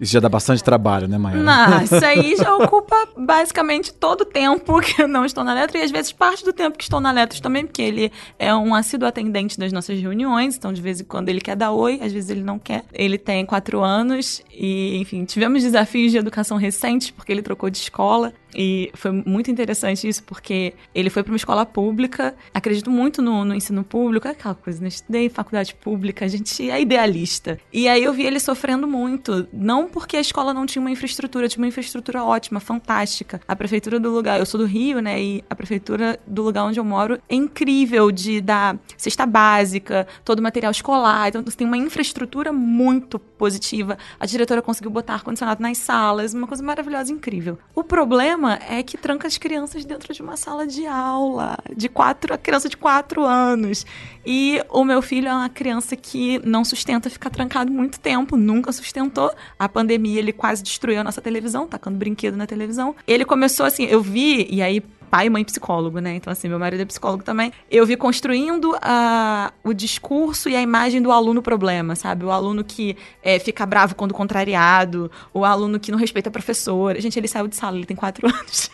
Isso 0.00 0.12
já 0.12 0.20
dá 0.20 0.28
bastante 0.28 0.64
trabalho, 0.64 1.06
né, 1.06 1.16
Maia? 1.16 1.36
Não, 1.36 1.82
isso 1.82 2.04
aí 2.04 2.34
já 2.36 2.56
ocupa 2.56 3.08
basicamente 3.16 3.92
todo 3.94 4.22
o 4.22 4.24
tempo 4.24 4.80
que 4.80 5.02
eu 5.02 5.06
não 5.06 5.24
estou 5.24 5.44
na 5.44 5.54
Letras 5.54 5.80
e 5.80 5.84
às 5.84 5.90
vezes 5.90 6.12
parte 6.12 6.44
do 6.44 6.52
tempo 6.52 6.76
que 6.76 6.82
estou 6.82 7.00
na 7.00 7.12
Letras 7.12 7.40
também, 7.40 7.64
porque 7.64 7.82
ele 7.82 8.12
é 8.38 8.54
um 8.54 8.74
assíduo 8.74 9.06
atendente 9.06 9.58
das 9.58 9.72
nossas 9.72 10.00
reuniões, 10.00 10.56
então 10.56 10.72
de 10.72 10.82
vez 10.82 11.00
em 11.00 11.04
quando 11.04 11.28
ele 11.28 11.40
quer 11.40 11.54
dar 11.54 11.70
oi, 11.70 12.00
às 12.02 12.12
vezes 12.12 12.30
ele 12.30 12.42
não 12.42 12.58
quer. 12.58 12.84
Ele 12.92 13.16
tem 13.16 13.46
quatro 13.46 13.80
anos 13.80 14.42
e, 14.50 14.96
enfim, 14.98 15.24
tivemos 15.24 15.62
desafios 15.62 16.10
de 16.10 16.18
educação 16.18 16.56
recentes, 16.56 17.10
porque 17.10 17.30
ele 17.30 17.42
trocou 17.42 17.70
de 17.70 17.78
escola 17.78 18.32
e 18.54 18.90
foi 18.94 19.10
muito 19.10 19.50
interessante 19.50 20.06
isso, 20.06 20.22
porque 20.24 20.74
ele 20.94 21.10
foi 21.10 21.22
para 21.22 21.32
uma 21.32 21.36
escola 21.36 21.64
pública. 21.64 22.34
Acredito 22.52 22.90
muito 22.90 23.22
no, 23.22 23.44
no, 23.44 23.54
ensino 23.54 23.82
público, 23.82 24.28
é 24.28 24.32
aquela 24.32 24.54
coisa, 24.54 24.80
né? 24.80 24.88
Estudei 24.88 25.28
faculdade 25.28 25.74
pública, 25.74 26.24
a 26.24 26.28
gente 26.28 26.70
é 26.70 26.80
idealista. 26.80 27.58
E 27.72 27.88
aí 27.88 28.02
eu 28.02 28.12
vi 28.12 28.24
ele 28.24 28.38
sofrendo 28.38 28.86
muito. 28.86 29.46
Não 29.52 29.88
porque 29.88 30.16
a 30.16 30.20
escola 30.20 30.52
não 30.52 30.66
tinha 30.66 30.80
uma 30.80 30.90
infraestrutura, 30.90 31.48
tinha 31.48 31.62
uma 31.62 31.68
infraestrutura 31.68 32.22
ótima, 32.24 32.60
fantástica. 32.60 33.40
A 33.46 33.56
prefeitura 33.56 33.98
do 33.98 34.10
lugar, 34.10 34.38
eu 34.38 34.46
sou 34.46 34.60
do 34.60 34.66
Rio, 34.66 35.00
né? 35.00 35.20
E 35.22 35.44
a 35.48 35.54
prefeitura 35.54 36.18
do 36.26 36.42
lugar 36.42 36.64
onde 36.64 36.78
eu 36.78 36.84
moro 36.84 37.18
é 37.28 37.34
incrível 37.34 38.10
de 38.10 38.40
dar 38.40 38.78
cesta 38.96 39.24
básica, 39.24 40.06
todo 40.24 40.40
o 40.40 40.42
material 40.42 40.70
escolar. 40.70 41.28
Então 41.28 41.42
você 41.42 41.56
tem 41.56 41.66
uma 41.66 41.76
infraestrutura 41.78 42.52
muito 42.52 43.18
positiva. 43.18 43.96
A 44.20 44.26
diretora 44.26 44.60
conseguiu 44.60 44.90
botar 44.90 45.14
ar-condicionado 45.14 45.62
nas 45.62 45.78
salas, 45.78 46.34
uma 46.34 46.46
coisa 46.46 46.62
maravilhosa, 46.62 47.12
incrível. 47.12 47.58
O 47.74 47.82
problema 47.82 48.41
problema 48.42 48.58
é 48.68 48.82
que 48.82 48.98
tranca 48.98 49.28
as 49.28 49.38
crianças 49.38 49.84
dentro 49.84 50.12
de 50.12 50.20
uma 50.20 50.36
sala 50.36 50.66
de 50.66 50.84
aula, 50.84 51.56
de 51.74 51.88
quatro, 51.88 52.34
a 52.34 52.38
criança 52.38 52.68
de 52.68 52.76
quatro 52.76 53.24
anos. 53.24 53.86
E 54.24 54.62
o 54.70 54.84
meu 54.84 55.02
filho 55.02 55.28
é 55.28 55.34
uma 55.34 55.48
criança 55.48 55.96
que 55.96 56.40
não 56.44 56.64
sustenta 56.64 57.10
ficar 57.10 57.30
trancado 57.30 57.72
muito 57.72 57.98
tempo, 57.98 58.36
nunca 58.36 58.70
sustentou. 58.72 59.32
A 59.58 59.68
pandemia 59.68 60.18
ele 60.18 60.32
quase 60.32 60.62
destruiu 60.62 61.00
a 61.00 61.04
nossa 61.04 61.20
televisão, 61.20 61.66
tacando 61.66 61.98
brinquedo 61.98 62.36
na 62.36 62.46
televisão. 62.46 62.94
Ele 63.06 63.24
começou 63.24 63.66
assim, 63.66 63.84
eu 63.84 64.00
vi, 64.00 64.46
e 64.50 64.62
aí 64.62 64.82
pai 65.12 65.26
e 65.26 65.30
mãe 65.30 65.44
psicólogo, 65.44 65.98
né? 65.98 66.14
Então, 66.14 66.32
assim, 66.32 66.48
meu 66.48 66.58
marido 66.58 66.80
é 66.80 66.86
psicólogo 66.86 67.22
também. 67.22 67.52
Eu 67.70 67.84
vi 67.84 67.98
construindo 67.98 68.74
a, 68.80 69.52
o 69.62 69.74
discurso 69.74 70.48
e 70.48 70.56
a 70.56 70.62
imagem 70.62 71.02
do 71.02 71.12
aluno 71.12 71.42
problema, 71.42 71.94
sabe? 71.94 72.24
O 72.24 72.30
aluno 72.30 72.64
que 72.64 72.96
é, 73.22 73.38
fica 73.38 73.66
bravo 73.66 73.94
quando 73.94 74.14
contrariado, 74.14 75.10
o 75.34 75.44
aluno 75.44 75.78
que 75.78 75.92
não 75.92 75.98
respeita 75.98 76.30
a 76.30 76.32
professora. 76.32 76.98
Gente, 76.98 77.18
ele 77.18 77.28
saiu 77.28 77.46
de 77.46 77.56
sala, 77.56 77.76
ele 77.76 77.84
tem 77.84 77.94
quatro 77.94 78.26
anos. 78.34 78.70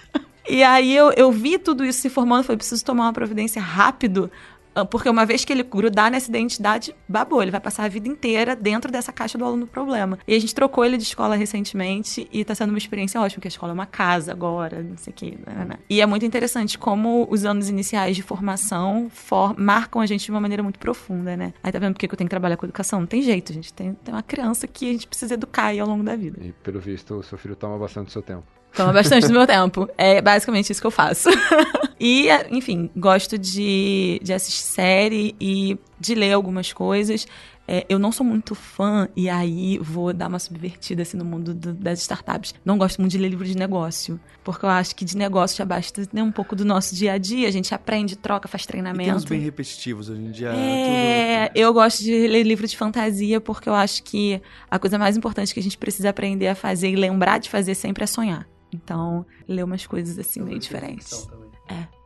e 0.48 0.62
aí 0.62 0.94
eu, 0.94 1.10
eu 1.16 1.32
vi 1.32 1.58
tudo 1.58 1.84
isso 1.84 2.00
se 2.00 2.08
formando, 2.08 2.44
foi 2.44 2.56
preciso 2.56 2.84
tomar 2.84 3.06
uma 3.06 3.12
providência 3.12 3.60
rápido 3.60 4.30
Porque 4.84 5.08
uma 5.08 5.24
vez 5.26 5.44
que 5.44 5.52
ele 5.52 5.62
grudar 5.62 6.10
nessa 6.10 6.28
identidade, 6.28 6.94
babou. 7.08 7.42
Ele 7.42 7.50
vai 7.50 7.60
passar 7.60 7.84
a 7.84 7.88
vida 7.88 8.08
inteira 8.08 8.54
dentro 8.56 8.90
dessa 8.90 9.12
caixa 9.12 9.36
do 9.38 9.44
aluno 9.44 9.66
problema. 9.66 10.18
E 10.26 10.34
a 10.34 10.38
gente 10.38 10.54
trocou 10.54 10.84
ele 10.84 10.96
de 10.96 11.02
escola 11.04 11.34
recentemente 11.36 12.28
e 12.32 12.44
tá 12.44 12.54
sendo 12.54 12.70
uma 12.70 12.78
experiência 12.78 13.20
ótima, 13.20 13.36
porque 13.36 13.48
a 13.48 13.50
escola 13.50 13.72
é 13.72 13.74
uma 13.74 13.86
casa 13.86 14.32
agora, 14.32 14.82
não 14.82 14.96
sei 14.96 15.12
o 15.12 15.14
que. 15.14 15.30
Né, 15.46 15.64
né. 15.68 15.78
E 15.88 16.00
é 16.00 16.06
muito 16.06 16.24
interessante 16.24 16.78
como 16.78 17.26
os 17.30 17.44
anos 17.44 17.68
iniciais 17.68 18.16
de 18.16 18.22
formação 18.22 19.08
for- 19.10 19.58
marcam 19.58 20.00
a 20.00 20.06
gente 20.06 20.24
de 20.24 20.30
uma 20.30 20.40
maneira 20.40 20.62
muito 20.62 20.78
profunda, 20.78 21.36
né? 21.36 21.52
Aí 21.62 21.72
tá 21.72 21.78
vendo 21.78 21.94
por 21.94 22.00
que 22.00 22.06
eu 22.06 22.16
tenho 22.16 22.28
que 22.28 22.30
trabalhar 22.30 22.56
com 22.56 22.66
educação? 22.66 23.00
Não 23.00 23.06
tem 23.06 23.22
jeito, 23.22 23.52
gente. 23.52 23.72
Tem, 23.72 23.94
tem 23.94 24.14
uma 24.14 24.22
criança 24.22 24.66
que 24.66 24.88
a 24.88 24.92
gente 24.92 25.06
precisa 25.06 25.34
educar 25.34 25.66
aí 25.66 25.80
ao 25.80 25.88
longo 25.88 26.02
da 26.02 26.16
vida. 26.16 26.38
E 26.42 26.52
pelo 26.52 26.80
visto, 26.80 27.14
o 27.14 27.22
seu 27.22 27.36
filho 27.38 27.56
toma 27.56 27.78
bastante 27.78 28.06
do 28.06 28.12
seu 28.12 28.22
tempo. 28.22 28.44
Toma 28.74 28.92
bastante 28.92 29.26
do 29.26 29.32
meu 29.32 29.46
tempo. 29.46 29.88
É 29.98 30.20
basicamente 30.22 30.70
isso 30.70 30.80
que 30.80 30.86
eu 30.86 30.90
faço. 30.90 31.28
e, 31.98 32.28
enfim, 32.50 32.90
gosto 32.96 33.36
de, 33.36 34.20
de 34.22 34.32
assistir 34.32 34.62
série 34.62 35.34
e 35.40 35.76
de 35.98 36.14
ler 36.14 36.32
algumas 36.32 36.72
coisas. 36.72 37.26
É, 37.70 37.84
eu 37.86 37.98
não 37.98 38.10
sou 38.10 38.24
muito 38.24 38.54
fã, 38.54 39.08
e 39.14 39.28
aí 39.28 39.76
vou 39.78 40.10
dar 40.14 40.28
uma 40.28 40.38
subvertida 40.38 41.02
assim, 41.02 41.18
no 41.18 41.24
mundo 41.24 41.52
do- 41.52 41.74
das 41.74 42.00
startups. 42.00 42.54
Não 42.64 42.78
gosto 42.78 42.98
muito 42.98 43.12
de 43.12 43.18
ler 43.18 43.28
livro 43.28 43.44
de 43.44 43.54
negócio, 43.54 44.18
porque 44.42 44.64
eu 44.64 44.70
acho 44.70 44.96
que 44.96 45.04
de 45.04 45.14
negócio 45.18 45.54
já 45.58 45.66
basta 45.66 46.08
né, 46.10 46.22
um 46.22 46.32
pouco 46.32 46.56
do 46.56 46.64
nosso 46.64 46.94
dia 46.94 47.12
a 47.12 47.18
dia. 47.18 47.46
A 47.46 47.50
gente 47.50 47.74
aprende, 47.74 48.16
troca, 48.16 48.48
faz 48.48 48.62
E 48.62 48.66
temos 48.68 48.90
treinamento. 48.92 49.28
bem 49.28 49.40
repetitivos 49.40 50.08
hoje 50.08 50.22
em 50.22 50.30
dia. 50.30 50.48
É, 50.54 51.50
eu 51.54 51.70
gosto 51.74 52.02
de 52.02 52.26
ler 52.26 52.42
livro 52.44 52.66
de 52.66 52.74
fantasia 52.74 53.38
porque 53.38 53.68
eu 53.68 53.74
acho 53.74 54.02
que 54.02 54.40
a 54.70 54.78
coisa 54.78 54.98
mais 54.98 55.14
importante 55.14 55.52
que 55.52 55.60
a 55.60 55.62
gente 55.62 55.76
precisa 55.76 56.08
aprender 56.08 56.48
a 56.48 56.54
fazer 56.54 56.88
e 56.88 56.96
lembrar 56.96 57.36
de 57.36 57.50
fazer 57.50 57.74
sempre 57.74 58.02
é 58.04 58.06
sonhar. 58.06 58.48
Então, 58.72 59.24
ler 59.46 59.64
umas 59.64 59.86
coisas 59.86 60.18
assim 60.18 60.42
meio 60.42 60.58
diferentes. 60.58 61.28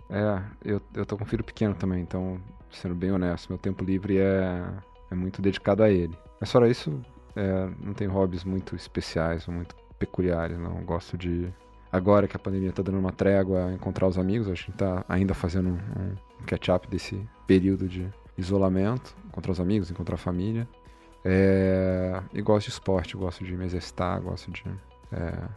É, 0.09 0.43
eu, 0.65 0.81
eu 0.95 1.07
tô 1.07 1.17
com 1.17 1.25
um 1.25 1.27
filho 1.27 1.43
pequeno 1.43 1.75
também, 1.75 2.03
então, 2.03 2.41
sendo 2.71 2.95
bem 2.95 3.11
honesto, 3.11 3.49
meu 3.49 3.59
tempo 3.59 3.85
livre 3.85 4.19
é, 4.19 4.63
é 5.11 5.15
muito 5.15 5.41
dedicado 5.41 5.83
a 5.83 5.91
ele. 5.91 6.17
Mas 6.41 6.53
fora 6.53 6.69
isso, 6.69 7.01
é, 7.35 7.69
não 7.81 7.95
tem 7.95 8.07
hobbies 8.07 8.45
muito 8.45 8.77
especiais 8.77 9.47
ou 9.49 9.55
muito 9.55 9.75
peculiares, 9.99 10.59
não. 10.59 10.79
Eu 10.79 10.85
gosto 10.85 11.17
de. 11.17 11.53
Agora 11.91 12.27
que 12.27 12.37
a 12.37 12.39
pandemia 12.39 12.73
tá 12.73 12.83
dando 12.83 12.99
uma 12.99 13.13
trégua, 13.13 13.73
encontrar 13.73 14.07
os 14.07 14.19
amigos, 14.19 14.49
a 14.49 14.55
gente 14.55 14.73
tá 14.73 15.05
ainda 15.09 15.35
fazendo 15.35 15.71
um, 15.71 16.13
um 16.41 16.45
catch-up 16.47 16.89
desse 16.89 17.21
período 17.47 17.87
de 17.87 18.09
isolamento, 18.37 19.15
encontrar 19.27 19.53
os 19.53 19.61
amigos, 19.61 19.91
encontrar 19.91 20.15
a 20.15 20.19
família. 20.19 20.67
É, 21.25 22.21
e 22.33 22.43
gosto 22.43 22.67
de 22.67 22.73
esporte, 22.73 23.17
gosto 23.17 23.45
de 23.45 23.57
me 23.57 23.65
exercitar, 23.65 24.21
gosto 24.21 24.51
de. 24.51 24.65
É, 25.13 25.49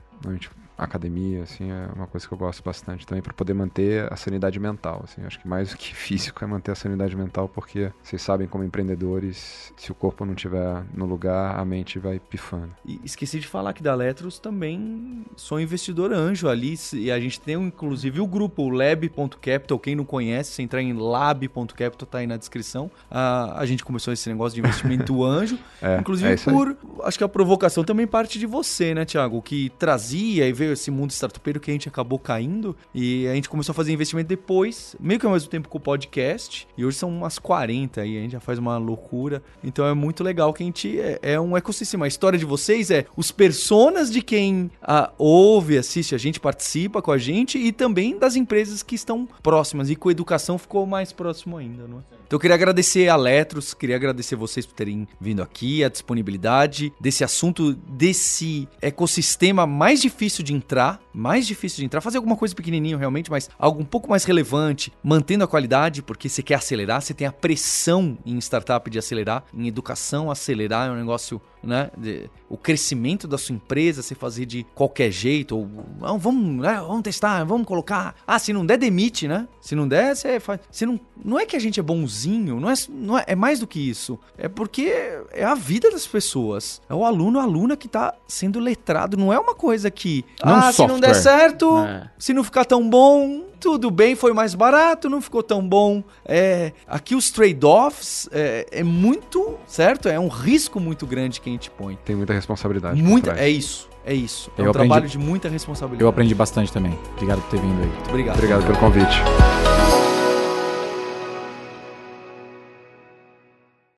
academia, 0.77 1.43
assim, 1.43 1.71
é 1.71 1.87
uma 1.95 2.07
coisa 2.07 2.27
que 2.27 2.33
eu 2.33 2.37
gosto 2.37 2.63
bastante 2.63 3.05
também 3.05 3.21
para 3.21 3.33
poder 3.33 3.53
manter 3.53 4.11
a 4.11 4.15
sanidade 4.15 4.59
mental, 4.59 5.01
assim. 5.03 5.23
Acho 5.23 5.39
que 5.39 5.47
mais 5.47 5.71
do 5.71 5.77
que 5.77 5.93
físico 5.95 6.43
é 6.43 6.47
manter 6.47 6.71
a 6.71 6.75
sanidade 6.75 7.15
mental, 7.15 7.47
porque 7.47 7.91
vocês 8.03 8.21
sabem 8.21 8.47
como 8.47 8.63
empreendedores, 8.63 9.73
se 9.77 9.91
o 9.91 9.95
corpo 9.95 10.25
não 10.25 10.33
estiver 10.33 10.83
no 10.93 11.05
lugar, 11.05 11.59
a 11.59 11.65
mente 11.65 11.99
vai 11.99 12.19
pifando. 12.19 12.71
E 12.85 12.99
esqueci 13.03 13.39
de 13.39 13.47
falar 13.47 13.73
que 13.73 13.83
da 13.83 13.95
Letros 13.95 14.39
também 14.39 15.25
sou 15.35 15.59
investidor 15.59 16.11
anjo 16.11 16.47
ali. 16.47 16.75
E 16.93 17.11
a 17.11 17.19
gente 17.19 17.39
tem 17.39 17.55
inclusive 17.55 18.19
o 18.19 18.27
grupo, 18.27 18.69
lab.capital. 18.69 19.79
Quem 19.79 19.95
não 19.95 20.03
conhece, 20.03 20.51
se 20.51 20.61
entrar 20.61 20.81
em 20.81 20.93
lab.capital, 20.93 22.07
tá 22.07 22.17
aí 22.19 22.27
na 22.27 22.37
descrição. 22.37 22.89
Ah, 23.09 23.55
a 23.57 23.65
gente 23.65 23.83
começou 23.83 24.13
esse 24.13 24.27
negócio 24.29 24.55
de 24.55 24.61
investimento 24.61 25.23
anjo. 25.23 25.57
É, 25.81 25.97
inclusive 25.97 26.33
é 26.33 26.37
por. 26.37 26.77
Acho 27.03 27.17
que 27.17 27.23
a 27.23 27.29
provocação 27.29 27.83
também 27.83 28.07
parte 28.07 28.39
de 28.39 28.45
você, 28.45 28.93
né, 28.93 29.05
Thiago? 29.05 29.41
Que 29.41 29.69
trazia 29.77 30.47
e 30.47 30.53
veio 30.53 30.64
esse 30.71 30.91
mundo 30.91 31.11
startupeiro 31.11 31.59
que 31.59 31.71
a 31.71 31.73
gente 31.73 31.87
acabou 31.87 32.19
caindo. 32.19 32.75
E 32.93 33.27
a 33.27 33.35
gente 33.35 33.49
começou 33.49 33.71
a 33.71 33.75
fazer 33.75 33.91
investimento 33.91 34.27
depois, 34.27 34.95
meio 34.99 35.19
que 35.19 35.25
ao 35.25 35.31
mesmo 35.31 35.49
tempo 35.49 35.69
com 35.69 35.77
o 35.77 35.81
podcast. 35.81 36.67
E 36.77 36.85
hoje 36.85 36.97
são 36.97 37.09
umas 37.09 37.39
40 37.39 38.01
aí, 38.01 38.17
a 38.17 38.21
gente 38.21 38.31
já 38.31 38.39
faz 38.39 38.59
uma 38.59 38.77
loucura. 38.77 39.41
Então 39.63 39.85
é 39.85 39.93
muito 39.93 40.23
legal 40.23 40.53
que 40.53 40.63
a 40.63 40.65
gente 40.65 40.99
é, 40.99 41.19
é 41.21 41.39
um 41.39 41.55
ecossistema. 41.55 42.05
A 42.05 42.07
história 42.07 42.37
de 42.37 42.45
vocês 42.45 42.91
é 42.91 43.05
os 43.15 43.31
personas 43.31 44.11
de 44.11 44.21
quem 44.21 44.71
ah, 44.81 45.11
ouve, 45.17 45.77
assiste 45.77 46.15
a 46.15 46.17
gente, 46.17 46.39
participa 46.39 47.01
com 47.01 47.11
a 47.11 47.17
gente 47.17 47.57
e 47.57 47.71
também 47.71 48.17
das 48.17 48.35
empresas 48.35 48.83
que 48.83 48.95
estão 48.95 49.27
próximas. 49.41 49.89
E 49.89 49.95
com 49.95 50.09
a 50.09 50.11
educação 50.11 50.57
ficou 50.57 50.85
mais 50.85 51.11
próximo 51.11 51.57
ainda, 51.57 51.87
não 51.87 51.99
é? 51.99 52.24
Então 52.25 52.37
eu 52.37 52.39
queria 52.39 52.55
agradecer 52.55 53.07
a 53.07 53.15
Letros, 53.15 53.75
queria 53.75 53.95
agradecer 53.95 54.35
vocês 54.35 54.65
por 54.65 54.73
terem 54.73 55.07
vindo 55.21 55.43
aqui, 55.43 55.83
a 55.83 55.89
disponibilidade 55.89 56.91
desse 56.99 57.23
assunto, 57.23 57.73
desse 57.73 58.67
ecossistema 58.81 59.67
mais 59.67 60.01
difícil 60.01 60.43
de 60.43 60.51
entrar, 60.51 60.99
mais 61.13 61.45
difícil 61.45 61.79
de 61.79 61.85
entrar, 61.85 62.01
fazer 62.01 62.17
alguma 62.17 62.35
coisa 62.35 62.55
pequenininho 62.55 62.97
realmente, 62.97 63.29
mas 63.29 63.47
algo 63.59 63.79
um 63.79 63.85
pouco 63.85 64.09
mais 64.09 64.23
relevante, 64.25 64.91
mantendo 65.03 65.43
a 65.43 65.47
qualidade, 65.47 66.01
porque 66.01 66.27
você 66.27 66.41
quer 66.41 66.55
acelerar, 66.55 66.99
você 66.99 67.13
tem 67.13 67.27
a 67.27 67.31
pressão 67.31 68.17
em 68.25 68.37
startup 68.39 68.89
de 68.89 68.97
acelerar, 68.97 69.43
em 69.53 69.67
educação 69.67 70.31
acelerar 70.31 70.87
é 70.87 70.91
um 70.91 70.95
negócio, 70.95 71.39
né, 71.65 71.89
de- 71.97 72.29
o 72.49 72.57
crescimento 72.57 73.27
da 73.27 73.37
sua 73.37 73.55
empresa, 73.55 74.01
você 74.01 74.13
fazer 74.15 74.45
de 74.45 74.65
qualquer 74.75 75.11
jeito, 75.11 75.57
ou 75.57 75.67
"Não, 75.99 76.17
vamos, 76.19 76.61
né, 76.63 76.75
vamos 76.79 77.01
testar, 77.01 77.43
vamos 77.43 77.65
colocar, 77.67 78.15
ah, 78.25 78.37
se 78.39 78.53
não 78.53 78.65
der 78.65 78.77
demite, 78.77 79.27
né? 79.27 79.47
Se 79.59 79.73
não 79.75 79.87
der, 79.87 80.15
você 80.15 80.39
faz, 80.39 80.59
se 80.71 80.85
não, 80.85 80.99
não 81.23 81.39
é 81.39 81.45
que 81.45 81.55
a 81.55 81.59
gente 81.59 81.79
é 81.79 81.83
bonzinho, 81.83 82.59
não 82.59 82.69
é, 82.69 82.73
não 82.89 83.17
é, 83.17 83.23
é 83.27 83.35
mais 83.35 83.59
do 83.59 83.67
que 83.67 83.79
isso, 83.79 84.19
é 84.37 84.47
porque 84.47 84.93
é 85.31 85.43
a 85.43 85.55
vida 85.55 85.89
das 85.89 86.05
pessoas, 86.05 86.81
é 86.87 86.93
o 86.93 87.03
aluno, 87.03 87.39
a 87.39 87.43
aluna 87.43 87.75
que 87.75 87.87
tá 87.87 88.13
sendo 88.27 88.59
letrado, 88.59 89.17
não 89.17 89.33
é 89.33 89.39
uma 89.39 89.55
coisa 89.55 89.89
que, 89.89 90.23
Não 90.43 90.53
ah, 90.55 90.71
se 90.71 90.85
não 90.85 90.99
der 90.99 91.15
software. 91.15 91.39
certo, 91.39 91.77
É. 91.79 92.09
se 92.19 92.33
não 92.33 92.43
ficar 92.43 92.65
tão 92.65 92.87
bom, 92.87 93.43
tudo 93.65 93.89
bem, 93.89 94.13
foi 94.15 94.31
mais 94.31 94.53
barato, 94.53 95.09
não 95.09 95.19
ficou 95.19 95.41
tão 95.41 95.67
bom. 95.67 96.03
É, 96.23 96.71
aqui 96.85 97.15
os 97.15 97.31
trade-offs 97.31 98.29
é, 98.31 98.67
é 98.71 98.83
muito, 98.83 99.57
certo? 99.65 100.07
É 100.07 100.19
um 100.19 100.27
risco 100.27 100.79
muito 100.79 101.07
grande 101.07 101.41
que 101.41 101.49
a 101.49 101.51
gente 101.51 101.71
põe. 101.71 101.97
Tem 102.05 102.15
muita 102.15 102.31
responsabilidade. 102.31 103.01
Muita, 103.01 103.31
é 103.31 103.49
isso, 103.49 103.89
é 104.05 104.13
isso. 104.13 104.51
É 104.55 104.61
Eu 104.61 104.65
um 104.65 104.69
aprendi- 104.69 104.87
trabalho 104.89 105.09
de 105.09 105.17
muita 105.17 105.49
responsabilidade. 105.49 106.03
Eu 106.03 106.07
aprendi 106.07 106.35
bastante 106.35 106.71
também. 106.71 106.95
Obrigado 107.13 107.41
por 107.41 107.49
ter 107.49 107.59
vindo 107.59 107.81
aí. 107.81 107.87
Muito 107.87 108.09
obrigado. 108.09 108.35
Obrigado 108.35 108.65
pelo 108.67 108.77
convite. 108.77 109.15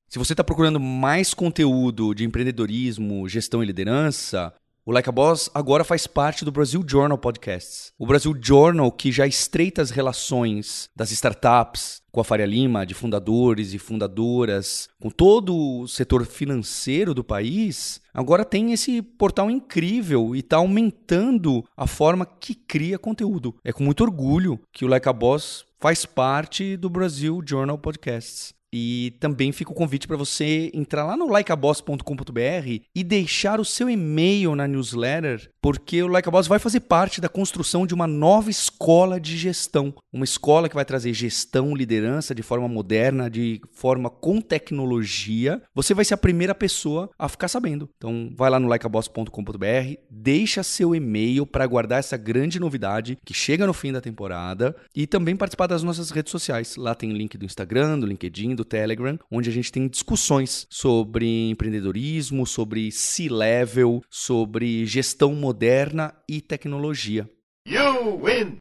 Se 0.08 0.18
você 0.18 0.32
está 0.32 0.42
procurando 0.42 0.80
mais 0.80 1.34
conteúdo 1.34 2.14
de 2.14 2.24
empreendedorismo, 2.24 3.28
gestão 3.28 3.62
e 3.62 3.66
liderança, 3.66 4.50
o 4.88 4.90
Like 4.90 5.06
a 5.06 5.12
Boss 5.12 5.50
agora 5.52 5.84
faz 5.84 6.06
parte 6.06 6.46
do 6.46 6.50
Brasil 6.50 6.82
Journal 6.88 7.18
Podcasts. 7.18 7.92
O 7.98 8.06
Brasil 8.06 8.34
Journal, 8.40 8.90
que 8.90 9.12
já 9.12 9.26
estreita 9.26 9.82
as 9.82 9.90
relações 9.90 10.88
das 10.96 11.10
startups 11.10 12.00
com 12.10 12.22
a 12.22 12.24
Faria 12.24 12.46
Lima, 12.46 12.86
de 12.86 12.94
fundadores 12.94 13.74
e 13.74 13.78
fundadoras, 13.78 14.88
com 14.98 15.10
todo 15.10 15.54
o 15.54 15.86
setor 15.86 16.24
financeiro 16.24 17.12
do 17.12 17.22
país, 17.22 18.00
agora 18.14 18.46
tem 18.46 18.72
esse 18.72 19.02
portal 19.02 19.50
incrível 19.50 20.34
e 20.34 20.38
está 20.38 20.56
aumentando 20.56 21.62
a 21.76 21.86
forma 21.86 22.24
que 22.24 22.54
cria 22.54 22.98
conteúdo. 22.98 23.54
É 23.62 23.74
com 23.74 23.84
muito 23.84 24.02
orgulho 24.02 24.58
que 24.72 24.86
o 24.86 24.88
Like 24.88 25.06
a 25.06 25.12
Boss 25.12 25.66
faz 25.78 26.06
parte 26.06 26.78
do 26.78 26.88
Brasil 26.88 27.42
Journal 27.46 27.76
Podcasts. 27.76 28.57
E 28.72 29.16
também 29.18 29.50
fica 29.50 29.70
o 29.70 29.74
convite 29.74 30.06
para 30.06 30.16
você 30.16 30.70
entrar 30.74 31.04
lá 31.04 31.16
no 31.16 31.26
likeaboss.com.br 31.26 32.82
e 32.94 33.04
deixar 33.04 33.60
o 33.60 33.64
seu 33.64 33.88
e-mail 33.88 34.54
na 34.54 34.68
newsletter, 34.68 35.50
porque 35.68 36.02
o 36.02 36.06
Like 36.06 36.26
a 36.26 36.32
Boss 36.32 36.46
vai 36.46 36.58
fazer 36.58 36.80
parte 36.80 37.20
da 37.20 37.28
construção 37.28 37.86
de 37.86 37.92
uma 37.92 38.06
nova 38.06 38.48
escola 38.48 39.20
de 39.20 39.36
gestão. 39.36 39.92
Uma 40.10 40.24
escola 40.24 40.66
que 40.66 40.74
vai 40.74 40.82
trazer 40.82 41.12
gestão, 41.12 41.76
liderança 41.76 42.34
de 42.34 42.42
forma 42.42 42.66
moderna, 42.66 43.28
de 43.28 43.60
forma 43.70 44.08
com 44.08 44.40
tecnologia. 44.40 45.60
Você 45.74 45.92
vai 45.92 46.06
ser 46.06 46.14
a 46.14 46.16
primeira 46.16 46.54
pessoa 46.54 47.10
a 47.18 47.28
ficar 47.28 47.48
sabendo. 47.48 47.86
Então, 47.98 48.32
vai 48.34 48.48
lá 48.48 48.58
no 48.58 48.66
likeaboss.com.br, 48.66 50.00
deixa 50.10 50.62
seu 50.62 50.94
e-mail 50.94 51.44
para 51.44 51.66
guardar 51.66 51.98
essa 51.98 52.16
grande 52.16 52.58
novidade 52.58 53.18
que 53.22 53.34
chega 53.34 53.66
no 53.66 53.74
fim 53.74 53.92
da 53.92 54.00
temporada 54.00 54.74
e 54.96 55.06
também 55.06 55.36
participar 55.36 55.66
das 55.66 55.82
nossas 55.82 56.08
redes 56.10 56.30
sociais. 56.30 56.76
Lá 56.76 56.94
tem 56.94 57.12
o 57.12 57.14
link 57.14 57.36
do 57.36 57.44
Instagram, 57.44 57.98
do 57.98 58.06
LinkedIn, 58.06 58.54
do 58.54 58.64
Telegram, 58.64 59.18
onde 59.30 59.50
a 59.50 59.52
gente 59.52 59.70
tem 59.70 59.86
discussões 59.86 60.66
sobre 60.70 61.50
empreendedorismo, 61.50 62.46
sobre 62.46 62.90
C-level, 62.90 64.02
sobre 64.08 64.86
gestão 64.86 65.34
moderna 65.58 66.14
e 66.28 66.40
tecnologia. 66.40 67.28
You 67.66 68.22
win! 68.22 68.58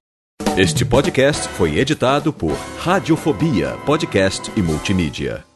Este 0.58 0.84
podcast 0.84 1.48
foi 1.50 1.78
editado 1.78 2.34
por 2.34 2.54
Radiofobia, 2.80 3.78
podcast 3.86 4.52
e 4.58 4.64
multimídia. 4.64 5.47